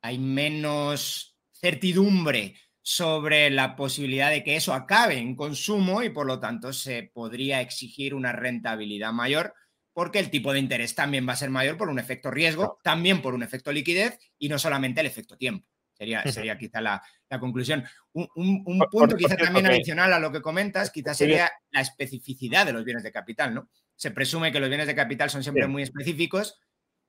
hay 0.02 0.18
menos 0.18 1.36
certidumbre 1.52 2.56
sobre 2.82 3.50
la 3.50 3.76
posibilidad 3.76 4.30
de 4.30 4.42
que 4.42 4.56
eso 4.56 4.72
acabe 4.72 5.18
en 5.18 5.36
consumo 5.36 6.02
y 6.02 6.10
por 6.10 6.26
lo 6.26 6.40
tanto 6.40 6.72
se 6.72 7.10
podría 7.12 7.60
exigir 7.60 8.14
una 8.14 8.32
rentabilidad 8.32 9.12
mayor 9.12 9.54
porque 9.92 10.18
el 10.18 10.30
tipo 10.30 10.52
de 10.52 10.60
interés 10.60 10.94
también 10.94 11.28
va 11.28 11.34
a 11.34 11.36
ser 11.36 11.50
mayor 11.50 11.76
por 11.76 11.88
un 11.88 11.98
efecto 11.98 12.30
riesgo, 12.30 12.78
también 12.82 13.20
por 13.20 13.34
un 13.34 13.42
efecto 13.42 13.72
liquidez 13.72 14.18
y 14.38 14.48
no 14.48 14.58
solamente 14.58 15.00
el 15.00 15.06
efecto 15.06 15.36
tiempo. 15.36 15.66
Sería, 15.92 16.22
sería 16.32 16.56
quizá 16.56 16.80
la, 16.80 17.02
conclusión. 17.38 17.84
Un, 18.14 18.82
punto 18.90 19.16
quizá 19.16 19.36
también 19.36 19.66
adicional 19.66 20.10
a 20.14 20.18
lo 20.18 20.32
que 20.32 20.40
comentas, 20.40 20.90
quizá 20.90 21.12
sería 21.12 21.52
la 21.70 21.82
especificidad 21.82 22.64
de 22.64 22.72
los 22.72 22.86
bienes 22.86 23.02
de 23.02 23.12
capital, 23.12 23.52
¿no? 23.52 23.68
Se 23.96 24.10
presume 24.10 24.50
que 24.50 24.60
los 24.60 24.70
bienes 24.70 24.86
de 24.86 24.94
capital 24.94 25.28
son 25.28 25.42
siempre 25.42 25.66
muy 25.66 25.82
específicos 25.82 26.58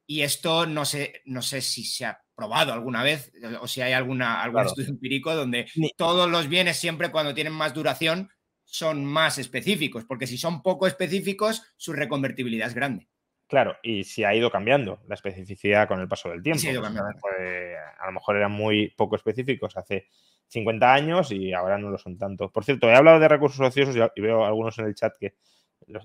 y 0.05 0.23
esto 0.23 0.65
no 0.65 0.83
sé, 0.83 1.21
no 1.23 1.41
sé 1.41 1.61
si 1.61 1.85
se 1.85 2.03
ha 2.03 2.21
probado 2.41 2.73
alguna 2.73 3.03
vez 3.03 3.31
o 3.59 3.67
si 3.67 3.81
hay 3.81 3.93
alguna, 3.93 4.41
algún 4.41 4.65
estudio 4.65 4.89
empírico 4.89 5.35
donde 5.35 5.67
todos 5.95 6.27
los 6.27 6.47
bienes 6.47 6.75
siempre 6.75 7.11
cuando 7.11 7.35
tienen 7.35 7.53
más 7.53 7.71
duración 7.71 8.31
son 8.65 9.05
más 9.05 9.37
específicos, 9.37 10.05
porque 10.05 10.25
si 10.25 10.39
son 10.39 10.63
poco 10.63 10.87
específicos, 10.87 11.61
su 11.77 11.93
reconvertibilidad 11.93 12.67
es 12.67 12.73
grande. 12.73 13.07
Claro, 13.47 13.75
y 13.83 14.05
si 14.05 14.23
ha 14.23 14.33
ido 14.33 14.49
cambiando 14.49 15.03
la 15.07 15.13
especificidad 15.13 15.87
con 15.87 15.99
el 15.99 16.07
paso 16.07 16.29
del 16.29 16.41
tiempo. 16.41 16.63
Pues, 16.63 17.77
a 17.99 18.05
lo 18.07 18.11
mejor 18.11 18.37
eran 18.37 18.53
muy 18.53 18.89
poco 18.97 19.17
específicos 19.17 19.77
hace 19.77 20.07
50 20.47 20.91
años 20.91 21.31
y 21.31 21.53
ahora 21.53 21.77
no 21.77 21.91
lo 21.91 21.99
son 21.99 22.17
tanto. 22.17 22.49
Por 22.49 22.63
cierto, 22.63 22.89
he 22.89 22.95
hablado 22.95 23.19
de 23.19 23.27
recursos 23.27 23.59
ociosos 23.59 23.95
y 24.15 24.21
veo 24.21 24.45
algunos 24.45 24.79
en 24.79 24.85
el 24.85 24.95
chat 24.95 25.13
que 25.19 25.35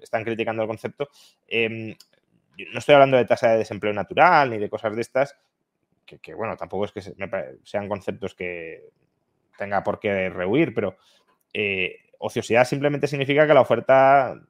están 0.02 0.24
criticando 0.24 0.60
el 0.60 0.68
concepto. 0.68 1.08
Em, 1.46 1.96
no 2.72 2.78
estoy 2.78 2.94
hablando 2.94 3.16
de 3.16 3.24
tasa 3.24 3.52
de 3.52 3.58
desempleo 3.58 3.92
natural 3.92 4.50
ni 4.50 4.58
de 4.58 4.70
cosas 4.70 4.94
de 4.94 5.02
estas, 5.02 5.36
que, 6.06 6.34
bueno, 6.34 6.56
tampoco 6.56 6.86
es 6.86 6.92
que 6.92 7.02
sean 7.64 7.88
conceptos 7.88 8.34
que 8.34 8.84
tenga 9.58 9.82
por 9.82 9.98
qué 9.98 10.30
rehuir, 10.30 10.72
pero 10.72 10.96
eh, 11.52 11.96
ociosidad 12.18 12.64
simplemente 12.64 13.06
significa 13.06 13.46
que 13.46 13.54
la 13.54 13.60
oferta 13.60 14.40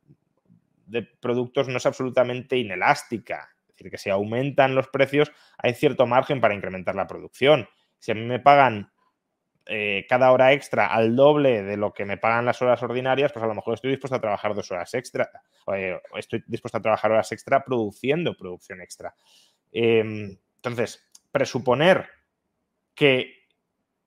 de 0.86 1.02
productos 1.02 1.68
no 1.68 1.78
es 1.78 1.86
absolutamente 1.86 2.56
inelástica. 2.56 3.50
Es 3.68 3.76
decir, 3.76 3.90
que 3.90 3.98
si 3.98 4.10
aumentan 4.10 4.74
los 4.74 4.88
precios 4.88 5.32
hay 5.58 5.74
cierto 5.74 6.06
margen 6.06 6.40
para 6.40 6.54
incrementar 6.54 6.94
la 6.94 7.06
producción. 7.06 7.68
Si 7.98 8.12
a 8.12 8.14
mí 8.14 8.22
me 8.22 8.40
pagan 8.40 8.90
eh, 9.66 10.06
cada 10.08 10.30
hora 10.30 10.52
extra 10.52 10.86
al 10.86 11.16
doble 11.16 11.62
de 11.62 11.76
lo 11.76 11.92
que 11.92 12.04
me 12.04 12.16
pagan 12.16 12.46
las 12.46 12.62
horas 12.62 12.82
ordinarias, 12.82 13.32
pues 13.32 13.42
a 13.44 13.48
lo 13.48 13.54
mejor 13.54 13.74
estoy 13.74 13.90
dispuesto 13.90 14.14
a 14.14 14.20
trabajar 14.20 14.54
dos 14.54 14.70
horas 14.70 14.94
extra, 14.94 15.28
o 15.66 15.74
estoy 16.16 16.44
dispuesto 16.46 16.78
a 16.78 16.82
trabajar 16.82 17.10
horas 17.10 17.32
extra 17.32 17.64
produciendo 17.64 18.36
producción 18.36 18.80
extra. 18.80 19.12
Em, 19.72 20.38
entonces, 20.56 21.04
presuponer 21.36 22.08
que 22.94 23.44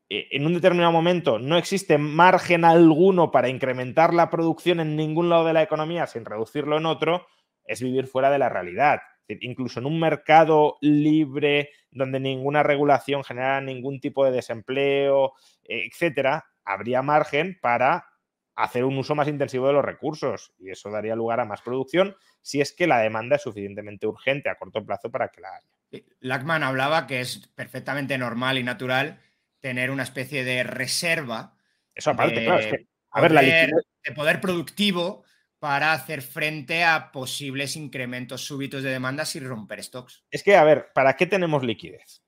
eh, 0.10 0.30
en 0.31 0.47
un 0.47 0.56
determinado 0.56 0.91
momento 0.91 1.38
no 1.38 1.57
existe 1.57 1.99
margen 1.99 2.65
alguno 2.65 3.30
para 3.30 3.49
incrementar 3.49 4.15
la 4.15 4.31
producción 4.31 4.80
en 4.80 4.95
ningún 4.95 5.30
lado 5.30 5.45
de 5.45 5.53
la 5.53 5.61
economía 5.61 6.07
sin 6.07 6.26
reducirlo 6.26 6.77
en 6.77 6.88
otro, 6.88 7.27
es 7.64 7.84
vivir 7.84 8.07
fuera 8.07 8.31
de 8.31 8.39
la 8.39 8.49
realidad. 8.49 9.01
Incluso 9.27 9.80
en 9.80 9.85
un 9.85 9.99
mercado 9.99 10.77
libre 10.81 11.69
donde 11.91 12.19
ninguna 12.19 12.64
regulación 12.64 13.23
genera 13.23 13.61
ningún 13.61 13.99
tipo 13.99 14.26
de 14.26 14.31
desempleo, 14.31 15.34
eh, 15.65 15.85
etcétera, 15.85 16.45
habría 16.65 17.03
margen 17.03 17.60
para 17.61 18.06
hacer 18.60 18.84
un 18.84 18.98
uso 18.98 19.15
más 19.15 19.27
intensivo 19.27 19.68
de 19.68 19.73
los 19.73 19.86
recursos 19.86 20.53
y 20.60 20.69
eso 20.69 20.91
daría 20.91 21.15
lugar 21.15 21.40
a 21.40 21.45
más 21.45 21.61
producción 21.61 22.15
si 22.41 22.60
es 22.60 22.73
que 22.73 22.88
la 22.88 22.99
demanda 22.99 23.38
es 23.38 23.41
suficientemente 23.41 24.06
urgente 24.06 24.49
a 24.49 24.56
corto 24.56 24.86
plazo 24.86 25.10
para 25.10 25.30
que 25.30 25.41
la 25.41 25.49
haya. 25.56 26.03
Lackman 26.19 26.64
hablaba 26.64 27.07
que 27.07 27.22
es 27.22 27.48
perfectamente 27.56 28.18
normal 28.18 28.57
y 28.57 28.64
natural 28.64 29.19
tener 29.61 29.91
una 29.91 30.03
especie 30.03 30.44
de 30.44 30.64
reserva. 30.64 31.56
Eso 31.95 32.11
aparte, 32.11 32.41
de, 32.41 32.49
a 32.49 33.22
ver, 33.22 33.31
poder, 33.31 33.72
de 34.03 34.11
poder 34.14 34.41
productivo 34.41 35.23
para 35.57 35.94
hacer 35.94 36.22
frente 36.22 36.84
a 36.84 37.11
posibles 37.11 37.77
incrementos 37.77 38.45
súbitos 38.45 38.84
de 38.84 38.90
demanda 38.90 39.26
sin 39.26 39.48
romper 39.48 39.84
stocks. 39.84 40.26
Es 40.31 40.44
que, 40.44 40.56
a 40.56 40.64
ver, 40.64 40.90
¿para 40.94 41.15
qué 41.15 41.26
tenemos 41.26 41.64
liquidez? 41.64 42.23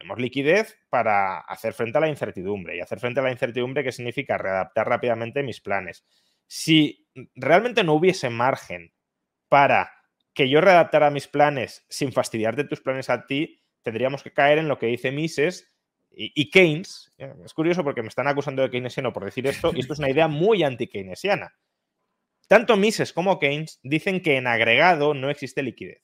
Tenemos 0.00 0.18
liquidez 0.18 0.78
para 0.88 1.40
hacer 1.40 1.74
frente 1.74 1.98
a 1.98 2.00
la 2.00 2.08
incertidumbre. 2.08 2.74
Y 2.74 2.80
hacer 2.80 2.98
frente 2.98 3.20
a 3.20 3.22
la 3.22 3.32
incertidumbre, 3.32 3.84
¿qué 3.84 3.92
significa? 3.92 4.38
Readaptar 4.38 4.88
rápidamente 4.88 5.42
mis 5.42 5.60
planes. 5.60 6.06
Si 6.46 7.06
realmente 7.34 7.84
no 7.84 7.92
hubiese 7.92 8.30
margen 8.30 8.94
para 9.50 9.92
que 10.32 10.48
yo 10.48 10.62
readaptara 10.62 11.10
mis 11.10 11.28
planes 11.28 11.84
sin 11.90 12.12
fastidiarte 12.12 12.64
tus 12.64 12.80
planes 12.80 13.10
a 13.10 13.26
ti, 13.26 13.62
tendríamos 13.82 14.22
que 14.22 14.32
caer 14.32 14.56
en 14.56 14.68
lo 14.68 14.78
que 14.78 14.86
dice 14.86 15.12
Mises 15.12 15.76
y, 16.10 16.50
Keynes, 16.50 17.12
eh, 17.18 17.34
es 17.44 17.52
curioso 17.52 17.84
porque 17.84 18.00
me 18.00 18.08
están 18.08 18.26
acusando 18.26 18.62
de 18.62 18.70
keynesiano 18.70 19.12
por 19.12 19.26
decir 19.26 19.46
esto, 19.46 19.70
y 19.74 19.80
esto 19.80 19.92
es 19.92 19.98
una 19.98 20.10
idea 20.10 20.28
muy 20.28 20.62
anti-keynesiana. 20.62 21.54
Tanto 22.48 22.76
Mises 22.78 23.12
como 23.12 23.38
Keynes 23.38 23.80
dicen 23.82 24.22
que 24.22 24.36
en 24.36 24.46
agregado 24.46 25.12
no 25.12 25.28
existe 25.28 25.62
liquidez, 25.62 26.02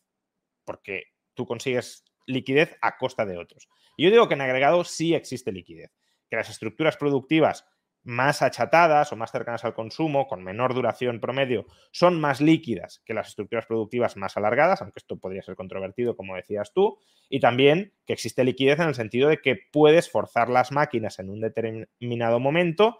porque 0.64 1.14
tú 1.34 1.46
consigues 1.46 2.04
liquidez 2.26 2.76
a 2.82 2.98
costa 2.98 3.24
de 3.24 3.38
otros. 3.38 3.68
Yo 3.96 4.10
digo 4.10 4.28
que 4.28 4.34
en 4.34 4.42
agregado 4.42 4.84
sí 4.84 5.14
existe 5.14 5.52
liquidez, 5.52 5.90
que 6.28 6.36
las 6.36 6.50
estructuras 6.50 6.96
productivas 6.96 7.66
más 8.06 8.40
achatadas 8.40 9.12
o 9.12 9.16
más 9.16 9.32
cercanas 9.32 9.64
al 9.64 9.74
consumo, 9.74 10.28
con 10.28 10.44
menor 10.44 10.74
duración 10.74 11.18
promedio, 11.20 11.66
son 11.90 12.20
más 12.20 12.40
líquidas 12.40 13.02
que 13.04 13.14
las 13.14 13.28
estructuras 13.28 13.66
productivas 13.66 14.16
más 14.16 14.36
alargadas, 14.36 14.80
aunque 14.80 15.00
esto 15.00 15.18
podría 15.18 15.42
ser 15.42 15.56
controvertido, 15.56 16.16
como 16.16 16.36
decías 16.36 16.72
tú, 16.72 16.98
y 17.28 17.40
también 17.40 17.92
que 18.06 18.12
existe 18.12 18.44
liquidez 18.44 18.78
en 18.78 18.88
el 18.88 18.94
sentido 18.94 19.28
de 19.28 19.38
que 19.38 19.58
puedes 19.72 20.08
forzar 20.08 20.48
las 20.48 20.70
máquinas 20.70 21.18
en 21.18 21.30
un 21.30 21.40
determinado 21.40 22.38
momento. 22.38 22.98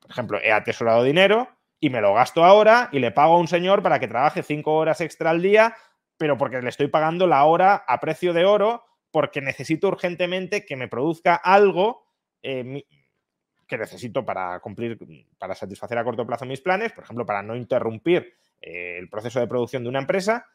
Por 0.00 0.10
ejemplo, 0.10 0.40
he 0.42 0.50
atesorado 0.50 1.04
dinero 1.04 1.50
y 1.78 1.90
me 1.90 2.00
lo 2.00 2.14
gasto 2.14 2.42
ahora 2.42 2.88
y 2.92 3.00
le 3.00 3.10
pago 3.10 3.34
a 3.34 3.38
un 3.38 3.48
señor 3.48 3.82
para 3.82 4.00
que 4.00 4.08
trabaje 4.08 4.42
cinco 4.42 4.76
horas 4.76 5.02
extra 5.02 5.28
al 5.28 5.42
día, 5.42 5.76
pero 6.16 6.38
porque 6.38 6.62
le 6.62 6.70
estoy 6.70 6.86
pagando 6.86 7.26
la 7.26 7.44
hora 7.44 7.84
a 7.86 8.00
precio 8.00 8.32
de 8.32 8.46
oro 8.46 8.82
porque 9.10 9.40
necesito 9.40 9.88
urgentemente 9.88 10.64
que 10.64 10.76
me 10.76 10.88
produzca 10.88 11.34
algo. 11.34 12.06
Eh, 12.42 12.84
que 13.66 13.78
necesito 13.78 14.24
para 14.24 14.60
cumplir, 14.60 14.98
para 15.38 15.54
satisfacer 15.54 15.98
a 15.98 16.04
corto 16.04 16.26
plazo 16.26 16.44
mis 16.44 16.60
planes, 16.60 16.92
por 16.92 17.04
ejemplo, 17.04 17.26
para 17.26 17.42
no 17.42 17.56
interrumpir 17.56 18.36
eh, 18.60 18.98
el 18.98 19.08
proceso 19.08 19.40
de 19.40 19.46
producción 19.46 19.82
de 19.82 19.88
una 19.88 19.98
empresa. 19.98 20.46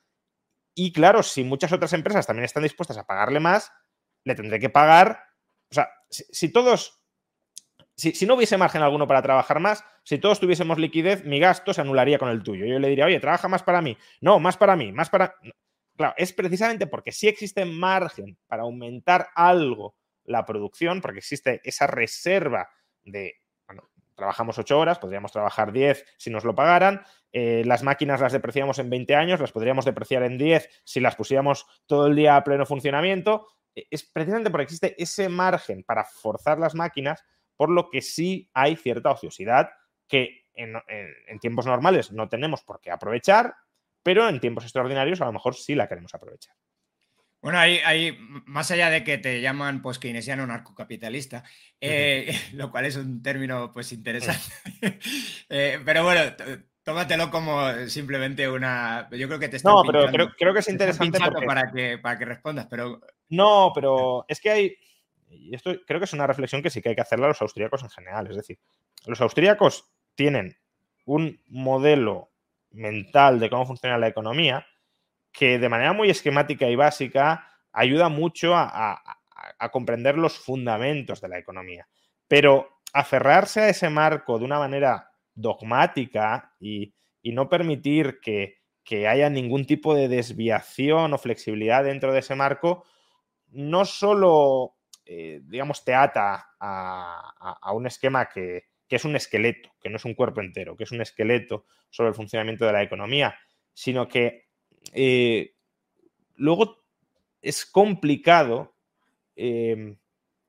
Y 0.73 0.93
claro, 0.93 1.21
si 1.21 1.43
muchas 1.43 1.73
otras 1.73 1.93
empresas 1.93 2.25
también 2.25 2.45
están 2.45 2.63
dispuestas 2.63 2.97
a 2.97 3.05
pagarle 3.05 3.39
más, 3.39 3.71
le 4.23 4.35
tendré 4.35 4.59
que 4.59 4.69
pagar. 4.69 5.25
O 5.69 5.73
sea, 5.73 5.89
si, 6.09 6.49
todos, 6.51 7.01
si, 7.95 8.25
no 8.25 8.35
hubiese 8.35 8.57
margen 8.57 8.81
alguno 8.81 9.07
para 9.07 9.21
trabajar 9.21 9.59
más, 9.59 9.83
si 10.03 10.17
todos 10.17 10.39
tuviésemos 10.39 10.77
liquidez, 10.77 11.25
mi 11.25 11.39
gasto 11.39 11.73
se 11.73 11.81
anularía 11.81 12.17
con 12.17 12.29
el 12.29 12.43
tuyo. 12.43 12.65
Yo 12.65 12.79
le 12.79 12.87
diría, 12.87 13.05
oye, 13.05 13.19
trabaja 13.19 13.49
más 13.49 13.63
para 13.63 13.81
mí. 13.81 13.97
No, 14.21 14.39
más 14.39 14.55
para 14.55 14.77
mí, 14.77 14.91
más 14.93 15.09
para. 15.09 15.35
Claro, 15.95 16.13
es 16.17 16.33
precisamente 16.33 16.87
porque 16.87 17.11
si 17.11 17.27
existe 17.27 17.65
margen 17.65 18.37
para 18.47 18.63
aumentar 18.63 19.29
algo 19.35 19.95
la 20.23 20.45
producción, 20.45 21.01
porque 21.01 21.19
existe 21.19 21.61
esa 21.63 21.87
reserva 21.87 22.69
de, 23.03 23.41
trabajamos 24.15 24.59
8 24.59 24.77
horas, 24.77 24.99
podríamos 24.99 25.31
trabajar 25.31 25.71
10 25.71 26.05
si 26.17 26.29
nos 26.29 26.45
lo 26.45 26.53
pagaran, 26.53 27.03
eh, 27.31 27.63
las 27.65 27.81
máquinas 27.81 28.21
las 28.21 28.31
depreciamos 28.31 28.77
en 28.79 28.89
20 28.89 29.15
años, 29.15 29.39
las 29.39 29.51
podríamos 29.51 29.83
depreciar 29.83 30.23
en 30.23 30.37
10 30.37 30.69
si 30.83 30.99
las 30.99 31.15
pusiéramos 31.15 31.65
todo 31.87 32.07
el 32.07 32.15
día 32.15 32.35
a 32.35 32.43
pleno 32.43 32.65
funcionamiento. 32.65 33.47
E, 33.75 33.87
es 33.89 34.03
precisamente 34.03 34.51
porque 34.51 34.65
existe 34.65 35.01
ese 35.01 35.27
margen 35.27 35.83
para 35.83 36.03
forzar 36.05 36.59
las 36.59 36.75
máquinas, 36.75 37.25
por 37.55 37.69
lo 37.69 37.89
que 37.89 38.01
sí 38.01 38.49
hay 38.53 38.75
cierta 38.75 39.11
ociosidad 39.11 39.71
que 40.07 40.45
en, 40.53 41.39
tiempos 41.39 41.65
normales 41.65 42.11
no 42.11 42.29
tenemos 42.29 42.61
por 42.63 42.79
qué 42.81 42.91
aprovechar, 42.91 43.55
pero 44.03 44.27
en 44.27 44.39
tiempos 44.39 44.63
extraordinarios 44.63 45.21
a 45.21 45.25
lo 45.25 45.33
mejor 45.33 45.55
sí 45.55 45.75
la 45.75 45.87
queremos 45.87 46.13
aprovechar. 46.13 46.55
Bueno, 47.41 47.57
hay, 47.57 48.15
más 48.45 48.69
allá 48.69 48.91
de 48.91 49.03
que 49.03 49.17
te 49.17 49.41
llaman 49.41 49.81
pues 49.81 49.97
keynesiano 49.97 50.45
narcocapitalista, 50.45 51.43
eh, 51.79 52.31
lo 52.53 52.69
cual 52.69 52.85
es 52.85 52.95
un 52.95 53.23
término 53.23 53.71
pues 53.71 53.91
interesante. 53.91 54.41
Eh, 55.53 55.81
pero 55.83 56.05
bueno, 56.05 56.21
tómatelo 56.81 57.29
como 57.29 57.73
simplemente 57.87 58.47
una. 58.47 59.09
Yo 59.11 59.27
creo 59.27 59.39
que 59.39 59.49
te 59.49 59.57
No, 59.65 59.83
pero 59.83 60.07
creo, 60.37 60.53
que 60.53 60.59
es 60.59 60.69
interesante 60.69 61.19
para 61.45 61.69
que 61.73 61.97
para 61.97 62.17
que 62.17 62.23
respondas, 62.23 62.67
pero. 62.69 63.01
No, 63.27 63.73
pero 63.75 64.23
es 64.29 64.39
que 64.39 64.49
hay. 64.49 64.77
Y 65.29 65.53
esto 65.53 65.73
creo 65.85 65.99
que 65.99 66.05
es 66.05 66.13
una 66.13 66.27
reflexión 66.27 66.61
que 66.61 66.69
sí 66.69 66.81
que 66.81 66.89
hay 66.89 66.95
que 66.95 67.01
hacerle 67.01 67.25
a 67.25 67.29
los 67.29 67.41
austríacos 67.41 67.83
en 67.83 67.89
general. 67.89 68.27
Es 68.29 68.37
decir, 68.37 68.59
los 69.05 69.19
austríacos 69.19 69.91
tienen 70.15 70.57
un 71.05 71.41
modelo 71.47 72.30
mental 72.71 73.39
de 73.39 73.49
cómo 73.49 73.65
funciona 73.65 73.97
la 73.97 74.07
economía 74.07 74.65
que 75.31 75.59
de 75.59 75.69
manera 75.69 75.93
muy 75.93 76.09
esquemática 76.09 76.67
y 76.67 76.75
básica 76.75 77.47
ayuda 77.71 78.09
mucho 78.09 78.53
a, 78.55 79.01
comprender 79.71 80.17
los 80.17 80.37
fundamentos 80.37 81.21
de 81.21 81.29
la 81.29 81.37
economía. 81.37 81.87
Pero 82.27 82.81
aferrarse 82.93 83.61
a 83.61 83.69
ese 83.69 83.89
marco 83.89 84.37
de 84.37 84.45
una 84.45 84.59
manera 84.59 85.11
dogmática 85.33 86.53
y, 86.59 86.93
no 87.23 87.49
permitir 87.49 88.19
que, 88.19 88.59
haya 89.07 89.29
ningún 89.29 89.65
tipo 89.65 89.95
de 89.95 90.09
desviación 90.09 91.13
o 91.13 91.17
flexibilidad 91.17 91.83
dentro 91.83 92.11
de 92.11 92.19
ese 92.19 92.35
marco, 92.35 92.83
no 93.51 93.85
solo, 93.85 94.75
eh, 95.05 95.39
digamos, 95.43 95.85
te 95.85 95.93
ata 95.93 96.55
a, 96.59 97.71
un 97.73 97.87
esquema 97.87 98.27
que, 98.27 98.65
es 98.95 99.05
un 99.05 99.15
esqueleto, 99.15 99.71
que 99.81 99.89
no 99.89 99.97
es 99.97 100.05
un 100.05 100.13
cuerpo 100.13 100.41
entero, 100.41 100.75
que 100.75 100.83
es 100.83 100.91
un 100.91 101.01
esqueleto 101.01 101.65
sobre 101.89 102.09
el 102.09 102.15
funcionamiento 102.15 102.65
de 102.65 102.73
la 102.73 102.83
economía, 102.83 103.37
sino 103.73 104.07
que 104.07 104.47
eh, 104.93 105.53
luego 106.35 106.83
es 107.41 107.65
complicado 107.65 108.75
em, 109.35 109.97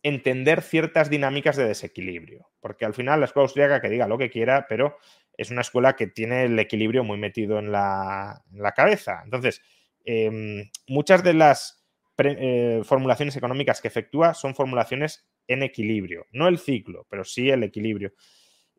entender 0.03 0.63
ciertas 0.63 1.11
dinámicas 1.11 1.57
de 1.57 1.67
desequilibrio, 1.67 2.51
porque 2.61 2.85
al 2.85 2.95
final 2.95 3.21
la 3.21 3.27
escuela 3.27 3.45
austríaca 3.45 3.81
que 3.81 3.89
diga 3.89 4.09
lo 4.09 4.19
que 4.19 4.31
quiera, 4.31 4.67
pero 4.69 4.97
es 5.37 5.51
una 5.51 5.61
escuela 5.63 5.95
que 5.97 6.07
tiene 6.07 6.45
el 6.45 6.59
equilibrio 6.59 7.05
muy 7.05 7.19
metido 7.19 7.59
en 7.59 7.73
la, 7.73 8.43
cabeza. 8.75 9.23
Entonces, 9.25 9.63
em, 10.05 10.71
muchas 10.89 11.23
de 11.23 11.35
las 11.35 11.85
eh, 12.19 12.83
formulaciones 12.85 13.37
económicas 13.37 13.81
que 13.81 13.89
efectúa 13.89 14.35
son 14.35 14.55
formulaciones 14.55 15.27
en 15.53 15.63
equilibrio, 15.63 16.27
no 16.33 16.49
el 16.49 16.59
ciclo, 16.59 17.07
pero 17.09 17.25
sí 17.25 17.51
el 17.51 17.63
equilibrio, 17.63 18.13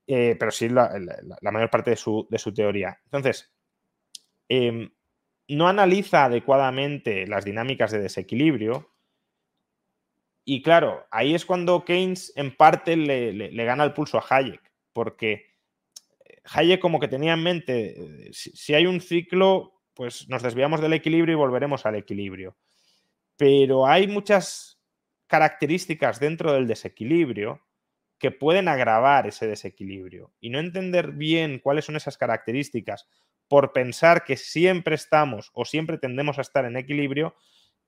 eh, 0.08 0.36
pero 0.38 0.52
sí 0.52 0.70
la, 0.70 0.92
mayor 1.42 1.70
parte 1.70 1.92
de 1.92 1.96
su, 1.96 2.28
de 2.30 2.38
su 2.38 2.54
teoría. 2.54 3.00
Entonces, 3.06 3.54
em, 4.50 4.90
no 5.48 5.68
analiza 5.68 6.26
adecuadamente 6.26 7.28
las 7.28 7.46
dinámicas 7.46 7.92
de 7.92 8.00
desequilibrio. 8.00 8.90
Y 10.46 10.62
claro, 10.62 11.06
ahí 11.12 11.34
es 11.34 11.46
cuando 11.46 11.86
Keynes 11.86 12.34
en 12.36 12.56
parte 12.56 12.98
le, 12.98 13.50
gana 13.66 13.84
el 13.84 13.94
pulso 13.94 14.18
a 14.18 14.26
Hayek, 14.28 14.62
porque 14.92 15.32
eh, 16.26 16.42
Hayek 16.46 16.82
como 16.82 17.00
que 17.00 17.08
tenía 17.08 17.34
en 17.34 17.44
mente, 17.44 18.28
eh, 18.28 18.30
si, 18.34 18.74
hay 18.74 18.86
un 18.86 19.00
ciclo, 19.00 19.82
pues 19.94 20.28
nos 20.28 20.44
desviamos 20.44 20.82
del 20.82 20.94
equilibrio 20.94 21.34
y 21.34 21.38
volveremos 21.38 21.86
al 21.86 21.96
equilibrio. 21.96 22.58
Pero 23.38 23.88
hay 23.88 24.08
muchas 24.08 24.73
características 25.34 26.20
dentro 26.20 26.54
del 26.54 26.68
desequilibrio 26.68 27.60
que 28.20 28.30
pueden 28.30 28.68
agravar 28.68 29.26
ese 29.26 29.48
desequilibrio. 29.48 30.32
Y 30.40 30.52
no 30.52 30.60
entender 30.60 31.12
bien 31.14 31.58
cuáles 31.58 31.86
son 31.86 31.96
esas 31.96 32.20
características 32.20 33.08
por 33.48 33.74
pensar 33.74 34.26
que 34.26 34.38
siempre 34.38 34.94
estamos 34.94 35.50
o 35.56 35.66
siempre 35.66 35.98
tendemos 35.98 36.38
a 36.38 36.42
estar 36.42 36.66
en 36.66 36.78
equilibrio, 36.78 37.34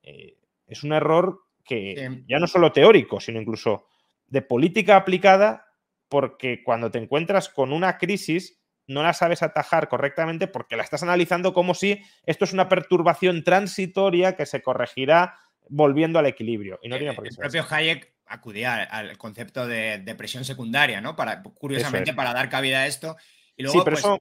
eh, 0.02 0.38
es 0.66 0.82
un 0.82 0.92
error 0.92 1.38
que 1.64 2.24
ya 2.26 2.40
no 2.40 2.48
solo 2.48 2.72
teórico, 2.72 3.20
sino 3.20 3.40
incluso 3.40 3.86
de 4.26 4.42
política 4.42 4.96
aplicada, 4.96 5.68
porque 6.08 6.64
cuando 6.64 6.90
te 6.90 6.98
encuentras 6.98 7.48
con 7.48 7.72
una 7.72 7.96
crisis, 7.96 8.60
no 8.88 9.04
la 9.04 9.12
sabes 9.12 9.44
atajar 9.44 9.88
correctamente 9.88 10.48
porque 10.48 10.76
la 10.76 10.82
estás 10.82 11.04
analizando 11.04 11.54
como 11.54 11.74
si 11.74 12.02
esto 12.24 12.44
es 12.44 12.52
una 12.52 12.68
perturbación 12.68 13.44
transitoria 13.44 14.34
que 14.34 14.46
se 14.46 14.62
corregirá 14.62 15.38
volviendo 15.68 16.18
al 16.18 16.26
equilibrio. 16.26 16.78
Y 16.82 16.88
no 16.88 16.98
tiene 16.98 17.12
por 17.14 17.26
El 17.26 17.36
propio 17.36 17.64
Hayek 17.68 18.14
acudía 18.26 18.82
al 18.82 19.16
concepto 19.18 19.66
de 19.66 19.98
depresión 19.98 20.44
secundaria, 20.44 21.00
¿no? 21.00 21.14
Para, 21.14 21.42
curiosamente, 21.42 22.12
para 22.12 22.32
dar 22.32 22.48
cabida 22.48 22.80
a 22.80 22.86
esto. 22.86 23.16
Y 23.56 23.62
luego, 23.62 23.78
sí, 23.78 23.84
pero 23.84 23.94
pues 23.94 24.04
eso 24.04 24.20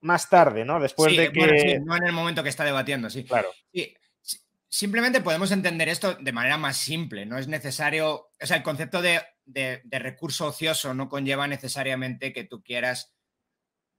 más 0.00 0.28
tarde, 0.28 0.64
¿no? 0.64 0.80
Después 0.80 1.16
de 1.16 1.32
que. 1.32 1.80
no 1.80 1.96
en 1.96 2.06
el 2.06 2.12
momento 2.12 2.42
que 2.42 2.48
está 2.48 2.64
debatiendo, 2.64 3.10
sí. 3.10 3.24
Claro. 3.24 3.50
Simplemente 4.72 5.20
podemos 5.20 5.50
entender 5.50 5.88
esto 5.88 6.14
de 6.14 6.32
manera 6.32 6.56
más 6.56 6.76
simple. 6.76 7.26
No 7.26 7.38
es 7.38 7.48
necesario. 7.48 8.30
O 8.40 8.46
sea, 8.46 8.56
el 8.56 8.62
concepto 8.62 9.02
de, 9.02 9.20
recurso 9.90 10.46
ocioso 10.46 10.94
no 10.94 11.08
conlleva 11.08 11.48
necesariamente 11.48 12.32
que 12.32 12.44
tú 12.44 12.62
quieras 12.62 13.14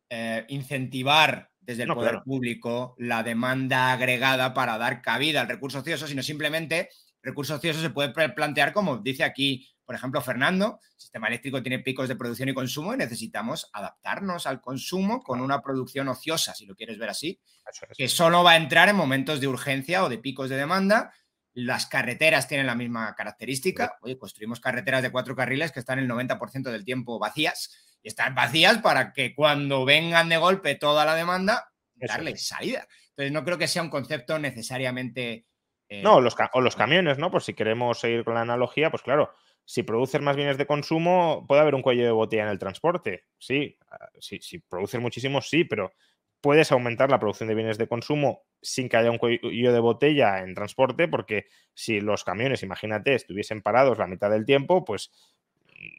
eh, 0.09 0.45
incentivar 0.47 1.50
desde 1.71 1.83
el 1.83 1.93
poder 1.93 2.21
público 2.23 2.95
la 2.97 3.23
demanda 3.23 3.91
agregada 3.91 4.53
para 4.53 4.77
dar 4.77 5.01
cabida 5.01 5.41
al 5.41 5.47
recurso 5.47 5.79
ocioso, 5.79 6.07
sino 6.07 6.23
simplemente 6.23 6.89
recurso 7.23 7.55
ocioso 7.55 7.81
se 7.81 7.89
puede 7.89 8.09
plantear 8.29 8.73
como 8.73 8.97
dice 8.97 9.23
aquí 9.23 9.67
por 9.91 9.97
ejemplo, 9.97 10.21
Fernando, 10.21 10.79
el 10.81 11.01
sistema 11.01 11.27
eléctrico 11.27 11.61
tiene 11.61 11.79
picos 11.79 12.07
de 12.07 12.15
producción 12.15 12.47
y 12.47 12.53
consumo 12.53 12.93
y 12.93 12.97
necesitamos 12.97 13.69
adaptarnos 13.73 14.47
al 14.47 14.61
consumo 14.61 15.21
con 15.21 15.41
una 15.41 15.61
producción 15.61 16.07
ociosa, 16.07 16.55
si 16.55 16.65
lo 16.65 16.75
quieres 16.75 16.97
ver 16.97 17.09
así, 17.09 17.41
que 17.97 18.07
solo 18.07 18.41
va 18.41 18.51
a 18.51 18.55
entrar 18.55 18.87
en 18.87 18.95
momentos 18.95 19.41
de 19.41 19.49
urgencia 19.49 20.05
o 20.05 20.07
de 20.07 20.17
picos 20.17 20.49
de 20.49 20.55
demanda. 20.55 21.13
Las 21.53 21.85
carreteras 21.85 22.47
tienen 22.47 22.67
la 22.67 22.75
misma 22.75 23.13
característica. 23.15 23.97
Oye, 24.01 24.17
construimos 24.17 24.59
carreteras 24.59 25.01
de 25.01 25.11
cuatro 25.11 25.35
carriles 25.35 25.71
que 25.71 25.79
están 25.79 25.99
el 25.99 26.09
90% 26.09 26.71
del 26.71 26.85
tiempo 26.85 27.19
vacías 27.19 27.97
y 28.01 28.07
están 28.07 28.35
vacías 28.35 28.77
para 28.79 29.11
que 29.13 29.35
cuando 29.35 29.85
vengan 29.85 30.29
de 30.29 30.37
golpe 30.37 30.75
toda 30.75 31.05
la 31.05 31.15
demanda, 31.15 31.71
darle 31.95 32.37
salida. 32.37 32.87
Entonces, 33.09 33.31
no 33.31 33.43
creo 33.43 33.57
que 33.57 33.67
sea 33.67 33.81
un 33.81 33.89
concepto 33.89 34.39
necesariamente... 34.39 35.45
Eh, 35.89 36.01
no, 36.01 36.21
los, 36.21 36.35
o 36.53 36.61
los 36.61 36.75
camiones, 36.75 37.17
¿no? 37.17 37.29
Pues 37.29 37.43
si 37.43 37.53
queremos 37.53 37.99
seguir 37.99 38.23
con 38.23 38.35
la 38.35 38.41
analogía, 38.41 38.89
pues 38.89 39.03
claro, 39.03 39.33
si 39.65 39.83
produces 39.83 40.21
más 40.21 40.37
bienes 40.37 40.57
de 40.57 40.65
consumo, 40.65 41.45
puede 41.47 41.61
haber 41.61 41.75
un 41.75 41.81
cuello 41.81 42.05
de 42.05 42.11
botella 42.11 42.43
en 42.43 42.49
el 42.49 42.59
transporte. 42.59 43.25
Sí, 43.37 43.77
ah, 43.89 44.09
si, 44.19 44.39
si 44.39 44.59
produces 44.59 45.01
muchísimos, 45.01 45.49
sí, 45.49 45.65
pero 45.65 45.91
puedes 46.39 46.71
aumentar 46.71 47.09
la 47.09 47.19
producción 47.19 47.49
de 47.49 47.55
bienes 47.55 47.77
de 47.77 47.87
consumo 47.87 48.45
sin 48.61 48.89
que 48.89 48.97
haya 48.97 49.11
un 49.11 49.17
cuello 49.17 49.73
de 49.73 49.79
botella 49.79 50.39
en 50.39 50.53
transporte, 50.53 51.07
porque 51.07 51.45
si 51.73 51.99
los 51.99 52.23
camiones, 52.23 52.63
imagínate, 52.63 53.15
estuviesen 53.15 53.61
parados 53.61 53.97
la 53.97 54.07
mitad 54.07 54.29
del 54.29 54.45
tiempo, 54.45 54.85
pues 54.85 55.11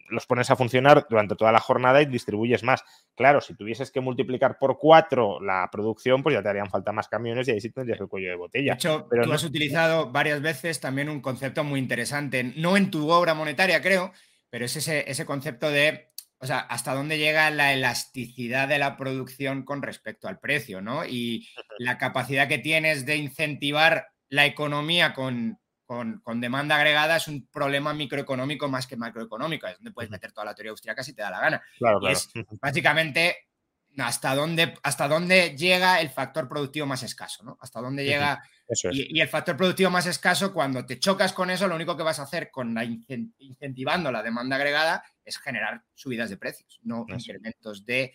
los 0.09 0.27
pones 0.27 0.51
a 0.51 0.57
funcionar 0.57 1.07
durante 1.09 1.35
toda 1.35 1.53
la 1.53 1.61
jornada 1.61 2.03
y 2.03 2.07
distribuyes 2.07 2.63
más. 2.63 2.85
Claro, 3.15 3.41
si 3.41 3.55
tuvieses 3.55 3.91
que 3.91 4.01
multiplicar 4.01 4.59
por 4.59 4.79
cuatro 4.79 5.41
la 5.41 5.69
producción, 5.73 6.23
pues 6.23 6.35
ya 6.35 6.43
te 6.43 6.49
harían 6.49 6.71
falta 6.71 6.93
más 6.93 7.09
camiones 7.09 7.49
y 7.49 7.53
ahí 7.53 7.61
sí 7.61 7.71
tendrías 7.71 8.01
el 8.01 8.09
cuello 8.09 8.29
de 8.29 8.37
botella. 8.37 8.73
De 8.73 8.77
hecho, 8.77 9.07
Pero 9.11 9.25
tú 9.25 9.33
has 9.33 9.45
utilizado 9.45 10.11
varias 10.11 10.41
veces 10.41 10.81
también 10.81 11.09
un 11.09 11.21
concepto 11.21 11.65
muy 11.65 11.81
interesante, 11.81 12.45
no 12.57 12.77
en 12.77 12.91
tu 12.91 13.11
obra 13.11 13.35
monetaria, 13.35 13.81
creo, 13.81 14.13
pero 14.51 14.67
es 14.67 14.77
ese, 14.77 15.11
ese 15.11 15.25
concepto 15.25 15.71
de, 15.71 16.12
o 16.43 16.47
sea, 16.47 16.59
hasta 16.59 16.93
dónde 16.93 17.19
llega 17.19 17.49
la 17.51 17.73
elasticidad 17.73 18.67
de 18.67 18.81
la 18.81 18.97
producción 18.97 19.65
con 19.65 19.81
respecto 19.81 20.27
al 20.27 20.41
precio, 20.41 20.83
¿no? 20.83 21.05
Y 21.05 21.49
la 21.79 21.99
capacidad 21.99 22.49
que 22.49 22.59
tienes 22.59 23.07
de 23.07 23.17
incentivar 23.17 24.09
la 24.29 24.45
economía 24.45 25.15
con, 25.15 25.61
con, 25.87 26.41
demanda 26.41 26.75
agregada 26.75 27.17
es 27.17 27.29
un 27.29 27.47
problema 27.47 27.95
microeconómico 27.95 28.69
más 28.69 28.89
que 28.89 28.97
macroeconómico, 28.97 29.69
es 29.69 29.77
donde 29.77 29.93
puedes 29.93 30.11
meter 30.11 30.33
toda 30.33 30.47
la 30.47 30.55
teoría 30.57 30.73
austríaca 30.73 31.05
si 31.05 31.15
te 31.15 31.23
da 31.23 31.31
la 31.31 31.41
gana. 31.41 31.63
Claro, 31.79 32.09
es 32.09 32.29
básicamente 32.61 33.47
hasta 33.99 34.35
dónde, 34.35 34.75
hasta 34.83 35.07
dónde 35.07 35.57
llega 35.57 36.01
el 36.01 36.11
factor 36.11 36.49
productivo 36.49 36.87
más 36.87 37.05
escaso, 37.05 37.45
¿no? 37.45 37.57
Hasta 37.61 37.81
dónde 37.81 38.05
llega... 38.05 38.43
y, 38.91 39.21
el 39.21 39.29
factor 39.29 39.57
productivo 39.57 39.91
más 39.91 40.07
escaso, 40.07 40.53
cuando 40.53 40.85
te 40.85 40.99
chocas 40.99 41.33
con 41.33 41.51
eso, 41.51 41.69
lo 41.69 41.77
único 41.77 41.97
que 41.97 42.03
vas 42.03 42.19
a 42.19 42.25
hacer 42.25 42.51
con 42.51 42.75
la 42.75 42.83
incentivando 42.85 44.11
la 44.11 44.25
demanda 44.25 44.57
agregada 44.57 45.05
es 45.25 45.39
generar 45.39 45.85
subidas 45.95 46.31
de 46.31 46.37
precios, 46.37 46.81
no 46.83 47.07
incrementos 47.09 47.85
de 47.85 48.15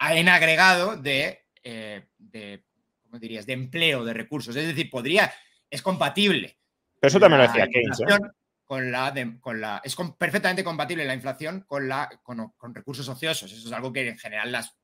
en 0.00 0.28
agregado 0.28 0.96
de, 0.96 1.46
eh, 1.62 2.08
de, 2.18 2.64
¿cómo 3.02 3.18
dirías?, 3.18 3.46
de 3.46 3.54
empleo 3.54 4.04
de 4.04 4.12
recursos. 4.12 4.54
Es 4.54 4.66
decir, 4.66 4.90
podría, 4.90 5.32
es 5.70 5.80
compatible 5.80 6.58
eso 7.06 7.20
también 7.20 7.42
lo 7.42 7.46
decía 7.48 7.68
Keynes. 7.68 8.00
¿eh? 8.00 8.18
Con 8.64 8.90
la, 8.90 9.12
con 9.40 9.60
la, 9.60 9.80
es 9.84 9.94
perfectamente 10.18 10.64
compatible 10.64 11.04
la 11.04 11.14
inflación 11.14 11.64
con, 11.66 11.86
la, 11.86 12.08
con, 12.22 12.74
recursos 12.74 13.06
ociosos. 13.08 13.52
Eso 13.52 13.68
es 13.68 13.72
algo 13.74 13.92
que 13.92 14.08
en 14.08 14.16
general 14.16 14.50
las 14.52 14.74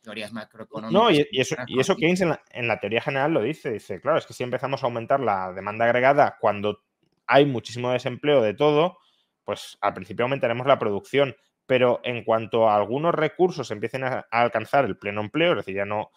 teorías 0.00 0.32
macroeconómicas. 0.32 0.92
No, 0.92 1.10
y, 1.10 1.26
eso, 1.32 1.56
y 1.66 1.80
eso 1.80 1.96
Keynes 1.96 2.20
en 2.20 2.68
la, 2.68 2.78
teoría 2.78 3.00
general 3.00 3.32
lo 3.32 3.42
dice. 3.42 3.72
Dice, 3.72 4.00
claro, 4.00 4.18
es 4.18 4.26
que 4.26 4.32
si 4.32 4.44
empezamos 4.44 4.82
a 4.82 4.86
aumentar 4.86 5.18
la 5.18 5.52
demanda 5.52 5.86
agregada 5.86 6.36
cuando 6.40 6.84
hay 7.26 7.44
muchísimo 7.46 7.90
desempleo 7.90 8.42
de 8.42 8.54
todo, 8.54 8.98
pues 9.46 9.78
al 9.80 9.94
principio 9.94 10.24
aumentaremos 10.24 10.66
la 10.66 10.78
producción, 10.78 11.36
pero 11.66 12.00
en 12.02 12.24
cuanto 12.24 12.68
a 12.68 12.76
algunos 12.76 13.14
recursos 13.14 13.70
empiecen 13.70 14.02
a, 14.02 14.26
alcanzar 14.30 14.84
el 14.84 14.98
pleno 14.98 15.20
empleo, 15.20 15.52
es 15.52 15.58
decir, 15.58 15.76
ya 15.76 15.84
no 15.84 16.10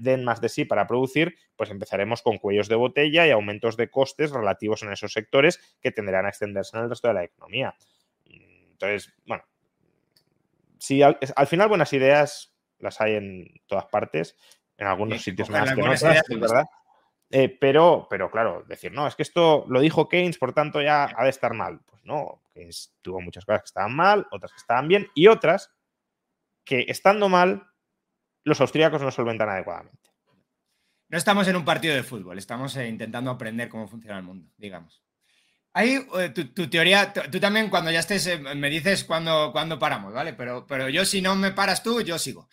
den 0.00 0.24
más 0.24 0.40
de 0.40 0.48
sí 0.48 0.64
para 0.64 0.88
producir, 0.88 1.36
pues 1.56 1.70
empezaremos 1.70 2.22
con 2.22 2.38
cuellos 2.38 2.68
de 2.68 2.74
botella 2.74 3.26
y 3.26 3.30
aumentos 3.30 3.76
de 3.76 3.88
costes 3.88 4.32
relativos 4.32 4.82
en 4.82 4.92
esos 4.92 5.12
sectores 5.12 5.76
que 5.80 5.92
tendrán 5.92 6.26
a 6.26 6.28
extenderse 6.28 6.76
en 6.76 6.82
el 6.82 6.90
resto 6.90 7.06
de 7.06 7.14
la 7.14 7.24
economía. 7.24 7.74
Entonces, 8.26 9.14
bueno, 9.26 9.44
si 10.78 11.02
al, 11.02 11.16
final 11.46 11.68
buenas 11.68 11.92
ideas 11.92 12.52
las 12.80 13.00
hay 13.00 13.14
en 13.14 13.46
todas 13.66 13.86
partes, 13.86 14.36
en 14.76 14.88
algunos 14.88 15.22
sitios 15.22 15.48
más 15.50 15.72
que 15.72 15.80
en 15.80 15.88
otras, 15.88 16.24
verdad. 16.28 16.64
Eh, 17.34 17.48
pero, 17.48 18.06
pero 18.10 18.30
claro, 18.30 18.62
decir, 18.68 18.92
no, 18.92 19.06
es 19.06 19.16
que 19.16 19.22
esto 19.22 19.64
lo 19.66 19.80
dijo 19.80 20.06
Keynes, 20.06 20.36
por 20.36 20.52
tanto 20.52 20.82
ya 20.82 21.10
ha 21.16 21.24
de 21.24 21.30
estar 21.30 21.54
mal. 21.54 21.80
Pues 21.86 22.04
no, 22.04 22.42
Keynes 22.52 22.94
tuvo 23.00 23.22
muchas 23.22 23.46
cosas 23.46 23.62
que 23.62 23.68
estaban 23.68 23.96
mal, 23.96 24.26
otras 24.30 24.52
que 24.52 24.58
estaban 24.58 24.86
bien 24.86 25.08
y 25.14 25.28
otras 25.28 25.70
que 26.62 26.84
estando 26.88 27.30
mal, 27.30 27.66
los 28.44 28.60
austríacos 28.60 29.00
no 29.00 29.10
solventan 29.10 29.48
adecuadamente. 29.48 30.10
No 31.08 31.16
estamos 31.16 31.48
en 31.48 31.56
un 31.56 31.64
partido 31.64 31.94
de 31.94 32.02
fútbol, 32.02 32.36
estamos 32.36 32.76
eh, 32.76 32.86
intentando 32.86 33.30
aprender 33.30 33.70
cómo 33.70 33.88
funciona 33.88 34.18
el 34.18 34.24
mundo, 34.24 34.50
digamos. 34.58 35.02
Ahí, 35.72 36.06
eh, 36.18 36.28
tu, 36.28 36.68
teoría, 36.68 37.14
tú 37.14 37.40
también 37.40 37.70
cuando 37.70 37.90
ya 37.90 38.00
estés, 38.00 38.42
me 38.42 38.68
dices 38.68 39.04
cuándo, 39.04 39.52
cuando 39.52 39.78
paramos, 39.78 40.12
¿vale? 40.12 40.34
Pero, 40.34 40.66
pero 40.66 40.90
yo 40.90 41.06
si 41.06 41.22
no 41.22 41.34
me 41.34 41.52
paras 41.52 41.82
tú, 41.82 42.02
yo 42.02 42.18
sigo. 42.18 42.50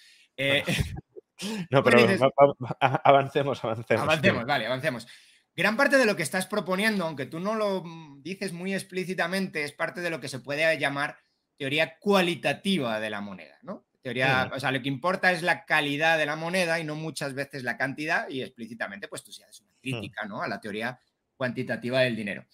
No, 1.70 1.84
pero 1.84 2.00
avancemos, 2.00 3.64
avancemos. 3.64 4.04
Avancemos, 4.04 4.46
vale, 4.46 4.66
avancemos. 4.66 5.08
Gran 5.56 5.76
parte 5.76 5.98
de 5.98 6.06
lo 6.06 6.16
que 6.16 6.24
estás 6.24 6.46
proponiendo, 6.46 7.06
aunque 7.06 7.26
tú 7.26 7.40
no 7.40 7.56
lo 7.56 7.84
dices 8.20 8.54
muy 8.54 8.74
explícitamente, 8.74 9.64
es 9.64 9.74
parte 9.74 10.02
de 10.02 10.10
lo 10.10 10.20
que 10.20 10.30
se 10.30 10.40
puede 10.40 10.78
llamar 10.80 11.18
teoría 11.58 11.98
cualitativa 12.00 13.00
de 13.00 13.10
la 13.10 13.20
moneda, 13.20 13.58
¿no? 13.64 13.86
Teoría, 14.02 14.50
o 14.54 14.60
sea, 14.60 14.72
lo 14.72 14.82
que 14.82 14.88
importa 14.88 15.34
es 15.34 15.42
la 15.42 15.66
calidad 15.66 16.18
de 16.18 16.26
la 16.26 16.38
moneda 16.38 16.80
y 16.80 16.86
no 16.86 16.96
muchas 16.96 17.34
veces 17.34 17.64
la 17.64 17.76
cantidad, 17.76 18.30
y 18.30 18.42
explícitamente, 18.42 19.10
pues 19.10 19.24
tú 19.24 19.34
sí 19.34 19.44
haces 19.44 19.60
una 19.60 19.74
hmm. 19.74 19.82
crítica, 19.82 20.26
¿no? 20.26 20.42
A 20.42 20.48
la 20.48 20.62
teoría 20.62 20.98
cuantitativa 21.36 22.00
del 22.00 22.16
dinero. 22.16 22.46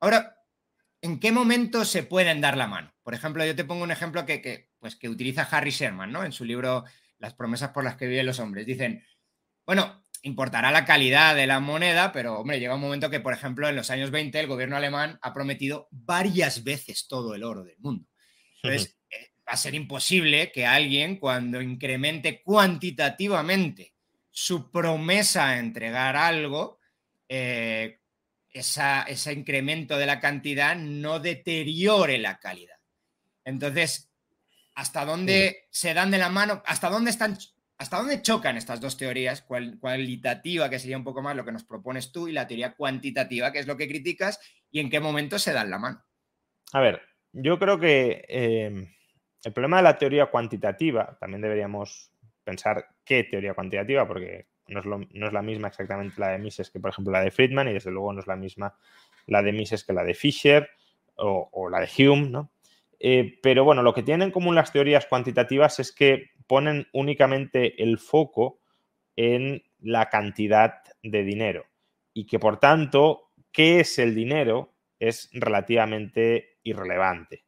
Ahora, 0.00 0.38
¿en 1.02 1.20
qué 1.20 1.30
momento 1.30 1.84
se 1.84 2.02
pueden 2.02 2.40
dar 2.40 2.56
la 2.56 2.66
mano? 2.66 2.94
Por 3.02 3.12
ejemplo, 3.12 3.44
yo 3.44 3.54
te 3.54 3.64
pongo 3.64 3.84
un 3.84 3.90
ejemplo 3.90 4.24
que, 4.24 4.40
que, 4.40 4.70
pues, 4.78 4.96
que 4.96 5.10
utiliza 5.10 5.42
Harry 5.42 5.70
Sherman, 5.70 6.10
¿no? 6.10 6.24
En 6.24 6.32
su 6.32 6.46
libro 6.46 6.84
las 7.18 7.34
promesas 7.34 7.70
por 7.70 7.84
las 7.84 7.96
que 7.96 8.06
viven 8.06 8.26
los 8.26 8.40
hombres. 8.40 8.66
Dicen, 8.66 9.04
bueno, 9.66 10.04
importará 10.22 10.70
la 10.70 10.84
calidad 10.84 11.34
de 11.34 11.46
la 11.46 11.60
moneda, 11.60 12.12
pero 12.12 12.40
hombre, 12.40 12.58
llega 12.58 12.74
un 12.74 12.80
momento 12.80 13.10
que, 13.10 13.20
por 13.20 13.32
ejemplo, 13.32 13.68
en 13.68 13.76
los 13.76 13.90
años 13.90 14.10
20 14.10 14.38
el 14.40 14.46
gobierno 14.46 14.76
alemán 14.76 15.18
ha 15.22 15.32
prometido 15.32 15.88
varias 15.90 16.64
veces 16.64 17.06
todo 17.08 17.34
el 17.34 17.44
oro 17.44 17.64
del 17.64 17.78
mundo. 17.78 18.08
Entonces, 18.62 18.98
eh, 19.10 19.32
va 19.46 19.52
a 19.52 19.56
ser 19.56 19.74
imposible 19.74 20.50
que 20.52 20.66
alguien, 20.66 21.16
cuando 21.16 21.62
incremente 21.62 22.42
cuantitativamente 22.42 23.94
su 24.30 24.70
promesa 24.70 25.48
a 25.48 25.58
entregar 25.58 26.16
algo, 26.16 26.78
eh, 27.28 28.00
ese 28.50 29.32
incremento 29.32 29.96
de 29.98 30.06
la 30.06 30.20
cantidad 30.20 30.76
no 30.76 31.20
deteriore 31.20 32.18
la 32.18 32.38
calidad. 32.38 32.76
Entonces, 33.44 34.07
hasta 34.78 35.04
dónde 35.04 35.66
se 35.70 35.92
dan 35.92 36.12
de 36.12 36.18
la 36.18 36.28
mano, 36.28 36.62
hasta 36.64 36.88
dónde 36.88 37.10
están, 37.10 37.36
hasta 37.78 37.96
dónde 37.96 38.22
chocan 38.22 38.56
estas 38.56 38.80
dos 38.80 38.96
teorías, 38.96 39.42
cualitativa, 39.42 40.70
que 40.70 40.78
sería 40.78 40.96
un 40.96 41.02
poco 41.02 41.20
más 41.20 41.34
lo 41.34 41.44
que 41.44 41.50
nos 41.50 41.64
propones 41.64 42.12
tú, 42.12 42.28
y 42.28 42.32
la 42.32 42.46
teoría 42.46 42.76
cuantitativa, 42.76 43.50
que 43.50 43.58
es 43.58 43.66
lo 43.66 43.76
que 43.76 43.88
criticas, 43.88 44.38
y 44.70 44.78
en 44.78 44.88
qué 44.88 45.00
momento 45.00 45.40
se 45.40 45.52
dan 45.52 45.68
la 45.68 45.80
mano. 45.80 46.04
A 46.72 46.80
ver, 46.80 47.02
yo 47.32 47.58
creo 47.58 47.80
que 47.80 48.24
em, 48.28 48.86
el 49.42 49.52
problema 49.52 49.78
de 49.78 49.82
la 49.82 49.98
teoría 49.98 50.26
cuantitativa, 50.26 51.18
también 51.18 51.42
deberíamos 51.42 52.12
pensar 52.44 52.86
qué 53.04 53.24
teoría 53.24 53.54
cuantitativa, 53.54 54.06
porque 54.06 54.46
no 54.68 54.78
es, 54.78 55.32
la 55.32 55.42
misma 55.42 55.68
exactamente 55.68 56.20
la 56.20 56.28
de 56.28 56.38
Mises 56.38 56.70
que, 56.70 56.78
por 56.78 56.90
ejemplo, 56.90 57.12
la 57.12 57.22
de 57.22 57.32
Friedman, 57.32 57.66
y 57.66 57.72
desde 57.72 57.90
luego 57.90 58.12
no 58.12 58.20
es 58.20 58.28
la 58.28 58.36
misma 58.36 58.78
la 59.26 59.42
de 59.42 59.50
Mises 59.50 59.82
que 59.82 59.92
la 59.92 60.04
de 60.04 60.14
Fisher 60.14 60.70
o, 61.16 61.48
o 61.50 61.68
la 61.68 61.80
de 61.80 61.88
Hume, 61.98 62.30
¿no? 62.30 62.52
Eh, 63.00 63.38
pero 63.42 63.64
bueno, 63.64 63.82
lo 63.82 63.94
que 63.94 64.02
tienen 64.02 64.28
en 64.28 64.32
común 64.32 64.54
las 64.54 64.72
teorías 64.72 65.06
cuantitativas 65.06 65.78
es 65.78 65.92
que 65.92 66.30
ponen 66.46 66.88
únicamente 66.92 67.82
el 67.82 67.98
foco 67.98 68.60
en 69.16 69.62
la 69.80 70.08
cantidad 70.08 70.82
de 71.02 71.22
dinero 71.22 71.64
y 72.12 72.26
que 72.26 72.38
por 72.38 72.58
tanto, 72.58 73.30
¿qué 73.52 73.80
es 73.80 73.98
el 73.98 74.14
dinero? 74.14 74.74
es 74.98 75.30
relativamente 75.32 76.58
irrelevante. 76.62 77.44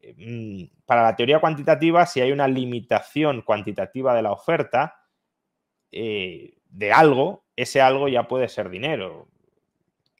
Eh, 0.00 0.14
mm, 0.16 0.84
para 0.86 1.02
la 1.02 1.16
teoría 1.16 1.40
cuantitativa, 1.40 2.06
si 2.06 2.20
hay 2.20 2.32
una 2.32 2.48
limitación 2.48 3.42
cuantitativa 3.42 4.14
de 4.14 4.22
la 4.22 4.32
oferta 4.32 5.02
eh, 5.90 6.54
de 6.68 6.92
algo, 6.92 7.44
ese 7.56 7.80
algo 7.80 8.08
ya 8.08 8.28
puede 8.28 8.48
ser 8.48 8.70
dinero. 8.70 9.28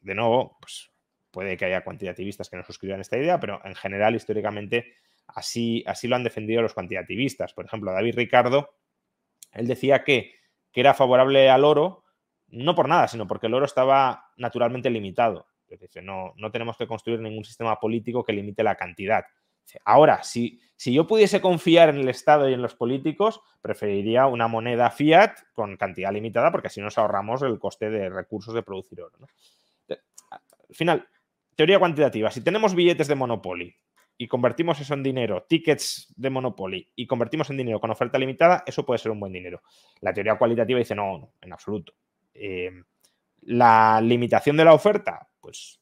De 0.03 0.15
nuevo, 0.15 0.59
pues 0.61 0.91
puede 1.39 1.57
que 1.57 1.67
haya 1.67 1.85
cuantitativistas 1.85 2.51
que 2.51 2.57
no 2.57 2.65
suscriban 2.65 3.01
esta 3.01 3.17
idea, 3.17 3.39
pero 3.39 3.61
en 3.65 3.77
general, 3.77 4.17
históricamente, 4.17 4.95
así, 5.29 5.85
así 5.87 6.09
lo 6.09 6.17
han 6.17 6.25
defendido 6.25 6.63
los 6.63 6.75
cuantitativistas. 6.75 7.53
Por 7.55 7.65
ejemplo, 7.65 7.93
David 7.93 8.17
Ricardo, 8.17 8.71
él 9.53 9.69
decía 9.69 10.03
que, 10.03 10.33
que 10.73 10.81
era 10.81 10.95
favorable 10.95 11.49
al 11.49 11.65
oro, 11.65 12.03
no 12.49 12.75
por 12.75 12.89
nada, 12.89 13.07
sino 13.07 13.29
porque 13.29 13.47
el 13.47 13.55
oro 13.55 13.67
estaba 13.67 14.33
naturalmente 14.37 14.91
limitado. 14.91 15.47
Dice, 15.69 16.03
no, 16.03 16.33
no 16.39 16.51
tenemos 16.51 16.77
que 16.77 16.89
construir 16.89 17.21
ningún 17.21 17.45
sistema 17.45 17.79
político 17.79 18.25
que 18.25 18.33
limite 18.33 18.65
la 18.65 18.75
cantidad. 18.75 19.25
Ahora, 19.85 20.25
si, 20.25 20.61
si 20.75 20.93
yo 20.93 21.07
pudiese 21.07 21.41
confiar 21.41 21.91
en 21.91 21.99
el 21.99 22.09
Estado 22.09 22.49
y 22.49 22.55
en 22.55 22.63
los 22.63 22.75
políticos, 22.75 23.41
preferiría 23.63 24.27
una 24.27 24.49
moneda 24.49 24.91
fiat 24.91 25.39
con 25.53 25.77
cantidad 25.77 26.13
limitada, 26.13 26.51
porque 26.51 26.67
así 26.67 26.81
nos 26.81 26.99
ahorramos 26.99 27.43
el 27.43 27.61
coste 27.61 27.91
de 27.91 28.11
recursos 28.11 28.55
de 28.55 28.65
producir 28.65 29.03
oro. 29.03 29.19
Al 30.69 30.75
final, 30.75 31.09
Teoría 31.59 31.81
cuantitativa. 31.81 32.31
Si 32.31 32.41
tenemos 32.45 32.73
billetes 32.73 33.09
de 33.09 33.17
Monopoly 33.17 33.75
y 34.17 34.29
convertimos 34.29 34.79
eso 34.79 34.95
en 34.95 35.03
dinero, 35.03 35.45
tickets 35.49 36.15
de 36.17 36.31
Monopoly 36.31 36.93
y 36.95 37.05
convertimos 37.09 37.51
en 37.51 37.57
dinero 37.57 37.81
con 37.81 37.91
oferta 37.91 38.17
limitada, 38.17 38.63
eso 38.65 38.87
puede 38.87 38.99
ser 38.99 39.11
un 39.11 39.19
buen 39.19 39.33
dinero. 39.33 39.61
La 40.01 40.13
teoría 40.13 40.39
cualitativa 40.39 40.79
dice 40.79 40.95
no, 40.95 41.19
no 41.19 41.33
en 41.43 41.53
absoluto. 41.53 41.95
Eh, 42.33 42.71
la 43.41 44.01
limitación 44.01 44.57
de 44.57 44.67
la 44.67 44.73
oferta, 44.73 45.31
pues 45.41 45.81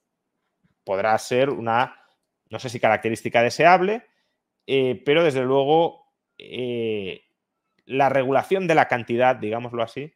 podrá 0.82 1.18
ser 1.18 1.50
una, 1.50 2.00
no 2.48 2.58
sé 2.58 2.70
si 2.70 2.80
característica 2.80 3.42
deseable, 3.42 4.06
eh, 4.66 5.02
pero 5.04 5.22
desde 5.22 5.44
luego 5.44 6.06
eh, 6.38 7.20
la 7.84 8.08
regulación 8.08 8.66
de 8.66 8.76
la 8.76 8.88
cantidad, 8.88 9.36
digámoslo 9.36 9.82
así, 9.82 10.14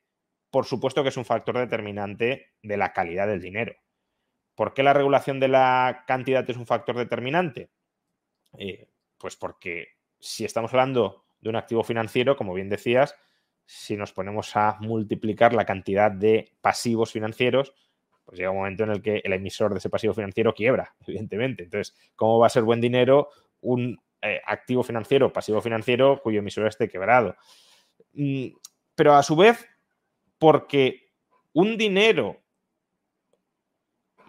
por 0.51 0.65
supuesto 0.65 1.03
que 1.03 1.11
es 1.11 1.19
un 1.19 1.27
factor 1.27 1.59
determinante 1.59 2.55
de 2.63 2.77
la 2.79 2.95
calidad 2.95 3.27
del 3.27 3.43
dinero. 3.43 3.75
¿Por 4.61 4.75
qué 4.75 4.83
la 4.83 4.93
regulación 4.93 5.41
de 5.41 5.49
la 5.49 6.05
cantidad 6.07 6.45
es 6.51 6.59
un 6.59 6.67
factor 6.67 6.95
determinante? 6.95 7.71
Eh, 8.59 8.91
pues 9.17 9.35
porque 9.35 9.87
si 10.19 10.45
estamos 10.45 10.71
hablando 10.75 11.25
de 11.41 11.49
un 11.49 11.57
activo 11.57 11.83
financiero, 11.83 12.37
como 12.37 12.53
bien 12.53 12.69
decías, 12.69 13.17
si 13.65 13.97
nos 13.97 14.13
ponemos 14.13 14.55
a 14.57 14.77
multiplicar 14.81 15.55
la 15.55 15.65
cantidad 15.65 16.11
de 16.11 16.53
pasivos 16.61 17.11
financieros, 17.11 17.73
pues 18.27 18.37
llega 18.37 18.51
un 18.51 18.59
momento 18.59 18.85
en 18.85 18.91
el 18.91 19.01
que 19.01 19.23
el 19.25 19.33
emisor 19.33 19.73
de 19.73 19.79
ese 19.79 19.89
pasivo 19.89 20.13
financiero 20.13 20.53
quiebra, 20.53 20.95
evidentemente. 21.07 21.65
Entonces, 21.65 21.97
¿cómo 22.15 22.39
va 22.39 22.49
a 22.49 22.51
ser 22.51 22.63
buen 22.63 22.83
dinero 22.83 23.31
un 23.63 23.99
eh, 24.21 24.43
activo 24.45 24.83
financiero, 24.83 25.33
pasivo 25.33 25.63
financiero, 25.63 26.21
cuyo 26.23 26.41
emisor 26.41 26.67
esté 26.67 26.87
quebrado? 26.87 27.35
Mm, 28.13 28.49
pero 28.95 29.15
a 29.15 29.23
su 29.23 29.37
vez, 29.37 29.67
porque 30.39 31.15
un 31.55 31.79
dinero 31.79 32.43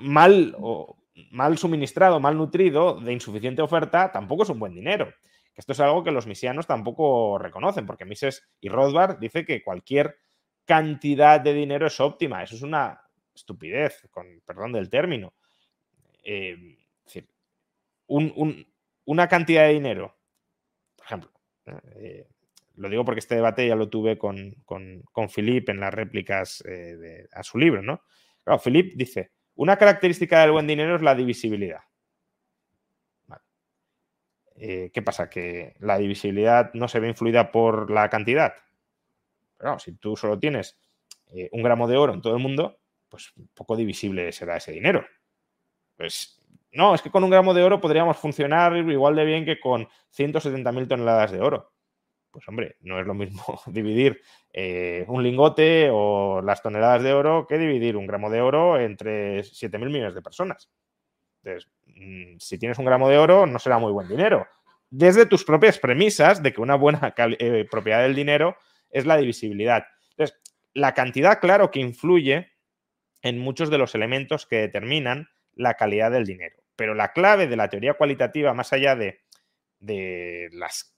mal, 0.02 0.56
o 0.60 0.98
mal 1.32 1.58
suministrado, 1.58 2.20
mal 2.20 2.38
nutrido, 2.38 3.00
de 3.00 3.14
insuficiente 3.14 3.62
oferta, 3.62 4.12
tampoco 4.12 4.44
es 4.44 4.50
un 4.50 4.60
buen 4.60 4.74
dinero. 4.74 5.14
Esto 5.56 5.74
es 5.74 5.80
algo 5.80 6.04
que 6.04 6.12
los 6.12 6.28
misianos 6.28 6.68
tampoco 6.68 7.38
reconocen, 7.38 7.86
porque 7.86 8.06
Mises 8.06 8.48
y 8.60 8.70
Rothbard 8.70 9.20
dice 9.20 9.46
que 9.46 9.64
cualquier 9.64 10.18
cantidad 10.66 11.42
de 11.42 11.54
dinero 11.54 11.88
es 11.88 12.00
óptima. 12.00 12.44
Eso 12.44 12.56
es 12.56 12.62
una 12.62 13.02
estupidez, 13.36 14.08
con 14.10 14.42
perdón 14.46 14.72
del 14.72 14.90
término. 14.90 15.34
Eh, 16.24 16.78
es 17.06 17.14
decir, 17.14 17.28
una 18.08 19.28
cantidad 19.28 19.64
de 19.64 19.74
dinero, 19.74 20.16
por 20.96 21.06
ejemplo, 21.06 21.32
eh, 21.96 22.28
lo 22.76 22.90
digo 22.90 23.06
porque 23.06 23.20
este 23.20 23.36
debate 23.36 23.68
ya 23.68 23.76
lo 23.76 23.90
tuve 23.90 24.18
con, 24.18 24.56
con, 24.66 25.30
Philip 25.34 25.70
en 25.70 25.80
las 25.80 25.94
réplicas 25.94 26.64
eh, 26.68 27.28
a 27.34 27.44
su 27.44 27.58
libro, 27.58 27.82
¿no? 27.82 28.02
Claro, 28.44 28.60
Philip 28.60 28.94
dice, 28.96 29.32
una 29.56 29.78
característica 29.78 30.42
del 30.42 30.52
buen 30.52 30.68
dinero 30.68 30.96
es 30.96 31.02
la 31.02 31.16
divisibilidad. 31.16 31.82
Eh, 34.56 34.92
¿Qué 34.94 35.02
pasa? 35.02 35.28
Que 35.28 35.74
la 35.80 35.98
divisibilidad 35.98 36.72
no 36.76 36.88
se 36.88 37.00
ve 37.00 37.08
influida 37.08 37.52
por 37.52 37.90
la 37.90 38.10
cantidad. 38.10 38.54
Pero 39.58 39.80
si 39.80 39.94
tú 39.94 40.16
solo 40.16 40.38
tienes 40.38 40.80
eh, 41.34 41.50
un 41.52 41.64
gramo 41.64 41.88
de 41.88 41.98
oro 41.98 42.14
en 42.14 42.22
todo 42.22 42.36
el 42.36 42.44
mundo, 42.44 42.80
pues 43.10 43.34
poco 43.56 43.76
divisible 43.76 44.32
será 44.32 44.58
ese 44.58 44.72
dinero. 44.72 45.04
Pues 45.98 46.40
no, 46.74 46.94
es 46.94 47.02
que 47.02 47.10
con 47.10 47.24
un 47.24 47.32
gramo 47.32 47.54
de 47.54 47.64
oro 47.64 47.82
podríamos 47.82 48.18
funcionar 48.18 48.78
igual 48.78 49.16
de 49.16 49.26
bien 49.26 49.46
que 49.46 49.60
con 49.60 49.88
170.000 50.16 50.88
toneladas 50.88 51.32
de 51.32 51.42
oro. 51.42 51.72
Pues 52.32 52.48
hombre, 52.48 52.78
no 52.82 53.00
es 53.00 53.06
lo 53.06 53.14
mismo 53.14 53.44
dividir 53.68 54.22
eh, 54.54 55.06
un 55.08 55.22
lingote 55.22 55.90
o 55.92 56.42
las 56.42 56.62
toneladas 56.62 57.04
de 57.04 57.14
oro 57.14 57.46
que 57.48 57.58
dividir 57.58 57.98
un 57.98 58.08
gramo 58.08 58.30
de 58.30 58.42
oro 58.42 58.80
entre 58.80 59.44
7.000 59.44 59.86
millones 59.86 60.16
de 60.16 60.22
personas. 60.22 60.70
Entonces, 61.44 61.70
mm, 61.86 62.38
si 62.40 62.58
tienes 62.58 62.78
un 62.78 62.86
gramo 62.86 63.10
de 63.10 63.18
oro, 63.18 63.46
no 63.46 63.60
será 63.60 63.80
muy 63.80 63.92
buen 63.92 64.08
dinero. 64.08 64.48
Desde 64.90 65.26
tus 65.26 65.44
propias 65.44 65.80
premisas 65.80 66.42
de 66.42 66.54
que 66.54 66.62
una 66.62 66.76
buena 66.76 67.14
eh, 67.18 67.68
propiedad 67.70 68.02
del 68.02 68.16
dinero 68.16 68.56
es 68.90 69.06
la 69.06 69.18
divisibilidad. 69.18 69.86
Entonces, 70.12 70.40
la 70.74 70.94
cantidad, 70.94 71.40
claro 71.40 71.72
que 71.72 71.80
influye 71.80 72.52
en 73.22 73.40
muchos 73.40 73.70
de 73.70 73.78
los 73.78 73.94
elementos 73.96 74.46
que 74.46 74.58
determinan 74.58 75.30
la 75.54 75.76
calidad 75.76 76.12
del 76.12 76.26
dinero. 76.26 76.58
Pero 76.76 76.96
la 76.96 77.12
clave 77.12 77.48
de 77.48 77.56
la 77.56 77.70
teoría 77.70 77.94
cualitativa, 77.94 78.54
más 78.54 78.74
allá 78.74 78.96
de, 78.96 79.20
de 79.80 80.50
las 80.54 80.91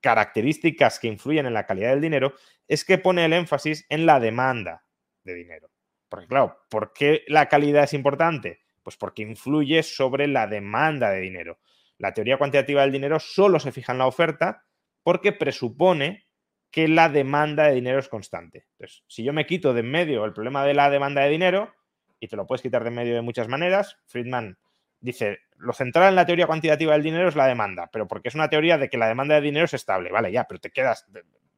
características 0.00 0.98
que 0.98 1.08
influyen 1.08 1.46
en 1.46 1.54
la 1.54 1.66
calidad 1.66 1.90
del 1.90 2.00
dinero, 2.00 2.34
es 2.68 2.84
que 2.84 2.98
pone 2.98 3.24
el 3.24 3.32
énfasis 3.32 3.86
en 3.88 4.06
la 4.06 4.20
demanda 4.20 4.84
de 5.24 5.34
dinero. 5.34 5.70
Porque 6.08 6.26
claro, 6.26 6.58
¿por 6.68 6.92
qué 6.92 7.24
la 7.28 7.48
calidad 7.48 7.84
es 7.84 7.94
importante? 7.94 8.60
Pues 8.82 8.96
porque 8.96 9.22
influye 9.22 9.82
sobre 9.82 10.26
la 10.26 10.46
demanda 10.46 11.10
de 11.10 11.20
dinero. 11.20 11.60
La 11.98 12.14
teoría 12.14 12.38
cuantitativa 12.38 12.82
del 12.82 12.92
dinero 12.92 13.20
solo 13.20 13.60
se 13.60 13.72
fija 13.72 13.92
en 13.92 13.98
la 13.98 14.06
oferta 14.06 14.64
porque 15.02 15.32
presupone 15.32 16.26
que 16.70 16.88
la 16.88 17.08
demanda 17.08 17.64
de 17.64 17.74
dinero 17.74 17.98
es 17.98 18.08
constante. 18.08 18.66
Entonces, 18.72 19.04
si 19.06 19.24
yo 19.24 19.32
me 19.32 19.46
quito 19.46 19.74
de 19.74 19.80
en 19.80 19.90
medio 19.90 20.24
el 20.24 20.32
problema 20.32 20.64
de 20.64 20.74
la 20.74 20.88
demanda 20.88 21.22
de 21.22 21.30
dinero, 21.30 21.74
y 22.20 22.28
te 22.28 22.36
lo 22.36 22.46
puedes 22.46 22.62
quitar 22.62 22.82
de 22.82 22.88
en 22.88 22.94
medio 22.94 23.14
de 23.14 23.22
muchas 23.22 23.48
maneras, 23.48 23.98
Friedman 24.06 24.58
dice, 25.00 25.40
lo 25.60 25.72
central 25.72 26.08
en 26.08 26.16
la 26.16 26.26
teoría 26.26 26.46
cuantitativa 26.46 26.92
del 26.92 27.02
dinero 27.02 27.28
es 27.28 27.36
la 27.36 27.46
demanda, 27.46 27.88
pero 27.92 28.08
porque 28.08 28.28
es 28.28 28.34
una 28.34 28.48
teoría 28.48 28.78
de 28.78 28.88
que 28.88 28.98
la 28.98 29.08
demanda 29.08 29.34
de 29.34 29.40
dinero 29.40 29.66
es 29.66 29.74
estable, 29.74 30.10
vale, 30.10 30.32
ya, 30.32 30.44
pero 30.44 30.60
te 30.60 30.70
quedas, 30.70 31.06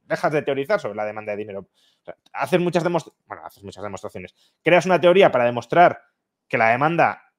dejas 0.05 0.33
de 0.33 0.43
teorizar 0.43 0.81
sobre 0.81 0.97
la 0.97 1.05
demanda 1.05 1.33
de 1.33 1.39
dinero. 1.39 1.69
haces 2.33 2.61
muchas 2.61 2.83
bueno, 2.83 3.45
haces 3.45 3.63
muchas 3.63 3.83
demostraciones. 3.83 4.35
Creas 4.63 4.87
una 4.87 5.01
teoría 5.01 5.31
para 5.31 5.45
demostrar 5.45 6.03
que 6.49 6.59
la 6.59 6.71
demanda 6.71 7.33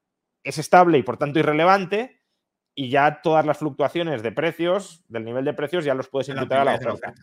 es 0.44 0.58
estable 0.58 0.98
y 0.98 1.04
por 1.04 1.18
tanto 1.18 1.40
irrelevante, 1.40 2.22
y 2.76 2.90
ya 2.90 3.22
todas 3.22 3.46
las 3.46 3.58
fluctuaciones 3.58 4.24
de 4.24 4.32
precios, 4.32 5.04
del 5.08 5.26
nivel 5.26 5.46
de 5.46 5.54
precios, 5.54 5.86
ya 5.86 5.94
los 5.94 6.08
puedes 6.08 6.30
imputar 6.30 6.62
a 6.62 6.66
la 6.66 6.76
oferta. 6.76 7.14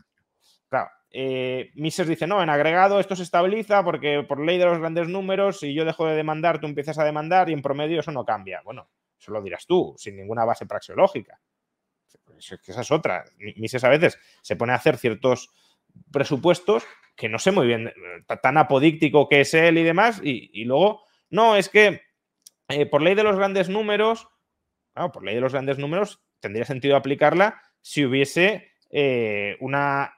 Claro, 0.69 0.89
eh, 1.11 1.73
Mises 1.75 2.07
dice, 2.07 2.29
no, 2.29 2.41
en 2.41 2.51
agregado 2.51 3.01
esto 3.01 3.17
se 3.17 3.25
estabiliza 3.25 3.83
porque 3.83 4.23
por 4.23 4.39
ley 4.39 4.59
de 4.59 4.67
los 4.67 4.79
grandes 4.79 5.09
números, 5.09 5.59
si 5.59 5.75
yo 5.75 5.85
dejo 5.85 6.07
de 6.07 6.15
demandar, 6.15 6.61
tú 6.61 6.69
empiezas 6.69 6.99
a 6.99 7.05
demandar 7.05 7.51
y 7.51 7.53
en 7.53 7.63
promedio 7.63 7.99
eso 7.99 8.13
no 8.13 8.25
cambia. 8.25 8.63
Bueno, 8.65 8.89
eso 9.21 9.33
lo 9.33 9.43
dirás 9.43 9.67
tú, 9.67 9.95
sin 9.99 10.17
ninguna 10.17 10.45
base 10.45 10.67
praxeológica. 10.67 11.39
Esa 12.39 12.81
es 12.81 12.91
otra. 12.91 13.25
Mises 13.57 13.85
a 13.85 13.89
veces 13.89 14.19
se 14.43 14.57
pone 14.57 14.73
a 14.73 14.77
hacer 14.77 14.97
ciertos 14.97 15.51
presupuestos 16.11 16.87
que 17.21 17.29
no 17.29 17.39
sé 17.39 17.53
muy 17.53 17.67
bien, 17.67 17.89
eh, 17.89 18.37
tan 18.43 18.57
apodíctico 18.57 19.29
que 19.29 19.43
es 19.43 19.53
él 19.53 19.77
y 19.77 19.83
demás, 19.83 20.23
y, 20.25 20.65
luego, 20.65 21.05
no, 21.29 21.55
es 21.55 21.69
que 21.69 22.01
eh, 22.69 22.87
por 22.87 23.03
ley 23.03 23.15
de 23.15 23.25
los 23.25 23.37
grandes 23.37 23.69
números, 23.69 24.29
por 25.13 25.23
ley 25.23 25.35
de 25.35 25.43
los 25.43 25.53
grandes 25.53 25.77
números, 25.77 26.23
tendría 26.41 26.65
sentido 26.65 26.97
aplicarla 26.97 27.61
si 27.83 28.07
hubiese 28.07 28.73
eh, 28.91 29.59
una 29.61 30.15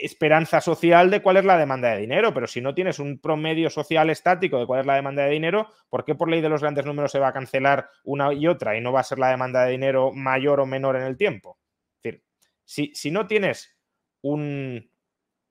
esperanza 0.00 0.60
social 0.60 1.10
de 1.10 1.20
cuál 1.20 1.38
es 1.38 1.44
la 1.44 1.58
demanda 1.58 1.90
de 1.90 2.00
dinero, 2.00 2.32
pero 2.32 2.46
si 2.46 2.60
no 2.60 2.74
tienes 2.74 2.98
un 2.98 3.18
promedio 3.18 3.70
social 3.70 4.10
estático 4.10 4.58
de 4.58 4.66
cuál 4.66 4.80
es 4.80 4.86
la 4.86 4.94
demanda 4.94 5.24
de 5.24 5.30
dinero, 5.30 5.70
¿por 5.88 6.04
qué 6.04 6.14
por 6.14 6.28
ley 6.28 6.40
de 6.40 6.48
los 6.48 6.60
grandes 6.60 6.86
números 6.86 7.12
se 7.12 7.18
va 7.18 7.28
a 7.28 7.32
cancelar 7.32 7.90
una 8.04 8.32
y 8.32 8.46
otra 8.46 8.76
y 8.76 8.80
no 8.80 8.92
va 8.92 9.00
a 9.00 9.04
ser 9.04 9.18
la 9.18 9.30
demanda 9.30 9.64
de 9.64 9.72
dinero 9.72 10.12
mayor 10.12 10.60
o 10.60 10.66
menor 10.66 10.96
en 10.96 11.02
el 11.02 11.16
tiempo? 11.16 11.58
Es 11.96 12.02
decir, 12.02 12.24
si, 12.64 12.94
si 12.94 13.10
no 13.10 13.26
tienes 13.26 13.76
un, 14.22 14.90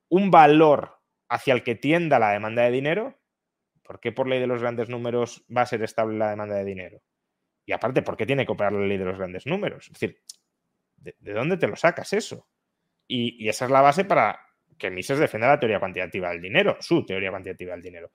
un 0.08 0.30
valor 0.30 0.98
hacia 1.28 1.54
el 1.54 1.62
que 1.62 1.74
tienda 1.74 2.18
la 2.18 2.30
demanda 2.30 2.62
de 2.62 2.70
dinero, 2.70 3.20
¿por 3.82 4.00
qué 4.00 4.12
por 4.12 4.26
ley 4.26 4.40
de 4.40 4.46
los 4.46 4.60
grandes 4.60 4.88
números 4.88 5.44
va 5.54 5.62
a 5.62 5.66
ser 5.66 5.82
estable 5.82 6.18
la 6.18 6.30
demanda 6.30 6.56
de 6.56 6.64
dinero? 6.64 7.02
Y 7.66 7.72
aparte, 7.72 8.00
¿por 8.02 8.16
qué 8.16 8.24
tiene 8.24 8.46
que 8.46 8.52
operar 8.52 8.72
la 8.72 8.86
ley 8.86 8.96
de 8.96 9.04
los 9.04 9.18
grandes 9.18 9.46
números? 9.46 9.86
Es 9.86 9.92
decir, 9.92 10.22
de 10.96 11.32
dónde 11.32 11.58
te 11.58 11.66
lo 11.66 11.76
sacas 11.76 12.14
eso? 12.14 12.48
Y, 13.08 13.48
esa 13.48 13.64
es 13.64 13.70
la 13.70 13.80
base 13.80 14.04
para 14.04 14.38
que 14.78 14.90
Mises 14.90 15.18
defienda 15.18 15.48
la 15.48 15.58
teoría 15.58 15.80
cuantitativa 15.80 16.28
del 16.30 16.40
dinero, 16.40 16.76
su 16.80 17.04
teoría 17.04 17.30
cuantitativa 17.30 17.72
del 17.72 17.82
dinero. 17.82 18.12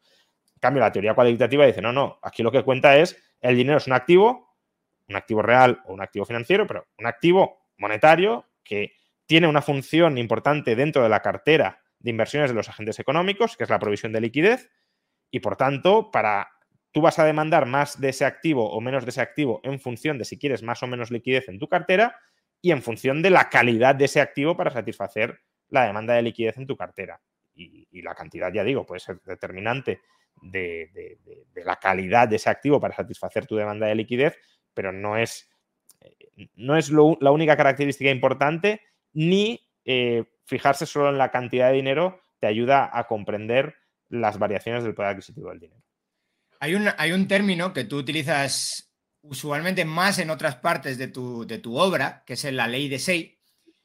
En 0.54 0.60
cambio, 0.62 0.80
la 0.82 0.92
teoría 0.92 1.14
cualitativa 1.14 1.66
dice, 1.66 1.82
no, 1.82 1.92
no, 1.92 2.20
aquí 2.22 2.42
lo 2.42 2.52
que 2.52 2.64
cuenta 2.64 2.96
es 2.96 3.22
el 3.42 3.58
dinero 3.58 3.80
es 3.80 3.88
un 3.88 3.94
activo, 3.94 4.56
un 5.10 5.16
activo 5.18 5.42
real 5.42 5.82
o 5.86 5.94
un 5.94 6.02
activo 6.02 6.24
financiero, 6.26 6.66
pero 6.66 6.88
un 6.98 7.06
activo 7.06 7.68
monetario 7.78 8.46
que 8.64 8.94
tiene 9.26 9.48
una 9.48 9.62
función 9.62 10.18
importante 10.18 10.76
dentro 10.76 11.04
de 11.04 11.10
la 11.10 11.22
cartera 11.22 11.82
de 12.00 12.12
inversiones 12.12 12.52
de 12.52 12.56
los 12.56 12.70
agentes 12.70 13.00
económicos, 13.00 13.58
que 13.58 13.64
es 13.64 13.70
la 13.70 13.80
provisión 13.80 14.14
de 14.14 14.22
liquidez, 14.22 14.70
y 15.32 15.40
por 15.40 15.58
tanto, 15.58 16.12
para 16.12 16.50
tú 16.92 17.02
vas 17.02 17.18
a 17.20 17.26
demandar 17.26 17.66
más 17.66 18.00
de 18.00 18.10
ese 18.10 18.24
activo 18.24 18.70
o 18.70 18.80
menos 18.80 19.04
de 19.04 19.10
ese 19.10 19.22
activo 19.22 19.60
en 19.64 19.80
función 19.80 20.18
de 20.18 20.26
si 20.26 20.38
quieres 20.38 20.64
más 20.64 20.84
o 20.84 20.88
menos 20.88 21.12
liquidez 21.12 21.50
en 21.50 21.60
tu 21.60 21.68
cartera, 21.68 22.16
y 22.64 22.72
en 22.72 22.82
función 22.82 23.22
de 23.22 23.30
la 23.30 23.50
calidad 23.50 23.94
de 23.94 24.06
ese 24.06 24.22
activo 24.22 24.56
para 24.56 24.72
satisfacer 24.72 25.42
la 25.68 25.86
demanda 25.86 26.14
de 26.14 26.22
liquidez 26.22 26.58
en 26.58 26.66
tu 26.66 26.78
cartera. 26.78 27.20
Y, 27.54 28.02
la 28.02 28.16
cantidad, 28.16 28.52
ya 28.52 28.64
digo, 28.64 28.86
puede 28.86 29.02
ser 29.02 29.22
determinante 29.26 30.00
de, 30.42 31.20
la 31.56 31.76
calidad 31.76 32.30
de 32.30 32.38
ese 32.38 32.50
activo 32.50 32.80
para 32.80 32.96
satisfacer 32.96 33.46
tu 33.46 33.58
demanda 33.58 33.86
de 33.86 33.96
liquidez, 33.96 34.40
pero 34.74 34.94
no 34.94 35.18
es, 35.18 35.52
eh, 36.00 36.16
no 36.56 36.78
es 36.78 36.90
la 36.90 37.32
única 37.32 37.58
característica 37.58 38.10
importante, 38.10 38.82
ni 39.12 39.70
eh, 39.84 40.24
fijarse 40.46 40.86
solo 40.86 41.10
en 41.10 41.18
la 41.18 41.32
cantidad 41.32 41.68
de 41.68 41.76
dinero 41.76 42.22
te 42.40 42.48
ayuda 42.48 42.90
a 42.94 43.08
comprender 43.08 43.76
las 44.08 44.40
variaciones 44.40 44.86
del 44.86 44.96
poder 44.96 45.12
adquisitivo 45.12 45.50
del 45.50 45.60
dinero. 45.60 45.84
Hay 46.62 46.76
un, 46.76 46.88
hay 46.98 47.12
un 47.12 47.28
término 47.28 47.74
que 47.74 47.84
tú 47.84 47.98
utilizas 47.98 48.93
usualmente 49.24 49.86
más 49.86 50.20
en 50.20 50.30
otras 50.30 50.58
partes 50.58 50.98
de 50.98 51.08
tu, 51.08 51.48
de 51.48 51.58
tu 51.58 51.78
obra, 51.78 52.24
que 52.26 52.34
es 52.34 52.46
en 52.46 52.58
la 52.58 52.68
ley 52.68 52.90
de 52.90 53.00
Say, 53.00 53.40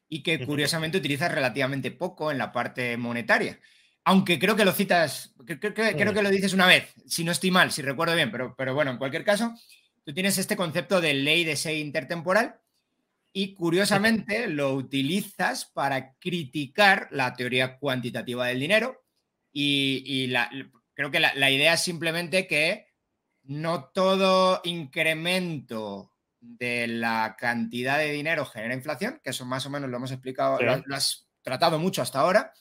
y 0.09 0.23
que 0.23 0.44
curiosamente 0.44 0.98
utilizas 0.98 1.32
relativamente 1.32 1.90
poco 1.90 2.31
en 2.31 2.39
la 2.39 2.52
parte 2.52 2.97
monetaria. 2.97 3.59
Aunque 4.05 4.39
creo 4.39 4.56
que 4.56 4.65
lo 4.65 4.73
citas, 4.73 5.35
creo, 5.44 5.74
que 5.74 6.23
lo 6.23 6.31
dices 6.31 6.55
una 6.55 6.66
vez, 6.66 6.93
si 7.06 7.24
no 7.24 7.32
estoy 7.32 7.51
mal, 7.51 7.70
si 7.70 7.82
recuerdo 7.82 8.15
bien, 8.15 8.31
pero, 8.31 8.55
pero 8.56 8.74
bueno, 8.74 8.90
en 8.90 8.97
cualquier 8.97 9.24
caso, 9.24 9.55
tú 10.05 10.12
tienes 10.15 10.39
este 10.39 10.56
concepto 10.56 11.01
de 11.01 11.15
ley 11.15 11.44
de 11.44 11.56
Say 11.56 11.81
intertemporal 11.81 12.59
y 13.32 13.55
curiosamente 13.55 14.48
lo 14.48 14.74
utilizas 14.74 15.66
para 15.66 16.15
criticar 16.15 17.09
la 17.10 17.35
teoría 17.35 17.78
cuantitativa 17.78 18.47
del 18.47 18.60
dinero 18.60 19.05
y, 19.52 20.32
creo 20.94 21.10
que 21.10 21.20
la, 21.20 21.35
la 21.35 21.51
idea 21.51 21.74
es 21.74 21.82
simplemente 21.82 22.47
que 22.47 22.88
no 23.49 23.91
todo 23.95 24.61
incremento 24.65 26.12
de 26.39 26.87
la 26.87 27.35
cantidad 27.39 27.99
de 27.99 28.12
dinero 28.12 28.45
genera 28.45 28.75
inflación, 28.75 29.20
que 29.25 29.31
eso 29.31 29.47
más 29.47 29.65
o 29.65 29.70
menos 29.70 29.89
lo 29.89 29.97
hemos 29.97 30.12
explicado, 30.12 30.61
lo, 30.61 30.95
has 30.95 31.29
tratado 31.43 31.79
mucho 31.79 32.03
hasta 32.03 32.20
ahora, 32.20 32.53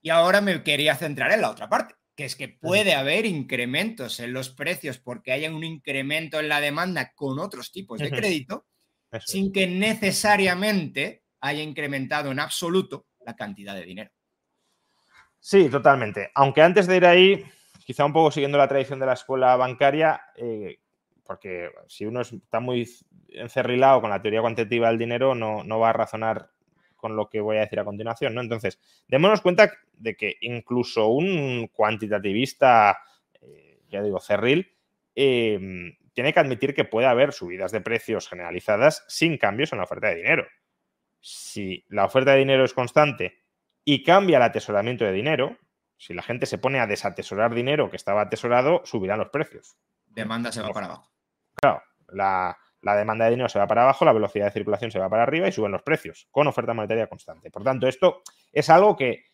y 0.00 0.08
ahora 0.08 0.40
me 0.40 0.62
quería 0.62 0.96
centrar 0.96 1.32
en 1.32 1.42
la 1.42 1.50
otra 1.50 1.68
parte, 1.68 1.94
que 2.16 2.24
es 2.24 2.34
que 2.34 2.48
puede 2.48 2.94
haber 2.94 3.26
incrementos 3.26 4.20
en 4.20 4.32
los 4.32 4.48
precios 4.48 4.98
porque 4.98 5.32
haya 5.32 5.54
un 5.54 5.64
incremento 5.64 6.40
en 6.40 6.48
la 6.48 6.62
demanda 6.62 7.12
con 7.14 7.38
otros 7.38 7.70
tipos 7.70 8.00
de 8.00 8.10
crédito, 8.10 8.66
sin 9.20 9.52
que 9.52 9.66
necesariamente 9.66 11.24
haya 11.40 11.62
incrementado 11.62 12.30
en 12.32 12.40
absoluto 12.40 13.06
la 13.20 13.36
cantidad 13.36 13.74
de 13.74 13.84
dinero. 13.84 14.10
Sí, 15.38 15.68
totalmente. 15.68 16.30
Aunque 16.34 16.62
antes 16.62 16.86
de 16.86 16.96
ir 16.96 17.04
ahí, 17.04 17.44
quizá 17.84 18.04
un 18.04 18.12
poco 18.12 18.30
siguiendo 18.30 18.58
la 18.58 18.68
tradición 18.68 18.98
de 19.00 19.06
la 19.06 19.14
escuela 19.14 19.56
bancaria, 19.56 20.22
eh, 20.36 20.78
porque 21.24 21.70
si 21.86 22.04
uno 22.04 22.20
está 22.20 22.60
muy 22.60 22.88
encerrilado 23.28 24.00
con 24.00 24.10
la 24.10 24.20
teoría 24.20 24.40
cuantitativa 24.40 24.88
del 24.88 24.98
dinero, 24.98 25.34
no, 25.34 25.78
va 25.78 25.90
a 25.90 25.92
razonar 25.92 26.50
con 26.96 27.16
lo 27.16 27.28
que 27.28 27.40
voy 27.40 27.56
a 27.56 27.60
decir 27.60 27.80
a 27.80 27.84
continuación, 27.84 28.34
¿no? 28.34 28.40
Entonces, 28.40 28.78
démonos 29.08 29.40
cuenta 29.40 29.72
de 29.94 30.16
que 30.16 30.36
incluso 30.40 31.08
un 31.08 31.68
cuantitativista, 31.72 32.98
eh, 33.40 33.80
ya 33.88 34.02
digo, 34.02 34.20
cerril, 34.20 34.72
em, 35.14 35.96
tiene 36.12 36.32
que 36.32 36.40
admitir 36.40 36.74
que 36.74 36.84
puede 36.84 37.06
haber 37.06 37.32
subidas 37.32 37.72
de 37.72 37.80
precios 37.80 38.28
generalizadas 38.28 39.04
sin 39.08 39.38
cambios 39.38 39.72
en 39.72 39.78
la 39.78 39.84
oferta 39.84 40.08
de 40.08 40.16
dinero. 40.16 40.46
Si 41.20 41.84
la 41.88 42.04
oferta 42.04 42.32
de 42.32 42.38
dinero 42.38 42.64
es 42.64 42.74
constante 42.74 43.38
y 43.84 44.02
cambia 44.02 44.36
el 44.36 44.42
atesoramiento 44.42 45.04
de 45.04 45.12
dinero, 45.12 45.56
si 46.02 46.14
la 46.14 46.22
gente 46.22 46.46
se 46.46 46.58
pone 46.58 46.80
a 46.80 46.88
desatesorar 46.88 47.54
dinero 47.54 47.88
que 47.88 47.94
estaba 47.94 48.22
atesorado, 48.22 48.82
subirán 48.84 49.20
los 49.20 49.28
precios. 49.28 49.76
Demanda 50.04 50.50
se 50.50 50.60
va 50.60 50.70
para 50.70 50.86
abajo. 50.86 51.08
Claro, 51.54 51.80
la, 52.08 52.58
demanda 52.80 53.26
de 53.26 53.30
dinero 53.30 53.48
se 53.48 53.60
va 53.60 53.68
para 53.68 53.84
abajo, 53.84 54.04
la 54.04 54.12
velocidad 54.12 54.46
de 54.46 54.50
circulación 54.50 54.90
se 54.90 54.98
va 54.98 55.08
para 55.08 55.22
arriba 55.22 55.46
y 55.46 55.52
suben 55.52 55.70
los 55.70 55.82
precios, 55.82 56.26
con 56.32 56.48
oferta 56.48 56.74
monetaria 56.74 57.06
constante. 57.06 57.52
Por 57.52 57.62
tanto, 57.62 57.86
esto 57.86 58.22
es 58.52 58.68
algo 58.68 58.96
que 58.96 59.26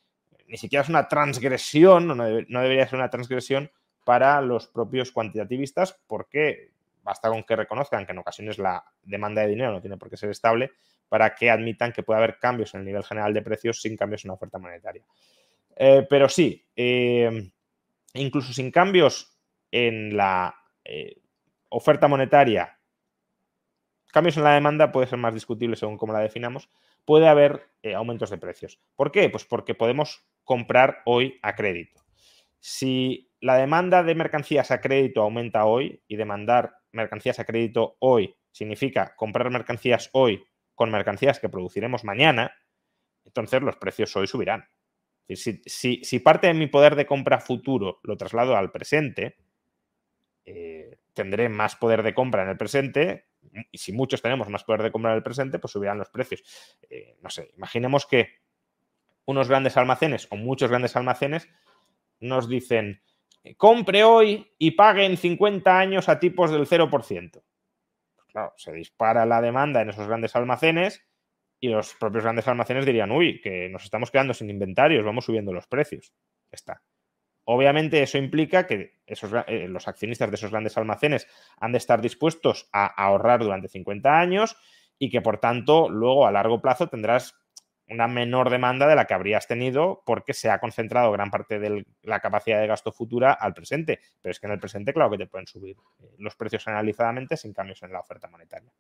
ni 0.46 0.58
siquiera 0.58 0.82
es 0.82 0.90
una 0.90 1.08
transgresión, 1.08 2.06
no, 2.06 2.14
no 2.14 2.60
debería 2.60 2.86
ser 2.86 2.98
una 2.98 3.08
transgresión 3.08 3.70
para 4.04 4.38
los 4.42 4.66
propios 4.66 5.10
cuantitativistas, 5.10 5.98
porque 6.06 6.72
basta 7.02 7.30
con 7.30 7.44
que 7.44 7.56
reconozcan 7.56 8.04
que 8.04 8.12
en 8.12 8.18
ocasiones 8.18 8.58
la 8.58 8.84
demanda 9.04 9.40
de 9.40 9.48
dinero 9.48 9.72
no 9.72 9.80
tiene 9.80 9.96
por 9.96 10.10
qué 10.10 10.18
ser 10.18 10.28
estable 10.28 10.72
para 11.08 11.34
que 11.34 11.50
admitan 11.50 11.92
que 11.92 12.02
puede 12.02 12.18
haber 12.18 12.38
cambios 12.38 12.74
en 12.74 12.80
el 12.80 12.86
nivel 12.86 13.04
general 13.04 13.32
de 13.32 13.40
precios 13.40 13.80
sin 13.80 13.96
cambios 13.96 14.26
en 14.26 14.28
la 14.28 14.34
oferta 14.34 14.58
monetaria. 14.58 15.02
Eh, 15.80 16.04
pero 16.10 16.28
sí, 16.28 16.66
eh, 16.74 17.52
incluso 18.14 18.52
sin 18.52 18.72
cambios 18.72 19.38
en 19.70 20.16
la 20.16 20.56
eh, 20.84 21.22
oferta 21.68 22.08
monetaria, 22.08 22.80
cambios 24.12 24.36
en 24.36 24.42
la 24.42 24.54
demanda 24.54 24.90
puede 24.90 25.06
ser 25.06 25.18
más 25.18 25.34
discutible 25.34 25.76
según 25.76 25.96
cómo 25.96 26.12
la 26.12 26.18
definamos, 26.18 26.68
puede 27.04 27.28
haber 27.28 27.70
aumentos 27.94 28.30
de 28.30 28.38
precios. 28.38 28.80
¿Por 28.96 29.12
qué? 29.12 29.30
Pues 29.30 29.44
porque 29.44 29.74
podemos 29.74 30.26
comprar 30.42 31.02
hoy 31.06 31.38
a 31.42 31.54
crédito. 31.54 32.02
Si 32.58 33.30
la 33.40 33.56
demanda 33.56 34.02
de 34.02 34.16
mercancías 34.16 34.72
a 34.72 34.80
crédito 34.80 35.22
aumenta 35.22 35.64
hoy 35.64 36.02
y 36.08 36.16
demandar 36.16 36.74
mercancías 36.90 37.38
a 37.38 37.44
crédito 37.44 37.96
hoy 38.00 38.34
significa 38.50 39.14
comprar 39.14 39.48
mercancías 39.50 40.10
hoy 40.12 40.44
con 40.74 40.90
mercancías 40.90 41.38
que 41.38 41.48
produciremos 41.48 42.02
mañana, 42.02 42.52
entonces 43.24 43.62
los 43.62 43.76
precios 43.76 44.14
hoy 44.16 44.26
subirán. 44.26 44.68
Si, 45.36 46.18
parte 46.20 46.46
de 46.46 46.54
mi 46.54 46.68
poder 46.68 46.96
de 46.96 47.06
compra 47.06 47.38
futuro 47.40 48.00
lo 48.02 48.16
traslado 48.16 48.56
al 48.56 48.70
presente, 48.70 49.36
eh, 50.44 50.98
tendré 51.12 51.48
más 51.48 51.76
poder 51.76 52.02
de 52.02 52.14
compra 52.14 52.42
en 52.42 52.48
el 52.48 52.56
presente 52.56 53.28
y 53.70 53.78
si 53.78 53.92
muchos 53.92 54.22
tenemos 54.22 54.48
más 54.48 54.64
poder 54.64 54.82
de 54.82 54.90
compra 54.90 55.10
en 55.10 55.18
el 55.18 55.22
presente, 55.22 55.58
pues 55.58 55.72
subirán 55.72 55.98
los 55.98 56.08
precios. 56.08 56.42
Eh, 56.88 57.16
no 57.22 57.28
sé, 57.28 57.50
imaginemos 57.56 58.06
que 58.06 58.40
unos 59.26 59.48
grandes 59.48 59.76
almacenes 59.76 60.26
o 60.30 60.36
muchos 60.36 60.70
grandes 60.70 60.96
almacenes 60.96 61.48
nos 62.20 62.48
dicen, 62.48 63.02
compre 63.56 64.04
hoy 64.04 64.50
y 64.58 64.72
pague 64.72 65.04
en 65.04 65.16
50 65.16 65.78
años 65.78 66.08
a 66.08 66.18
tipos 66.18 66.50
del 66.50 66.66
0%. 66.66 67.30
Pues 68.16 68.26
claro, 68.28 68.54
se 68.56 68.72
dispara 68.72 69.26
la 69.26 69.42
demanda 69.42 69.82
en 69.82 69.90
esos 69.90 70.06
grandes 70.06 70.34
almacenes 70.34 71.07
y 71.60 71.68
los 71.68 71.94
propios 71.94 72.24
grandes 72.24 72.46
almacenes 72.48 72.86
dirían, 72.86 73.10
uy, 73.10 73.40
que 73.40 73.68
nos 73.68 73.84
estamos 73.84 74.10
quedando 74.10 74.34
sin 74.34 74.50
inventarios, 74.50 75.04
vamos 75.04 75.24
subiendo 75.24 75.52
los 75.52 75.66
precios. 75.66 76.12
está. 76.50 76.82
Obviamente 77.44 78.02
eso 78.02 78.18
implica 78.18 78.66
que 78.66 79.00
esos, 79.06 79.30
eh, 79.46 79.68
los 79.68 79.88
accionistas 79.88 80.30
de 80.30 80.36
esos 80.36 80.50
grandes 80.50 80.76
almacenes 80.76 81.26
han 81.58 81.72
de 81.72 81.78
estar 81.78 82.02
dispuestos 82.02 82.68
a 82.72 82.86
ahorrar 82.86 83.40
durante 83.40 83.68
50 83.68 84.20
años 84.20 84.56
y 84.98 85.08
que 85.08 85.22
por 85.22 85.38
tanto 85.38 85.88
luego 85.88 86.26
a 86.26 86.32
largo 86.32 86.60
plazo 86.60 86.88
tendrás 86.88 87.34
una 87.88 88.06
menor 88.06 88.50
demanda 88.50 88.86
de 88.86 88.94
la 88.94 89.06
que 89.06 89.14
habrías 89.14 89.46
tenido 89.46 90.02
porque 90.04 90.34
se 90.34 90.50
ha 90.50 90.60
concentrado 90.60 91.10
gran 91.10 91.30
parte 91.30 91.58
de 91.58 91.86
la 92.02 92.20
capacidad 92.20 92.60
de 92.60 92.66
gasto 92.66 92.92
futura 92.92 93.32
al 93.32 93.54
presente. 93.54 94.00
Pero 94.20 94.30
es 94.30 94.40
que 94.40 94.46
en 94.46 94.52
el 94.52 94.60
presente, 94.60 94.92
claro 94.92 95.10
que 95.10 95.18
te 95.18 95.26
pueden 95.26 95.46
subir 95.46 95.76
eh, 96.00 96.14
los 96.18 96.36
precios 96.36 96.68
analizadamente 96.68 97.36
sin 97.36 97.52
cambios 97.52 97.82
en 97.82 97.92
la 97.92 98.00
oferta 98.00 98.28
monetaria. 98.28 98.70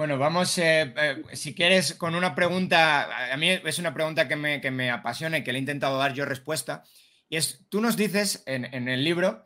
Bueno, 0.00 0.16
vamos, 0.16 0.56
eh, 0.56 0.94
eh, 0.96 1.22
si 1.34 1.54
quieres, 1.54 1.92
con 1.92 2.14
una 2.14 2.34
pregunta, 2.34 3.34
a 3.34 3.36
mí 3.36 3.50
es 3.50 3.78
una 3.78 3.92
pregunta 3.92 4.26
que 4.26 4.34
me, 4.34 4.58
que 4.58 4.70
me, 4.70 4.90
apasiona 4.90 5.36
y 5.36 5.44
que 5.44 5.52
le 5.52 5.58
he 5.58 5.60
intentado 5.60 5.98
dar 5.98 6.14
yo 6.14 6.24
respuesta, 6.24 6.84
y 7.28 7.36
es, 7.36 7.66
tú 7.68 7.82
nos 7.82 7.98
dices 7.98 8.42
en, 8.46 8.88
el 8.88 9.04
libro 9.04 9.44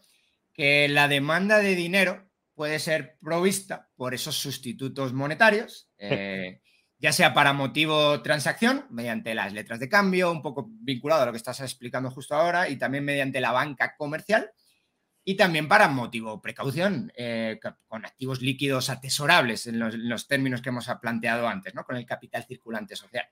que 0.53 0.89
la 0.89 1.09
demanda 1.09 1.59
de 1.59 1.75
dinero 1.75 2.31
puede 2.55 2.79
ser 2.79 3.17
provista 3.21 3.89
por 3.97 4.15
esos 4.15 4.37
sustitutos 4.37 5.13
monetarios 5.13 5.91
ya 6.99 7.13
sea 7.13 7.35
para 7.35 7.53
motivo 7.53 8.23
transacción, 8.23 8.87
mediante 8.91 9.35
las 9.35 9.53
letras 9.53 9.81
de 9.81 9.89
cambio, 9.89 10.31
un 10.31 10.41
poco 10.41 10.69
vinculado 10.71 11.23
a 11.23 11.27
lo 11.27 11.33
que 11.33 11.39
estás 11.39 11.59
explicando 11.63 12.13
justo 12.13 12.37
ahora, 12.37 12.69
y 12.69 12.77
también 12.77 13.05
mediante 13.05 13.41
la 13.41 13.51
banca 13.51 13.97
comercial, 13.97 14.53
y 15.25 15.37
también 15.37 15.69
para 15.69 15.89
motivo 15.89 16.43
precaución, 16.43 17.11
eh, 17.17 17.59
con 17.87 18.05
activos 18.05 18.43
líquidos 18.43 18.91
atesorables 18.91 19.67
en 19.67 19.79
los, 19.79 20.29
términos 20.29 20.61
que 20.61 20.69
hemos 20.69 20.87
planteado 21.01 21.49
antes, 21.49 21.75
¿no? 21.75 21.85
con 21.85 21.97
el 21.97 22.05
capital 22.05 22.45
circulante 22.45 22.95
social. 22.95 23.27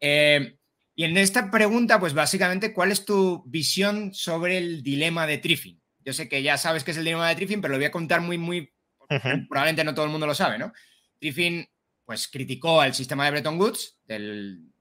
Eh, 0.00 0.58
y 0.96 1.04
en 1.04 1.16
esta 1.16 1.48
pregunta, 1.50 2.00
pues 2.00 2.12
básicamente, 2.12 2.72
¿cuál 2.72 2.90
es 2.90 3.04
tu 3.04 3.44
visión 3.46 4.12
sobre 4.12 4.58
el 4.58 4.82
dilema 4.82 5.28
de 5.28 5.38
Triffin? 5.38 5.80
Yo 6.04 6.12
sé 6.12 6.28
que 6.28 6.42
ya 6.42 6.58
sabes 6.58 6.82
qué 6.82 6.90
es 6.90 6.96
el 6.96 7.04
dilema 7.04 7.28
de 7.28 7.36
Triffin, 7.36 7.60
pero 7.60 7.72
lo 7.72 7.78
voy 7.78 7.86
a 7.86 7.92
contar 7.92 8.20
muy, 8.20 8.36
muy, 8.36 8.72
probablemente 9.06 9.84
no 9.84 9.94
todo 9.94 10.06
el 10.06 10.10
mundo 10.10 10.26
lo 10.26 10.34
sabe, 10.34 10.58
¿no? 10.58 10.72
Triffin 11.20 11.68
pues 12.04 12.26
criticó 12.26 12.80
al 12.80 12.94
sistema 12.94 13.26
de 13.26 13.30
Bretton 13.32 13.60
Woods, 13.60 14.00
del 14.06 14.72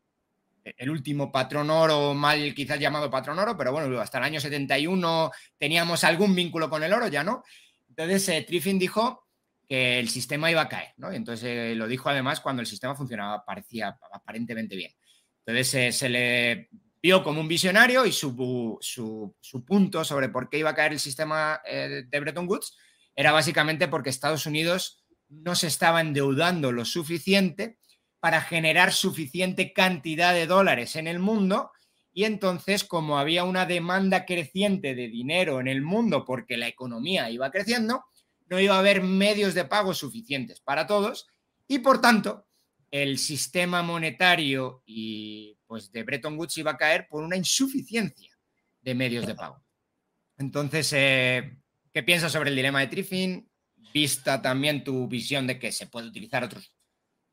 el 0.77 0.89
último 0.89 1.31
patrón 1.31 1.69
oro, 1.69 2.14
mal 2.14 2.53
quizás 2.53 2.80
llamado 2.80 3.10
patrón 3.10 3.39
oro, 3.39 3.56
pero 3.57 3.72
bueno, 3.72 3.99
hasta 3.99 4.18
el 4.18 4.23
año 4.23 4.39
71 4.39 5.31
teníamos 5.57 6.03
algún 6.03 6.35
vínculo 6.35 6.69
con 6.69 6.84
el 6.84 6.94
oro, 6.94 7.07
ya 7.07 7.23
no. 7.23 7.44
Entonces, 7.89 8.30
eh, 8.30 8.45
Triffin 8.48 8.77
dijo 8.77 9.27
que 9.68 9.99
el 9.99 10.10
sistema 10.10 10.52
iba 10.52 10.61
a 10.61 10.69
caer, 10.69 10.94
¿no? 10.98 11.11
Entonces 11.11 11.45
eh, 11.45 11.76
lo 11.76 11.88
dijo 11.88 12.10
además 12.10 12.39
cuando 12.39 12.61
el 12.61 12.68
sistema 12.68 12.95
funcionaba, 12.95 13.44
parecía 13.44 13.98
aparentemente 14.11 14.76
bien. 14.76 14.91
Entonces 15.45 15.73
eh, 15.73 15.91
se 15.91 16.10
le 16.10 16.69
vio 17.02 17.23
como 17.23 17.41
un 17.41 17.48
visionario 17.48 18.06
y 18.06 18.11
su, 18.11 18.77
su, 18.80 19.65
punto 19.65 20.03
sobre 20.03 20.30
por 20.30 20.49
qué 20.49 20.60
iba 20.60 20.69
a 20.69 20.76
caer 20.76 20.94
el 20.94 20.99
sistema 20.99 21.61
de 21.65 22.19
Bretton 22.19 22.48
Woods 22.48 22.76
era 23.15 23.31
básicamente 23.31 23.88
porque 23.88 24.10
Estados 24.10 24.45
Unidos 24.45 25.06
no 25.30 25.56
se 25.56 25.68
estaba 25.68 26.02
endeudando 26.02 26.72
lo 26.72 26.85
suficiente 26.85 27.77
para 28.19 28.41
generar 28.41 28.91
suficiente 28.91 29.73
cantidad 29.73 30.34
de 30.34 30.48
dólares 30.48 30.95
en 30.95 31.07
el 31.07 31.19
mundo 31.19 31.72
y 32.14 32.23
entonces 32.23 32.84
como 32.84 33.19
había 33.19 33.44
una 33.44 33.65
demanda 33.65 34.26
creciente 34.26 34.95
de 34.95 35.07
dinero 35.07 35.60
en 35.60 35.68
el 35.68 35.81
mundo 35.81 36.26
porque 36.26 36.57
la 36.57 36.68
economía 36.68 37.30
iba 37.30 37.52
creciendo, 37.52 38.06
no 38.48 38.60
iba 38.60 38.76
a 38.76 38.80
haber 38.80 39.02
medios 39.02 39.53
de 39.53 39.65
pago 39.65 39.94
suficientes 39.94 40.61
para 40.61 40.88
todos 40.88 41.27
y 41.68 41.80
por 41.80 42.02
tanto 42.02 42.48
el 42.89 43.18
sistema 43.18 43.84
monetario 43.84 44.81
y 44.85 45.57
pues 45.68 45.91
de 45.91 46.03
Bretton 46.03 46.38
Woods 46.38 46.57
iba 46.57 46.72
a 46.72 46.77
caer 46.77 47.07
por 47.10 47.23
una 47.23 47.35
insuficiencia 47.35 48.31
de 48.81 48.95
medios 48.95 49.27
de 49.27 49.35
pago. 49.35 49.61
Entonces, 50.38 50.94
eh, 50.94 51.57
¿qué 51.91 52.03
piensas 52.03 52.31
sobre 52.31 52.49
el 52.49 52.56
dilema 52.56 52.80
de 52.80 52.88
Triffin? 52.88 53.49
vista 53.94 54.41
también 54.41 54.84
tu 54.84 55.07
visión 55.07 55.48
de 55.48 55.60
que 55.60 55.72
se 55.72 55.88
puede 55.88 56.07
utilizar 56.07 56.44
otros, 56.44 56.73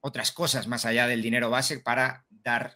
otras 0.06 0.32
cosas 0.32 0.68
más 0.68 0.84
allá 0.84 1.06
del 1.06 1.22
dinero 1.22 1.48
base 1.48 1.78
para 1.78 2.26
dar 2.28 2.74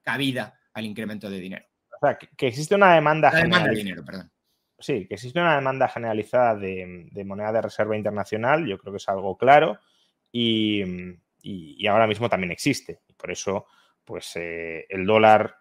cabida 0.00 0.60
al 0.72 0.84
incremento 0.84 1.28
de 1.28 1.40
dinero. 1.40 1.66
O 1.96 1.98
sea, 1.98 2.16
que, 2.16 2.46
existe 2.46 2.76
una 2.76 2.94
demanda, 2.94 3.32
de 3.32 3.74
dinero, 3.74 4.04
perdón. 4.04 4.30
Sí, 4.78 5.04
que 5.08 5.14
existe 5.14 5.40
una 5.40 5.56
demanda 5.56 5.88
generalizada 5.88 6.54
de, 6.54 7.10
moneda 7.26 7.50
de 7.50 7.62
reserva 7.62 7.96
internacional, 7.96 8.64
yo 8.64 8.78
creo 8.78 8.92
que 8.92 8.98
es 8.98 9.08
algo 9.08 9.36
claro, 9.36 9.80
y, 10.30 11.18
ahora 11.88 12.06
mismo 12.06 12.28
también 12.28 12.52
existe. 12.52 13.00
Y 13.08 13.12
por 13.14 13.32
eso, 13.32 13.66
pues 14.04 14.36
eh, 14.36 14.86
el 14.88 15.04
dólar 15.04 15.56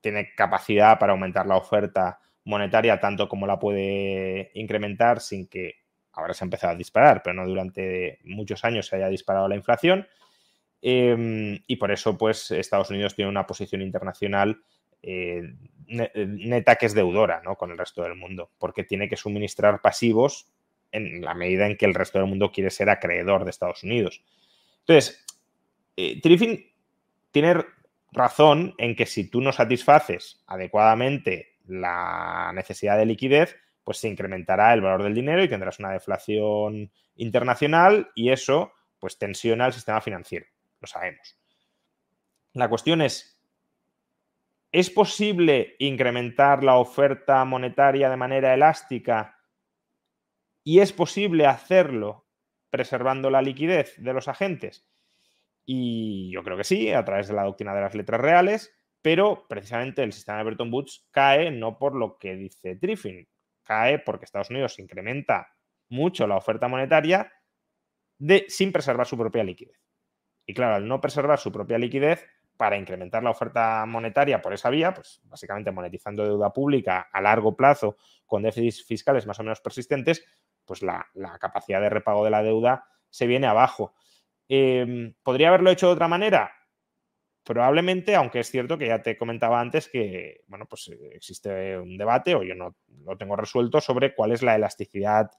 tiene 0.00 0.34
capacidad 0.34 0.98
para 0.98 1.12
aumentar 1.12 1.46
la 1.46 1.58
oferta 1.58 2.18
monetaria 2.44 2.98
tanto 2.98 3.28
como 3.28 3.46
la 3.46 3.58
puede 3.58 4.52
incrementar 4.54 5.20
sin 5.20 5.48
que 5.48 5.74
ahora 6.12 6.32
se 6.32 6.44
ha 6.44 6.46
empezado 6.46 6.72
a 6.72 6.76
disparar, 6.76 7.22
pero 7.22 7.34
no 7.34 7.46
durante 7.46 8.20
muchos 8.24 8.64
años 8.64 8.86
se 8.86 8.96
haya 8.96 9.08
disparado 9.08 9.46
la 9.46 9.56
inflación. 9.56 10.08
Em, 10.82 11.58
y 11.66 11.76
por 11.76 11.90
eso, 11.90 12.16
pues, 12.16 12.50
Estados 12.50 12.90
Unidos 12.90 13.14
tiene 13.14 13.30
una 13.30 13.46
posición 13.46 13.82
internacional 13.82 14.62
eh, 15.02 15.42
neta 15.86 16.76
que 16.76 16.86
es 16.86 16.94
deudora 16.94 17.40
¿no? 17.44 17.56
con 17.56 17.70
el 17.70 17.78
resto 17.78 18.02
del 18.02 18.14
mundo, 18.14 18.50
porque 18.58 18.84
tiene 18.84 19.08
que 19.08 19.16
suministrar 19.16 19.80
pasivos 19.80 20.46
en 20.92 21.22
la 21.22 21.34
medida 21.34 21.66
en 21.66 21.76
que 21.76 21.86
el 21.86 21.94
resto 21.94 22.18
del 22.18 22.28
mundo 22.28 22.52
quiere 22.52 22.70
ser 22.70 22.90
acreedor 22.90 23.44
de 23.44 23.50
Estados 23.50 23.82
Unidos. 23.82 24.22
Entonces, 24.80 25.24
eh, 25.96 26.20
Triffin 26.20 26.64
tiene 27.30 27.64
razón 28.12 28.74
en 28.78 28.96
que 28.96 29.06
si 29.06 29.28
tú 29.28 29.40
no 29.40 29.52
satisfaces 29.52 30.42
adecuadamente 30.46 31.58
la 31.66 32.52
necesidad 32.54 32.96
de 32.96 33.06
liquidez, 33.06 33.56
pues 33.84 33.98
se 33.98 34.08
incrementará 34.08 34.72
el 34.74 34.80
valor 34.80 35.02
del 35.02 35.14
dinero 35.14 35.42
y 35.42 35.48
tendrás 35.48 35.78
una 35.78 35.92
deflación 35.92 36.90
internacional 37.16 38.10
y 38.14 38.30
eso 38.30 38.72
pues 38.98 39.18
tensiona 39.18 39.66
el 39.66 39.72
sistema 39.72 40.00
financiero, 40.00 40.46
lo 40.80 40.86
sabemos. 40.86 41.38
La 42.52 42.68
cuestión 42.68 43.00
es, 43.00 43.40
¿es 44.72 44.90
posible 44.90 45.76
incrementar 45.78 46.64
la 46.64 46.76
oferta 46.76 47.44
monetaria 47.44 48.10
de 48.10 48.16
manera 48.16 48.54
elástica 48.54 49.38
y 50.64 50.80
es 50.80 50.92
posible 50.92 51.46
hacerlo 51.46 52.26
preservando 52.70 53.30
la 53.30 53.42
liquidez 53.42 53.94
de 53.98 54.12
los 54.12 54.28
agentes? 54.28 54.86
Y 55.64 56.32
yo 56.32 56.42
creo 56.42 56.56
que 56.56 56.64
sí, 56.64 56.90
a 56.92 57.04
través 57.04 57.28
de 57.28 57.34
la 57.34 57.44
doctrina 57.44 57.74
de 57.74 57.82
las 57.82 57.94
letras 57.94 58.20
reales, 58.20 58.74
pero 59.02 59.46
precisamente 59.48 60.02
el 60.02 60.12
sistema 60.12 60.38
de 60.38 60.44
Bretton 60.44 60.72
Woods 60.72 61.08
cae 61.10 61.50
no 61.50 61.78
por 61.78 61.94
lo 61.94 62.18
que 62.18 62.34
dice 62.34 62.76
Triffin, 62.76 63.28
cae 63.62 64.00
porque 64.00 64.24
Estados 64.24 64.50
Unidos 64.50 64.78
incrementa 64.78 65.48
mucho 65.88 66.26
la 66.26 66.36
oferta 66.36 66.68
monetaria 66.68 67.32
de, 68.18 68.46
sin 68.48 68.72
preservar 68.72 69.06
su 69.06 69.16
propia 69.16 69.44
liquidez. 69.44 69.78
Y 70.46 70.54
claro, 70.54 70.76
al 70.76 70.88
no 70.88 71.00
preservar 71.00 71.38
su 71.38 71.52
propia 71.52 71.78
liquidez, 71.78 72.26
para 72.60 72.76
incrementar 72.76 73.22
la 73.22 73.30
oferta 73.30 73.86
monetaria 73.86 74.42
por 74.42 74.52
esa 74.52 74.68
vía, 74.68 74.92
pues 74.92 75.22
básicamente 75.24 75.70
monetizando 75.70 76.24
deuda 76.24 76.52
pública 76.52 77.08
a 77.10 77.22
largo 77.22 77.56
plazo 77.56 77.96
con 78.26 78.42
déficits 78.42 78.84
fiscales 78.84 79.26
más 79.26 79.40
o 79.40 79.42
menos 79.42 79.62
persistentes, 79.62 80.22
pues 80.66 80.82
la, 80.82 81.08
capacidad 81.40 81.80
de 81.80 81.88
repago 81.88 82.22
de 82.22 82.30
la 82.30 82.42
deuda 82.42 82.84
se 83.08 83.26
viene 83.26 83.46
abajo. 83.46 83.94
Em, 84.46 85.14
¿Podría 85.22 85.48
haberlo 85.48 85.70
hecho 85.70 85.86
de 85.86 85.94
otra 85.94 86.06
manera? 86.06 86.52
Probablemente, 87.42 88.14
aunque 88.14 88.40
es 88.40 88.50
cierto 88.50 88.76
que 88.76 88.88
ya 88.88 89.00
te 89.00 89.16
comentaba 89.16 89.58
antes 89.58 89.88
que, 89.88 90.42
bueno, 90.46 90.66
pues 90.68 90.88
eh, 90.88 91.12
existe 91.14 91.78
un 91.78 91.96
debate, 91.96 92.34
o 92.34 92.42
yo 92.42 92.54
no 92.54 92.76
lo 93.06 93.16
tengo 93.16 93.36
resuelto, 93.36 93.80
sobre 93.80 94.14
cuál 94.14 94.32
es 94.32 94.42
la 94.42 94.54
elasticidad 94.54 95.30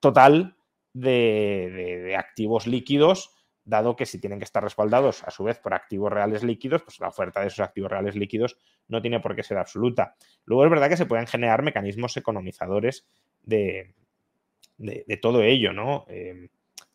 total 0.00 0.56
de 0.94 2.16
activos 2.18 2.66
líquidos 2.66 3.35
dado 3.66 3.96
que 3.96 4.06
si 4.06 4.18
tienen 4.18 4.38
que 4.38 4.44
estar 4.44 4.62
respaldados 4.62 5.22
a 5.24 5.30
su 5.30 5.44
vez 5.44 5.58
por 5.58 5.74
activos 5.74 6.10
reales 6.10 6.42
líquidos, 6.42 6.82
pues 6.82 6.98
la 7.00 7.08
oferta 7.08 7.40
de 7.40 7.48
esos 7.48 7.60
activos 7.60 7.90
reales 7.90 8.14
líquidos 8.14 8.56
no 8.88 9.02
tiene 9.02 9.20
por 9.20 9.36
qué 9.36 9.42
ser 9.42 9.58
absoluta. 9.58 10.14
Luego 10.44 10.64
es 10.64 10.70
verdad 10.70 10.88
que 10.88 10.96
se 10.96 11.06
pueden 11.06 11.26
generar 11.26 11.62
mecanismos 11.62 12.16
economizadores 12.16 13.06
de, 13.42 13.94
de, 14.78 15.18
todo 15.20 15.42
ello, 15.42 15.72
¿no? 15.72 16.06
Eh, 16.08 16.48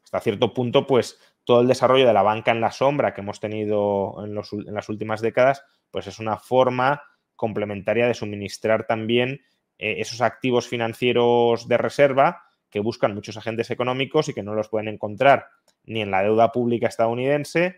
hasta 0.03 0.21
cierto 0.21 0.53
punto, 0.53 0.87
pues 0.87 1.19
todo 1.43 1.61
el 1.61 1.67
desarrollo 1.67 2.07
de 2.07 2.13
la 2.13 2.23
banca 2.23 2.51
en 2.51 2.61
la 2.61 2.71
sombra 2.71 3.13
que 3.13 3.21
hemos 3.21 3.39
tenido 3.39 4.15
en, 4.23 4.37
en 4.67 4.73
las 4.73 4.89
últimas 4.89 5.21
décadas, 5.21 5.63
pues 5.91 6.07
es 6.07 6.19
una 6.19 6.37
forma 6.37 7.03
complementaria 7.35 8.07
de 8.07 8.13
suministrar 8.13 8.87
también 8.87 9.41
eh, 9.77 9.95
esos 9.99 10.21
activos 10.21 10.67
financieros 10.67 11.67
de 11.67 11.77
reserva 11.77 12.43
que 12.69 12.79
buscan 12.79 13.13
muchos 13.13 13.35
agentes 13.35 13.69
económicos 13.71 14.29
y 14.29 14.33
que 14.33 14.43
no 14.43 14.53
los 14.53 14.69
pueden 14.69 14.87
encontrar 14.87 15.47
ni 15.85 16.01
en 16.01 16.11
la 16.11 16.23
deuda 16.23 16.51
pública 16.51 16.87
estadounidense, 16.87 17.77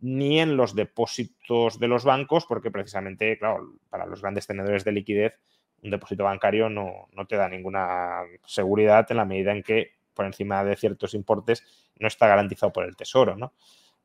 ni 0.00 0.40
en 0.40 0.56
los 0.56 0.74
depósitos 0.74 1.78
de 1.78 1.88
los 1.88 2.04
bancos, 2.04 2.46
porque 2.46 2.70
precisamente, 2.70 3.38
claro, 3.38 3.74
para 3.88 4.06
los 4.06 4.20
grandes 4.20 4.46
tenedores 4.46 4.84
de 4.84 4.92
liquidez, 4.92 5.38
un 5.82 5.90
depósito 5.90 6.24
bancario 6.24 6.68
no, 6.68 7.08
te 7.28 7.36
da 7.36 7.48
ninguna 7.48 8.22
seguridad 8.44 9.06
en 9.10 9.16
la 9.16 9.24
medida 9.24 9.52
en 9.52 9.62
que 9.62 9.92
por 10.14 10.26
encima 10.26 10.64
de 10.64 10.76
ciertos 10.76 11.14
importes 11.14 11.64
no 11.98 12.08
está 12.08 12.26
garantizado 12.26 12.72
por 12.72 12.84
el 12.84 12.96
tesoro, 12.96 13.36
¿no? 13.36 13.54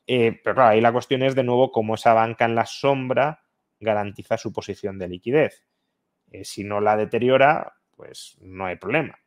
Eh, 0.05 0.39
pero 0.43 0.55
claro, 0.55 0.69
ahí 0.69 0.81
la 0.81 0.93
cuestión 0.93 1.21
es 1.23 1.35
de 1.35 1.43
nuevo 1.43 1.71
cómo 1.71 1.95
esa 1.95 2.13
banca 2.13 2.45
en 2.45 2.55
la 2.55 2.65
sombra 2.65 3.41
garantiza 3.79 4.37
su 4.37 4.53
posición 4.53 4.97
de 4.97 5.09
liquidez. 5.09 5.65
Eh, 6.31 6.45
si 6.45 6.63
no 6.63 6.79
la 6.79 6.95
deteriora, 6.95 7.73
pues 7.95 8.37
no 8.39 8.65
hay 8.65 8.77
problema. 8.77 9.19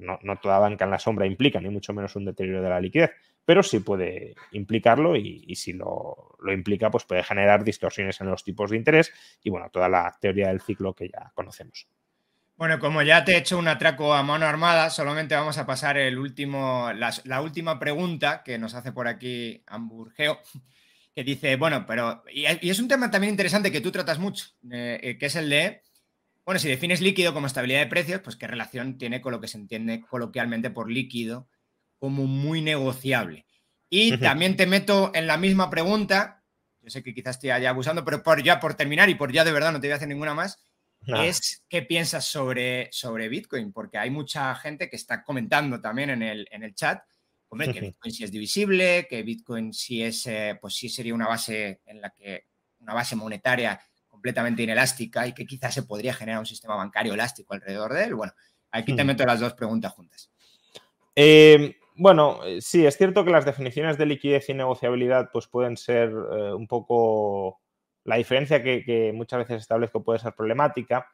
no, 0.00 0.18
no, 0.22 0.38
toda 0.38 0.58
banca 0.58 0.86
en 0.86 0.90
la 0.90 0.98
sombra 0.98 1.26
implica 1.26 1.60
ni 1.60 1.68
mucho 1.68 1.92
menos 1.92 2.16
un 2.16 2.24
deterioro 2.24 2.62
de 2.62 2.68
la 2.70 2.80
liquidez, 2.80 3.10
pero 3.44 3.62
sí 3.62 3.80
puede 3.80 4.34
implicarlo 4.52 5.16
y, 5.16 5.54
si 5.56 5.72
lo, 5.72 6.36
implica, 6.52 6.90
pues 6.90 7.04
puede 7.04 7.24
generar 7.24 7.64
distorsiones 7.64 8.20
en 8.20 8.28
los 8.28 8.44
tipos 8.44 8.70
de 8.70 8.76
interés 8.76 9.12
y 9.42 9.50
bueno, 9.50 9.70
toda 9.70 9.88
la 9.88 10.16
teoría 10.20 10.48
del 10.48 10.60
ciclo 10.60 10.94
que 10.94 11.08
ya 11.08 11.32
conocemos. 11.34 11.88
Bueno, 12.56 12.78
como 12.78 13.02
ya 13.02 13.24
te 13.24 13.32
he 13.32 13.38
hecho 13.38 13.58
un 13.58 13.66
atraco 13.66 14.14
a 14.14 14.22
mano 14.22 14.46
armada, 14.46 14.90
solamente 14.90 15.34
vamos 15.34 15.58
a 15.58 15.66
pasar 15.66 15.96
el 15.96 16.18
último, 16.18 16.92
la, 16.92 17.40
última 17.40 17.78
pregunta 17.78 18.42
que 18.44 18.58
nos 18.58 18.74
hace 18.74 18.92
por 18.92 19.08
aquí 19.08 19.64
Hamburgeo, 19.66 20.38
que 21.14 21.24
dice, 21.24 21.56
bueno, 21.56 21.84
pero, 21.86 22.22
y, 22.32 22.44
es 22.44 22.78
un 22.78 22.88
tema 22.88 23.10
también 23.10 23.32
interesante 23.32 23.72
que 23.72 23.80
tú 23.80 23.90
tratas 23.90 24.18
mucho, 24.18 24.46
eh, 24.70 25.00
eh, 25.02 25.18
que 25.18 25.26
es 25.26 25.34
el 25.34 25.50
de, 25.50 25.82
bueno, 26.44 26.60
si 26.60 26.68
defines 26.68 27.00
líquido 27.00 27.34
como 27.34 27.48
estabilidad 27.48 27.80
de 27.80 27.86
precios, 27.86 28.20
pues 28.20 28.36
qué 28.36 28.46
relación 28.46 28.96
tiene 28.96 29.20
con 29.20 29.32
lo 29.32 29.40
que 29.40 29.48
se 29.48 29.58
entiende 29.58 30.00
coloquialmente 30.02 30.70
por 30.70 30.90
líquido 30.90 31.48
como 32.02 32.26
muy 32.26 32.62
negociable. 32.62 33.46
Y 33.88 34.16
también 34.18 34.56
te 34.56 34.66
meto 34.66 35.12
en 35.14 35.28
la 35.28 35.36
misma 35.36 35.70
pregunta, 35.70 36.42
yo 36.80 36.90
sé 36.90 37.00
que 37.00 37.14
quizás 37.14 37.36
estoy 37.36 37.50
ya 37.50 37.70
abusando, 37.70 38.04
pero 38.04 38.24
por 38.24 38.42
ya 38.42 38.58
por 38.58 38.74
terminar 38.74 39.08
y 39.08 39.14
por 39.14 39.30
ya 39.30 39.44
de 39.44 39.52
verdad 39.52 39.70
no 39.70 39.80
te 39.80 39.86
voy 39.86 39.92
a 39.92 39.96
hacer 39.96 40.08
ninguna 40.08 40.34
más, 40.34 40.58
es 41.06 41.62
qué 41.68 41.82
piensas 41.82 42.24
sobre, 42.24 42.88
sobre 42.90 43.28
Bitcoin, 43.28 43.72
porque 43.72 43.98
hay 43.98 44.10
mucha 44.10 44.52
gente 44.56 44.90
que 44.90 44.96
está 44.96 45.22
comentando 45.22 45.80
también 45.80 46.10
en 46.10 46.22
el, 46.22 46.48
en 46.50 46.64
el 46.64 46.74
chat, 46.74 47.04
hombre, 47.46 47.72
que 47.72 47.80
Bitcoin 47.80 48.12
sí 48.12 48.24
es 48.24 48.32
divisible, 48.32 49.06
que 49.08 49.22
Bitcoin 49.22 49.72
sí 49.72 50.02
es, 50.02 50.26
eh, 50.26 50.58
pues 50.60 50.74
sí 50.74 50.88
sería 50.88 51.14
una 51.14 51.28
base 51.28 51.82
en 51.86 52.00
la 52.00 52.10
que, 52.10 52.46
una 52.80 52.94
base 52.94 53.14
monetaria 53.14 53.80
completamente 54.08 54.64
inelástica 54.64 55.24
y 55.24 55.34
que 55.34 55.46
quizás 55.46 55.72
se 55.72 55.84
podría 55.84 56.14
generar 56.14 56.40
un 56.40 56.46
sistema 56.46 56.74
bancario 56.74 57.14
elástico 57.14 57.54
alrededor 57.54 57.92
de 57.92 58.02
él. 58.06 58.16
Bueno, 58.16 58.32
aquí 58.72 58.96
te 58.96 59.04
meto 59.04 59.24
las 59.24 59.38
dos 59.38 59.54
preguntas 59.54 59.92
juntas. 59.92 60.32
Eh, 61.14 61.76
bueno, 61.94 62.44
eh, 62.44 62.60
sí, 62.60 62.86
es 62.86 62.96
cierto 62.96 63.24
que 63.24 63.30
las 63.30 63.44
definiciones 63.44 63.98
de 63.98 64.06
liquidez 64.06 64.48
y 64.48 64.54
negociabilidad 64.54 65.30
pues 65.32 65.46
pueden 65.46 65.76
ser 65.76 66.10
eh, 66.10 66.52
un 66.52 66.66
poco 66.66 67.60
la 68.04 68.16
diferencia 68.16 68.62
que, 68.62 69.12
muchas 69.14 69.40
veces 69.40 69.62
establezco 69.62 70.02
puede 70.02 70.18
ser 70.18 70.34
problemática. 70.34 71.06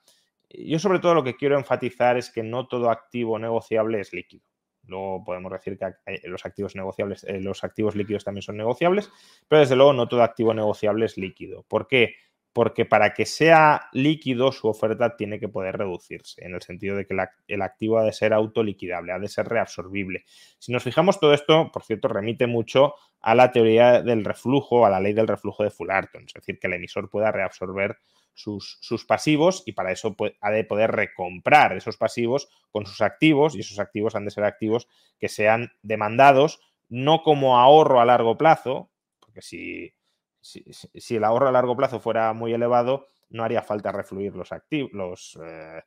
Yo 0.49 0.79
sobre 0.79 1.01
todo 1.01 1.15
lo 1.15 1.25
que 1.25 1.37
quiero 1.37 1.59
enfatizar 1.59 2.17
es 2.17 2.31
que 2.31 2.43
no 2.43 2.67
todo 2.69 2.91
activo 2.91 3.39
negociable 3.39 4.01
es 4.01 4.13
líquido. 4.13 4.49
Luego 4.85 5.23
podemos 5.23 5.53
decir 5.53 5.79
que 5.79 5.93
los 6.29 6.47
activos 6.47 6.75
negociables, 6.75 7.25
eh, 7.25 7.41
los 7.41 7.63
activos 7.63 7.95
líquidos 7.95 8.25
también 8.25 8.43
son 8.43 8.57
negociables, 8.57 9.11
pero 9.47 9.61
desde 9.61 9.77
luego 9.77 9.93
no 9.93 10.09
todo 10.09 10.23
activo 10.23 10.55
negociable 10.55 11.05
es 11.05 11.19
líquido. 11.19 11.65
¿Por 11.65 11.87
qué? 11.87 12.15
Porque 12.53 12.85
para 12.85 13.15
que 13.15 13.27
sea 13.27 13.89
líquido 13.93 14.53
su 14.53 14.69
oferta 14.69 15.17
tiene 15.17 15.39
que 15.39 15.49
poder 15.49 15.79
reducirse, 15.79 16.45
en 16.45 16.55
el 16.55 16.63
sentido 16.63 16.97
de 16.97 17.07
que 17.07 17.17
el 17.47 17.63
activo 17.63 17.99
ha 17.99 18.05
de 18.05 18.13
ser 18.13 18.33
autoliquidable, 18.33 19.13
ha 19.13 19.19
de 19.19 19.29
ser 19.29 19.49
reabsorbible. 19.49 20.25
Si 20.59 20.73
nos 20.73 20.83
fijamos, 20.83 21.21
todo 21.21 21.35
esto, 21.35 21.71
por 21.73 21.85
cierto, 21.85 22.09
remite 22.09 22.47
mucho 22.47 22.95
a 23.21 23.35
la 23.35 23.53
teoría 23.53 24.03
del 24.03 24.25
reflujo, 24.25 24.87
a 24.87 24.91
la 24.91 25.01
ley 25.01 25.13
del 25.13 25.29
reflujo 25.29 25.63
de 25.63 25.71
Fullerton, 25.71 26.25
es 26.27 26.35
decir, 26.35 26.59
que 26.59 26.67
el 26.67 26.75
emisor 26.75 27.11
pueda 27.11 27.31
reabsorber 27.31 27.99
sus, 28.35 28.79
sus, 28.81 29.05
pasivos 29.05 29.65
y 29.67 29.73
para 29.73 29.91
eso 29.91 30.15
ha 30.41 30.51
de 30.51 30.63
poder 30.63 30.93
recomprar 30.93 31.77
esos 31.77 31.97
pasivos 31.97 32.49
con 32.71 32.87
sus 32.87 33.01
activos 33.01 33.57
y 33.57 33.61
esos 33.61 33.81
activos 33.81 34.15
han 34.15 34.25
de 34.25 34.31
ser 34.31 34.45
activos 34.45 34.87
que 35.19 35.29
sean 35.29 35.73
demandados 35.83 36.61
no 36.89 37.23
como 37.23 37.59
ahorro 37.59 38.01
a 38.01 38.05
largo 38.05 38.39
plazo, 38.39 38.91
porque 39.21 39.43
si 39.43 39.93
si, 40.41 41.17
el 41.17 41.25
ahorro 41.25 41.49
a 41.49 41.53
largo 41.53 41.77
plazo 41.77 42.01
fuera 42.01 42.33
muy 42.33 42.53
elevado, 42.53 43.09
no 43.31 43.45
haría 43.45 43.63
falta 43.63 43.93
refluir 43.93 44.35
los, 44.35 44.49
los 44.93 45.39
eh, 45.43 45.83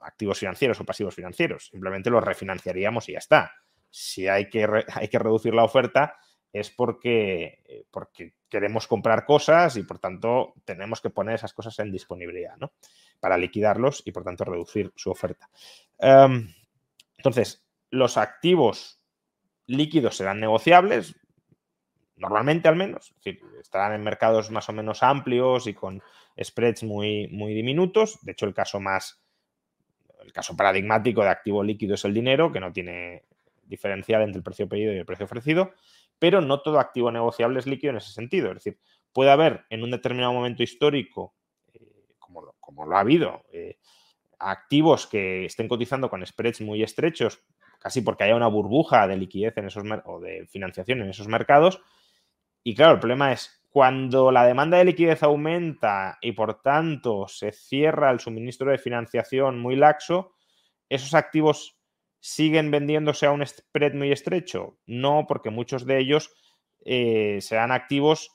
activos 0.00 0.38
financieros 0.38 0.80
o 0.80 0.84
pasivos 0.84 1.14
financieros. 1.14 1.68
Simplemente 1.70 2.10
los 2.10 2.22
refinanciaríamos 2.22 3.08
y 3.08 3.12
ya 3.12 3.18
está. 3.18 3.52
Si 3.90 4.28
hay 4.28 4.48
que, 4.48 4.66
hay 4.94 5.08
que 5.08 5.18
reducir 5.18 5.54
la 5.54 5.64
oferta 5.64 6.16
es 6.52 6.70
porque, 6.70 7.62
eh, 7.66 7.84
porque 7.90 8.34
queremos 8.48 8.86
comprar 8.86 9.26
cosas 9.26 9.76
y 9.76 9.82
por 9.82 9.98
tanto 9.98 10.54
tenemos 10.64 11.00
que 11.00 11.10
poner 11.10 11.34
esas 11.34 11.52
cosas 11.52 11.78
en 11.80 11.92
disponibilidad 11.92 12.56
¿no? 12.56 12.72
para 13.20 13.36
liquidarlos 13.36 14.02
y 14.06 14.12
por 14.12 14.24
tanto 14.24 14.44
reducir 14.44 14.92
su 14.96 15.10
oferta. 15.10 15.50
Em, 15.98 16.48
entonces, 17.18 17.66
los 17.90 18.16
activos 18.16 19.00
líquidos 19.66 20.16
serán 20.16 20.40
negociables, 20.40 21.16
normalmente 22.16 22.68
al 22.68 22.76
menos, 22.76 23.14
estarán 23.60 23.92
en 23.92 24.02
mercados 24.02 24.50
más 24.50 24.68
o 24.68 24.72
menos 24.72 25.02
amplios 25.02 25.66
y 25.66 25.74
con 25.74 26.02
spreads 26.42 26.82
muy, 26.82 27.28
muy 27.28 27.54
diminutos. 27.54 28.18
De 28.22 28.32
hecho, 28.32 28.46
el 28.46 28.54
caso 28.54 28.80
más, 28.80 29.22
el 30.22 30.32
caso 30.32 30.56
paradigmático 30.56 31.22
de 31.22 31.28
activo 31.28 31.62
líquido 31.62 31.94
es 31.94 32.04
el 32.04 32.14
dinero, 32.14 32.52
que 32.52 32.60
no 32.60 32.72
tiene 32.72 33.24
diferencial 33.64 34.22
entre 34.22 34.38
el 34.38 34.44
precio 34.44 34.68
pedido 34.68 34.92
y 34.92 34.98
el 34.98 35.06
precio 35.06 35.26
ofrecido, 35.26 35.72
pero 36.18 36.40
no 36.40 36.60
todo 36.60 36.78
activo 36.78 37.10
negociable 37.10 37.58
es 37.58 37.66
líquido 37.66 37.90
en 37.90 37.98
ese 37.98 38.12
sentido. 38.12 38.48
Es 38.48 38.56
decir, 38.56 38.78
puede 39.12 39.30
haber 39.30 39.64
en 39.70 39.82
un 39.82 39.90
determinado 39.90 40.32
momento 40.32 40.62
histórico, 40.62 41.34
eh, 41.74 42.14
como, 42.18 42.42
lo, 42.42 42.54
como, 42.60 42.86
lo, 42.86 42.96
ha 42.96 43.00
habido, 43.00 43.44
eh, 43.52 43.78
activos 44.38 45.06
que 45.06 45.46
estén 45.46 45.68
cotizando 45.68 46.08
con 46.08 46.24
spreads 46.24 46.60
muy 46.60 46.82
estrechos, 46.82 47.42
casi 47.78 48.00
porque 48.00 48.24
haya 48.24 48.36
una 48.36 48.48
burbuja 48.48 49.06
de 49.06 49.16
liquidez 49.16 49.56
en 49.58 49.66
esos 49.66 49.84
o 50.04 50.20
de 50.20 50.46
financiación 50.46 51.02
en 51.02 51.10
esos 51.10 51.28
mercados, 51.28 51.80
y 52.66 52.74
claro, 52.74 52.94
el 52.94 52.98
problema 52.98 53.30
es 53.30 53.62
cuando 53.70 54.32
la 54.32 54.44
demanda 54.44 54.76
de 54.76 54.86
liquidez 54.86 55.22
aumenta 55.22 56.18
y 56.20 56.32
por 56.32 56.62
tanto 56.62 57.28
se 57.28 57.52
cierra 57.52 58.10
el 58.10 58.18
suministro 58.18 58.72
de 58.72 58.78
financiación 58.78 59.60
muy 59.60 59.76
laxo, 59.76 60.34
¿esos 60.88 61.14
activos 61.14 61.78
siguen 62.18 62.72
vendiéndose 62.72 63.26
a 63.26 63.30
un 63.30 63.46
spread 63.46 63.94
muy 63.94 64.10
estrecho? 64.10 64.80
No, 64.84 65.26
porque 65.28 65.50
muchos 65.50 65.86
de 65.86 66.00
ellos 66.00 66.34
eh, 66.84 67.38
serán 67.40 67.70
activos 67.70 68.32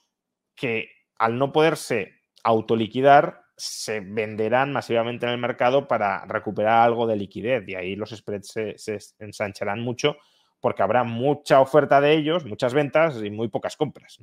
que 0.55 0.87
al 1.17 1.37
no 1.37 1.51
poderse 1.51 2.13
autoliquidar 2.45 3.41
se 3.57 3.99
venderán 3.99 4.71
masivamente 4.71 5.25
en 5.25 5.33
el 5.33 5.39
mercado 5.39 5.89
para 5.89 6.23
recuperar 6.23 6.83
algo 6.83 7.05
de 7.05 7.17
liquidez 7.17 7.67
y 7.67 7.75
ahí 7.75 7.97
los 7.97 8.11
spreads 8.11 8.47
se, 8.47 8.77
se 8.77 8.97
ensancharán 9.19 9.81
mucho 9.81 10.15
porque 10.61 10.83
habrá 10.83 11.03
mucha 11.03 11.59
oferta 11.59 11.99
de 11.99 12.13
ellos, 12.13 12.45
muchas 12.45 12.73
ventas 12.73 13.21
y 13.21 13.31
muy 13.31 13.49
pocas 13.49 13.75
compras. 13.75 14.19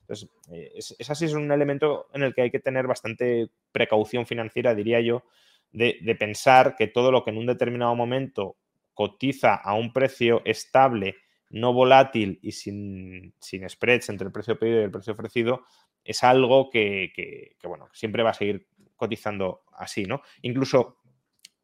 Entonces, 0.00 0.28
eh, 0.50 0.72
es, 0.74 1.10
así 1.10 1.26
es 1.26 1.34
un 1.34 1.52
elemento 1.52 2.08
en 2.12 2.22
el 2.22 2.34
que 2.34 2.42
hay 2.42 2.50
que 2.50 2.58
tener 2.58 2.86
bastante 2.86 3.50
precaución 3.70 4.26
financiera, 4.26 4.74
diría 4.74 5.00
yo, 5.00 5.24
de, 5.70 6.16
pensar 6.18 6.76
que 6.76 6.86
todo 6.86 7.10
lo 7.10 7.24
que 7.24 7.30
en 7.30 7.38
un 7.38 7.46
determinado 7.46 7.94
momento 7.94 8.56
cotiza 8.94 9.54
a 9.54 9.74
un 9.74 9.92
precio 9.92 10.42
estable, 10.44 11.16
no 11.50 11.72
volátil 11.72 12.38
y 12.42 12.52
sin, 12.52 13.34
spreads 13.68 14.08
entre 14.08 14.26
el 14.26 14.32
precio 14.32 14.58
pedido 14.58 14.80
y 14.80 14.84
el 14.84 14.90
precio 14.90 15.12
ofrecido, 15.12 15.64
es 16.04 16.24
algo 16.24 16.68
que, 16.70 17.54
bueno, 17.64 17.88
siempre 17.92 18.22
va 18.22 18.30
a 18.30 18.34
seguir 18.34 18.66
cotizando 18.96 19.62
así, 19.72 20.04
¿no? 20.04 20.22
Incluso 20.42 21.01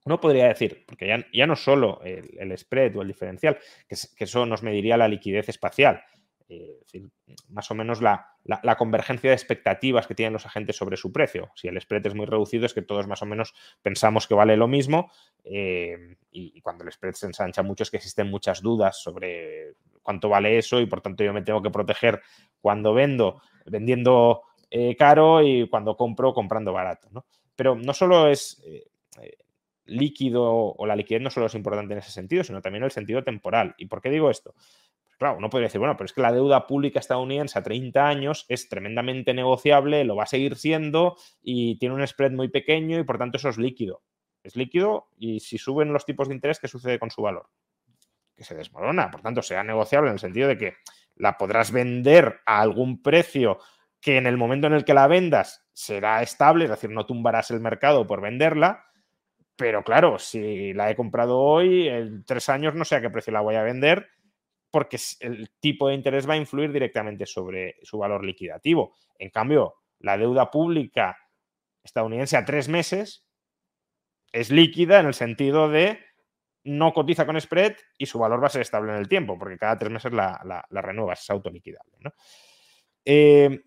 Uno 0.08 0.22
podría 0.22 0.48
decir, 0.48 0.86
porque 0.86 1.06
ya, 1.06 1.26
ya 1.34 1.46
no 1.46 1.54
solo 1.54 2.00
el, 2.02 2.56
spread 2.56 2.96
o 2.96 3.02
el 3.02 3.08
diferencial, 3.08 3.58
que, 3.86 4.24
eso 4.24 4.46
nos 4.46 4.62
mediría 4.62 4.96
la 4.96 5.06
liquidez 5.06 5.50
espacial, 5.50 6.02
eh, 6.48 6.80
más 7.50 7.70
o 7.70 7.74
menos 7.74 8.00
la, 8.00 8.26
convergencia 8.78 9.28
de 9.28 9.34
expectativas 9.36 10.06
que 10.06 10.14
tienen 10.14 10.32
los 10.32 10.46
agentes 10.46 10.76
sobre 10.76 10.96
su 10.96 11.12
precio. 11.12 11.50
Si 11.56 11.68
el 11.68 11.78
spread 11.78 12.06
es 12.06 12.14
muy 12.14 12.24
reducido, 12.24 12.64
es 12.64 12.72
que 12.72 12.80
todos 12.80 13.06
más 13.06 13.20
o 13.20 13.26
menos 13.26 13.52
pensamos 13.82 14.26
que 14.26 14.32
vale 14.32 14.56
lo 14.56 14.66
mismo 14.66 15.12
eh, 15.44 16.16
y, 16.30 16.58
cuando 16.62 16.84
el 16.84 16.92
spread 16.92 17.12
se 17.12 17.26
ensancha 17.26 17.62
mucho 17.62 17.82
es 17.82 17.90
que 17.90 17.98
existen 17.98 18.30
muchas 18.30 18.62
dudas 18.62 19.02
sobre 19.02 19.74
cuánto 20.02 20.30
vale 20.30 20.56
eso 20.56 20.80
y 20.80 20.86
por 20.86 21.02
tanto 21.02 21.22
yo 21.22 21.34
me 21.34 21.42
tengo 21.42 21.60
que 21.60 21.68
proteger 21.68 22.22
cuando 22.62 22.94
vendo, 22.94 23.42
vendiendo 23.66 24.44
eh, 24.70 24.96
caro 24.96 25.42
y 25.42 25.68
cuando 25.68 25.98
compro, 25.98 26.32
comprando 26.32 26.72
barato. 26.72 27.10
Pero 27.54 27.74
no 27.74 27.92
solo 27.92 28.26
es 28.26 28.62
líquido 29.88 30.44
o 30.44 30.86
la 30.86 30.96
liquidez 30.96 31.22
no 31.22 31.30
solo 31.30 31.46
es 31.46 31.54
importante 31.54 31.94
en 31.94 31.98
ese 31.98 32.10
sentido, 32.10 32.44
sino 32.44 32.60
también 32.60 32.82
en 32.82 32.86
el 32.86 32.90
sentido 32.92 33.24
temporal. 33.24 33.74
¿Y 33.78 33.86
por 33.86 34.00
qué 34.00 34.10
digo 34.10 34.30
esto? 34.30 34.54
Pues 34.54 35.16
claro, 35.18 35.38
uno 35.38 35.50
podría 35.50 35.66
decir, 35.66 35.80
bueno, 35.80 35.96
pero 35.96 36.06
es 36.06 36.12
que 36.12 36.20
la 36.20 36.32
deuda 36.32 36.66
pública 36.66 37.00
estadounidense 37.00 37.58
a 37.58 37.62
30 37.62 38.06
años 38.06 38.46
es 38.48 38.68
tremendamente 38.68 39.34
negociable, 39.34 40.04
lo 40.04 40.16
va 40.16 40.24
a 40.24 40.26
seguir 40.26 40.56
siendo 40.56 41.16
y 41.42 41.78
tiene 41.78 41.94
un 41.94 42.06
spread 42.06 42.32
muy 42.32 42.48
pequeño 42.48 42.98
y 42.98 43.04
por 43.04 43.18
tanto 43.18 43.38
eso 43.38 43.48
es 43.48 43.58
líquido. 43.58 44.02
Es 44.42 44.56
líquido 44.56 45.08
y 45.16 45.40
si 45.40 45.58
suben 45.58 45.92
los 45.92 46.04
tipos 46.04 46.28
de 46.28 46.34
interés, 46.34 46.60
¿qué 46.60 46.68
sucede 46.68 46.98
con 46.98 47.10
su 47.10 47.22
valor? 47.22 47.48
Que 48.36 48.44
se 48.44 48.54
desmorona. 48.54 49.10
Por 49.10 49.20
tanto, 49.20 49.42
sea 49.42 49.64
negociable 49.64 50.08
en 50.08 50.14
el 50.14 50.20
sentido 50.20 50.48
de 50.48 50.56
que 50.56 50.74
la 51.16 51.36
podrás 51.36 51.72
vender 51.72 52.40
a 52.46 52.60
algún 52.60 53.02
precio 53.02 53.58
que 54.00 54.16
en 54.16 54.26
el 54.26 54.36
momento 54.36 54.66
en 54.68 54.74
el 54.74 54.84
que 54.84 54.94
la 54.94 55.08
vendas 55.08 55.66
será 55.72 56.22
estable, 56.22 56.64
es 56.64 56.70
decir, 56.70 56.90
no 56.90 57.06
tumbarás 57.06 57.50
el 57.50 57.60
mercado 57.60 58.06
por 58.06 58.20
venderla, 58.20 58.84
pero 59.58 59.82
claro, 59.82 60.20
si 60.20 60.72
la 60.72 60.88
he 60.88 60.94
comprado 60.94 61.40
hoy, 61.40 61.88
en 61.88 62.24
tres 62.24 62.48
años 62.48 62.76
no 62.76 62.84
sé 62.84 62.94
a 62.94 63.00
qué 63.00 63.10
precio 63.10 63.32
la 63.32 63.40
voy 63.40 63.56
a 63.56 63.64
vender, 63.64 64.08
porque 64.70 64.98
el 65.18 65.50
tipo 65.58 65.88
de 65.88 65.94
interés 65.94 66.28
va 66.28 66.34
a 66.34 66.36
influir 66.36 66.70
directamente 66.70 67.26
sobre 67.26 67.74
su 67.82 67.98
valor 67.98 68.24
liquidativo. 68.24 68.94
En 69.18 69.30
cambio, 69.30 69.74
la 69.98 70.16
deuda 70.16 70.48
pública 70.52 71.18
estadounidense 71.82 72.36
a 72.36 72.44
tres 72.44 72.68
meses 72.68 73.26
es 74.30 74.52
líquida 74.52 75.00
en 75.00 75.06
el 75.06 75.14
sentido 75.14 75.68
de 75.68 75.98
no 76.62 76.92
cotiza 76.92 77.26
con 77.26 77.40
spread 77.40 77.74
y 77.98 78.06
su 78.06 78.20
valor 78.20 78.40
va 78.40 78.46
a 78.46 78.50
ser 78.50 78.62
estable 78.62 78.92
en 78.92 78.98
el 78.98 79.08
tiempo, 79.08 79.36
porque 79.36 79.58
cada 79.58 79.76
tres 79.76 79.90
meses 79.90 80.12
la, 80.12 80.40
la, 80.44 80.82
renuevas, 80.82 81.20
es 81.20 81.30
autoliquidable. 81.30 81.96
Eh, 83.04 83.60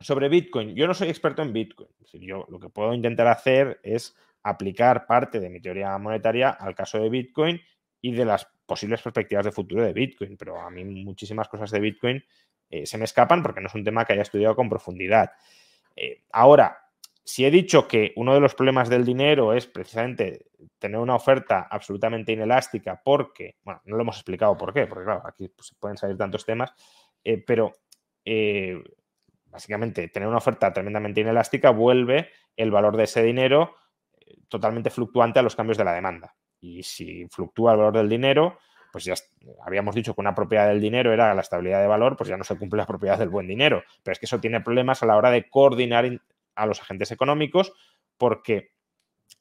sobre 0.00 0.28
Bitcoin, 0.28 0.74
yo 0.74 0.88
no 0.88 0.94
soy 0.94 1.08
experto 1.08 1.42
en 1.42 1.52
Bitcoin. 1.52 1.90
yo 2.14 2.46
lo 2.48 2.58
que 2.58 2.68
puedo 2.68 2.92
intentar 2.94 3.28
hacer 3.28 3.78
es 3.84 4.16
aplicar 4.42 5.06
parte 5.06 5.40
de 5.40 5.50
mi 5.50 5.60
teoría 5.60 5.96
monetaria 5.98 6.50
al 6.50 6.74
caso 6.74 6.98
de 6.98 7.08
Bitcoin 7.08 7.60
y 8.00 8.12
de 8.12 8.24
las 8.24 8.46
posibles 8.66 9.02
perspectivas 9.02 9.44
de 9.44 9.52
futuro 9.52 9.82
de 9.82 9.92
Bitcoin. 9.92 10.36
Pero 10.36 10.60
a 10.60 10.70
mí 10.70 10.84
muchísimas 10.84 11.48
cosas 11.48 11.70
de 11.70 11.80
Bitcoin 11.80 12.24
eh, 12.70 12.86
se 12.86 12.98
me 12.98 13.04
escapan 13.04 13.42
porque 13.42 13.60
no 13.60 13.66
es 13.66 13.74
un 13.74 13.84
tema 13.84 14.04
que 14.04 14.12
haya 14.12 14.22
estudiado 14.22 14.56
con 14.56 14.68
profundidad. 14.68 15.32
Eh, 15.96 16.22
ahora, 16.32 16.78
si 17.22 17.44
he 17.44 17.50
dicho 17.50 17.86
que 17.86 18.12
uno 18.16 18.32
de 18.34 18.40
los 18.40 18.54
problemas 18.54 18.88
del 18.88 19.04
dinero 19.04 19.52
es 19.52 19.66
precisamente 19.66 20.46
tener 20.78 20.98
una 20.98 21.16
oferta 21.16 21.68
absolutamente 21.70 22.32
inelástica 22.32 23.00
porque, 23.04 23.56
bueno, 23.62 23.82
no 23.84 23.96
lo 23.96 24.02
hemos 24.02 24.16
explicado 24.16 24.56
por 24.56 24.72
qué, 24.72 24.86
porque 24.86 25.04
claro, 25.04 25.22
aquí 25.26 25.48
pues, 25.48 25.74
pueden 25.78 25.96
salir 25.96 26.16
tantos 26.16 26.44
temas, 26.46 26.72
eh, 27.24 27.42
pero 27.44 27.72
básicamente 29.46 30.08
tener 30.08 30.28
una 30.28 30.38
oferta 30.38 30.72
tremendamente 30.72 31.20
inelástica 31.20 31.70
vuelve 31.70 32.30
el 32.56 32.70
valor 32.70 32.96
de 32.96 33.04
ese 33.04 33.22
dinero 33.22 33.74
totalmente 34.48 34.90
fluctuante 34.90 35.38
a 35.38 35.42
los 35.42 35.56
cambios 35.56 35.78
de 35.78 35.84
la 35.84 35.92
demanda. 35.92 36.34
Y 36.60 36.82
si 36.82 37.26
fluctúa 37.28 37.72
el 37.72 37.78
valor 37.78 37.94
del 37.94 38.08
dinero, 38.08 38.58
pues 38.92 39.04
ya 39.04 39.14
habíamos 39.64 39.94
dicho 39.94 40.14
que 40.14 40.20
una 40.20 40.34
propiedad 40.34 40.68
del 40.68 40.80
dinero 40.80 41.12
era 41.12 41.34
la 41.34 41.40
estabilidad 41.40 41.80
de 41.80 41.86
valor, 41.86 42.16
pues 42.16 42.28
ya 42.28 42.36
no 42.36 42.44
se 42.44 42.58
cumple 42.58 42.78
la 42.78 42.86
propiedad 42.86 43.18
del 43.18 43.28
buen 43.28 43.46
dinero. 43.46 43.82
Pero 44.02 44.12
es 44.12 44.18
que 44.18 44.26
eso 44.26 44.40
tiene 44.40 44.60
problemas 44.60 45.02
a 45.02 45.06
la 45.06 45.16
hora 45.16 45.30
de 45.30 45.48
coordinar 45.48 46.20
a 46.54 46.66
los 46.66 46.80
agentes 46.80 47.10
económicos, 47.10 47.72
porque 48.18 48.72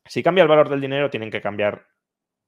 si 0.06 0.24
cambia 0.24 0.44
el 0.44 0.48
valor 0.48 0.70
del 0.70 0.82
dinero, 0.82 1.10
tienen 1.10 1.32
que 1.32 1.42
cambiar 1.42 1.88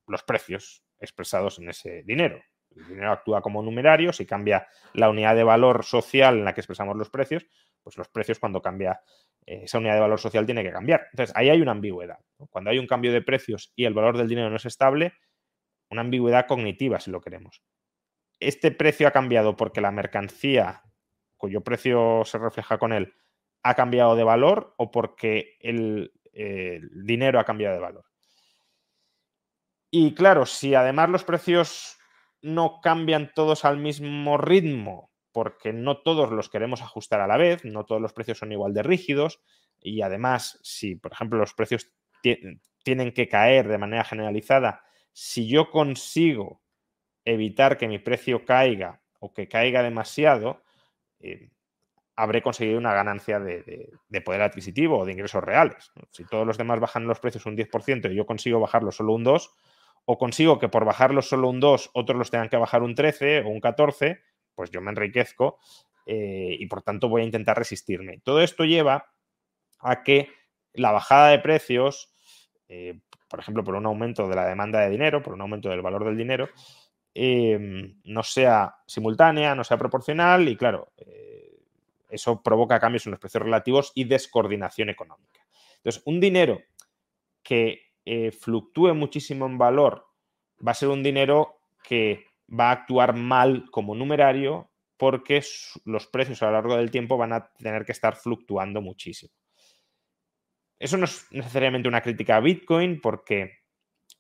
los 0.08 0.24
precios 0.24 0.84
expresados 1.00 1.60
en 1.60 1.70
ese 1.70 2.04
dinero. 2.04 2.42
El 2.76 2.88
dinero 2.88 3.12
actúa 3.12 3.42
como 3.42 3.62
numerario, 3.62 4.14
si 4.14 4.26
cambia 4.26 4.68
la 4.94 5.10
unidad 5.10 5.36
de 5.36 5.44
valor 5.44 5.84
social 5.84 6.38
en 6.38 6.46
la 6.46 6.54
que 6.54 6.62
expresamos 6.62 6.96
los 6.96 7.10
precios, 7.10 7.46
pues 7.84 7.98
los 7.98 8.08
precios 8.10 8.40
cuando 8.40 8.62
cambia 8.62 9.02
eh, 9.46 9.62
esa 9.64 9.78
unidad 9.78 9.96
de 9.96 10.02
valor 10.02 10.20
social 10.20 10.46
tiene 10.46 10.64
que 10.64 10.72
cambiar. 10.72 11.08
Entonces, 11.12 11.36
ahí 11.36 11.50
hay 11.50 11.62
una 11.62 11.72
ambigüedad. 11.72 12.20
Cuando 12.50 12.70
hay 12.70 12.80
un 12.80 12.88
cambio 12.88 13.12
de 13.12 13.22
precios 13.22 13.72
y 13.76 13.86
el 13.86 13.94
valor 13.94 14.18
del 14.18 14.28
dinero 14.28 14.50
no 14.50 14.56
es 14.56 14.66
estable, 14.66 15.14
una 15.90 16.02
ambigüedad 16.02 16.48
cognitiva, 16.48 17.00
si 17.00 17.12
lo 17.12 17.22
queremos. 17.22 17.62
Este 18.40 18.72
precio 18.72 19.08
ha 19.08 19.12
cambiado 19.12 19.56
porque 19.56 19.82
la 19.82 19.92
mercancía, 19.92 20.84
cuyo 21.38 21.62
precio 21.62 22.24
se 22.26 22.38
refleja 22.38 22.78
con 22.78 22.94
él, 22.94 23.14
ha 23.64 23.76
cambiado 23.76 24.16
de 24.16 24.24
valor 24.24 24.74
o 24.78 24.90
porque 24.90 25.58
el, 25.60 26.14
el 26.34 26.90
dinero 27.06 27.40
ha 27.40 27.46
cambiado 27.46 27.76
de 27.76 27.82
valor. 27.82 28.06
Y 29.92 30.16
claro, 30.16 30.46
si 30.46 30.74
además 30.74 31.10
los 31.10 31.24
precios 31.24 31.98
no 32.42 32.80
cambian 32.82 33.32
todos 33.36 33.66
al 33.66 33.78
mismo 33.78 34.38
ritmo 34.38 35.11
porque 35.32 35.74
no 35.74 35.98
todos 35.98 36.32
los 36.32 36.50
queremos 36.50 36.82
ajustar 36.82 37.22
a 37.22 37.28
la 37.28 37.38
vez, 37.38 37.64
no 37.66 37.86
todos 37.86 38.02
los 38.02 38.14
precios 38.14 38.38
son 38.38 38.52
igual 38.52 38.74
de 38.74 38.84
rígidos 38.84 39.42
y 39.80 40.02
además 40.02 40.60
si, 40.62 40.96
por 40.96 41.12
ejemplo, 41.14 41.40
los 41.40 41.54
precios 41.54 41.92
tienen 42.22 43.12
que 43.14 43.28
caer 43.28 43.68
de 43.68 43.78
manera 43.78 44.04
generalizada, 44.04 44.84
si 45.14 45.48
yo 45.48 45.70
consigo 45.70 46.62
evitar 47.26 47.78
que 47.78 47.88
mi 47.88 48.00
precio 48.00 48.46
caiga 48.46 49.02
o 49.20 49.34
que 49.34 49.48
caiga 49.48 49.84
demasiado, 49.84 50.64
eh, 51.20 51.50
habré 52.16 52.42
conseguido 52.42 52.78
una 52.78 52.94
ganancia 52.94 53.40
de, 53.40 53.90
poder 54.24 54.42
adquisitivo 54.42 55.00
o 55.00 55.06
de 55.06 55.14
ingresos 55.14 55.44
reales. 55.44 55.92
Si 56.12 56.26
todos 56.26 56.46
los 56.46 56.58
demás 56.58 56.80
bajan 56.80 57.08
los 57.08 57.20
precios 57.20 57.46
un 57.46 57.56
10% 57.56 58.12
y 58.12 58.16
yo 58.16 58.26
consigo 58.26 58.60
bajarlo 58.60 58.92
solo 58.92 59.14
un 59.14 59.26
2%, 59.26 59.50
o 60.06 60.18
consigo 60.18 60.58
que 60.58 60.68
por 60.68 60.84
bajarlos 60.84 61.30
solo 61.30 61.50
un 61.50 61.60
2, 61.60 61.92
otros 61.94 62.18
los 62.18 62.32
tengan 62.32 62.50
que 62.50 62.58
bajar 62.58 62.82
un 62.82 62.96
13 62.96 63.42
o 63.42 63.50
un 63.50 63.60
14, 63.60 64.22
pues 64.56 64.72
yo 64.72 64.82
me 64.82 64.92
enriquezco 64.92 65.60
eh, 66.06 66.58
y 66.60 66.66
por 66.68 66.82
tanto 66.82 67.10
voy 67.10 67.22
a 67.22 67.26
intentar 67.26 67.58
resistirme. 67.58 68.20
Todo 68.24 68.42
esto 68.42 68.66
lleva 68.66 69.12
a 69.80 70.04
que 70.04 70.30
la 70.74 70.92
bajada 70.92 71.30
de 71.30 71.40
precios, 71.40 72.14
eh, 72.68 73.00
por 73.30 73.40
ejemplo, 73.40 73.64
por 73.64 73.76
un 73.76 73.86
aumento 73.86 74.28
de 74.28 74.36
la 74.36 74.48
demanda 74.48 74.80
de 74.82 74.90
dinero, 74.90 75.22
por 75.22 75.34
un 75.34 75.42
aumento 75.42 75.70
del 75.70 75.82
valor 75.82 76.06
del 76.06 76.18
dinero, 76.18 76.50
em, 77.14 78.00
no 78.06 78.24
sea 78.24 78.76
simultánea, 78.86 79.54
no 79.56 79.64
sea 79.64 79.78
proporcional 79.78 80.48
y 80.48 80.56
claro, 80.56 80.92
eh, 80.98 81.60
eso 82.10 82.42
provoca 82.42 82.80
cambios 82.80 83.06
en 83.06 83.12
los 83.12 83.20
precios 83.20 83.44
relativos 83.44 83.92
y 83.96 84.06
descoordinación 84.06 84.90
económica. 84.90 85.46
Entonces, 85.78 86.02
un 86.06 86.20
dinero 86.20 86.62
que 87.42 87.92
fluctúe 88.40 88.94
muchísimo 88.96 89.46
en 89.46 89.58
valor 89.58 90.08
va 90.66 90.72
a 90.72 90.76
ser 90.76 90.90
un 90.90 91.04
dinero 91.04 91.62
que 91.84 92.26
va 92.52 92.70
a 92.70 92.74
actuar 92.74 93.16
mal 93.16 93.70
como 93.72 93.96
numerario 93.96 94.72
porque 94.98 95.44
los 95.86 96.08
precios 96.08 96.44
a 96.44 96.48
lo 96.48 96.52
largo 96.52 96.78
del 96.78 96.92
tiempo 96.92 97.18
van 97.18 97.34
a 97.34 97.52
tener 97.54 97.86
que 97.86 97.92
estar 97.92 98.16
fluctuando 98.16 98.82
muchísimo. 98.82 99.34
Eso 100.78 100.98
no 100.98 101.06
es 101.06 101.28
necesariamente 101.32 101.88
una 101.88 102.02
crítica 102.02 102.38
a 102.38 102.40
Bitcoin 102.40 103.02
porque 103.02 103.62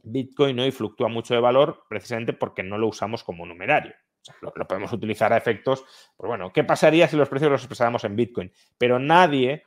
Bitcoin 0.03 0.59
hoy 0.59 0.71
fluctúa 0.71 1.07
mucho 1.07 1.33
de 1.33 1.39
valor 1.39 1.83
precisamente 1.89 2.33
porque 2.33 2.63
no 2.63 2.77
lo 2.77 2.87
usamos 2.87 3.23
como 3.23 3.45
numerario. 3.45 3.93
lo, 4.41 4.51
podemos 4.67 4.93
utilizar 4.93 5.33
a 5.33 5.37
efectos, 5.37 5.83
pues 6.17 6.27
bueno, 6.27 6.51
¿qué 6.53 6.63
pasaría 6.63 7.07
si 7.07 7.17
los 7.17 7.29
precios 7.29 7.51
los 7.51 7.61
expresáramos 7.61 8.03
en 8.03 8.15
Bitcoin? 8.15 8.51
Pero 8.77 8.99
nadie, 8.99 9.65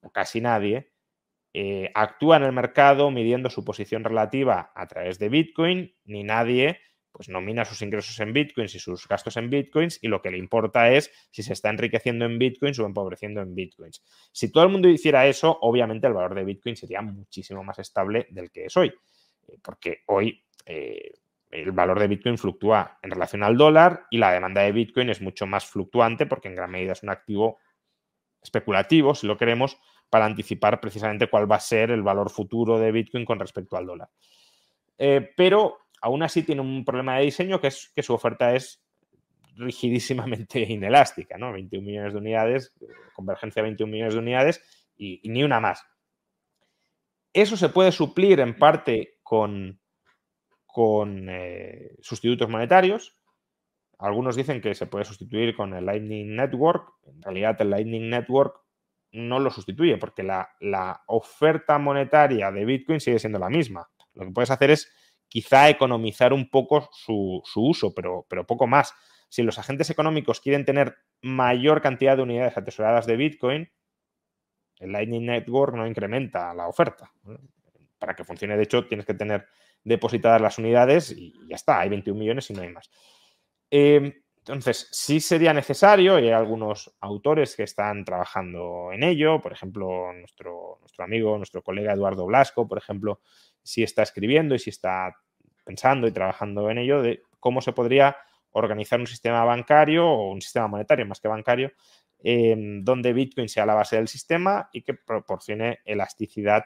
o 0.00 0.10
casi 0.10 0.40
nadie, 0.40 0.92
eh, 1.54 1.90
actúa 1.94 2.36
en 2.36 2.44
el 2.44 2.52
mercado 2.52 3.10
midiendo 3.10 3.50
su 3.50 3.64
posición 3.64 4.04
relativa 4.04 4.72
a 4.74 4.86
través 4.86 5.18
de 5.18 5.28
Bitcoin, 5.28 5.94
ni 6.04 6.22
nadie 6.22 6.80
pues 7.18 7.28
nomina 7.28 7.64
sus 7.64 7.82
ingresos 7.82 8.20
en 8.20 8.32
bitcoins 8.32 8.76
y 8.76 8.78
sus 8.78 9.08
gastos 9.08 9.36
en 9.38 9.50
bitcoins 9.50 9.98
y 10.02 10.06
lo 10.06 10.22
que 10.22 10.30
le 10.30 10.38
importa 10.38 10.88
es 10.92 11.10
si 11.32 11.42
se 11.42 11.52
está 11.52 11.68
enriqueciendo 11.68 12.24
en 12.24 12.38
bitcoins 12.38 12.78
o 12.78 12.86
empobreciendo 12.86 13.40
en 13.40 13.56
bitcoins. 13.56 14.04
Si 14.30 14.52
todo 14.52 14.62
el 14.62 14.70
mundo 14.70 14.88
hiciera 14.88 15.26
eso, 15.26 15.58
obviamente 15.62 16.06
el 16.06 16.12
valor 16.12 16.36
de 16.36 16.44
bitcoin 16.44 16.76
sería 16.76 17.02
muchísimo 17.02 17.64
más 17.64 17.80
estable 17.80 18.28
del 18.30 18.52
que 18.52 18.66
es 18.66 18.76
hoy, 18.76 18.94
eh, 19.48 19.58
porque 19.60 20.04
hoy 20.06 20.44
eh, 20.64 21.10
el 21.50 21.72
valor 21.72 21.98
de 21.98 22.06
bitcoin 22.06 22.38
fluctúa 22.38 23.00
en 23.02 23.10
relación 23.10 23.42
al 23.42 23.56
dólar 23.56 24.06
y 24.12 24.18
la 24.18 24.30
demanda 24.30 24.62
de 24.62 24.70
bitcoin 24.70 25.10
es 25.10 25.20
mucho 25.20 25.44
más 25.44 25.66
fluctuante 25.66 26.24
porque 26.26 26.46
en 26.46 26.54
gran 26.54 26.70
medida 26.70 26.92
es 26.92 27.02
un 27.02 27.10
activo 27.10 27.58
especulativo, 28.40 29.16
si 29.16 29.26
lo 29.26 29.36
queremos, 29.36 29.76
para 30.08 30.24
anticipar 30.24 30.80
precisamente 30.80 31.28
cuál 31.28 31.50
va 31.50 31.56
a 31.56 31.60
ser 31.60 31.90
el 31.90 32.04
valor 32.04 32.30
futuro 32.30 32.78
de 32.78 32.92
bitcoin 32.92 33.24
con 33.24 33.40
respecto 33.40 33.76
al 33.76 33.86
dólar. 33.86 34.08
Eh, 34.96 35.32
pero 35.36 35.87
aún 36.00 36.22
así 36.22 36.42
tiene 36.42 36.60
un 36.60 36.84
problema 36.84 37.16
de 37.16 37.24
diseño 37.24 37.60
que 37.60 37.68
es 37.68 37.90
que 37.94 38.02
su 38.02 38.14
oferta 38.14 38.54
es 38.54 38.82
rigidísimamente 39.58 40.60
inelástica, 40.68 41.36
¿no? 41.36 41.52
21 41.52 41.84
millones 41.84 42.12
de 42.12 42.18
unidades, 42.18 42.74
convergencia 43.14 43.62
de 43.62 43.68
21 43.68 43.92
millones 43.92 44.14
de 44.14 44.20
unidades 44.20 44.90
y, 44.96 45.20
ni 45.28 45.42
una 45.42 45.60
más. 45.60 45.84
Eso 47.32 47.56
se 47.56 47.68
puede 47.68 47.92
suplir 47.92 48.40
en 48.40 48.56
parte 48.56 49.18
con, 49.22 49.80
con 50.66 51.28
eh, 51.28 51.96
sustitutos 52.00 52.48
monetarios. 52.48 53.16
Algunos 53.98 54.36
dicen 54.36 54.60
que 54.60 54.74
se 54.74 54.86
puede 54.86 55.04
sustituir 55.04 55.54
con 55.54 55.74
el 55.74 55.84
Lightning 55.84 56.34
Network. 56.34 56.94
En 57.06 57.20
realidad 57.22 57.60
el 57.60 57.70
Lightning 57.70 58.08
Network 58.08 58.60
no 59.12 59.40
lo 59.40 59.50
sustituye 59.50 59.96
porque 59.98 60.22
la, 60.22 60.50
la 60.60 61.02
oferta 61.06 61.78
monetaria 61.78 62.50
de 62.50 62.64
Bitcoin 62.64 63.00
sigue 63.00 63.18
siendo 63.18 63.38
la 63.38 63.50
misma. 63.50 63.88
Lo 64.14 64.24
que 64.24 64.32
puedes 64.32 64.50
hacer 64.50 64.70
es 64.70 64.90
quizá 65.28 65.68
economizar 65.68 66.32
un 66.32 66.50
poco 66.50 66.88
su, 66.92 67.42
uso, 67.54 67.94
pero, 67.94 68.26
pero, 68.28 68.46
poco 68.46 68.66
más. 68.66 68.94
Si 69.28 69.42
los 69.42 69.58
agentes 69.58 69.90
económicos 69.90 70.40
quieren 70.40 70.64
tener 70.64 70.96
mayor 71.20 71.82
cantidad 71.82 72.16
de 72.16 72.22
unidades 72.22 72.56
atesoradas 72.56 73.06
de 73.06 73.16
Bitcoin, 73.16 73.70
el 74.78 74.92
Lightning 74.92 75.26
Network 75.26 75.74
no 75.74 75.86
incrementa 75.86 76.54
la 76.54 76.68
oferta. 76.68 77.12
Para 77.98 78.14
que 78.14 78.24
funcione, 78.24 78.56
de 78.56 78.62
hecho, 78.62 78.86
tienes 78.86 79.06
que 79.06 79.14
tener 79.14 79.46
depositadas 79.84 80.40
las 80.40 80.58
unidades 80.58 81.10
y 81.10 81.34
ya 81.48 81.56
está, 81.56 81.80
hay 81.80 81.88
21 81.88 82.18
millones 82.18 82.48
y 82.50 82.54
no 82.54 82.62
hay 82.62 82.70
más. 82.70 82.90
Em, 83.70 84.12
entonces, 84.38 84.88
sí 84.92 85.20
sería 85.20 85.52
necesario, 85.52 86.18
y 86.18 86.24
hay 86.24 86.32
algunos 86.32 86.90
autores 87.00 87.54
que 87.54 87.64
están 87.64 88.04
trabajando 88.04 88.92
en 88.92 89.02
ello, 89.02 89.42
por 89.42 89.52
ejemplo, 89.52 90.10
nuestro, 90.14 90.78
nuestro 90.80 91.04
amigo, 91.04 91.36
nuestro 91.36 91.62
colega 91.62 91.92
Eduardo 91.92 92.24
Blasco, 92.24 92.66
por 92.66 92.78
ejemplo, 92.78 93.20
sí 93.62 93.82
está 93.82 94.02
escribiendo 94.02 94.54
y 94.54 94.58
sí 94.58 94.70
está 94.70 95.14
pensando 95.64 96.06
y 96.06 96.12
trabajando 96.12 96.70
en 96.70 96.78
ello 96.78 97.02
de 97.02 97.22
cómo 97.40 97.60
se 97.60 97.72
podría 97.72 98.16
organizar 98.52 99.00
un 99.00 99.06
sistema 99.06 99.44
bancario 99.44 100.06
o 100.08 100.30
un 100.30 100.40
sistema 100.40 100.66
monetario 100.66 101.06
más 101.06 101.20
que 101.20 101.28
bancario, 101.28 101.72
em, 102.20 102.82
donde 102.82 103.12
Bitcoin 103.12 103.48
sea 103.48 103.66
la 103.66 103.74
base 103.74 103.96
del 103.96 104.08
sistema 104.08 104.68
y 104.72 104.82
que 104.82 104.94
proporcione 104.94 105.80
elasticidad 105.84 106.64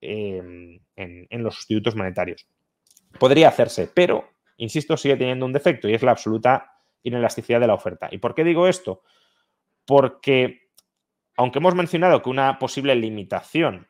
em, 0.00 0.78
en, 0.94 1.42
los 1.42 1.56
sustitutos 1.56 1.96
monetarios. 1.96 2.46
Podría 3.18 3.48
hacerse, 3.48 3.90
pero, 3.92 4.28
insisto, 4.56 4.96
sigue 4.96 5.16
teniendo 5.16 5.44
un 5.44 5.52
defecto 5.52 5.88
y 5.88 5.94
es 5.94 6.02
la 6.04 6.12
absoluta 6.12 6.70
inelasticidad 7.02 7.58
de 7.58 7.66
la 7.66 7.74
oferta. 7.74 8.08
¿Y 8.12 8.18
por 8.18 8.34
qué 8.34 8.44
digo 8.44 8.68
esto? 8.68 9.02
Porque, 9.84 10.70
aunque 11.36 11.58
hemos 11.58 11.74
mencionado 11.74 12.22
que 12.22 12.30
una 12.30 12.60
posible 12.60 12.94
limitación 12.94 13.88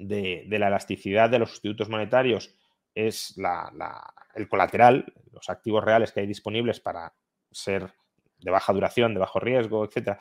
de, 0.00 0.46
la 0.58 0.68
elasticidad 0.68 1.30
de 1.30 1.38
los 1.38 1.50
sustitutos 1.50 1.88
monetarios 1.88 2.54
es 2.94 3.36
el 4.34 4.48
colateral, 4.48 5.12
los 5.32 5.48
activos 5.50 5.84
reales 5.84 6.12
que 6.12 6.20
hay 6.20 6.26
disponibles 6.26 6.80
para 6.80 7.14
ser 7.50 7.92
de 8.38 8.50
baja 8.50 8.72
duración, 8.72 9.14
de 9.14 9.20
bajo 9.20 9.38
riesgo, 9.38 9.84
etcétera, 9.84 10.18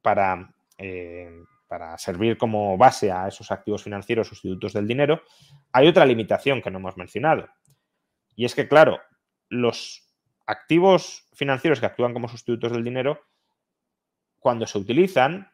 para, 0.00 0.54
eh, 0.78 1.30
para 1.66 1.96
servir 1.98 2.38
como 2.38 2.76
base 2.78 3.12
a 3.12 3.28
esos 3.28 3.50
activos 3.50 3.82
financieros 3.82 4.28
sustitutos 4.28 4.72
del 4.72 4.88
dinero, 4.88 5.22
hay 5.72 5.86
otra 5.86 6.06
limitación 6.06 6.62
que 6.62 6.70
no 6.70 6.78
hemos 6.78 6.96
mencionado. 6.96 7.48
Y 8.34 8.46
es 8.46 8.54
que, 8.54 8.68
claro, 8.68 9.00
los 9.48 10.08
activos 10.46 11.28
financieros 11.34 11.80
que 11.80 11.86
actúan 11.86 12.14
como 12.14 12.28
sustitutos 12.28 12.72
del 12.72 12.84
dinero, 12.84 13.20
cuando 14.38 14.66
se 14.66 14.78
utilizan, 14.78 15.52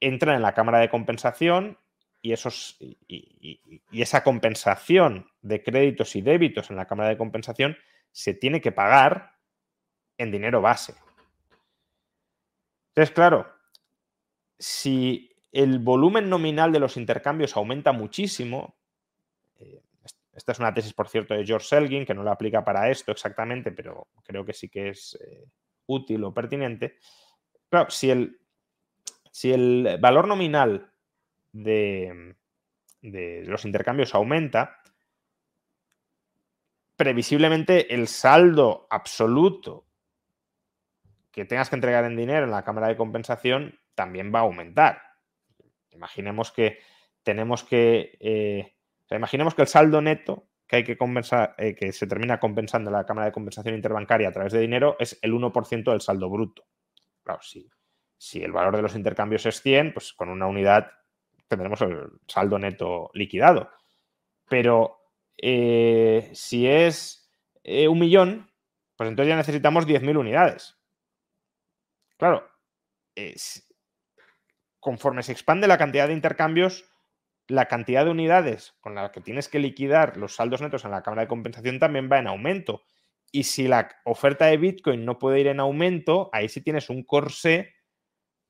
entran 0.00 0.36
en 0.36 0.42
la 0.42 0.54
cámara 0.54 0.80
de 0.80 0.90
compensación 0.90 1.78
y, 2.22 2.32
esos, 2.32 2.76
y, 2.80 3.60
esa 3.92 4.22
compensación 4.22 5.30
de 5.42 5.62
créditos 5.62 6.14
y 6.16 6.22
débitos 6.22 6.70
en 6.70 6.76
la 6.76 6.86
cámara 6.86 7.08
de 7.08 7.18
compensación 7.18 7.76
se 8.12 8.34
tiene 8.34 8.60
que 8.60 8.72
pagar 8.72 9.36
en 10.18 10.30
dinero 10.30 10.60
base. 10.60 10.94
Entonces, 12.88 13.14
claro, 13.14 13.50
si 14.58 15.34
el 15.52 15.78
volumen 15.78 16.28
nominal 16.28 16.72
de 16.72 16.80
los 16.80 16.96
intercambios 16.96 17.56
aumenta 17.56 17.92
muchísimo, 17.92 18.76
eh, 19.56 19.82
esta 20.32 20.52
es 20.52 20.58
una 20.58 20.74
tesis, 20.74 20.92
por 20.92 21.08
cierto, 21.08 21.34
de 21.34 21.46
George 21.46 21.66
Selgin, 21.66 22.04
que 22.04 22.14
no 22.14 22.22
la 22.22 22.32
aplica 22.32 22.64
para 22.64 22.90
esto 22.90 23.12
exactamente, 23.12 23.72
pero 23.72 24.08
creo 24.22 24.44
que 24.44 24.52
sí 24.52 24.68
que 24.68 24.90
es 24.90 25.18
eh, 25.24 25.44
útil 25.86 26.22
o 26.24 26.34
pertinente. 26.34 26.98
Claro, 27.68 27.90
si 27.90 28.10
el, 28.10 28.40
si 29.30 29.52
el 29.52 29.98
valor 30.00 30.28
nominal 30.28 30.92
de, 31.52 32.36
los 33.02 33.64
intercambios 33.64 34.14
aumenta, 34.14 34.80
previsiblemente 36.96 37.94
el 37.94 38.08
saldo 38.08 38.86
absoluto 38.90 39.86
que 41.30 41.44
tengas 41.44 41.70
que 41.70 41.76
entregar 41.76 42.04
en 42.04 42.16
dinero 42.16 42.44
en 42.44 42.50
la 42.50 42.64
cámara 42.64 42.88
de 42.88 42.96
compensación 42.96 43.78
también 43.94 44.32
va 44.34 44.40
a 44.40 44.42
aumentar. 44.42 45.02
Imaginemos 45.90 46.52
que 46.52 46.78
tenemos 47.22 47.64
que. 47.64 48.16
Eh, 48.20 48.76
imaginemos 49.10 49.54
que 49.54 49.62
el 49.62 49.68
saldo 49.68 50.00
neto 50.00 50.50
que 50.66 50.76
hay 50.76 50.84
que 50.84 50.96
compensar, 50.96 51.54
eh, 51.58 51.74
que 51.74 51.90
se 51.90 52.06
termina 52.06 52.38
compensando 52.38 52.90
en 52.90 52.96
la 52.96 53.04
cámara 53.04 53.26
de 53.26 53.32
compensación 53.32 53.74
interbancaria 53.74 54.28
a 54.28 54.32
través 54.32 54.52
de 54.52 54.60
dinero, 54.60 54.96
es 55.00 55.18
el 55.20 55.32
1% 55.32 55.90
del 55.90 56.00
saldo 56.00 56.30
bruto. 56.30 56.64
Claro, 57.24 57.42
si, 57.42 57.68
si 58.16 58.42
el 58.42 58.52
valor 58.52 58.76
de 58.76 58.82
los 58.82 58.94
intercambios 58.94 59.46
es 59.46 59.62
100, 59.62 59.94
pues 59.94 60.12
con 60.12 60.28
una 60.28 60.46
unidad 60.46 60.92
tendremos 61.50 61.80
el 61.82 62.12
saldo 62.28 62.58
neto 62.58 63.10
liquidado. 63.12 63.70
Pero 64.48 65.00
eh, 65.36 66.30
si 66.32 66.66
es 66.66 67.28
eh, 67.64 67.88
un 67.88 67.98
millón, 67.98 68.50
pues 68.96 69.10
entonces 69.10 69.30
ya 69.30 69.36
necesitamos 69.36 69.86
10.000 69.86 70.16
unidades. 70.16 70.78
Claro, 72.16 72.48
conforme 74.78 75.22
se 75.22 75.32
expande 75.32 75.66
la 75.66 75.78
cantidad 75.78 76.06
de 76.06 76.14
intercambios, 76.14 76.84
la 77.48 77.66
cantidad 77.66 78.04
de 78.04 78.12
unidades 78.12 78.74
con 78.80 78.94
la 78.94 79.10
que 79.10 79.20
tienes 79.20 79.48
que 79.48 79.58
liquidar 79.58 80.16
los 80.16 80.36
saldos 80.36 80.60
netos 80.60 80.84
en 80.84 80.92
la 80.92 81.02
cámara 81.02 81.22
de 81.22 81.28
compensación 81.28 81.80
también 81.80 82.08
va 82.10 82.18
en 82.18 82.28
aumento. 82.28 82.82
Y 83.32 83.44
si 83.44 83.66
la 83.66 83.88
oferta 84.04 84.46
de 84.46 84.56
Bitcoin 84.56 85.04
no 85.04 85.18
puede 85.18 85.40
ir 85.40 85.48
en 85.48 85.60
aumento, 85.60 86.30
ahí 86.32 86.48
sí 86.48 86.60
tienes 86.60 86.90
un 86.90 87.02
corsé 87.02 87.74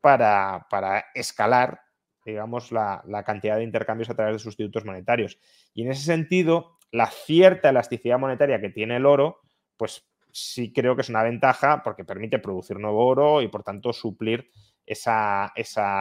para, 0.01 0.67
para 0.69 1.07
escalar 1.15 1.81
digamos, 2.25 2.73
la, 2.73 3.03
cantidad 3.25 3.57
de 3.57 3.65
intercambios 3.65 4.11
a 4.11 4.15
través 4.15 4.35
de 4.35 4.39
sustitutos 4.39 4.85
monetarios. 4.85 5.39
Y 5.75 5.83
en 5.83 5.91
ese 5.91 6.05
sentido, 6.05 6.79
la 6.91 7.07
cierta 7.07 7.71
elasticidad 7.71 8.19
monetaria 8.19 8.61
que 8.61 8.71
tiene 8.71 8.97
el 8.97 9.07
oro, 9.07 9.41
pues 9.77 10.07
sí 10.33 10.73
creo 10.73 10.95
que 10.95 11.03
es 11.03 11.09
una 11.09 11.23
ventaja 11.23 11.83
porque 11.83 12.05
permite 12.05 12.39
producir 12.39 12.79
nuevo 12.79 13.05
oro 13.05 13.43
y 13.43 13.49
por 13.49 13.63
tanto 13.63 13.93
suplir 13.93 14.51
esa, 14.87 15.53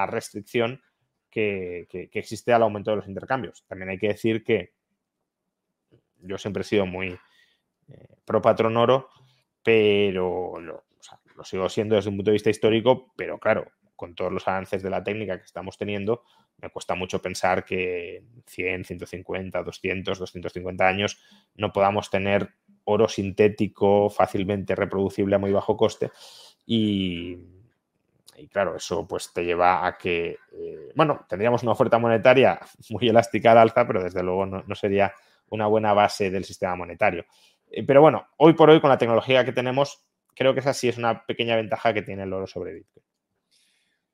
restricción 0.08 0.82
que, 1.30 1.88
existe 2.14 2.54
al 2.54 2.64
aumento 2.64 2.92
de 2.92 2.98
los 2.98 3.08
intercambios. 3.08 3.64
También 3.68 3.90
hay 3.90 3.98
que 3.98 4.10
decir 4.10 4.44
que 4.44 4.74
yo 6.22 6.38
siempre 6.38 6.62
he 6.62 6.66
sido 6.66 6.86
muy 6.86 7.18
eh, 7.88 8.16
pro 8.26 8.42
patrón 8.42 8.78
oro, 8.78 9.10
pero 9.64 10.60
lo 10.60 11.44
sigo 11.46 11.70
siendo 11.70 11.96
desde 11.96 12.10
un 12.10 12.18
punto 12.18 12.32
de 12.32 12.34
vista 12.34 12.50
histórico, 12.50 13.14
pero 13.16 13.40
claro, 13.40 13.72
con 14.00 14.16
todos 14.16 14.32
los 14.32 14.48
avances 14.48 14.82
de 14.82 14.90
la 14.90 15.04
técnica 15.04 15.38
que 15.38 15.44
estamos 15.44 15.78
teniendo, 15.78 16.24
me 16.58 16.70
cuesta 16.70 16.96
mucho 16.96 17.22
pensar 17.22 17.66
que 17.66 18.24
100, 18.48 18.86
150, 18.86 19.62
200, 19.62 20.20
250 20.20 20.88
años 20.88 21.20
no 21.56 21.74
podamos 21.74 22.10
tener 22.10 22.54
oro 22.86 23.10
sintético 23.10 24.10
fácilmente 24.10 24.74
reproducible 24.74 25.36
a 25.36 25.40
muy 25.40 25.52
bajo 25.52 25.76
coste. 25.76 26.12
Y, 26.66 27.38
claro, 28.50 28.78
eso 28.78 29.06
pues 29.06 29.34
te 29.34 29.44
lleva 29.44 29.86
a 29.86 29.98
que, 29.98 30.38
eh, 30.54 30.92
bueno, 30.96 31.26
tendríamos 31.28 31.64
una 31.64 31.74
oferta 31.74 32.00
monetaria 32.00 32.58
muy 32.90 33.10
elástica 33.10 33.52
al 33.52 33.58
alza, 33.58 33.86
pero 33.86 34.02
desde 34.02 34.24
luego 34.24 34.46
no, 34.46 34.76
sería 34.76 35.14
una 35.50 35.68
buena 35.68 35.94
base 35.94 36.32
del 36.32 36.46
sistema 36.46 36.78
monetario. 36.78 37.26
Eh, 37.70 37.84
pero 37.86 38.00
bueno, 38.00 38.30
hoy 38.38 38.54
por 38.54 38.70
hoy 38.70 38.80
con 38.80 38.90
la 38.90 38.98
tecnología 38.98 39.44
que 39.44 39.52
tenemos, 39.52 40.06
creo 40.34 40.54
que 40.54 40.62
esa 40.62 40.74
sí 40.74 40.88
es 40.88 40.98
una 40.98 41.26
pequeña 41.26 41.58
ventaja 41.58 41.94
que 41.94 42.02
tiene 42.02 42.24
el 42.24 42.32
oro 42.32 42.48
sobre 42.48 42.76
Bitcoin. 42.76 43.09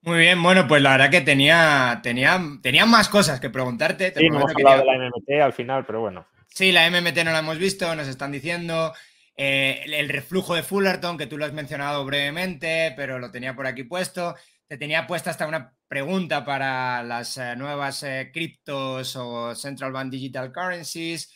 Muy 0.06 0.20
bien, 0.20 0.42
bueno, 0.44 0.68
pues 0.68 0.84
la 0.84 0.92
verdad 0.92 1.10
que 1.10 1.22
tenía, 1.22 2.00
tenía, 2.04 2.40
tenía 2.62 2.86
más 2.86 3.10
cosas 3.10 3.40
que 3.40 3.50
preguntarte. 3.50 4.14
sí, 4.16 4.28
hemos 4.28 4.44
hablado 4.52 4.82
de 4.82 4.86
la 4.86 5.10
MMT 5.10 5.42
al 5.42 5.54
final, 5.54 5.84
pero 5.84 6.02
bueno. 6.02 6.28
Sí, 6.48 6.72
la 6.72 6.88
MMT 6.88 7.24
no 7.26 7.32
la 7.32 7.40
hemos 7.40 7.58
visto, 7.58 7.94
nos 7.96 8.08
están 8.08 8.32
diciendo. 8.32 8.94
Eh, 9.36 9.82
el 9.84 10.08
reflujo 10.10 10.54
de 10.54 10.62
Fullerton, 10.62 11.18
que 11.18 11.26
tú 11.26 11.40
lo 11.40 11.46
has 11.46 11.54
mencionado 11.54 12.06
brevemente, 12.06 12.94
pero 12.96 13.18
lo 13.18 13.32
tenía 13.32 13.56
por 13.56 13.66
aquí 13.66 13.84
puesto. 13.84 14.36
Te 14.68 14.78
tenía 14.78 15.08
puesta 15.08 15.32
hasta 15.32 15.48
una 15.48 15.74
pregunta 15.88 16.46
para 16.46 17.02
las 17.02 17.38
eh, 17.38 17.56
nuevas 17.56 18.04
eh, 18.04 18.30
criptos 18.32 19.16
o 19.16 19.56
Central 19.56 19.92
Bank 19.92 20.12
Digital 20.12 20.54
Currencies. 20.54 21.34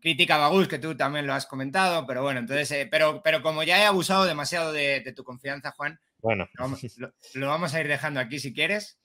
crítica 0.00 0.38
Bagus, 0.38 0.66
que 0.66 0.78
tú 0.78 0.96
también 0.96 1.26
lo 1.26 1.34
has 1.34 1.44
comentado, 1.44 2.06
pero 2.06 2.22
bueno, 2.22 2.40
entonces, 2.40 2.88
pero, 2.90 3.22
pero 3.22 3.42
como 3.42 3.62
ya 3.64 3.82
he 3.82 3.84
abusado 3.84 4.24
demasiado 4.24 4.72
de 4.72 5.12
tu 5.14 5.24
confianza, 5.24 5.72
Juan, 5.72 5.98
bueno. 6.24 6.48
Lo, 7.34 7.46
vamos 7.46 7.74
a 7.74 7.80
ir 7.80 7.86
dejando 7.86 8.18
aquí 8.18 8.40
si 8.40 8.52
quieres. 8.52 8.98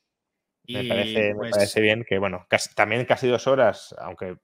me, 0.67 0.85
parece, 0.85 1.35
pues 1.35 1.51
parece, 1.51 1.81
bien 1.81 2.05
que, 2.07 2.17
bueno, 2.17 2.47
también 2.75 3.05
casi 3.05 3.27
dos 3.27 3.45
horas, 3.45 3.93
aunque 3.99 4.37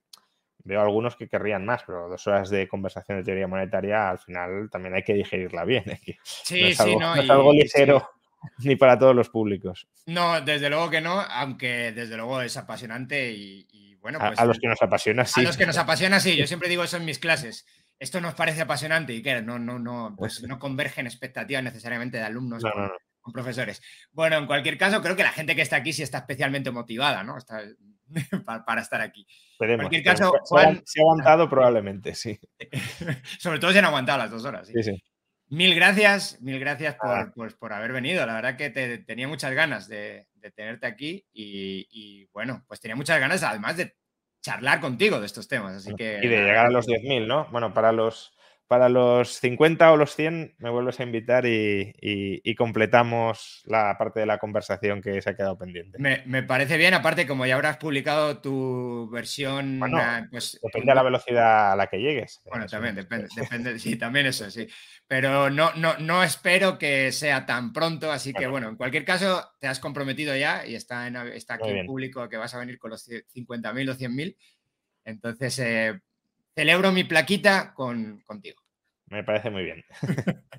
veo 0.64 0.82
algunos 0.82 1.16
que 1.16 1.30
querrían 1.30 1.66
más, 1.66 1.84
pero 1.86 2.10
dos 2.10 2.28
horas 2.28 2.50
de 2.50 2.68
conversación 2.68 3.20
de 3.20 3.24
teoría 3.24 3.48
monetaria, 3.48 4.10
al 4.10 4.20
final 4.20 4.70
también 4.70 4.96
hay 4.96 5.04
que 5.04 5.14
digerirla 5.14 5.64
bien. 5.64 5.86
Sí, 6.24 6.62
no 6.62 6.68
es 6.68 6.80
algo, 6.80 6.94
sí, 6.94 7.00
no, 7.00 7.16
es 7.16 7.30
algo 7.30 7.54
ligero. 7.54 8.10
Ni 8.60 8.76
para 8.76 9.00
todos 9.00 9.16
los 9.16 9.30
públicos. 9.30 9.88
No, 10.06 10.40
desde 10.42 10.70
luego 10.70 10.92
que 10.92 11.02
no, 11.02 11.20
aunque 11.20 11.92
desde 11.94 12.16
luego 12.16 12.42
es 12.42 12.56
apasionante 12.58 13.32
y, 13.32 13.96
bueno, 14.02 14.20
a, 14.22 14.28
pues, 14.28 14.40
a 14.40 14.46
los 14.46 14.60
que 14.60 14.68
nos 14.68 14.82
apasiona, 14.84 15.26
sí. 15.26 15.42
A 15.42 15.44
los 15.44 15.58
que 15.58 15.66
nos 15.66 15.78
apasiona, 15.78 16.20
sí. 16.20 16.36
Yo 16.36 16.46
siempre 16.46 16.70
digo 16.70 16.84
eso 16.84 16.98
en 16.98 17.06
mis 17.06 17.18
clases. 17.18 17.66
Esto 18.00 18.20
nos 18.22 18.34
parece 18.36 18.62
apasionante 18.62 19.14
y 19.14 19.22
que 19.22 19.42
no, 19.42 19.58
no, 19.60 19.80
no, 19.80 20.14
pues 20.18 20.44
no 20.44 20.60
convergen 20.60 21.06
expectativas 21.08 21.64
necesariamente 21.64 22.18
de 22.18 22.24
alumnos 22.24 22.62
No, 22.64 22.72
con, 23.22 23.34
profesores. 23.34 23.82
Bueno, 24.12 24.38
en 24.38 24.46
cualquier 24.48 24.78
caso, 24.78 25.02
creo 25.02 25.16
que 25.16 25.24
la 25.24 25.32
gente 25.32 25.56
que 25.56 25.62
está 25.62 25.78
aquí 25.78 25.94
sí 25.94 26.04
está 26.04 26.20
especialmente 26.20 26.72
motivada, 26.72 27.24
¿no? 27.24 27.38
Está, 27.38 27.62
para, 28.46 28.66
para 28.66 28.82
estar 28.82 29.02
aquí. 29.02 29.26
Esperemos. 29.54 29.86
cualquier 29.86 30.04
caso, 30.04 30.32
se 30.44 30.50
Juan- 30.50 30.82
se 30.86 31.00
ha 31.00 31.04
aguantado 31.04 31.50
probablemente, 31.50 32.14
sí. 32.16 32.38
Sobre 33.40 33.60
todo 33.60 33.72
si 33.72 33.78
han 33.78 33.86
aguantado 33.86 34.20
las 34.20 34.32
dos 34.32 34.46
horas. 34.46 34.68
sí. 34.68 34.74
Sí, 34.76 34.84
sí. 34.92 35.04
Mil 35.48 35.76
gracias, 35.76 36.42
mil 36.42 36.60
gracias 36.60 36.96
por, 36.96 37.10
Ah. 37.12 37.32
pues, 37.36 37.54
por 37.54 37.72
haber 37.72 37.92
venido. 37.92 38.26
La 38.26 38.34
verdad 38.34 38.58
que 38.58 38.72
te- 38.72 38.98
tenía 38.98 39.28
muchas 39.28 39.54
ganas 39.54 39.88
de, 39.88 40.28
de 40.34 40.52
tenerte 40.52 40.88
aquí 40.88 41.24
y, 41.32 41.88
y, 41.92 42.26
bueno, 42.34 42.64
pues 42.68 42.80
tenía 42.80 42.96
muchas 42.96 43.20
ganas 43.20 43.44
además 43.44 43.78
de 43.78 43.96
charlar 44.46 44.80
contigo 44.80 45.20
de 45.20 45.26
estos 45.26 45.48
temas. 45.48 45.76
Así 45.76 45.96
que 45.96 46.20
Y 46.22 46.28
de 46.28 46.38
llegar 46.38 46.68
a 46.68 46.70
los 46.70 46.86
10.000, 46.86 47.26
¿no? 47.26 47.48
Bueno, 47.52 47.74
para 47.74 47.92
los, 47.92 48.32
para 48.68 48.90
los 48.90 49.40
50 49.40 49.92
o 49.92 49.98
los 49.98 50.16
100 50.16 50.56
me 50.58 50.70
vuelves 50.70 51.00
a 51.00 51.04
invitar 51.04 51.46
y, 51.46 51.94
y- 52.02 52.42
y 52.44 52.56
completamos 52.56 53.62
la 53.66 53.96
parte 53.98 54.20
de 54.22 54.26
la 54.26 54.38
conversación 54.38 55.02
que 55.02 55.22
se 55.22 55.30
ha 55.30 55.36
quedado 55.36 55.58
pendiente. 55.58 55.98
me, 56.00 56.24
me 56.26 56.44
parece 56.44 56.78
bien. 56.78 56.94
Aparte, 56.94 57.28
como 57.28 57.46
ya 57.46 57.56
habrás 57.56 57.78
publicado 57.78 58.40
tu 58.40 59.10
versión, 59.12 59.80
Bueno, 59.80 60.00
ah, 60.02 60.28
pues 60.32 60.60
Depende 60.62 60.92
de 60.92 60.96
la 60.96 61.04
velocidad 61.04 61.72
a 61.74 61.76
la 61.76 61.88
que 61.88 61.98
llegues. 61.98 62.42
Bueno, 62.46 62.66
Eso 62.66 62.76
también 62.78 62.96
depende, 62.96 63.28
depende, 63.36 63.80
sí, 63.80 63.96
también 63.98 64.26
eso, 64.26 64.50
sí. 64.50 64.68
Pero 65.08 65.50
no, 65.50 65.74
no, 65.76 65.98
no 66.00 66.24
espero 66.24 66.78
que 66.78 67.12
sea 67.12 67.46
tan 67.46 67.72
pronto, 67.74 68.12
así 68.12 68.32
que 68.34 68.40
Bueno. 68.40 68.52
bueno, 68.52 68.70
en 68.70 68.76
cualquier 68.78 69.06
caso, 69.06 69.48
te 69.60 69.68
has 69.68 69.80
comprometido 69.80 70.36
ya 70.36 70.66
y 70.66 70.76
está, 70.76 71.08
en, 71.08 71.16
está 71.16 71.56
aquí 71.56 71.70
en 71.70 71.86
público 71.86 72.28
que 72.30 72.38
vas 72.38 72.54
a 72.56 72.60
venir 72.60 72.80
con 72.80 72.92
los 72.92 73.04
50.000 73.28 73.90
o 73.90 73.94
100.000. 73.94 74.38
Entonces, 75.04 75.60
eh, 75.60 76.02
celebro 76.56 76.92
mi 76.92 77.04
plaquita 77.04 77.74
con, 77.74 78.22
contigo. 78.26 78.62
Me 79.08 79.24
parece 79.24 79.50
muy 79.50 79.64
bien. 79.64 79.84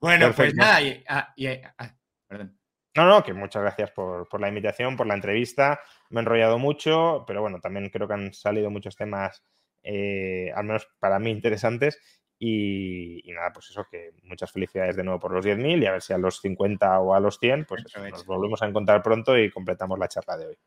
Bueno, 0.00 0.26
pues 0.34 0.54
nada, 0.54 0.80
y- 0.80 1.04
ah, 1.08 1.32
y- 1.36 1.46
ah, 1.46 1.94
perdón. 2.28 2.58
No, 2.96 3.06
no, 3.06 3.22
que 3.22 3.32
muchas 3.32 3.62
gracias 3.62 3.90
por, 3.90 4.28
por 4.28 4.40
la 4.40 4.48
invitación, 4.48 4.96
por 4.96 5.06
la 5.06 5.14
entrevista. 5.14 5.80
Me 6.10 6.20
he 6.20 6.22
enrollado 6.22 6.58
mucho, 6.58 7.24
pero 7.26 7.40
bueno, 7.40 7.60
también 7.60 7.88
creo 7.90 8.08
que 8.08 8.14
han 8.14 8.32
salido 8.32 8.70
muchos 8.70 8.96
temas, 8.96 9.42
eh, 9.82 10.50
al 10.54 10.64
menos 10.64 10.88
para 10.98 11.18
mí, 11.18 11.30
interesantes. 11.30 12.00
Y, 12.40 13.28
y 13.28 13.32
nada, 13.32 13.52
pues 13.52 13.70
eso, 13.70 13.84
que 13.90 14.12
muchas 14.22 14.52
felicidades 14.52 14.94
de 14.96 15.02
nuevo 15.02 15.18
por 15.18 15.32
los 15.32 15.44
10.000 15.44 15.82
y 15.82 15.86
a 15.86 15.92
ver 15.92 16.02
si 16.02 16.12
a 16.12 16.18
los 16.18 16.40
50 16.40 17.00
o 17.00 17.14
a 17.14 17.20
los 17.20 17.38
100, 17.40 17.64
pues 17.64 17.84
eso, 17.84 17.98
nos 18.10 18.24
volvemos 18.26 18.62
a 18.62 18.66
encontrar 18.66 19.02
pronto 19.02 19.36
y 19.36 19.50
completamos 19.50 19.98
la 19.98 20.08
charla 20.08 20.36
de 20.36 20.46
hoy. 20.46 20.58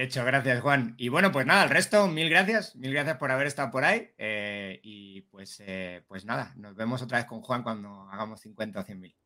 Hecho, 0.00 0.24
gracias, 0.24 0.60
Juan. 0.60 0.94
Y 0.96 1.08
bueno, 1.08 1.32
pues 1.32 1.44
nada, 1.44 1.64
el 1.64 1.70
resto, 1.70 2.06
mil 2.06 2.30
gracias. 2.30 2.76
Mil 2.76 2.92
gracias 2.92 3.16
por 3.16 3.32
haber 3.32 3.48
estado 3.48 3.72
por 3.72 3.82
ahí. 3.82 4.12
eh, 4.16 4.78
y 4.84 5.22
pues, 5.22 5.60
eh, 5.66 6.04
pues 6.06 6.24
nada, 6.24 6.52
nos 6.56 6.76
vemos 6.76 7.02
otra 7.02 7.18
vez 7.18 7.26
con 7.26 7.40
Juan 7.40 7.64
cuando 7.64 8.08
hagamos 8.08 8.40
50 8.40 8.78
o 8.78 8.84
100.000. 8.84 9.16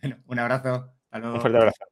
Bueno, 0.00 0.16
un 0.26 0.38
abrazo. 0.38 0.94
Hasta 1.04 1.18
luego. 1.18 1.34
Un 1.34 1.40
fuerte 1.42 1.58
abrazo. 1.58 1.91